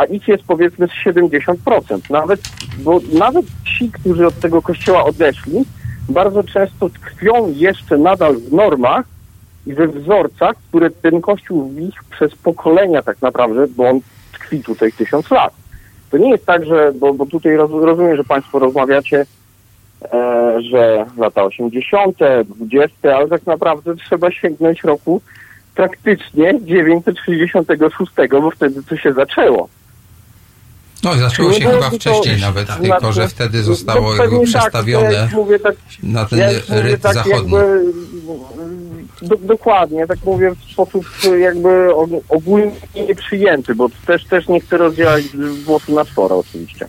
A 0.00 0.04
ich 0.04 0.28
jest 0.28 0.44
powiedzmy 0.44 0.88
z 0.88 1.06
70%. 1.06 2.10
Nawet, 2.10 2.40
bo 2.78 3.00
nawet 3.18 3.46
ci, 3.64 3.90
którzy 3.90 4.26
od 4.26 4.40
tego 4.40 4.62
kościoła 4.62 5.04
odeszli, 5.04 5.64
bardzo 6.08 6.44
często 6.44 6.88
tkwią 6.88 7.52
jeszcze 7.56 7.98
nadal 7.98 8.36
w 8.36 8.52
normach 8.52 9.06
i 9.66 9.74
we 9.74 9.88
wzorcach, 9.88 10.56
które 10.68 10.90
ten 10.90 11.20
kościół 11.20 11.68
w 11.68 11.74
nich 11.74 12.04
przez 12.10 12.34
pokolenia 12.34 13.02
tak 13.02 13.22
naprawdę, 13.22 13.66
bo 13.66 13.88
on 13.88 14.00
tkwi 14.32 14.62
tutaj 14.62 14.92
tysiąc 14.92 15.30
lat. 15.30 15.52
To 16.10 16.18
nie 16.18 16.30
jest 16.30 16.46
tak, 16.46 16.64
że, 16.64 16.92
bo, 16.92 17.14
bo 17.14 17.26
tutaj 17.26 17.56
roz, 17.56 17.70
rozumiem, 17.70 18.16
że 18.16 18.24
Państwo 18.24 18.58
rozmawiacie, 18.58 19.26
e, 20.12 20.56
że 20.70 21.06
lata 21.16 21.44
80., 21.44 22.18
20., 22.44 23.16
ale 23.16 23.28
tak 23.28 23.46
naprawdę 23.46 23.96
trzeba 23.96 24.30
sięgnąć 24.30 24.84
roku 24.84 25.20
praktycznie 25.74 26.60
966, 26.60 28.12
bo 28.30 28.50
wtedy 28.50 28.82
to 28.82 28.96
się 28.96 29.12
zaczęło. 29.12 29.68
No, 31.04 31.14
zaczęło 31.14 31.52
się 31.52 31.58
chyba 31.58 31.70
byłoby 31.70 31.90
to- 31.98 32.14
wcześniej 32.14 32.40
nawet, 32.40 32.66
znaczy- 32.66 32.82
tylko 32.82 33.12
że 33.12 33.28
wtedy 33.28 33.62
zostało 33.62 34.14
no 34.16 34.22
jakby 34.22 34.36
tak, 34.38 34.46
przestawione 34.46 35.22
już 35.22 35.32
mówię 35.32 35.58
tak, 35.58 35.74
na 36.02 36.24
ten 36.24 36.38
ja 36.38 36.48
tak 37.02 37.14
zachodni. 37.14 37.52
Jakby, 37.54 37.84
do, 39.22 39.36
dokładnie, 39.36 40.06
tak 40.06 40.18
mówię 40.24 40.50
w 40.50 40.72
sposób 40.72 41.04
jakby 41.40 41.68
og- 41.94 42.20
ogólnie 42.28 42.70
nieprzyjęty, 43.08 43.74
bo 43.74 43.88
też, 44.06 44.24
też 44.24 44.48
nie 44.48 44.60
chcę 44.60 44.76
rozdzielać 44.76 45.24
włosu 45.64 45.94
na 45.94 46.04
czworo 46.04 46.38
oczywiście. 46.38 46.88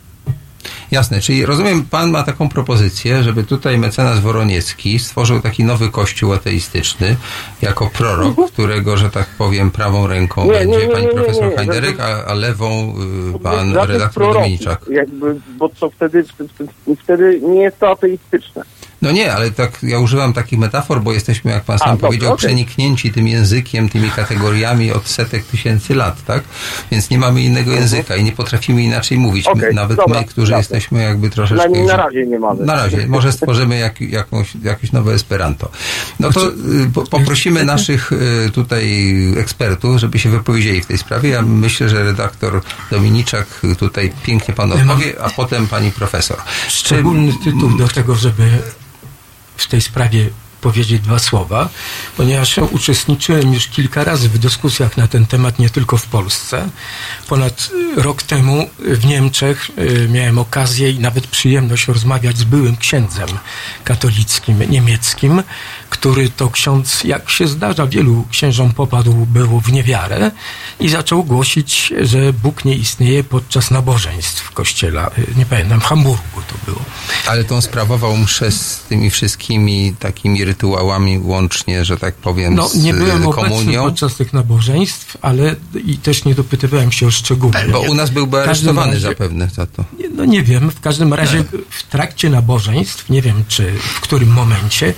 Jasne, 0.92 1.20
czyli 1.20 1.46
rozumiem, 1.46 1.84
pan 1.84 2.10
ma 2.10 2.22
taką 2.22 2.48
propozycję, 2.48 3.22
żeby 3.22 3.44
tutaj 3.44 3.78
mecenas 3.78 4.20
Woroniecki 4.20 4.98
stworzył 4.98 5.40
taki 5.40 5.64
nowy 5.64 5.90
kościół 5.90 6.32
ateistyczny 6.32 7.16
jako 7.62 7.90
prorok, 7.90 8.50
którego, 8.52 8.96
że 8.96 9.10
tak 9.10 9.26
powiem, 9.38 9.70
prawą 9.70 10.06
ręką 10.06 10.42
Mhm. 10.42 10.68
Nie, 10.68 10.76
będzie 10.76 10.86
nie, 10.86 10.92
pani 10.92 11.06
nie, 11.06 11.12
nie, 11.12 11.18
profesor. 11.18 11.56
Hajderek, 11.56 12.00
a, 12.00 12.24
a 12.24 12.34
lewą 12.34 12.94
y, 13.36 13.38
pan 13.38 13.72
Dla 13.72 13.82
tych 13.82 13.90
redaktor 13.90 14.14
proroków, 14.14 14.42
Dominiczak. 14.42 14.84
Jakby, 14.90 15.40
bo 15.58 15.68
to 15.68 15.90
wtedy, 15.90 16.24
wtedy, 16.24 16.50
wtedy 17.02 17.40
nie 17.40 17.62
jest 17.62 17.78
to 17.78 17.90
ateistyczne. 17.90 18.62
No 19.02 19.12
nie, 19.12 19.32
ale 19.32 19.50
tak 19.50 19.78
ja 19.82 19.98
używam 19.98 20.32
takich 20.32 20.58
metafor, 20.58 21.02
bo 21.02 21.12
jesteśmy, 21.12 21.50
jak 21.50 21.64
pan 21.64 21.78
sam 21.78 21.88
dobrze, 21.90 22.06
powiedział, 22.06 22.32
okej. 22.32 22.38
przeniknięci 22.48 23.12
tym 23.12 23.28
językiem, 23.28 23.88
tymi 23.88 24.10
kategoriami 24.10 24.92
od 24.92 25.08
setek 25.08 25.44
tysięcy 25.44 25.94
lat, 25.94 26.24
tak? 26.24 26.42
Więc 26.90 27.10
nie 27.10 27.18
mamy 27.18 27.42
innego 27.42 27.72
języka 27.72 28.16
i 28.16 28.24
nie 28.24 28.32
potrafimy 28.32 28.82
inaczej 28.82 29.18
mówić. 29.18 29.44
My, 29.46 29.52
Mhm. 29.52 29.64
Okej, 29.64 29.74
nawet 29.76 29.96
dobra, 29.96 30.20
my, 30.20 30.26
którzy 30.26 30.52
jasne. 30.52 30.76
jesteśmy 30.76 31.02
jakby 31.02 31.30
troszeczkę... 31.30 31.68
Na, 31.68 31.84
na 31.84 31.96
razie 31.96 32.26
nie 32.26 32.38
mamy. 32.38 32.64
Na 32.64 32.74
razie. 32.74 33.06
Może 33.06 33.32
stworzymy 33.32 33.78
jak, 33.78 34.00
jakąś, 34.00 34.52
jakieś 34.62 34.92
nowe 34.92 35.12
Esperanto. 35.14 35.70
No 36.20 36.30
to 36.32 36.48
y, 36.48 36.52
po, 36.94 37.02
poprosimy 37.06 37.64
naszych 37.74 38.12
y, 38.12 38.50
tutaj 38.54 39.12
ekspertów, 39.38 39.98
żeby 40.00 40.18
się 40.18 40.30
wypowiedzieli 40.30 40.80
w 40.82 40.86
tej 40.86 40.98
sprawie. 40.98 41.28
Ja 41.28 41.42
myślę, 41.42 41.88
że 41.88 42.02
redaktor 42.04 42.60
Dominiczak 42.90 43.46
tutaj 43.78 44.12
pięknie 44.22 44.54
mam- 44.58 44.72
odpowie, 44.72 45.12
a 45.22 45.30
potem 45.30 45.66
pani 45.66 45.90
profesor. 45.92 46.36
szczególny 46.68 47.32
tytuł 47.44 47.70
do 47.78 47.88
tego, 47.88 48.14
żeby 48.14 48.42
w 49.56 49.68
tej 49.68 49.80
sprawie 49.80 50.30
powiedzieć 50.62 51.02
dwa 51.02 51.18
słowa, 51.18 51.68
ponieważ 52.16 52.58
uczestniczyłem 52.58 53.54
już 53.54 53.68
kilka 53.68 54.04
razy 54.04 54.28
w 54.28 54.38
dyskusjach 54.38 54.96
na 54.96 55.08
ten 55.08 55.26
temat, 55.26 55.58
nie 55.58 55.70
tylko 55.70 55.96
w 55.96 56.06
Polsce. 56.06 56.68
Ponad 57.28 57.70
y, 57.98 58.02
rok 58.02 58.22
temu 58.22 58.70
w 58.78 59.04
Niemczech 59.04 59.70
y, 59.78 60.08
miałem 60.10 60.38
okazję 60.38 60.90
i 60.90 60.98
nawet 60.98 61.26
przyjemność 61.26 61.88
rozmawiać 61.88 62.38
z 62.38 62.44
byłym 62.44 62.76
księdzem 62.76 63.28
katolickim 63.84 64.70
niemieckim, 64.70 65.42
który 65.92 66.30
to 66.30 66.50
ksiądz, 66.50 67.04
jak 67.04 67.30
się 67.30 67.48
zdarza, 67.48 67.86
wielu 67.86 68.24
księżom 68.30 68.72
popadł 68.72 69.12
było 69.12 69.60
w 69.60 69.72
niewiarę 69.72 70.30
i 70.80 70.88
zaczął 70.88 71.24
głosić, 71.24 71.92
że 72.00 72.32
Bóg 72.32 72.64
nie 72.64 72.74
istnieje 72.74 73.24
podczas 73.24 73.70
nabożeństw 73.70 74.42
w 74.42 74.50
kościele. 74.50 75.06
y, 75.18 75.26
Nie 75.36 75.46
pamiętam, 75.46 75.80
w 75.80 75.84
Hamburgu 75.84 76.40
to 76.48 76.54
było. 76.66 76.80
Ale 77.26 77.44
to 77.44 77.54
on 77.54 77.62
sprawował 77.62 78.16
mszę 78.16 78.50
z 78.52 78.80
tymi 78.88 79.10
wszystkimi 79.10 79.94
takimi 79.98 80.44
rytuałami 80.44 81.18
łącznie, 81.18 81.84
że 81.84 81.96
tak 81.96 82.14
powiem, 82.14 82.54
No, 82.54 82.68
z 82.68 82.74
nie 82.74 82.94
byłem 82.94 83.22
y, 83.22 83.26
obecny 83.28 83.48
komunią. 83.48 83.82
podczas 83.84 84.14
tych 84.14 84.32
nabożeństw, 84.32 85.16
ale 85.22 85.56
i 85.86 85.96
też 85.98 86.24
nie 86.24 86.34
dopytywałem 86.34 86.92
się 86.92 87.06
o 87.06 87.10
szczegóły. 87.10 87.52
Bo 87.72 87.80
u 87.80 87.94
nas 87.94 88.10
byłby 88.10 88.42
aresztowany 88.42 88.92
razie- 88.92 89.00
zapewne 89.08 89.48
za 89.48 89.66
to. 89.66 89.84
No 90.16 90.24
nie 90.24 90.42
wiem, 90.42 90.70
w 90.70 90.80
każdym 90.80 91.14
razie 91.14 91.44
w 91.70 91.82
trakcie 91.82 92.30
nabożeństw, 92.30 93.08
nie 93.10 93.22
wiem 93.22 93.44
czy 93.48 93.72
w 93.78 94.00
którym 94.00 94.28
momencie, 94.32 94.94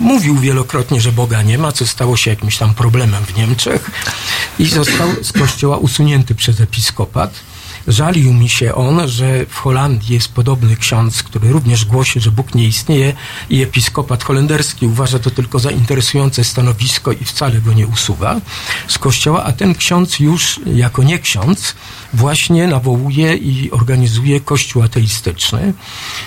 mówił 0.00 0.38
wielokrotnie, 0.38 1.00
że 1.00 1.12
Boga 1.12 1.42
nie 1.42 1.58
ma, 1.58 1.72
co 1.72 1.86
stało 1.86 2.16
się 2.16 2.30
jakimś 2.30 2.58
tam 2.58 2.74
problemem 2.74 3.24
w 3.24 3.36
Niemczech 3.36 3.90
i 4.58 4.66
został 4.66 5.08
z 5.22 5.32
kościoła 5.32 5.76
usunięty 5.76 6.34
przez 6.34 6.60
episkopat. 6.60 7.34
Żalił 7.88 8.32
mi 8.32 8.48
się 8.48 8.74
on, 8.74 9.08
że 9.08 9.46
w 9.46 9.54
Holandii 9.54 10.14
jest 10.14 10.28
podobny 10.28 10.76
ksiądz, 10.76 11.22
który 11.22 11.52
również 11.52 11.84
głosi, 11.84 12.20
że 12.20 12.30
Bóg 12.30 12.54
nie 12.54 12.64
istnieje 12.64 13.12
i 13.50 13.62
episkopat 13.62 14.24
holenderski 14.24 14.86
uważa 14.86 15.18
to 15.18 15.30
tylko 15.30 15.58
za 15.58 15.70
interesujące 15.70 16.44
stanowisko 16.44 17.12
i 17.12 17.24
wcale 17.24 17.60
go 17.60 17.72
nie 17.72 17.86
usuwa 17.86 18.40
z 18.88 18.98
kościoła, 18.98 19.44
a 19.44 19.52
ten 19.52 19.74
ksiądz 19.74 20.20
już 20.20 20.60
jako 20.66 21.02
nie 21.02 21.18
ksiądz 21.18 21.74
właśnie 22.12 22.66
nawołuje 22.66 23.36
i 23.36 23.70
organizuje 23.70 24.40
kościół 24.40 24.82
ateistyczny 24.82 25.74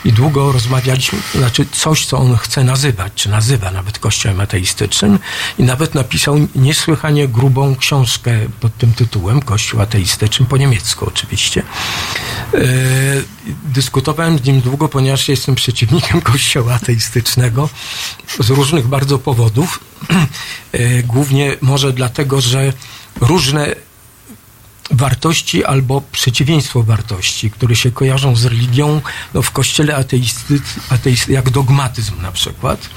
i 0.06 0.14
długo 0.14 0.52
rozmawialiśmy, 0.52 1.19
znaczy 1.36 1.65
coś, 1.72 2.06
co 2.06 2.18
on 2.18 2.38
chce 2.38 2.64
nazywać, 2.64 3.14
czy 3.15 3.30
nazywa 3.30 3.72
nawet 3.72 3.99
kościołem 3.99 4.40
ateistycznym 4.40 5.19
i 5.60 5.64
nawet 5.64 5.95
napisał 5.95 6.48
niesłychanie 6.56 7.27
grubą 7.27 7.76
książkę 7.76 8.31
pod 8.60 8.77
tym 8.77 8.94
tytułem 8.94 9.41
Kościół 9.41 9.81
ateistyczny, 9.81 10.45
po 10.45 10.57
niemiecku 10.57 11.06
oczywiście. 11.07 11.48
E, 11.57 11.63
dyskutowałem 13.65 14.38
z 14.38 14.43
nim 14.43 14.61
długo, 14.61 14.89
ponieważ 14.89 15.30
jestem 15.30 15.55
przeciwnikiem 15.55 16.21
kościoła 16.31 16.73
ateistycznego 16.73 17.69
z 18.39 18.49
różnych 18.49 18.88
bardzo 18.88 19.19
powodów. 19.19 19.80
E, 20.71 21.03
głównie 21.03 21.55
może 21.61 21.93
dlatego, 21.93 22.41
że 22.41 22.73
różne 23.21 23.76
wartości 24.91 25.65
albo 25.65 26.01
przeciwieństwo 26.11 26.84
wartości, 26.84 27.51
które 27.51 27.76
się 27.76 27.91
kojarzą 27.91 28.35
z 28.35 28.45
religią, 28.45 29.01
no 29.34 29.41
w 29.41 29.51
kościele 29.51 29.95
ateisty, 29.95 30.61
ateisty, 30.89 31.31
jak 31.31 31.49
dogmatyzm 31.49 32.21
na 32.21 32.31
przykład, 32.31 32.89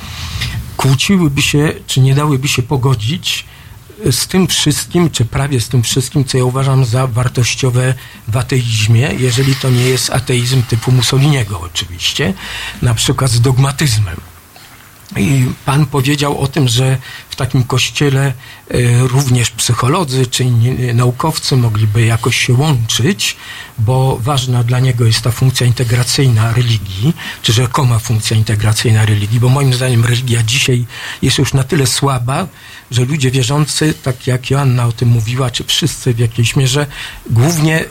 kłóciłyby 0.77 1.43
się, 1.43 1.73
czy 1.87 2.01
nie 2.01 2.15
dałyby 2.15 2.49
się 2.49 2.63
pogodzić 2.63 3.45
z 4.11 4.27
tym 4.27 4.47
wszystkim, 4.47 5.11
czy 5.11 5.25
prawie 5.25 5.61
z 5.61 5.69
tym 5.69 5.83
wszystkim, 5.83 6.25
co 6.25 6.39
ja 6.39 6.45
uważam 6.45 6.85
za 6.85 7.07
wartościowe 7.07 7.95
w 8.29 8.37
ateizmie, 8.37 9.11
jeżeli 9.19 9.55
to 9.57 9.71
nie 9.71 9.85
jest 9.85 10.11
ateizm 10.11 10.63
typu 10.63 10.93
Mussoliniego 10.93 11.61
oczywiście, 11.61 12.35
na 12.83 12.95
przykład 12.95 13.31
z 13.31 13.41
dogmatyzmem. 13.41 14.17
I 15.17 15.47
pan 15.65 15.87
powiedział 15.87 16.39
o 16.39 16.49
tym, 16.49 16.69
że 16.69 16.99
w 17.31 17.37
takim 17.37 17.65
kościele 17.65 18.27
e, 18.27 18.33
również 19.09 19.51
psycholodzy 19.51 20.27
czy 20.27 20.45
inni 20.45 20.95
naukowcy 20.95 21.57
mogliby 21.57 22.05
jakoś 22.05 22.37
się 22.37 22.53
łączyć, 22.55 23.37
bo 23.79 24.19
ważna 24.21 24.65
dla 24.65 24.81
niego 24.81 25.05
jest 25.05 25.21
ta 25.21 25.31
funkcja 25.31 25.67
integracyjna 25.67 26.53
religii, 26.53 27.13
czy 27.43 27.53
rzekoma 27.53 27.99
funkcja 27.99 28.37
integracyjna 28.37 29.07
religii, 29.07 29.41
bo 29.41 29.49
moim 29.49 29.75
zdaniem 29.75 30.05
religia 30.05 30.43
dzisiaj 30.43 30.87
jest 31.23 31.39
już 31.39 31.55
na 31.55 31.65
tyle 31.65 31.87
słaba, 31.87 32.47
że 32.95 33.05
ludzie 33.05 33.31
wierzący, 33.31 33.95
tak 34.03 34.27
jak 34.27 34.51
Joanna 34.51 34.87
o 34.87 34.93
tym 34.93 35.09
mówiła, 35.09 35.51
czy 35.51 35.65
wszyscy 35.65 36.15
w 36.15 36.19
jakiejś 36.19 36.57
mierze, 36.57 36.87
głównie 37.31 37.85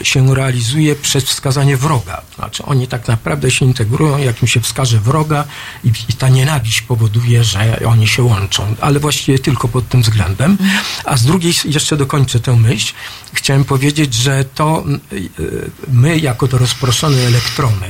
e, 0.00 0.04
się 0.04 0.34
realizuje 0.34 0.96
przez 0.96 1.24
wskazanie 1.24 1.76
wroga. 1.76 2.22
Znaczy 2.34 2.62
oni 2.62 2.88
tak 2.88 3.08
naprawdę 3.08 3.50
się 3.50 3.64
integrują, 3.64 4.18
jak 4.18 4.42
im 4.42 4.48
się 4.48 4.60
wskaże 4.60 5.00
wroga 5.00 5.44
i, 5.84 5.88
i 6.08 6.12
ta 6.12 6.28
nienawiść 6.28 6.82
powoduje, 6.82 7.44
że 7.44 7.78
oni 7.86 8.08
się 8.08 8.22
łączą. 8.22 8.74
Ale 8.80 9.00
właściwie 9.00 9.38
tylko 9.38 9.68
pod 9.68 9.88
tym 9.88 10.02
względem. 10.02 10.58
A 11.04 11.16
z 11.16 11.24
drugiej, 11.24 11.54
jeszcze 11.64 11.96
dokończę 11.96 12.40
tę 12.40 12.56
myśl, 12.56 12.92
chciałem 13.32 13.64
powiedzieć, 13.64 14.14
że 14.14 14.44
to 14.44 14.84
e, 14.86 15.16
my, 15.88 16.18
jako 16.18 16.48
to 16.48 16.58
rozproszone 16.58 17.18
elektrony, 17.18 17.86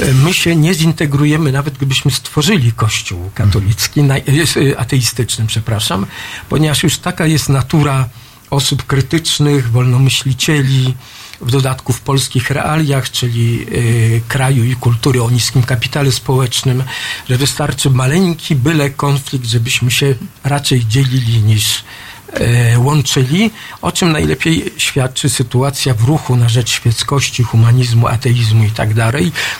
e, 0.00 0.14
my 0.14 0.34
się 0.34 0.56
nie 0.56 0.74
zintegrujemy, 0.74 1.52
nawet 1.52 1.76
gdybyśmy 1.76 2.10
stworzyli 2.10 2.72
Kościół 2.72 3.30
katolicki, 3.34 4.00
e, 4.00 4.78
ateistyczny, 4.78 5.46
przepraszam, 5.52 6.06
ponieważ 6.48 6.82
już 6.82 6.98
taka 6.98 7.26
jest 7.26 7.48
natura 7.48 8.08
osób 8.50 8.86
krytycznych, 8.86 9.70
wolnomyślicieli, 9.70 10.94
w 11.40 11.50
dodatku 11.50 11.92
w 11.92 12.00
polskich 12.00 12.50
realiach, 12.50 13.10
czyli 13.10 13.66
y, 13.72 14.20
kraju 14.28 14.64
i 14.64 14.76
kultury 14.76 15.22
o 15.22 15.30
niskim 15.30 15.62
kapitale 15.62 16.12
społecznym, 16.12 16.84
że 17.28 17.36
wystarczy 17.36 17.90
maleńki 17.90 18.54
byle 18.54 18.90
konflikt, 18.90 19.46
żebyśmy 19.46 19.90
się 19.90 20.14
raczej 20.44 20.86
dzielili 20.86 21.42
niż 21.42 21.84
e, 22.32 22.78
łączyli, 22.78 23.50
o 23.82 23.92
czym 23.92 24.12
najlepiej 24.12 24.72
świadczy 24.76 25.28
sytuacja 25.28 25.94
w 25.94 26.04
ruchu 26.04 26.36
na 26.36 26.48
rzecz 26.48 26.70
świeckości, 26.70 27.42
humanizmu, 27.42 28.08
ateizmu 28.08 28.64
i 28.64 28.70
tak 28.70 28.94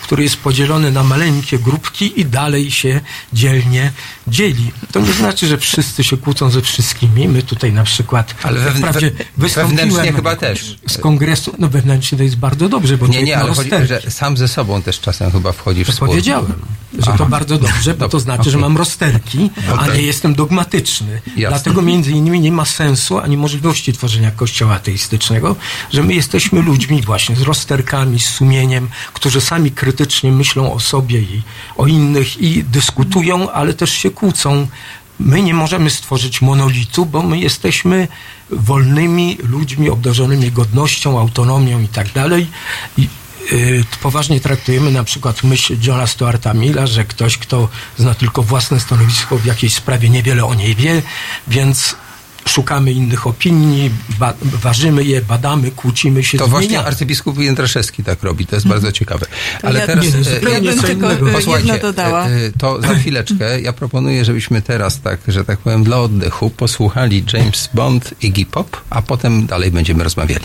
który 0.03 0.23
jest 0.23 0.37
podzielony 0.37 0.91
na 0.91 1.03
maleńkie 1.03 1.59
grupki 1.59 2.21
i 2.21 2.25
dalej 2.25 2.71
się 2.71 3.01
dzielnie 3.33 3.93
dzieli. 4.29 4.71
To 4.93 5.01
nie 5.01 5.13
znaczy, 5.13 5.47
że 5.47 5.59
wszyscy 5.59 6.05
się 6.05 6.17
kłócą 6.17 6.51
ze 6.51 6.63
wszystkimi. 6.63 7.29
My 7.29 7.43
tutaj 7.43 7.73
na 7.73 7.85
przykład 7.85 8.35
Ale 8.43 8.61
wewn- 8.61 8.79
wprawdzie 8.79 9.11
we- 9.11 9.25
wystąpiłem 9.37 9.77
wewnętrznie 9.89 10.13
chyba 10.13 10.37
też. 10.37 10.77
z 10.89 10.99
kongresu, 10.99 11.55
no 11.59 11.69
wewnętrznie 11.69 12.19
to 12.19 12.25
jest 12.25 12.37
bardzo 12.37 12.69
dobrze, 12.69 12.99
bo 12.99 13.07
Nie, 13.07 13.23
nie, 13.23 13.39
ale 13.39 13.55
chodzi, 13.55 13.71
że 13.87 14.03
sam 14.11 14.37
ze 14.37 14.49
sobą 14.49 14.83
też 14.83 15.01
czasem 15.01 15.31
chyba 15.31 15.53
wchodzisz 15.53 15.87
To 15.87 15.93
w 15.93 15.97
spór. 15.97 16.09
powiedziałem, 16.09 16.53
że 16.99 17.05
to 17.07 17.13
Aha. 17.13 17.27
bardzo 17.31 17.59
dobrze, 17.59 17.95
bo 17.95 18.09
to 18.09 18.21
znaczy, 18.21 18.51
że 18.51 18.59
mam 18.59 18.77
rozterki, 18.77 19.51
a 19.71 19.73
Okej. 19.85 19.99
nie 19.99 20.03
jestem 20.07 20.35
dogmatyczny. 20.35 21.21
Jasne. 21.27 21.49
Dlatego 21.49 21.83
między 21.83 22.11
innymi 22.11 22.41
nie 22.41 22.53
ma 22.53 22.65
sensu 22.65 23.19
ani 23.19 23.37
możliwości 23.37 23.93
tworzenia 23.93 24.31
kościoła 24.31 24.75
ateistycznego, 24.75 25.57
że 25.93 26.03
my 26.03 26.15
jesteśmy 26.15 26.63
ludźmi 26.63 27.03
właśnie 27.03 27.37
z 27.37 27.41
rozterkami, 27.43 28.21
z 28.21 28.29
sumieniem, 28.29 28.89
którzy 29.13 29.41
sami 29.41 29.71
krytycznie 29.71 30.33
myślą 30.33 30.73
o 30.73 30.81
sobie 30.81 31.19
i 31.21 31.43
o 31.77 31.87
innych 31.87 32.41
i 32.41 32.65
dyskutują, 32.65 33.51
ale 33.51 33.75
też 33.75 33.91
się 33.93 34.11
kłócą. 34.13 34.67
My 35.21 35.43
nie 35.43 35.55
możemy 35.55 35.91
stworzyć 35.91 36.43
monolitu, 36.43 37.07
bo 37.07 37.23
my 37.23 37.39
jesteśmy 37.39 38.09
wolnymi 38.51 39.39
ludźmi 39.43 39.91
obdarzonymi 39.91 40.53
godnością, 40.53 41.21
autonomią 41.21 41.81
i 41.81 41.89
tak 41.89 42.13
dalej. 42.13 42.47
I 42.97 43.09
y, 43.53 43.85
poważnie 44.03 44.41
traktujemy 44.41 44.91
na 44.91 45.05
przykład 45.05 45.45
myśl 45.45 45.77
Johna 45.83 46.07
Stuarta 46.07 46.55
Milla, 46.55 46.87
że 46.87 47.05
ktoś, 47.05 47.39
kto 47.39 47.69
zna 47.99 48.15
tylko 48.15 48.43
własne 48.43 48.81
stanowisko 48.81 49.39
w 49.39 49.45
jakiejś 49.45 49.75
sprawie, 49.75 50.11
niewiele 50.11 50.45
o 50.45 50.55
niej 50.55 50.75
wie, 50.75 51.03
więc 51.49 51.97
szukamy 52.49 52.93
innych 52.93 53.27
opinii, 53.27 53.91
ba- 54.19 54.35
ważymy 54.43 55.05
je, 55.05 55.21
badamy, 55.23 55.71
kłócimy 55.71 56.25
się, 56.25 56.39
To 56.39 56.47
właśnie 56.47 56.69
zmieniamy. 56.69 56.87
arcybiskup 56.89 57.39
Jędraszewski 57.39 58.05
tak 58.05 58.23
robi, 58.23 58.47
to 58.47 58.57
jest 58.57 58.69
bardzo 58.69 58.93
ciekawe. 58.93 59.27
Ale 59.63 59.81
ja- 59.81 59.87
teraz... 59.87 60.05
nie, 60.05 60.19
e, 60.21 60.25
zupełnie 60.25 60.69
Ja 60.69 60.75
bym 60.75 60.83
tylko, 60.83 61.13
e, 61.13 61.17
Posłuchajcie, 61.17 61.79
dodała. 61.79 62.27
e, 62.27 62.31
e, 62.47 62.53
to 62.59 62.81
za 62.83 62.95
chwileczkę 62.95 63.61
ja 63.61 63.73
proponuję, 63.73 64.25
żebyśmy 64.25 64.63
teraz 64.63 65.01
tak, 65.01 65.21
że 65.29 65.45
tak 65.45 65.59
powiem, 65.59 65.85
dla 65.85 66.01
oddechu 66.01 66.51
posłuchali 66.51 67.25
James 67.33 67.69
Bond, 67.75 68.15
Iggy 68.23 68.47
Pop, 68.47 68.77
a 68.91 69.03
potem 69.03 69.47
dalej 69.47 69.71
będziemy 69.71 70.05
rozmawiali. 70.05 70.45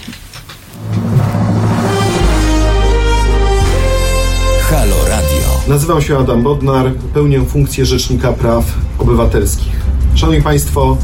Halo 4.70 4.96
Radio. 5.10 5.62
Nazywam 5.68 6.02
się 6.02 6.18
Adam 6.18 6.44
Bodnar, 6.44 6.92
pełnię 7.14 7.46
funkcję 7.46 7.86
Rzecznika 7.86 8.34
Praw 8.34 8.66
Obywatelskich. 9.00 9.72
Szanowni 10.16 10.42
Państwo, 10.42 10.98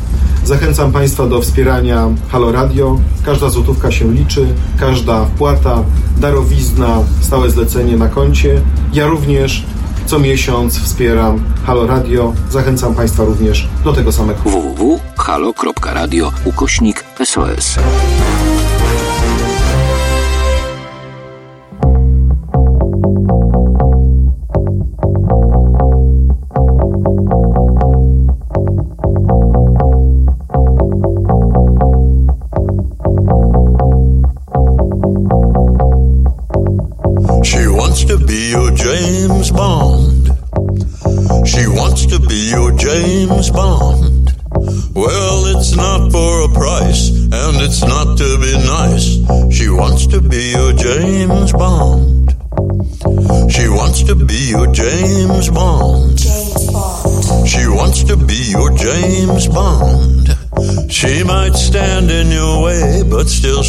zachęcam 0.45 0.91
Państwa 0.91 1.28
do 1.28 1.41
wspierania 1.41 2.07
Halo 2.30 2.52
Radio. 2.52 2.99
Każda 3.26 3.49
złotówka 3.49 3.91
się 3.91 4.14
liczy, 4.14 4.48
każda 4.80 5.26
wpłata, 5.26 5.84
darowizna, 6.20 6.99
stałe 7.22 7.49
zlecenie 7.49 7.98
na 7.98 8.07
koncie. 8.07 8.61
Ja 8.94 9.07
również 9.07 9.65
co 10.06 10.20
miesiąc 10.20 10.80
wspieram 10.80 11.44
Halo 11.65 11.88
Radio. 11.88 12.34
Zachęcam 12.49 12.95
Państwa 12.95 13.24
również 13.24 13.68
do 13.84 13.94
tego 13.94 14.11
samego. 14.11 14.40
www.halo.radio 14.44 16.32
ukośnik 16.45 17.03
SOS. 17.26 17.80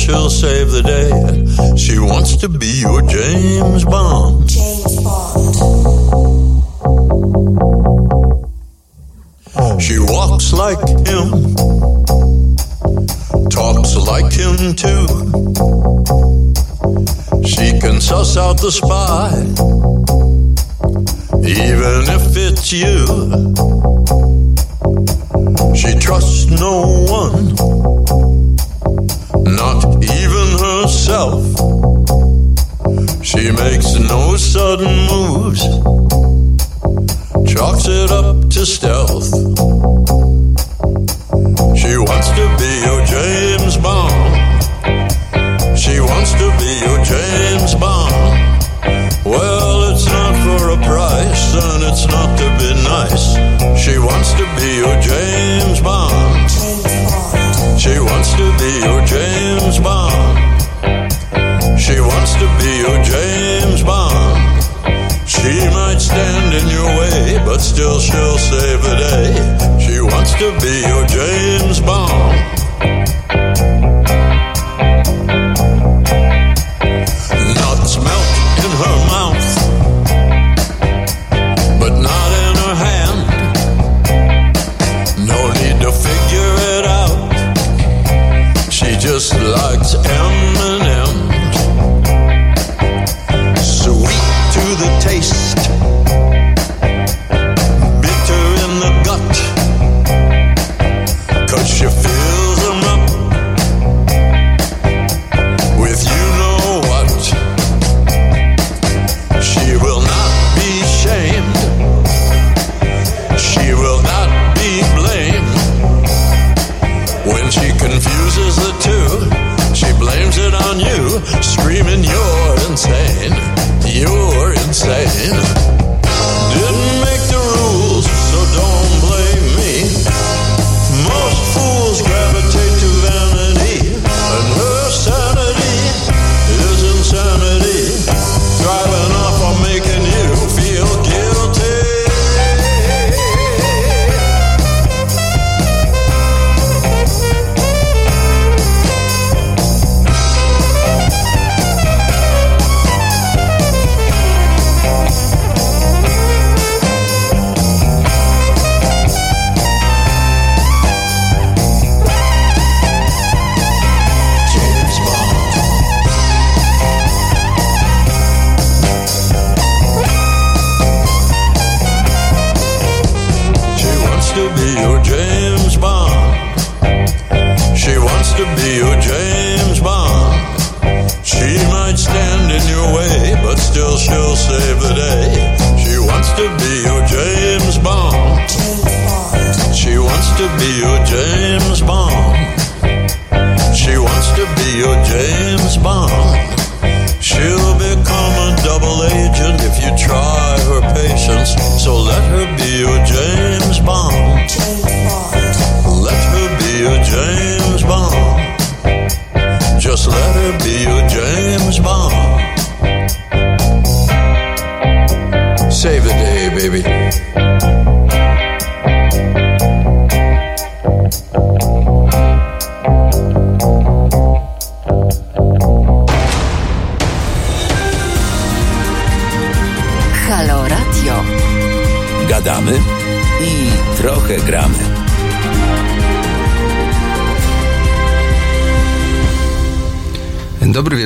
She'll 0.05 0.29
save 0.29 0.71
the 0.71 0.83
day. 0.83 1.77
She 1.77 1.99
wants 1.99 2.37
to 2.37 2.49
be 2.49 2.81
your 2.81 3.01
James 3.03 3.85
Bond. 3.85 4.44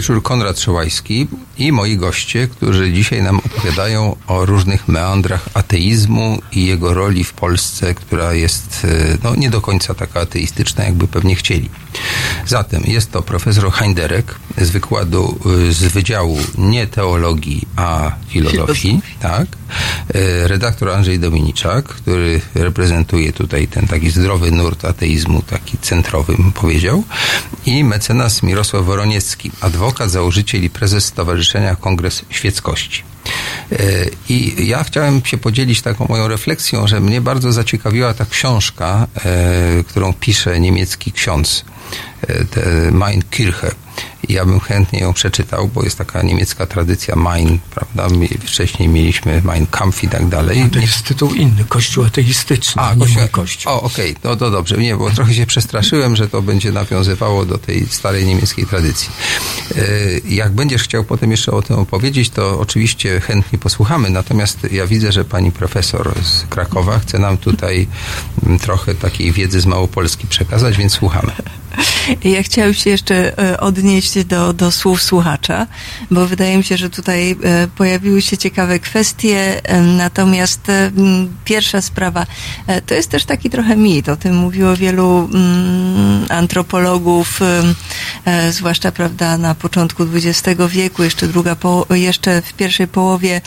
Wieczór, 0.08 0.22
Konrad 0.22 0.60
Szołajski 0.60 1.28
i 1.58 1.72
moi 1.72 1.96
goście, 1.96 2.48
którzy 2.48 2.92
dzisiaj 2.92 3.22
nam 3.22 3.38
opowiadają 3.38 4.16
o 4.26 4.46
różnych 4.46 4.88
meandrach 4.88 5.48
ateizmu 5.54 6.38
i 6.52 6.66
jego 6.66 6.94
roli 6.94 7.24
w 7.24 7.32
Polsce, 7.32 7.94
która 7.94 8.34
jest 8.34 8.84
e, 8.84 9.18
no, 9.22 9.36
nie 9.36 9.50
do 9.50 9.60
końca 9.60 9.94
taka 9.94 10.20
ateistyczna, 10.20 10.84
jakby 10.84 11.08
pewnie 11.08 11.34
chcieli. 11.36 11.70
Zatem 12.48 12.82
jest 12.86 13.12
to 13.12 13.22
profesor 13.22 13.72
Heinderek 13.72 14.34
z 14.58 14.70
wykładu, 14.70 15.38
e, 15.68 15.72
z 15.72 15.82
Wydziału 15.82 16.38
nie 16.58 16.86
teologii, 16.86 17.68
a 17.76 18.12
filozofii, 18.28 19.00
tak. 19.20 19.46
E, 20.14 20.48
Redaktor 20.48 20.90
Andrzej 20.90 21.18
Dominiczak, 21.18 21.84
który 21.84 22.40
reprezentuje 22.54 23.32
tutaj 23.32 23.68
ten 23.68 23.86
taki 23.86 24.10
zdrowy 24.10 24.50
nurt 24.50 24.84
ateizmu, 24.84 25.42
taki 25.42 25.78
centrowy 25.78 26.36
bym 26.36 26.52
powiedział. 26.52 27.04
I 27.66 27.84
mecenas 27.84 28.42
Mirosław 28.42 28.84
Woroniecki, 28.84 29.50
adwokat, 29.60 30.10
założyciel 30.10 30.64
i 30.64 30.70
prezes 30.70 31.04
Stowarzyszenia 31.04 31.76
Kongres 31.76 32.22
Świeckości. 32.30 33.02
E, 33.72 33.76
I 34.28 34.66
ja 34.68 34.84
chciałem 34.84 35.24
się 35.24 35.38
podzielić 35.38 35.82
taką 35.82 36.06
moją 36.08 36.28
refleksją, 36.28 36.86
że 36.86 37.00
mnie 37.00 37.20
bardzo 37.20 37.52
zaciekawiła 37.52 38.14
ta 38.14 38.26
książka, 38.26 39.06
którą 39.88 40.12
pisze 40.12 40.60
niemiecki 40.60 41.12
ksiądz, 41.12 41.64
Mein 42.92 43.30
Kirche. 43.30 43.72
I 44.28 44.32
Ja 44.32 44.44
bym 44.44 44.60
chętnie 44.60 44.98
ją 45.00 45.12
przeczytał, 45.12 45.68
bo 45.68 45.82
jest 45.84 45.98
taka 45.98 46.22
niemiecka 46.22 46.66
tradycja 46.66 47.16
Mein, 47.16 47.58
prawda? 47.70 48.08
Mi- 48.16 48.28
Wcześniej 48.28 48.88
mieliśmy 48.88 49.42
Mein 49.44 49.66
Kampf 49.66 50.04
i 50.04 50.08
tak 50.08 50.28
dalej. 50.28 50.62
A 50.62 50.68
to 50.68 50.78
jest 50.78 51.02
tytuł 51.04 51.34
inny, 51.34 51.64
Kościół 51.68 52.04
ateistyczny, 52.04 52.82
a, 52.82 52.94
nie 52.94 53.00
kościół- 53.06 53.20
mój 53.20 53.28
Kościół. 53.28 53.72
O, 53.72 53.82
okej, 53.82 54.16
no 54.24 54.36
to 54.36 54.50
dobrze. 54.50 54.76
Nie, 54.78 54.96
bo 54.96 55.10
trochę 55.10 55.34
się 55.34 55.46
przestraszyłem, 55.46 56.16
że 56.16 56.28
to 56.28 56.42
będzie 56.42 56.72
nawiązywało 56.72 57.44
do 57.44 57.58
tej 57.58 57.86
starej 57.90 58.26
niemieckiej 58.26 58.66
tradycji. 58.66 59.08
E, 59.76 59.82
Jak 60.28 60.52
będziesz 60.52 60.82
chciał 60.82 61.04
potem 61.04 61.30
jeszcze 61.30 61.52
o 61.52 61.62
tym 61.62 61.76
opowiedzieć, 61.78 62.30
to 62.30 62.60
oczywiście 62.60 63.20
chętnie 63.20 63.58
posłuchamy. 63.58 64.10
Natomiast 64.10 64.58
ja 64.72 64.86
widzę, 64.86 65.12
że 65.12 65.24
pani 65.24 65.52
profesor 65.52 66.14
z 66.22 66.42
Krakowa 66.50 66.98
chce 66.98 67.18
nam 67.18 67.38
tutaj 67.38 67.86
mm, 68.46 68.58
trochę 68.58 68.94
takiej 68.94 69.32
wiedzy 69.32 69.60
z 69.60 69.66
Małopolski 69.66 70.26
przekazać, 70.26 70.76
więc 70.76 70.92
słuchamy. 70.92 71.32
Ja 72.24 72.42
chciałam 72.42 72.74
się 72.74 72.90
jeszcze 72.90 73.38
e, 73.38 73.60
do, 74.24 74.52
do 74.52 74.70
słów 74.70 75.02
słuchacza, 75.02 75.66
bo 76.10 76.26
wydaje 76.26 76.56
mi 76.56 76.64
się, 76.64 76.76
że 76.76 76.90
tutaj 76.90 77.30
e, 77.30 77.36
pojawiły 77.66 78.22
się 78.22 78.38
ciekawe 78.38 78.78
kwestie, 78.78 79.60
e, 79.64 79.80
natomiast 79.82 80.68
e, 80.68 80.90
pierwsza 81.44 81.80
sprawa, 81.80 82.26
to 82.86 82.94
jest 82.94 83.10
też 83.10 83.24
taki 83.24 83.50
trochę 83.50 83.76
mit, 83.76 84.08
o 84.08 84.16
tym 84.16 84.36
mówiło 84.36 84.76
wielu 84.76 85.28
mm, 85.34 86.26
antropologów, 86.28 87.40
zwłaszcza 88.50 88.92
prawda 88.92 89.38
na 89.38 89.54
początku 89.54 90.06
XX 90.14 90.60
wieku, 90.68 91.02
jeszcze 91.02 91.28
druga, 91.28 91.56
jeszcze 91.90 92.42
w 92.42 92.52
pierwszej 92.52 92.88
połowie 92.88 93.40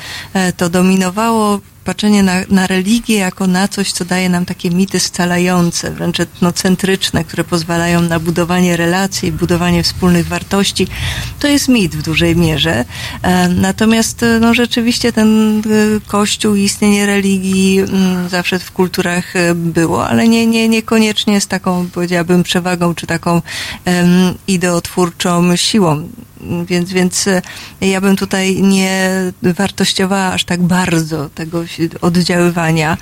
to 0.58 0.70
dominowało 0.70 1.60
patrzenie 1.86 2.24
na, 2.24 2.34
na 2.50 2.68
religię 2.68 3.18
jako 3.18 3.48
na 3.48 3.68
coś, 3.68 3.92
co 3.92 4.06
daje 4.06 4.30
nam 4.30 4.46
takie 4.46 4.70
mity 4.70 5.00
scalające, 5.00 5.92
wręcz 5.92 6.20
etnocentryczne, 6.20 7.24
które 7.24 7.44
pozwalają 7.44 8.02
na 8.02 8.20
budowanie 8.20 8.78
relacji, 8.78 9.32
budowanie 9.32 9.84
wspólnych 9.84 10.28
wartości. 10.28 10.88
To 11.40 11.48
jest 11.48 11.68
mit 11.68 11.96
w 11.96 12.02
dużej 12.02 12.36
mierze. 12.36 12.86
E, 13.22 13.50
Natomiast 13.50 14.24
e, 14.24 14.40
no, 14.40 14.54
rzeczywiście 14.54 15.14
ten 15.14 15.60
e, 15.60 15.62
kościół 16.08 16.56
i 16.56 16.64
istnienie 16.64 17.06
religii 17.06 17.80
mm, 17.80 18.30
zawsze 18.30 18.60
w 18.60 18.72
kulturach 18.72 19.34
było, 19.56 20.08
ale 20.08 20.28
nie, 20.28 20.48
nie, 20.48 20.70
niekoniecznie 20.70 21.42
z 21.42 21.48
taką, 21.48 21.88
powiedziałabym, 21.94 22.44
przewagą 22.44 22.96
czy 22.96 23.08
taką 23.08 23.42
em, 23.86 24.08
ideotwórczą 24.48 25.56
siłą. 25.56 26.10
Więc, 26.66 26.92
więc 26.92 27.26
ja 27.82 28.02
bym 28.02 28.16
tutaj 28.16 28.62
nie 28.62 29.12
wartościowała 29.42 30.34
aż 30.34 30.44
tak 30.44 30.64
bardzo 30.64 31.30
tego 31.30 31.68
oddziaływania 32.02 32.98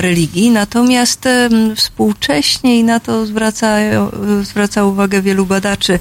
religii. 0.00 0.50
Natomiast 0.50 1.26
em, 1.26 1.76
współcześnie 1.76 2.78
i 2.78 2.84
na 2.84 3.00
to 3.00 3.26
zwraca, 3.26 3.76
zwraca 4.42 4.84
uwagę 4.84 5.22
wielu 5.22 5.46
badaczy, 5.46 5.98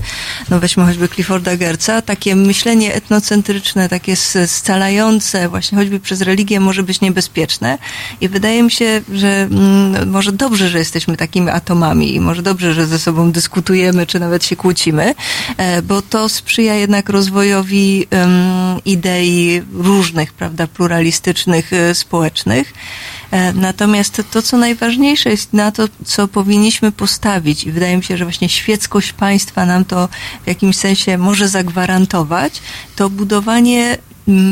no 0.49 0.59
weźmy 0.59 0.85
choćby 0.85 1.09
Clifforda 1.09 1.57
Gerca, 1.57 2.01
takie 2.01 2.35
myślenie 2.35 2.93
etnocentryczne, 2.93 3.89
takie 3.89 4.15
scalające 4.45 5.49
właśnie 5.49 5.77
choćby 5.77 5.99
przez 5.99 6.21
religię 6.21 6.59
może 6.59 6.83
być 6.83 7.01
niebezpieczne. 7.01 7.77
I 8.21 8.29
wydaje 8.29 8.63
mi 8.63 8.71
się, 8.71 9.01
że 9.13 9.27
mm, 9.27 10.09
może 10.09 10.31
dobrze, 10.31 10.69
że 10.69 10.79
jesteśmy 10.79 11.17
takimi 11.17 11.49
atomami 11.49 12.15
i 12.15 12.19
może 12.19 12.41
dobrze, 12.41 12.73
że 12.73 12.85
ze 12.85 12.99
sobą 12.99 13.31
dyskutujemy, 13.31 14.05
czy 14.05 14.19
nawet 14.19 14.45
się 14.45 14.55
kłócimy, 14.55 15.15
e, 15.57 15.81
bo 15.81 16.01
to 16.01 16.29
sprzyja 16.29 16.75
jednak 16.75 17.09
rozwojowi 17.09 18.07
idei 18.85 19.61
różnych, 19.73 20.33
prawda, 20.33 20.67
pluralistycznych, 20.67 21.73
e, 21.73 21.92
społecznych. 21.95 22.73
E, 23.31 23.53
Natomiast 23.53 24.23
to, 24.31 24.41
co 24.41 24.57
najważniejsze 24.57 25.29
jest 25.29 25.53
na 25.53 25.71
to, 25.71 25.87
co 26.05 26.27
powinniśmy 26.27 26.91
postawić 26.91 27.63
i 27.63 27.71
wydaje 27.71 27.97
mi 27.97 28.03
się, 28.03 28.17
że 28.17 28.25
właśnie 28.25 28.49
świeckość 28.49 29.13
państwa 29.13 29.65
nam 29.65 29.85
to 29.85 30.09
w 30.43 30.47
jakimś 30.47 30.77
sensie 30.77 31.17
może 31.17 31.47
zagwarantować, 31.47 32.61
to 32.95 33.09
budowanie 33.09 33.97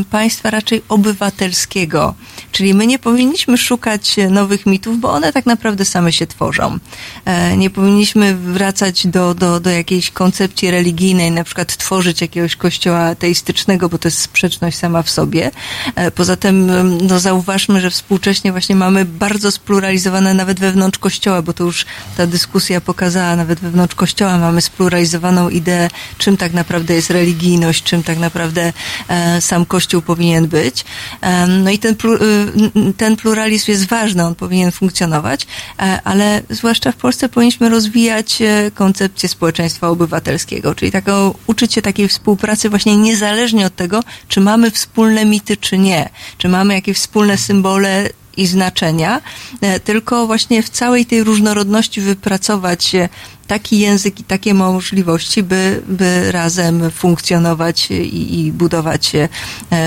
państwa 0.10 0.50
raczej 0.50 0.82
obywatelskiego. 0.90 2.16
Czyli 2.52 2.74
my 2.74 2.88
nie 2.88 3.00
powinniśmy 3.00 3.58
szukać 3.58 4.16
nowych 4.30 4.66
mitów, 4.66 5.00
bo 5.00 5.12
one 5.12 5.34
tak 5.34 5.46
naprawdę 5.46 5.86
same 5.86 6.12
się 6.12 6.28
tworzą. 6.28 6.78
E, 7.26 7.58
Nie 7.58 7.70
powinniśmy 7.70 8.36
wracać 8.36 9.08
do, 9.08 9.34
do, 9.34 9.60
do 9.60 9.70
jakiejś 9.70 10.12
koncepcji 10.12 10.72
religijnej, 10.72 11.32
na 11.32 11.44
przykład 11.44 11.78
tworzyć 11.78 12.22
jakiegoś 12.22 12.56
kościoła 12.56 13.00
ateistycznego, 13.00 13.90
bo 13.90 13.98
to 13.98 14.08
jest 14.08 14.20
sprzeczność 14.22 14.78
sama 14.78 15.04
w 15.04 15.10
sobie. 15.10 15.52
E, 15.96 16.12
Poza 16.12 16.36
tym, 16.36 16.72
no 17.08 17.20
zauważmy, 17.20 17.82
że 17.82 17.90
współcześnie 17.90 18.52
właśnie 18.52 18.76
mamy 18.76 19.06
bardzo 19.06 19.52
spluralizowane 19.52 20.34
nawet 20.34 20.60
wewnątrz 20.60 21.00
kościoła, 21.00 21.42
bo 21.42 21.54
to 21.54 21.64
już 21.64 21.86
ta 22.18 22.28
dyskusja 22.28 22.82
pokazała, 22.82 23.36
nawet 23.36 23.60
wewnątrz 23.60 23.96
kościoła 23.96 24.38
mamy 24.38 24.62
spluralizowaną 24.62 25.50
ideę, 25.50 25.90
czym 26.18 26.38
tak 26.38 26.54
naprawdę 26.54 26.94
jest 26.94 27.10
religijność, 27.10 27.84
czym 27.84 28.04
tak 28.04 28.20
naprawdę 28.20 28.74
e, 29.08 29.42
sam 29.42 29.61
kościół 29.66 30.02
powinien 30.02 30.48
być. 30.48 30.86
No 31.64 31.70
i 31.70 31.80
ten, 31.80 31.94
y, 31.94 32.94
ten 32.98 33.16
pluralizm 33.16 33.72
jest 33.72 33.88
ważny, 33.88 34.26
on 34.26 34.36
powinien 34.36 34.72
funkcjonować, 34.72 35.48
e, 35.80 36.00
ale 36.04 36.42
zwłaszcza 36.50 36.92
w 36.92 36.96
Polsce 36.96 37.30
powinniśmy 37.30 37.70
rozwijać 37.70 38.42
e, 38.42 38.72
koncepcję 38.74 39.30
społeczeństwa 39.30 39.88
obywatelskiego, 39.88 40.76
czyli 40.76 40.92
taką, 40.92 41.34
uczyć 41.48 41.74
się 41.74 41.82
takiej 41.82 42.08
współpracy 42.08 42.70
właśnie 42.70 42.98
niezależnie 42.98 43.66
od 43.66 43.76
tego, 43.76 44.04
czy 44.28 44.42
mamy 44.42 44.72
wspólne 44.72 45.26
mity, 45.26 45.58
czy 45.58 45.78
nie, 45.78 46.10
czy 46.38 46.50
mamy 46.50 46.74
jakieś 46.74 46.98
wspólne 46.98 47.38
symbole 47.38 48.10
i 48.38 48.48
znaczenia, 48.48 49.22
e, 49.62 49.80
tylko 49.80 50.28
właśnie 50.28 50.64
w 50.64 50.70
całej 50.70 51.06
tej 51.06 51.24
różnorodności 51.24 52.02
wypracować 52.02 52.96
taki 53.52 53.80
język 53.80 54.20
i 54.20 54.24
takie 54.24 54.54
możliwości, 54.54 55.44
by, 55.44 55.82
by 55.88 56.32
razem 56.32 56.92
funkcjonować 56.92 57.92
i, 57.92 58.40
i 58.40 58.52
budować 58.52 59.12
e, 59.16 59.30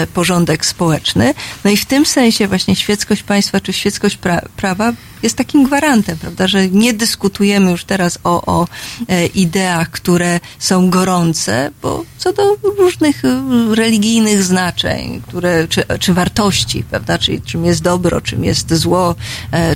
porządek 0.06 0.66
społeczny. 0.66 1.34
No 1.64 1.70
i 1.70 1.76
w 1.76 1.84
tym 1.84 2.06
sensie 2.06 2.48
właśnie 2.48 2.76
świeckość 2.76 3.22
państwa 3.22 3.60
czy 3.60 3.72
świeckość 3.72 4.16
pra, 4.16 4.40
prawa 4.56 4.92
jest 5.22 5.36
takim 5.36 5.64
gwarantem, 5.64 6.18
prawda, 6.18 6.46
że 6.46 6.68
nie 6.68 6.92
dyskutujemy 6.92 7.70
już 7.70 7.84
teraz 7.84 8.18
o, 8.24 8.42
o 8.46 8.66
e, 9.08 9.26
ideach, 9.26 9.90
które 9.90 10.40
są 10.58 10.90
gorące, 10.90 11.70
bo 11.82 12.04
co 12.18 12.32
do 12.32 12.56
różnych 12.78 13.24
e, 13.24 13.42
religijnych 13.74 14.42
znaczeń, 14.42 15.22
które, 15.28 15.68
czy, 15.68 15.84
czy 16.00 16.14
wartości, 16.14 16.84
prawda, 16.90 17.18
czyli 17.18 17.42
czym 17.42 17.64
jest 17.64 17.82
dobro, 17.82 18.20
czym 18.20 18.44
jest 18.44 18.74
zło, 18.74 19.14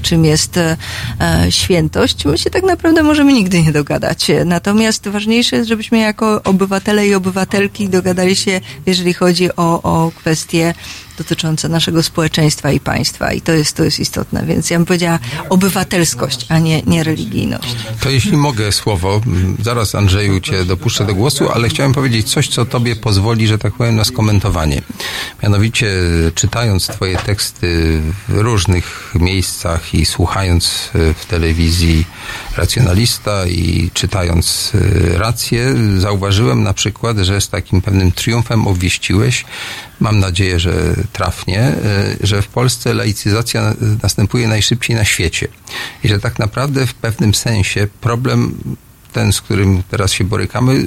czym 0.03 0.25
jest 0.25 0.59
świętość, 1.51 2.25
my 2.25 2.39
się 2.39 2.51
tak 2.51 2.63
naprawdę 2.63 3.03
możemy 3.03 3.33
nigdy 3.33 3.63
nie 3.63 3.73
dogadać. 3.79 4.31
Natomiast 4.45 5.09
ważniejsze 5.09 5.57
jest, 5.57 5.69
żebyśmy 5.69 5.99
jako 5.99 6.43
obywatele 6.45 7.07
i 7.09 7.15
obywatelki 7.15 7.89
dogadali 7.89 8.37
się, 8.37 8.61
jeżeli 8.87 9.13
chodzi 9.15 9.57
o, 9.57 9.83
o 9.83 10.11
kwestie 10.19 10.75
dotyczące 11.19 11.69
naszego 11.69 12.03
społeczeństwa 12.03 12.73
i 12.73 12.81
państwa. 12.81 13.33
I 13.33 13.41
to 13.41 13.53
jest, 13.53 13.77
to 13.77 13.85
jest 13.85 14.01
istotne. 14.01 14.47
Więc 14.47 14.71
ja 14.71 14.79
bym 14.79 14.87
powiedziała 14.87 15.19
obywatelskość, 15.49 16.47
a 16.49 16.59
nie, 16.59 16.83
nie 16.83 17.05
religijność. 17.05 17.77
To 18.01 18.11
jeśli 18.11 18.37
mogę 18.37 18.73
słowo, 18.73 19.21
zaraz 19.63 19.95
Andrzeju 19.95 20.41
cię 20.41 20.65
dopuszczę 20.65 21.07
do 21.07 21.15
głosu, 21.15 21.51
ale 21.51 21.69
chciałem 21.69 21.93
powiedzieć 21.93 22.31
coś, 22.31 22.49
co 22.49 22.65
tobie 22.65 22.97
pozwoli, 22.97 23.47
że 23.47 23.59
tak 23.59 23.73
powiem, 23.73 23.97
na 23.97 24.05
skomentowanie. 24.05 24.83
Mianowicie 25.43 25.91
czytając 26.35 26.87
twoje 26.87 27.17
teksty 27.17 28.01
w 28.29 28.39
różnych 28.39 29.15
miejscach 29.15 29.95
i 29.95 30.07
słuchając 30.07 30.91
e, 30.95 31.15
w 31.15 31.27
telewizji 31.27 32.05
racjonalista 32.57 33.47
i 33.47 33.91
czytając 33.95 34.73
e, 34.75 35.19
rację, 35.19 35.75
zauważyłem 35.99 36.63
na 36.63 36.75
przykład, 36.75 37.19
że 37.19 37.41
z 37.41 37.49
takim 37.49 37.83
pewnym 37.83 38.13
triumfem 38.13 38.67
obwieściłeś, 38.67 39.45
mam 40.01 40.19
nadzieję, 40.19 40.61
że 40.61 40.95
trafnie, 41.13 41.61
e, 41.61 42.17
że 42.21 42.43
w 42.43 42.49
Polsce 42.49 42.95
laicyzacja 42.95 43.75
następuje 44.03 44.49
najszybciej 44.49 44.97
na 44.97 45.05
świecie. 45.05 45.49
I 46.05 46.09
że 46.09 46.21
tak 46.21 46.39
naprawdę 46.39 46.87
w 46.87 46.95
pewnym 46.95 47.35
sensie 47.35 47.87
problem 48.01 48.59
ten, 49.19 49.33
z 49.33 49.41
którym 49.41 49.83
teraz 49.91 50.13
się 50.13 50.25
borykamy, 50.25 50.85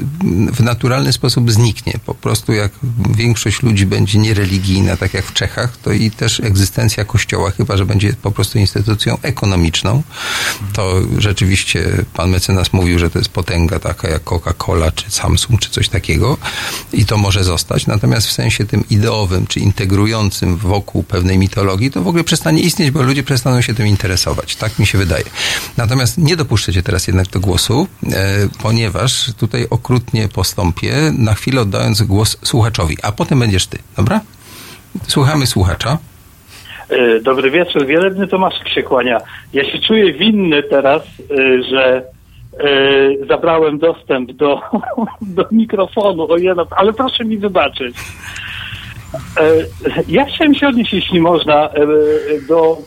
w 0.54 0.60
naturalny 0.60 1.14
sposób 1.14 1.52
zniknie. 1.52 1.94
Po 2.06 2.14
prostu 2.14 2.54
jak 2.54 2.72
większość 3.16 3.64
ludzi 3.64 3.86
będzie 3.86 4.20
niereligijna, 4.20 4.98
tak 4.98 5.14
jak 5.14 5.26
w 5.26 5.34
Czechach, 5.34 5.78
to 5.78 5.92
i 5.92 6.12
też 6.12 6.40
egzystencja 6.40 7.06
kościoła, 7.06 7.52
chyba 7.52 7.78
że 7.78 7.86
będzie 7.86 8.14
po 8.14 8.32
prostu 8.32 8.60
instytucją 8.60 9.18
ekonomiczną, 9.22 10.04
to 10.74 11.02
rzeczywiście 11.18 11.88
pan 12.14 12.30
mecenas 12.30 12.74
mówił, 12.74 13.00
że 13.00 13.10
to 13.10 13.20
jest 13.20 13.30
potęga 13.30 13.80
taka 13.80 14.10
jak 14.10 14.24
Coca-Cola, 14.24 14.92
czy 14.96 15.12
Samsung, 15.12 15.60
czy 15.60 15.70
coś 15.70 15.90
takiego 15.90 16.38
i 16.94 17.06
to 17.06 17.18
może 17.18 17.44
zostać. 17.44 17.88
Natomiast 17.88 18.28
w 18.28 18.32
sensie 18.32 18.66
tym 18.66 18.84
ideowym, 18.90 19.48
czy 19.48 19.60
integrującym 19.60 20.58
wokół 20.58 21.04
pewnej 21.04 21.38
mitologii, 21.38 21.92
to 21.92 22.02
w 22.02 22.08
ogóle 22.08 22.24
przestanie 22.24 22.62
istnieć, 22.62 22.92
bo 22.92 23.04
ludzie 23.04 23.24
przestaną 23.24 23.62
się 23.62 23.74
tym 23.74 23.88
interesować. 23.88 24.56
Tak 24.56 24.80
mi 24.80 24.88
się 24.88 24.98
wydaje. 24.98 25.26
Natomiast 25.78 26.18
nie 26.18 26.36
dopuszczę 26.36 26.74
cię 26.74 26.84
teraz 26.84 27.08
jednak 27.08 27.28
do 27.28 27.40
głosu, 27.40 27.88
e, 28.12 28.21
ponieważ 28.64 29.34
tutaj 29.40 29.68
okrutnie 29.70 30.28
postąpię, 30.28 30.94
na 31.18 31.34
chwilę 31.34 31.62
oddając 31.62 32.02
głos 32.02 32.38
słuchaczowi, 32.44 32.98
a 33.04 33.12
potem 33.12 33.40
będziesz 33.40 33.68
ty, 33.68 33.78
dobra? 33.98 34.22
Słuchamy 35.08 35.48
słuchacza. 35.48 35.98
E, 36.90 37.20
Dobry 37.20 37.52
wieczór, 37.52 37.86
wielebny 37.86 38.28
Tomaszek 38.28 38.70
się 38.70 38.84
kłania. 38.84 39.22
Ja 39.54 39.72
się 39.72 39.80
czuję 39.80 40.14
winny 40.14 40.64
teraz, 40.64 41.02
e, 41.04 41.64
że 41.64 42.04
e, 42.60 43.26
zabrałem 43.28 43.80
dostęp 43.80 44.32
do, 44.32 44.62
do 45.22 45.46
mikrofonu, 45.52 46.28
ale 46.72 46.94
proszę 46.94 47.26
mi 47.26 47.38
wybaczyć. 47.38 47.96
Ja 50.08 50.26
chciałem 50.26 50.56
się 50.56 50.68
odnieść, 50.68 50.94
jeśli 50.94 51.20
można, 51.20 51.70
do, 52.48 52.78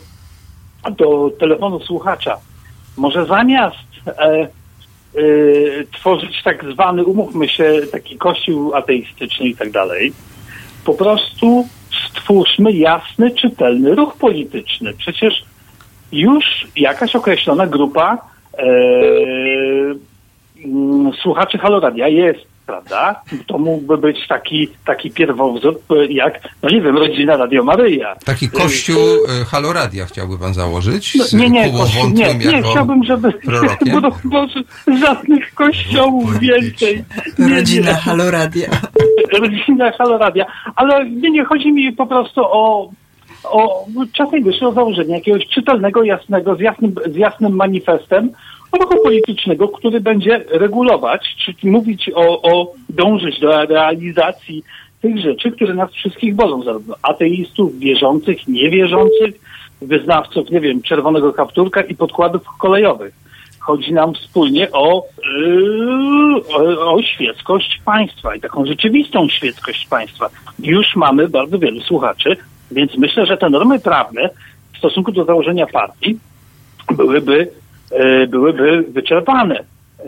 do 0.96 1.30
telefonu 1.40 1.80
słuchacza. 1.80 2.36
Może 2.96 3.26
zamiast 3.26 3.76
tworzyć 5.92 6.42
tak 6.42 6.64
zwany, 6.72 7.04
umówmy 7.04 7.48
się, 7.48 7.80
taki 7.92 8.16
kościół 8.16 8.74
ateistyczny 8.74 9.46
i 9.46 9.56
tak 9.56 9.70
dalej, 9.70 10.12
po 10.84 10.94
prostu 10.94 11.66
stwórzmy 12.10 12.72
jasny, 12.72 13.30
czytelny 13.30 13.94
ruch 13.94 14.16
polityczny. 14.16 14.94
Przecież 14.98 15.44
już 16.12 16.44
jakaś 16.76 17.16
określona 17.16 17.66
grupa 17.66 18.18
e, 18.58 18.64
mm, 20.64 21.12
słuchaczy 21.22 21.58
Haloradia 21.58 22.08
jest, 22.08 22.53
prawda? 22.66 23.22
To 23.46 23.58
mógłby 23.58 23.98
być 23.98 24.28
taki, 24.28 24.68
taki 24.86 25.10
pierwowzór, 25.10 25.80
e, 25.90 26.06
jak, 26.06 26.40
no 26.62 26.70
nie 26.70 26.80
wiem, 26.80 26.98
rodzina 26.98 27.36
Radio 27.36 27.64
Maryja. 27.64 28.16
Taki 28.24 28.48
kościół 28.48 28.98
e, 29.40 29.44
Haloradia 29.44 30.06
chciałby 30.06 30.38
pan 30.38 30.54
założyć? 30.54 31.14
No, 31.14 31.38
nie, 31.38 31.50
nie, 31.50 31.72
kościół, 31.72 32.10
nie, 32.10 32.34
nie, 32.34 32.62
chciałbym, 32.62 33.04
żeby 33.04 33.32
prorokiem? 33.32 34.00
bo, 34.02 34.10
bo, 34.24 34.46
żadnych 34.98 35.54
kościołów 35.54 36.38
więcej. 36.38 37.04
Nie, 37.38 37.54
Rodzina 37.54 37.90
nie. 37.90 37.96
Haloradia. 37.96 38.68
rodzina 39.40 39.92
Haloradia. 39.92 40.46
Ale 40.76 41.10
nie, 41.10 41.30
nie, 41.30 41.44
chodzi 41.44 41.72
mi 41.72 41.92
po 41.92 42.06
prostu 42.06 42.40
o, 42.44 42.90
o 43.44 43.86
czasem 44.12 44.44
wyszło 44.44 44.72
założenie 44.72 45.14
jakiegoś 45.14 45.46
czytelnego, 45.46 46.02
jasnego, 46.02 46.56
z 46.56 46.60
jasnym, 46.60 46.94
z 47.06 47.16
jasnym 47.16 47.56
manifestem 47.56 48.30
ruchu 48.74 49.02
politycznego, 49.02 49.68
który 49.68 50.00
będzie 50.00 50.44
regulować, 50.48 51.36
czy 51.38 51.66
mówić 51.70 52.10
o, 52.14 52.42
o 52.42 52.72
dążyć 52.88 53.40
do 53.40 53.64
realizacji 53.64 54.62
tych 55.00 55.18
rzeczy, 55.18 55.50
które 55.50 55.74
nas 55.74 55.92
wszystkich 55.92 56.34
bolą, 56.34 56.62
zarówno 56.62 56.94
ateistów, 57.02 57.78
wierzących, 57.78 58.48
niewierzących, 58.48 59.34
wyznawców, 59.82 60.50
nie 60.50 60.60
wiem, 60.60 60.82
czerwonego 60.82 61.32
kapturka 61.32 61.80
i 61.80 61.94
podkładów 61.94 62.42
kolejowych. 62.58 63.14
Chodzi 63.60 63.92
nam 63.92 64.14
wspólnie 64.14 64.72
o, 64.72 65.06
yy, 66.58 66.80
o, 66.80 67.02
świeckość 67.02 67.80
państwa 67.84 68.34
i 68.36 68.40
taką 68.40 68.66
rzeczywistą 68.66 69.28
świeckość 69.28 69.86
państwa. 69.86 70.30
Już 70.58 70.96
mamy 70.96 71.28
bardzo 71.28 71.58
wielu 71.58 71.80
słuchaczy 71.80 72.36
Więc 72.70 72.96
myślę, 72.98 73.26
że 73.26 73.36
te 73.36 73.50
normy 73.50 73.80
prawne 73.80 74.30
w 74.74 74.78
stosunku 74.78 75.12
do 75.12 75.24
założenia 75.24 75.66
partii 75.66 76.18
byłyby, 76.96 77.50
byłyby 78.28 78.82
wyczerpane. 78.82 79.58
E, 79.58 80.04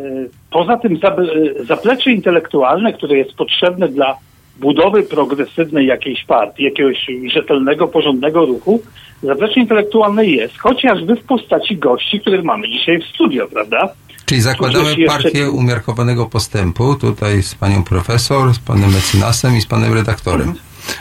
Poza 0.50 0.76
tym 0.76 0.98
e, 1.04 1.64
zaplecze 1.64 2.12
intelektualne, 2.12 2.92
które 2.92 3.16
jest 3.16 3.32
potrzebne 3.32 3.88
dla 3.88 4.16
budowy 4.60 5.02
progresywnej 5.02 5.86
jakiejś 5.86 6.24
partii, 6.24 6.64
jakiegoś 6.64 7.06
rzetelnego, 7.32 7.88
porządnego 7.88 8.46
ruchu, 8.46 8.82
zaplecze 9.22 9.60
intelektualne 9.60 10.26
jest, 10.26 10.58
chociażby 10.58 11.16
w 11.16 11.24
postaci 11.24 11.76
gości, 11.76 12.20
których 12.20 12.44
mamy 12.44 12.70
dzisiaj 12.70 12.98
w 12.98 13.04
studio, 13.04 13.48
prawda? 13.48 13.88
Czyli 14.26 14.40
zakładamy 14.40 14.88
jeszcze- 14.88 15.06
partię 15.06 15.50
umiarkowanego 15.50 16.26
postępu, 16.26 16.94
tutaj 16.94 17.42
z 17.42 17.54
panią 17.54 17.84
profesor, 17.84 18.54
z 18.54 18.58
panem 18.58 18.90
mecenasem 18.92 19.56
i 19.56 19.60
z 19.60 19.66
panem 19.66 19.94
redaktorem. 19.94 20.54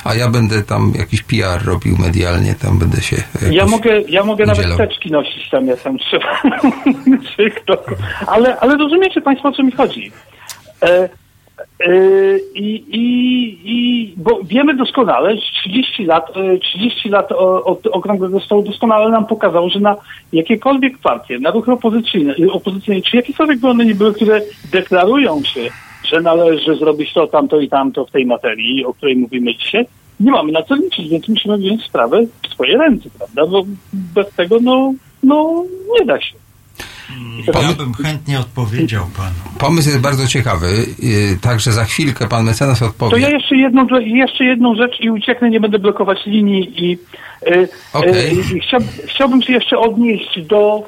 A 0.04 0.16
ja 0.16 0.30
będę 0.30 0.64
tam 0.64 0.94
jakiś 1.00 1.24
PR 1.24 1.66
robił 1.66 1.98
medialnie, 1.98 2.56
tam 2.56 2.80
będę 2.80 3.02
się... 3.02 3.16
Ja 3.42 3.52
jakoś 3.52 3.72
mogę, 3.72 4.02
ja 4.02 4.24
mogę 4.24 4.46
nawet 4.46 4.60
udzielał. 4.66 4.78
teczki 4.78 5.12
nosić 5.12 5.50
tam, 5.50 5.68
jak 5.68 5.82
tam 5.82 5.98
trzeba. 5.98 6.42
Ale, 8.28 8.60
ale 8.60 8.78
rozumiecie 8.78 9.22
Państwo, 9.22 9.50
o 9.50 9.52
co 9.52 9.64
mi 9.64 9.72
chodzi. 9.72 10.12
E, 10.84 11.10
e, 11.80 11.90
i, 12.56 12.84
i, 12.90 13.02
i, 13.64 14.14
bo 14.18 14.40
wiemy 14.44 14.76
doskonale, 14.76 15.36
że 15.36 15.42
30 15.64 16.06
lat, 16.06 16.30
e, 16.38 16.58
30 16.58 17.10
lat 17.10 17.32
o- 17.32 17.64
od 17.64 17.88
Okrągłego 17.88 18.40
Stołu 18.40 18.64
doskonale 18.64 19.10
nam 19.12 19.26
pokazało, 19.26 19.70
że 19.70 19.80
na 19.80 19.96
jakiekolwiek 20.34 20.98
partie, 20.98 21.40
na 21.40 21.52
ruchy 21.52 21.72
opozycyjne, 21.72 22.36
opozycyjne 22.52 23.02
czy 23.02 23.18
jakiekolwiek 23.18 23.60
by 23.60 23.68
one 23.70 23.86
nie 23.86 23.96
były, 23.96 24.14
które 24.14 24.42
deklarują 24.72 25.44
się, 25.44 25.62
że 26.06 26.22
należy 26.22 26.76
zrobić 26.76 27.14
to, 27.14 27.28
tamto 27.28 27.60
i 27.60 27.70
tamto 27.70 28.06
w 28.06 28.12
tej 28.12 28.26
materii, 28.26 28.86
o 28.86 28.94
której 28.94 29.16
mówimy 29.16 29.56
dzisiaj, 29.56 29.86
nie 30.20 30.32
mamy 30.32 30.52
na 30.52 30.64
co 30.64 30.76
liczyć, 30.76 31.10
więc 31.10 31.28
musimy 31.28 31.58
wziąć 31.58 31.84
sprawę 31.84 32.22
w 32.44 32.48
swoje 32.48 32.78
ręce, 32.78 33.10
prawda? 33.18 33.46
Bo 33.46 33.64
bez 33.94 34.36
tego, 34.36 34.58
no, 34.62 34.94
no 35.24 35.66
nie 36.00 36.06
da 36.06 36.22
się. 36.22 36.45
Ja 37.48 37.74
bym 37.74 37.94
chętnie 37.94 38.40
odpowiedział 38.40 39.06
panu. 39.18 39.58
Pomysł 39.60 39.90
jest 39.90 40.02
bardzo 40.02 40.28
ciekawy, 40.28 40.68
yy, 41.00 41.38
także 41.42 41.72
za 41.72 41.86
chwilkę 41.86 42.28
pan 42.28 42.46
mecenas 42.46 42.82
odpowie. 42.82 43.12
To 43.12 43.18
ja 43.18 43.30
jeszcze 43.30 43.56
jedną, 43.56 43.88
jeszcze 44.00 44.46
jedną 44.46 44.76
rzecz 44.76 45.00
i 45.00 45.10
ucieknę, 45.10 45.50
nie 45.50 45.60
będę 45.60 45.80
blokować 45.80 46.26
linii 46.26 46.86
i 46.86 46.98
Okej. 47.94 48.40
e, 48.40 48.60
chciał, 48.60 48.80
chciałbym 49.08 49.42
się 49.42 49.54
jeszcze 49.54 49.78
odnieść 49.78 50.42
do, 50.42 50.84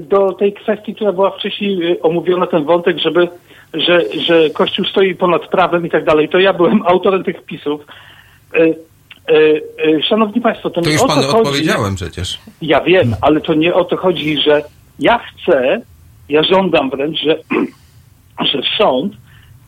do 0.00 0.32
tej 0.32 0.52
kwestii, 0.52 0.94
która 0.94 1.12
była 1.12 1.30
wcześniej 1.30 2.02
omówiona, 2.02 2.46
ten 2.46 2.64
wątek, 2.64 2.98
żeby, 2.98 3.28
że, 3.74 4.02
że 4.20 4.50
Kościół 4.50 4.84
stoi 4.84 5.14
ponad 5.14 5.48
prawem 5.48 5.86
i 5.86 5.90
tak 5.90 6.04
dalej. 6.04 6.28
To 6.28 6.38
ja 6.38 6.52
byłem 6.52 6.82
autorem 6.86 7.24
tych 7.24 7.38
wpisów. 7.38 7.80
E, 9.28 9.32
e, 9.98 10.02
Szanowni 10.02 10.40
Państwo, 10.40 10.70
to, 10.70 10.82
To 10.82 10.90
nie 10.90 10.96
o 11.00 11.06
to 11.08 11.08
chodzi. 11.14 11.28
odpowiedziałem 11.28 11.94
przecież. 11.94 12.38
Ja 12.62 12.80
wiem, 12.80 13.14
ale 13.20 13.40
to 13.40 13.54
nie 13.54 13.74
o 13.74 13.84
to 13.84 13.96
chodzi, 13.96 14.38
że 14.42 14.62
ja 14.98 15.18
chcę, 15.18 15.80
ja 16.28 16.42
żądam 16.42 16.90
wręcz, 16.90 17.18
że, 17.20 17.36
że 18.52 18.62
sąd 18.78 19.12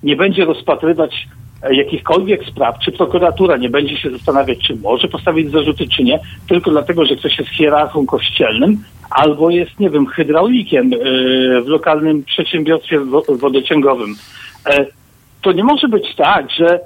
nie 0.02 0.16
będzie 0.16 0.44
rozpatrywać 0.44 1.28
e, 1.62 1.74
jakichkolwiek 1.74 2.44
spraw, 2.44 2.78
czy 2.84 2.92
prokuratura 2.92 3.56
nie 3.56 3.68
będzie 3.68 3.96
się 3.98 4.10
zastanawiać, 4.10 4.58
czy 4.66 4.76
może 4.76 5.08
postawić 5.08 5.50
zarzuty, 5.50 5.88
czy 5.88 6.04
nie, 6.04 6.18
tylko 6.48 6.70
dlatego, 6.70 7.04
że 7.04 7.16
ktoś 7.16 7.38
jest 7.38 7.50
hierarchą 7.50 8.06
kościelnym 8.06 8.84
albo 9.10 9.50
jest, 9.50 9.80
nie 9.80 9.90
wiem, 9.90 10.06
hydraulikiem 10.06 10.90
w 11.64 11.66
lokalnym 11.66 12.24
przedsiębiorstwie 12.24 13.00
wo- 13.00 13.22
wodociągowym. 13.28 14.14
To 15.42 15.52
nie 15.52 15.64
może 15.64 15.88
być 15.88 16.14
tak, 16.16 16.46
że 16.50 16.80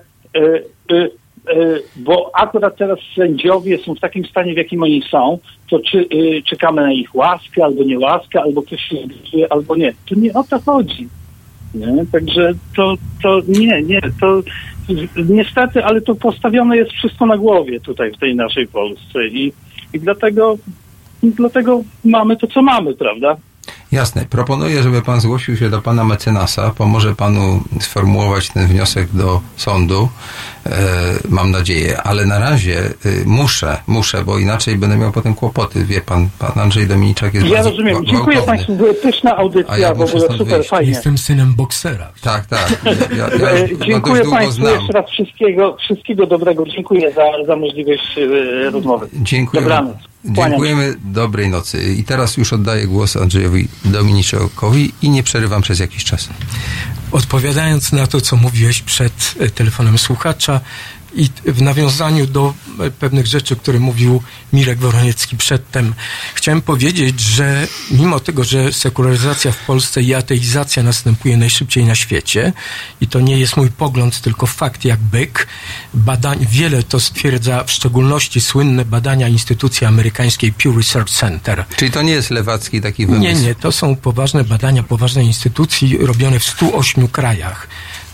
bo 1.96 2.30
akurat 2.34 2.76
teraz 2.76 2.98
sędziowie 3.16 3.78
są 3.78 3.94
w 3.94 4.00
takim 4.00 4.24
stanie, 4.24 4.54
w 4.54 4.56
jakim 4.56 4.82
oni 4.82 5.02
są, 5.10 5.38
to 5.70 5.78
czy 5.78 5.98
y, 5.98 6.42
czekamy 6.46 6.82
na 6.82 6.92
ich 6.92 7.14
łaskę, 7.14 7.64
albo 7.64 7.84
nie 7.84 7.98
łaskę, 7.98 8.42
albo 8.42 8.62
ktoś 8.62 8.80
się 8.80 8.96
zdecyduje, 8.96 9.52
albo 9.52 9.76
nie. 9.76 9.92
To 10.08 10.14
nie 10.14 10.34
o 10.34 10.44
to 10.44 10.60
chodzi. 10.60 11.08
Nie? 11.74 12.06
Także 12.12 12.52
to, 12.76 12.94
to 13.22 13.40
nie, 13.48 13.82
nie, 13.82 14.00
to 14.20 14.42
niestety, 15.28 15.84
ale 15.84 16.00
to 16.00 16.14
postawione 16.14 16.76
jest 16.76 16.90
wszystko 16.90 17.26
na 17.26 17.36
głowie 17.36 17.80
tutaj 17.80 18.12
w 18.12 18.18
tej 18.18 18.36
naszej 18.36 18.66
Polsce 18.66 19.26
i, 19.26 19.52
i 19.92 20.00
dlatego, 20.00 20.58
dlatego 21.22 21.82
mamy 22.04 22.36
to, 22.36 22.46
co 22.46 22.62
mamy, 22.62 22.94
prawda? 22.94 23.36
Jasne. 23.92 24.24
Proponuję, 24.30 24.82
żeby 24.82 25.02
pan 25.02 25.20
zgłosił 25.20 25.56
się 25.56 25.70
do 25.70 25.82
pana 25.82 26.04
mecenasa. 26.04 26.70
Pomoże 26.70 27.14
panu 27.14 27.60
sformułować 27.80 28.48
ten 28.48 28.66
wniosek 28.66 29.08
do 29.12 29.40
sądu. 29.56 30.08
E, 30.66 30.70
mam 31.28 31.50
nadzieję. 31.50 32.02
Ale 32.02 32.26
na 32.26 32.38
razie 32.38 32.78
e, 32.80 32.90
muszę, 33.26 33.76
muszę, 33.86 34.24
bo 34.24 34.38
inaczej 34.38 34.76
będę 34.76 34.96
miał 34.96 35.12
potem 35.12 35.34
kłopoty. 35.34 35.84
Wie 35.84 36.00
pan, 36.00 36.28
pan 36.38 36.52
Andrzej 36.62 36.86
Dominiczak 36.86 37.34
jest 37.34 37.46
Ja 37.46 37.52
bardzo 37.54 37.70
rozumiem. 37.70 37.96
gwa- 37.96 38.04
Dziękuję 38.10 38.36
gwałtowny. 38.36 38.46
Państwu, 38.46 38.76
była 38.76 38.94
pyszna 39.02 39.36
audycja, 39.36 39.78
ja 39.78 39.94
w 39.94 40.00
ogóle 40.00 40.20
super, 40.20 40.46
wyjść. 40.46 40.68
fajnie. 40.70 40.90
Jestem 40.90 41.18
synem 41.18 41.54
boksera. 41.54 42.08
Tak, 42.22 42.46
tak. 42.46 42.80
Ja, 42.84 43.28
ja, 43.40 43.50
E, 43.50 43.60
ja 43.60 43.86
Dziękuję 43.86 44.22
Państwu 44.30 44.52
znam. 44.62 44.74
jeszcze 44.74 44.92
raz 44.92 45.10
wszystkiego, 45.10 45.76
wszystkiego 45.84 46.26
dobrego. 46.26 46.64
Dziękuję 46.66 47.12
za, 47.12 47.46
za 47.46 47.56
możliwość 47.56 48.18
e, 48.66 48.70
rozmowy. 48.70 49.08
Dziękujemy. 49.12 49.68
Dobranoc. 49.68 49.96
Dziękujemy. 50.24 50.96
Dobrej 51.04 51.48
nocy. 51.48 51.94
I 51.94 52.04
teraz 52.04 52.36
już 52.36 52.52
oddaję 52.52 52.86
głos 52.86 53.16
Andrzejowi 53.16 53.68
Dominiczakowi 53.84 54.92
i 55.02 55.10
nie 55.10 55.22
przerywam 55.22 55.62
przez 55.62 55.78
jakiś 55.78 56.04
czas. 56.04 56.28
Odpowiadając 57.12 57.92
na 57.92 58.06
to, 58.06 58.20
co 58.20 58.36
mówiłeś 58.36 58.82
przed 58.82 59.34
e, 59.40 59.50
telefonem 59.50 59.98
słuchacza 59.98 60.60
i 61.14 61.28
w 61.44 61.62
nawiązaniu 61.62 62.26
do 62.26 62.54
e, 62.80 62.90
pewnych 62.90 63.26
rzeczy, 63.26 63.56
które 63.56 63.78
mówił 63.78 64.22
Mirek 64.52 64.78
Woroniecki 64.78 65.36
przedtem, 65.36 65.94
chciałem 66.34 66.62
powiedzieć, 66.62 67.20
że 67.20 67.66
mimo 67.90 68.20
tego, 68.20 68.44
że 68.44 68.72
sekularyzacja 68.72 69.52
w 69.52 69.56
Polsce 69.66 70.02
i 70.02 70.14
ateizacja 70.14 70.82
następuje 70.82 71.36
najszybciej 71.36 71.84
na 71.84 71.94
świecie 71.94 72.52
i 73.00 73.06
to 73.06 73.20
nie 73.20 73.38
jest 73.38 73.56
mój 73.56 73.70
pogląd, 73.70 74.20
tylko 74.20 74.46
fakt 74.46 74.84
jak 74.84 75.00
byk, 75.00 75.46
badań, 75.94 76.46
wiele 76.50 76.82
to 76.82 77.00
stwierdza 77.00 77.64
w 77.64 77.70
szczególności 77.70 78.40
słynne 78.40 78.84
badania 78.84 79.28
instytucji 79.28 79.86
amerykańskiej 79.86 80.52
Pew 80.52 80.76
Research 80.76 81.10
Center. 81.10 81.64
Czyli 81.76 81.90
to 81.90 82.02
nie 82.02 82.12
jest 82.12 82.30
lewacki 82.30 82.80
taki 82.80 83.02
Nie, 83.02 83.06
wymysł. 83.06 83.42
nie, 83.42 83.54
to 83.54 83.72
są 83.72 83.96
poważne 83.96 84.44
badania 84.44 84.82
poważnej 84.82 85.26
instytucji 85.26 85.98
robione 85.98 86.38
w 86.38 86.44
108 86.44 87.08
krajach, 87.08 87.68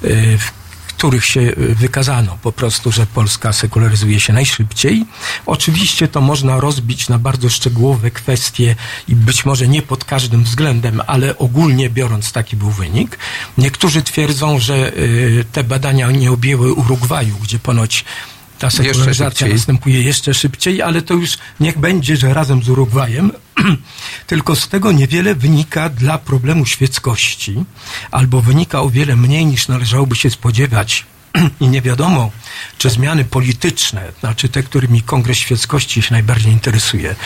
y, 0.04 0.38
w 0.38 0.65
których 0.96 1.24
się 1.24 1.40
y, 1.40 1.74
wykazano 1.74 2.38
po 2.42 2.52
prostu, 2.52 2.92
że 2.92 3.06
Polska 3.06 3.52
sekularyzuje 3.52 4.20
się 4.20 4.32
najszybciej. 4.32 5.04
Oczywiście 5.46 6.08
to 6.08 6.20
można 6.20 6.60
rozbić 6.60 7.08
na 7.08 7.18
bardzo 7.18 7.48
szczegółowe 7.48 8.10
kwestie 8.10 8.76
i 9.08 9.16
być 9.16 9.44
może 9.44 9.68
nie 9.68 9.82
pod 9.82 10.04
każdym 10.04 10.44
względem, 10.44 11.00
ale 11.06 11.38
ogólnie 11.38 11.90
biorąc 11.90 12.32
taki 12.32 12.56
był 12.56 12.70
wynik. 12.70 13.18
Niektórzy 13.58 14.02
twierdzą, 14.02 14.58
że 14.58 14.92
y, 14.96 15.44
te 15.52 15.64
badania 15.64 16.10
nie 16.10 16.32
objęły 16.32 16.72
Urugwaju, 16.72 17.36
gdzie 17.42 17.58
ponoć 17.58 18.04
ta 18.58 18.70
sekularyzacja 18.70 19.48
następuje 19.48 20.02
jeszcze 20.02 20.34
szybciej, 20.34 20.82
ale 20.82 21.02
to 21.02 21.14
już 21.14 21.38
niech 21.60 21.78
będzie, 21.78 22.16
że 22.16 22.34
razem 22.34 22.62
z 22.62 22.68
Urugwajem. 22.68 23.32
Tylko 24.26 24.56
z 24.56 24.68
tego 24.68 24.92
niewiele 24.92 25.34
wynika 25.34 25.88
dla 25.88 26.18
problemu 26.18 26.66
świeckości, 26.66 27.64
albo 28.10 28.42
wynika 28.42 28.80
o 28.80 28.90
wiele 28.90 29.16
mniej 29.16 29.46
niż 29.46 29.68
należałoby 29.68 30.16
się 30.16 30.30
spodziewać. 30.30 31.06
I 31.60 31.68
nie 31.68 31.82
wiadomo, 31.82 32.30
czy 32.78 32.90
zmiany 32.90 33.24
polityczne, 33.24 34.12
znaczy 34.20 34.48
te, 34.48 34.62
którymi 34.62 35.02
Kongres 35.02 35.38
Świeckości 35.38 36.02
się 36.02 36.14
najbardziej 36.14 36.52
interesuje, 36.52 37.16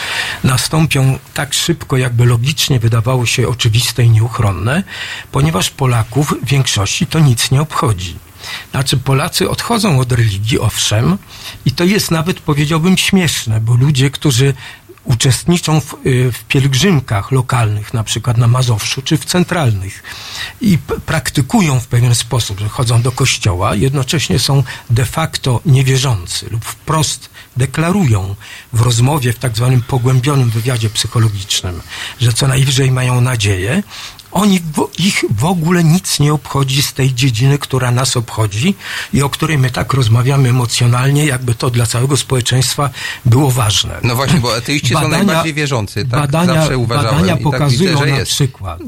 nastąpią 0.43 1.19
tak 1.33 1.53
szybko, 1.53 1.97
jakby 1.97 2.25
logicznie 2.25 2.79
wydawało 2.79 3.25
się 3.25 3.47
oczywiste 3.47 4.03
i 4.03 4.09
nieuchronne, 4.09 4.83
ponieważ 5.31 5.69
Polaków 5.69 6.33
w 6.43 6.45
większości 6.45 7.07
to 7.07 7.19
nic 7.19 7.51
nie 7.51 7.61
obchodzi. 7.61 8.15
Znaczy 8.71 8.97
Polacy 8.97 9.49
odchodzą 9.49 9.99
od 9.99 10.11
religii, 10.11 10.59
owszem, 10.59 11.17
i 11.65 11.71
to 11.71 11.83
jest 11.83 12.11
nawet, 12.11 12.39
powiedziałbym, 12.39 12.97
śmieszne, 12.97 13.61
bo 13.61 13.75
ludzie, 13.75 14.09
którzy 14.09 14.53
uczestniczą 15.03 15.81
w, 15.81 15.93
y, 16.05 16.31
w 16.31 16.43
pielgrzymkach 16.43 17.31
lokalnych, 17.31 17.93
na 17.93 18.03
przykład 18.03 18.37
na 18.37 18.47
Mazowszu, 18.47 19.01
czy 19.01 19.17
w 19.17 19.25
centralnych 19.25 20.03
i 20.61 20.77
praktykują 21.05 21.79
w 21.79 21.87
pewien 21.87 22.15
sposób, 22.15 22.59
że 22.59 22.69
chodzą 22.69 23.01
do 23.01 23.11
kościoła, 23.11 23.75
jednocześnie 23.75 24.39
są 24.39 24.63
de 24.89 25.05
facto 25.05 25.61
niewierzący 25.65 26.49
lub 26.49 26.65
wprost 26.65 27.29
deklarują 27.57 28.35
w 28.73 28.81
rozmowie, 28.81 29.33
w 29.33 29.39
tak 29.39 29.55
zwanym 29.55 29.81
pogłębionym 29.81 30.49
wywiadzie 30.49 30.89
psychologicznym, 30.89 31.81
że 32.21 32.33
co 32.33 32.47
najwyżej 32.47 32.91
mają 32.91 33.21
nadzieję, 33.21 33.83
Oni, 34.31 34.59
ich 34.97 35.23
w 35.37 35.45
ogóle 35.45 35.83
nic 35.83 36.19
nie 36.19 36.33
obchodzi 36.33 36.81
z 36.81 36.93
tej 36.93 37.13
dziedziny, 37.13 37.57
która 37.57 37.91
nas 37.91 38.17
obchodzi 38.17 38.75
i 39.13 39.21
o 39.21 39.29
której 39.29 39.57
my 39.57 39.69
tak 39.69 39.93
rozmawiamy 39.93 40.49
emocjonalnie, 40.49 41.25
jakby 41.25 41.55
to 41.55 41.69
dla 41.69 41.85
całego 41.85 42.17
społeczeństwa 42.17 42.89
było 43.25 43.51
ważne. 43.51 43.99
No 44.03 44.15
właśnie, 44.15 44.39
bo 44.39 44.55
ateiści 44.55 44.93
są 44.93 45.07
najbardziej 45.07 45.53
wierzący, 45.53 46.05
tak 46.05 46.19
badania, 46.21 46.53
zawsze 46.53 46.77
uważałem 46.77 47.15
badania 47.15 47.33
i 47.33 47.35
tak 47.35 47.43
pokazują 47.43 47.91
widzę, 47.91 48.05
że 48.05 48.11
na 48.11 48.17
jest. 48.17 48.31
przykład, 48.31 48.79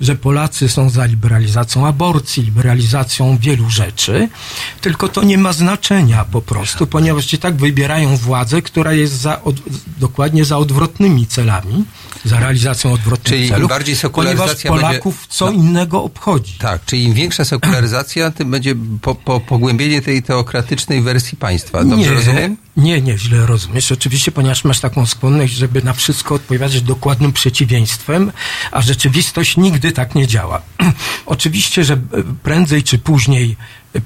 że 0.00 0.14
Polacy 0.16 0.68
są 0.68 0.90
za 0.90 1.04
liberalizacją 1.04 1.86
aborcji, 1.86 2.42
liberalizacją 2.42 3.38
wielu 3.40 3.70
rzeczy, 3.70 4.28
tylko 4.80 5.08
to 5.08 5.22
nie 5.22 5.38
ma 5.38 5.52
znaczenia 5.52 6.24
po 6.24 6.42
prostu, 6.42 6.86
ponieważ 6.86 7.26
ci 7.26 7.38
tak 7.38 7.56
wybierają 7.56 8.16
władzę, 8.16 8.62
która 8.62 8.92
jest 8.92 9.20
za, 9.20 9.42
od, 9.42 9.56
dokładnie 9.98 10.44
za 10.44 10.58
odwrotnymi 10.58 11.26
celami, 11.26 11.84
za 12.24 12.40
realizacją 12.40 12.92
odwrotnych 12.92 13.34
Czyli 13.34 13.48
celów, 13.48 13.68
bardziej 13.68 13.94
ponieważ 13.94 14.00
sekularyzacja 14.00 14.70
będzie- 14.70 14.86
Polaków 14.86 15.26
co 15.28 15.50
innego 15.50 16.02
obchodzi. 16.02 16.52
Tak, 16.58 16.84
czyli 16.84 17.04
im 17.04 17.14
większa 17.14 17.44
sekularyzacja, 17.44 18.30
tym 18.30 18.50
będzie 18.50 18.74
po, 19.02 19.14
po, 19.14 19.40
pogłębienie 19.40 20.02
tej 20.02 20.22
teokratycznej 20.22 21.02
wersji 21.02 21.38
państwa. 21.38 21.84
Dobrze 21.84 21.96
nie, 21.96 22.14
rozumiem? 22.14 22.56
Nie, 22.76 23.02
nie, 23.02 23.18
źle 23.18 23.46
rozumiesz. 23.46 23.92
Oczywiście, 23.92 24.32
ponieważ 24.32 24.64
masz 24.64 24.80
taką 24.80 25.06
skłonność, 25.06 25.54
żeby 25.54 25.82
na 25.82 25.92
wszystko 25.92 26.34
odpowiadać 26.34 26.82
dokładnym 26.82 27.32
przeciwieństwem, 27.32 28.32
a 28.72 28.82
rzeczywistość 28.82 29.56
nigdy 29.56 29.92
tak 29.92 30.14
nie 30.14 30.26
działa. 30.26 30.62
Oczywiście, 31.26 31.84
że 31.84 31.94
e, 31.94 31.98
prędzej 32.42 32.82
czy 32.82 32.98
później 32.98 33.56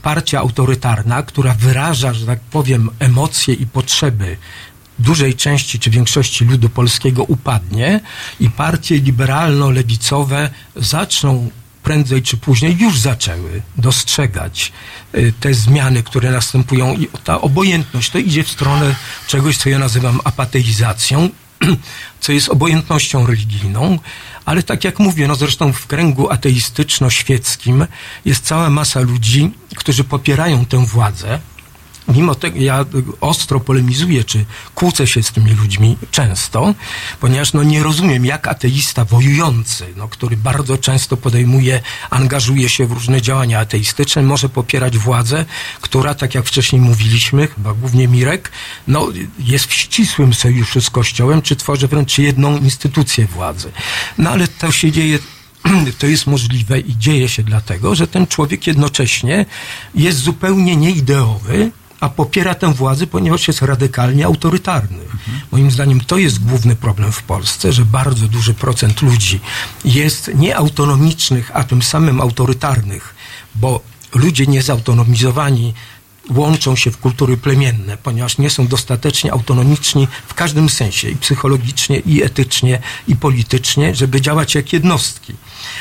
partia 0.03 0.41
autorytarna, 0.41 1.23
która 1.23 1.55
wyraża, 1.55 2.15
że 2.15 2.27
tak 2.27 2.41
powiem, 2.41 2.91
emocje 2.99 3.55
i 3.55 3.67
potrzeby 3.67 4.37
dużej 4.99 5.35
części 5.35 5.79
czy 5.79 5.91
większości 5.91 6.45
ludu 6.45 6.69
polskiego 6.69 7.25
upadnie 7.25 8.01
i 8.41 8.51
partie 8.51 8.99
liberalno-lewicowe 8.99 10.51
zaczną 10.77 11.51
prędzej 11.83 12.23
czy 12.23 12.37
później 12.37 12.77
już 12.79 12.99
zaczęły 12.99 13.63
dostrzegać 13.77 14.73
y, 15.15 15.33
te 15.41 15.55
zmiany, 15.55 16.03
które 16.03 16.31
następują 16.31 16.95
i 16.95 17.09
ta 17.25 17.41
obojętność 17.41 18.11
to 18.11 18.19
idzie 18.19 18.45
w 18.45 18.49
stronę 18.49 18.95
czegoś, 19.27 19.57
co 19.57 19.69
ja 19.69 19.79
nazywam 19.79 20.21
apateizacją, 20.25 21.29
co 22.21 22.33
jest 22.33 22.49
obojętnością 22.49 23.27
religijną, 23.27 23.99
ale 24.45 24.63
tak 24.63 24.85
jak 24.85 24.99
mówię, 24.99 25.29
no 25.29 25.35
zresztą 25.35 25.73
w 25.73 25.87
kręgu 25.87 26.29
ateistyczno-świeckim 26.31 27.87
jest 28.25 28.45
cała 28.45 28.71
masa 28.71 29.01
ludzi, 29.01 29.51
którzy 29.77 30.05
popierają 30.05 30.67
tę 30.67 30.87
władzę, 30.87 31.41
Mimo 32.09 32.35
tego 32.35 32.59
ja 32.61 32.85
ostro 33.21 33.61
polemizuję, 33.61 34.25
czy 34.25 34.45
kłócę 34.75 35.07
się 35.07 35.23
z 35.23 35.33
tymi 35.33 35.51
ludźmi 35.51 35.97
często, 36.11 36.75
ponieważ 37.21 37.53
no 37.53 37.63
nie 37.63 37.83
rozumiem, 37.83 38.25
jak 38.25 38.49
ateista 38.49 39.05
wojujący, 39.05 39.87
no, 39.97 40.09
który 40.09 40.37
bardzo 40.37 40.79
często 40.79 41.17
podejmuje, 41.17 41.83
angażuje 42.11 42.69
się 42.69 42.87
w 42.87 42.93
różne 42.93 43.23
działania 43.23 43.61
ateistyczne, 43.61 44.23
może 44.23 44.49
popierać 44.49 44.99
władzę, 44.99 45.45
która, 45.81 46.15
tak 46.15 46.35
jak 46.35 46.47
wcześniej 46.47 46.83
mówiliśmy, 46.83 47.47
chyba 47.49 47.75
głównie 47.75 48.09
Mirek, 48.09 48.53
no, 48.89 49.09
jest 49.39 49.67
w 49.67 49.75
ścisłym 49.75 50.35
sojuszu 50.35 50.81
z 50.81 50.91
Kościołem, 50.91 51.43
czy 51.43 51.57
tworzy 51.57 51.89
wręcz 51.89 52.19
jedną 52.19 52.59
instytucję 52.59 53.27
władzy. 53.27 53.73
No 54.19 54.31
ale 54.31 54.49
to 54.49 54.73
się 54.73 54.93
dzieje 54.93 55.19
to 55.99 56.07
jest 56.07 56.27
możliwe 56.27 56.81
i 56.81 56.99
dzieje 56.99 57.29
się 57.29 57.43
dlatego, 57.43 57.95
że 57.95 58.07
ten 58.07 58.27
człowiek 58.27 58.67
jednocześnie 58.67 59.47
jest 59.95 60.19
zupełnie 60.19 60.77
nieideowy, 60.77 61.71
a 62.03 62.09
popiera 62.09 62.55
tę 62.55 62.75
władzę, 62.75 63.07
ponieważ 63.07 63.49
jest 63.49 63.63
radykalnie 63.63 64.27
autorytarny. 64.27 64.99
Moim 65.53 65.71
zdaniem 65.71 66.01
to 66.01 66.19
jest 66.19 66.45
główny 66.45 66.77
problem 66.77 67.13
w 67.13 67.23
Polsce, 67.23 67.73
że 67.73 67.85
bardzo 67.85 68.29
duży 68.29 68.55
procent 68.55 69.03
ludzi 69.03 69.41
jest 69.85 70.31
nieautonomicznych, 70.35 71.51
a 71.55 71.65
tym 71.65 71.83
samym 71.83 72.21
autorytarnych, 72.21 73.15
bo 73.55 73.81
ludzie 74.15 74.47
niezautonomizowani 74.47 75.75
łączą 76.31 76.77
się 76.77 76.91
w 76.91 76.99
kultury 76.99 77.37
plemienne, 77.37 77.97
ponieważ 77.97 78.39
nie 78.39 78.51
są 78.51 78.67
dostatecznie 78.67 79.33
autonomiczni 79.33 80.09
w 80.27 80.35
każdym 80.35 80.69
sensie, 80.69 81.09
i 81.09 81.17
psychologicznie, 81.17 81.99
i 81.99 82.23
etycznie, 82.23 82.79
i 83.09 83.17
politycznie, 83.17 83.95
żeby 83.95 84.21
działać 84.21 84.55
jak 84.55 84.73
jednostki. 84.73 85.35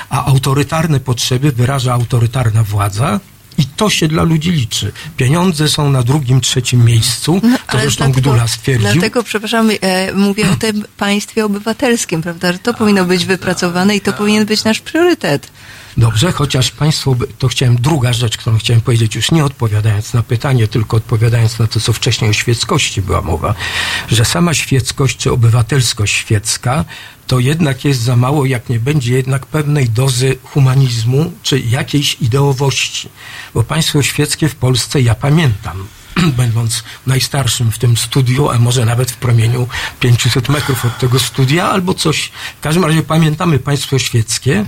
A 0.10 0.26
autorytarne 0.26 0.99
potrzeby 0.99 1.52
wyraża 1.52 1.93
autorytarna 1.93 2.64
władza, 2.64 3.19
i 3.61 3.65
to 3.65 3.89
się 3.89 4.07
dla 4.07 4.23
ludzi 4.23 4.51
liczy. 4.51 4.91
Pieniądze 5.17 5.69
są 5.69 5.91
na 5.91 6.03
drugim, 6.03 6.41
trzecim 6.41 6.85
miejscu. 6.85 7.41
To 7.41 7.47
No, 7.47 7.57
Ale 7.67 7.81
zresztą 7.81 8.11
Gdula 8.11 8.47
stwierdził. 8.47 8.91
Dlatego, 8.91 9.23
przepraszam, 9.23 9.69
e, 9.81 10.13
mówię 10.13 10.49
o 10.51 10.55
tym 10.55 10.85
państwie 10.97 11.45
obywatelskim, 11.45 12.21
prawda, 12.21 12.53
że 12.53 12.59
to 12.59 12.73
powinno 12.73 13.05
być 13.05 13.25
wypracowane 13.25 13.95
i 13.95 14.01
to 14.01 14.13
powinien 14.13 14.45
być 14.45 14.63
nasz 14.63 14.79
priorytet. 14.79 15.51
Dobrze, 15.97 16.31
chociaż 16.31 16.71
Państwo, 16.71 17.15
to 17.39 17.47
chciałem, 17.47 17.75
druga 17.75 18.13
rzecz, 18.13 18.38
którą 18.38 18.57
chciałem 18.57 18.81
powiedzieć, 18.81 19.15
już 19.15 19.31
nie 19.31 19.45
odpowiadając 19.45 20.13
na 20.13 20.23
pytanie, 20.23 20.67
tylko 20.67 20.97
odpowiadając 20.97 21.59
na 21.59 21.67
to, 21.67 21.79
co 21.79 21.93
wcześniej 21.93 22.29
o 22.29 22.33
świeckości 22.33 23.01
była 23.01 23.21
mowa, 23.21 23.55
że 24.07 24.25
sama 24.25 24.53
świeckość 24.53 25.17
czy 25.17 25.31
obywatelskość 25.31 26.13
świecka 26.13 26.85
to 27.31 27.39
jednak 27.39 27.85
jest 27.85 28.01
za 28.01 28.15
mało, 28.15 28.45
jak 28.45 28.69
nie 28.69 28.79
będzie 28.79 29.13
jednak 29.13 29.45
pewnej 29.45 29.89
dozy 29.89 30.37
humanizmu 30.43 31.33
czy 31.43 31.59
jakiejś 31.59 32.17
ideowości. 32.21 33.09
Bo 33.53 33.63
państwo 33.63 34.01
świeckie 34.03 34.49
w 34.49 34.55
Polsce, 34.55 35.01
ja 35.01 35.15
pamiętam, 35.15 35.87
będąc 36.37 36.83
najstarszym 37.07 37.71
w 37.71 37.79
tym 37.79 37.97
studiu, 37.97 38.49
a 38.49 38.59
może 38.59 38.85
nawet 38.85 39.11
w 39.11 39.15
promieniu 39.15 39.67
500 39.99 40.49
metrów 40.49 40.85
od 40.85 40.97
tego 40.99 41.19
studia, 41.19 41.69
albo 41.69 41.93
coś. 41.93 42.31
W 42.59 42.61
każdym 42.61 42.85
razie 42.85 43.03
pamiętamy 43.03 43.59
państwo 43.59 43.99
świeckie, 43.99 44.65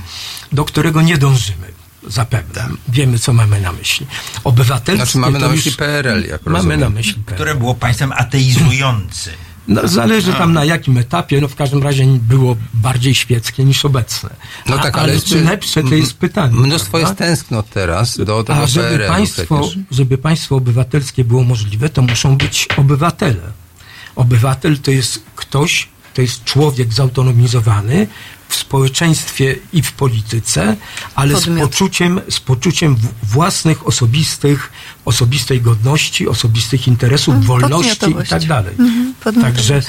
do 0.51 0.65
którego 0.65 1.01
nie 1.01 1.17
dążymy. 1.17 1.67
Zapewne. 2.07 2.69
Wiemy, 2.87 3.19
co 3.19 3.33
mamy 3.33 3.61
na 3.61 3.71
myśli. 3.71 4.07
Obywatelskie 4.43 5.05
Znaczy 5.05 5.17
mamy 5.17 5.39
to 5.39 5.45
na 5.47 5.53
już- 5.53 5.65
myśli 5.65 5.71
PRL, 5.71 6.23
jak 6.29 6.45
Mamy 6.45 6.57
rozumiem. 6.57 6.79
na 6.79 6.89
myśli 6.89 7.13
PRL. 7.13 7.35
Które 7.35 7.55
było 7.55 7.75
państwem 7.75 8.11
ateizującym. 8.11 9.33
No, 9.67 9.87
zależy 9.87 10.33
tam 10.33 10.53
na 10.53 10.65
jakim 10.65 10.97
etapie, 10.97 11.41
no 11.41 11.47
w 11.47 11.55
każdym 11.55 11.83
razie 11.83 12.05
było 12.05 12.55
bardziej 12.73 13.15
świeckie 13.15 13.63
niż 13.65 13.85
obecne. 13.85 14.29
No 14.69 14.75
A- 14.75 14.79
tak, 14.83 14.93
ale, 14.95 15.03
ale 15.03 15.13
jest- 15.13 15.25
czy 15.25 15.41
lepsze 15.41 15.83
to 15.83 15.95
jest 15.95 16.13
pytanie. 16.13 16.55
Mnóstwo 16.55 16.97
jest 16.99 17.09
prawda? 17.13 17.25
tęsknot 17.25 17.69
teraz 17.69 18.17
do 18.17 18.43
tego 18.43 18.59
A 18.63 18.67
żeby 18.67 19.05
państwo, 19.07 19.59
przecież. 19.61 19.79
żeby 19.91 20.17
państwo 20.17 20.55
obywatelskie 20.55 21.23
było 21.23 21.43
możliwe, 21.43 21.89
to 21.89 22.01
muszą 22.01 22.37
być 22.37 22.67
obywatele. 22.77 23.51
Obywatel 24.15 24.77
to 24.79 24.91
jest 24.91 25.23
ktoś, 25.35 25.87
to 26.13 26.21
jest 26.21 26.43
człowiek 26.43 26.93
zautonomizowany 26.93 28.07
w 28.49 28.55
społeczeństwie 28.55 29.55
i 29.73 29.81
w 29.81 29.91
polityce, 29.91 30.75
ale 31.15 31.41
z 31.41 31.59
poczuciem, 31.59 32.21
z 32.29 32.39
poczuciem 32.39 32.95
własnych, 33.23 33.87
osobistych, 33.87 34.71
osobistej 35.05 35.61
godności, 35.61 36.27
osobistych 36.27 36.87
interesów, 36.87 37.35
Mhm, 37.35 37.47
wolności 37.47 38.11
i 38.25 38.27
tak 38.29 38.45
dalej. 38.45 38.75
Mhm. 38.79 39.13
Także 39.41 39.81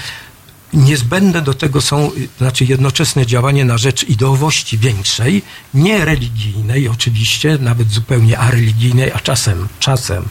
niezbędne 0.75 1.43
do 1.43 1.55
tego 1.55 1.81
są, 1.81 2.11
znaczy 2.39 2.65
jednoczesne 2.65 3.27
działanie 3.27 3.65
na 3.65 3.79
rzecz 3.79 4.09
ideowości 4.09 4.79
większej, 4.79 5.43
nie 5.75 6.05
religijnej 6.05 6.89
oczywiście, 6.89 7.59
nawet 7.61 7.91
zupełnie 7.91 8.39
areligijnej, 8.39 9.13
a 9.13 9.21
czasem, 9.21 9.69
czasem 9.81 10.25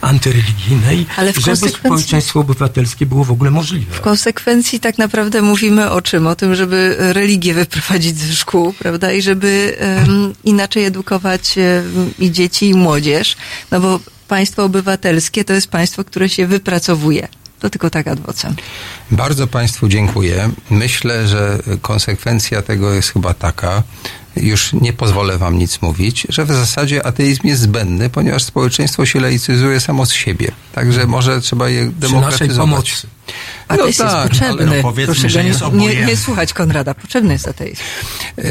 antyreligijnej, 0.00 1.06
Ale 1.16 1.32
w 1.32 1.36
żeby 1.36 1.68
społeczeństwo 1.68 2.40
obywatelskie 2.40 3.06
było 3.06 3.24
w 3.24 3.30
ogóle 3.30 3.50
możliwe. 3.50 3.94
W 3.94 4.00
konsekwencji 4.00 4.80
tak 4.80 4.98
naprawdę 4.98 5.42
mówimy 5.42 5.90
o 5.90 6.02
czym? 6.02 6.26
O 6.26 6.34
tym, 6.34 6.54
żeby 6.54 6.96
religię 6.98 7.54
wyprowadzić 7.54 8.18
ze 8.18 8.34
szkół, 8.34 8.72
prawda? 8.72 9.12
I 9.12 9.22
żeby 9.22 9.76
em, 9.78 10.32
inaczej 10.44 10.84
edukować 10.84 11.58
em, 11.58 12.12
i 12.18 12.30
dzieci, 12.30 12.68
i 12.68 12.74
młodzież. 12.74 13.36
No 13.70 13.80
bo 13.80 14.00
państwo 14.28 14.64
obywatelskie 14.64 15.44
to 15.44 15.52
jest 15.52 15.68
państwo, 15.68 16.04
które 16.04 16.28
się 16.28 16.46
wypracowuje. 16.46 17.28
To 17.60 17.70
tylko 17.70 17.90
tak 17.90 18.08
ad 18.08 18.20
vocem. 18.20 18.54
Bardzo 19.10 19.46
Państwu 19.46 19.88
dziękuję. 19.88 20.50
Myślę, 20.70 21.26
że 21.26 21.58
konsekwencja 21.82 22.62
tego 22.62 22.94
jest 22.94 23.12
chyba 23.12 23.34
taka, 23.34 23.82
już 24.36 24.72
nie 24.72 24.92
pozwolę 24.92 25.38
Wam 25.38 25.58
nic 25.58 25.82
mówić, 25.82 26.26
że 26.28 26.44
w 26.44 26.52
zasadzie 26.52 27.06
ateizm 27.06 27.46
jest 27.46 27.62
zbędny, 27.62 28.10
ponieważ 28.10 28.42
społeczeństwo 28.42 29.06
się 29.06 29.20
laicyzuje 29.20 29.80
samo 29.80 30.06
z 30.06 30.12
siebie. 30.12 30.52
Także 30.72 31.06
może 31.06 31.40
trzeba 31.40 31.68
je 31.68 31.86
demokratyzować. 31.86 32.56
pomocy. 32.56 33.06
Ateizm 33.68 34.02
jest 34.02 34.16
potrzebny. 34.16 34.62
ale 34.62 34.76
no 34.76 34.82
powiedzmy, 34.82 35.14
Proszę 35.14 35.30
że 35.30 35.44
jest 35.44 35.60
nie, 35.72 36.06
nie, 36.06 36.16
słuchać 36.16 36.52
Konrada. 36.52 36.94
Potrzebny 36.94 37.32
jest 37.32 37.48
ateizm. 37.48 37.82
E, 38.38 38.42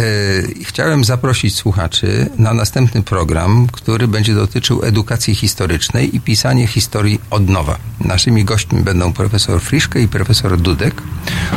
Chciałem 0.64 1.04
zaprosić 1.04 1.56
słuchaczy 1.56 2.30
na 2.38 2.54
następny 2.54 3.04
program, 3.04 3.68
który 3.72 4.08
będzie 4.08 4.36
dotyczył 4.36 4.84
edukacji 4.84 5.36
historycznej 5.36 6.16
i 6.16 6.20
pisania 6.20 6.68
historii 6.68 7.20
od 7.30 7.50
nowa. 7.50 7.78
Naszymi 8.00 8.46
gośćmi 8.46 8.82
będą 8.82 9.14
profesor 9.14 9.62
Friszke 9.62 10.02
i 10.02 10.08
profesor 10.08 10.58
Dudek 10.58 11.02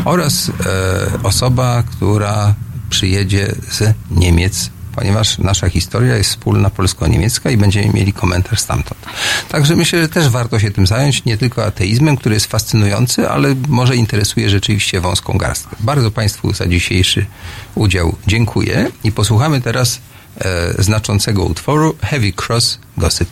oraz 0.05 0.49
e, 0.49 1.23
osoba, 1.23 1.83
która 1.83 2.55
przyjedzie 2.91 3.55
z 3.71 3.95
Niemiec 4.11 4.71
ponieważ 4.99 5.39
nasza 5.39 5.69
historia 5.69 6.17
jest 6.17 6.31
wspólna 6.31 6.71
polsko-niemiecka 6.71 7.51
i 7.51 7.57
będziemy 7.57 7.89
mieli 7.93 8.13
komentarz 8.13 8.61
stamtąd. 8.61 9.01
Także 9.49 9.77
myślę, 9.77 10.03
że 10.03 10.09
też 10.09 10.29
warto 10.29 10.59
się 10.59 10.71
tym 10.71 10.87
zająć, 10.87 11.25
nie 11.25 11.37
tylko 11.37 11.65
ateizmem, 11.65 12.17
który 12.17 12.35
jest 12.35 12.47
fascynujący, 12.47 13.29
ale 13.29 13.55
może 13.69 13.97
interesuje 13.97 14.51
rzeczywiście 14.51 15.01
wąską 15.01 15.39
garstkę. 15.39 15.77
Bardzo 15.81 16.11
Państwu 16.11 16.53
za 16.53 16.67
dzisiejszy 16.67 17.27
udział 17.75 18.17
dziękuję 18.27 18.91
i 19.05 19.13
posłuchamy 19.13 19.61
teraz 19.61 20.01
e, 20.39 20.83
znaczącego 20.83 21.45
utworu 21.45 21.97
Heavy 22.03 22.33
Cross 22.33 22.79
Gossip. 22.97 23.29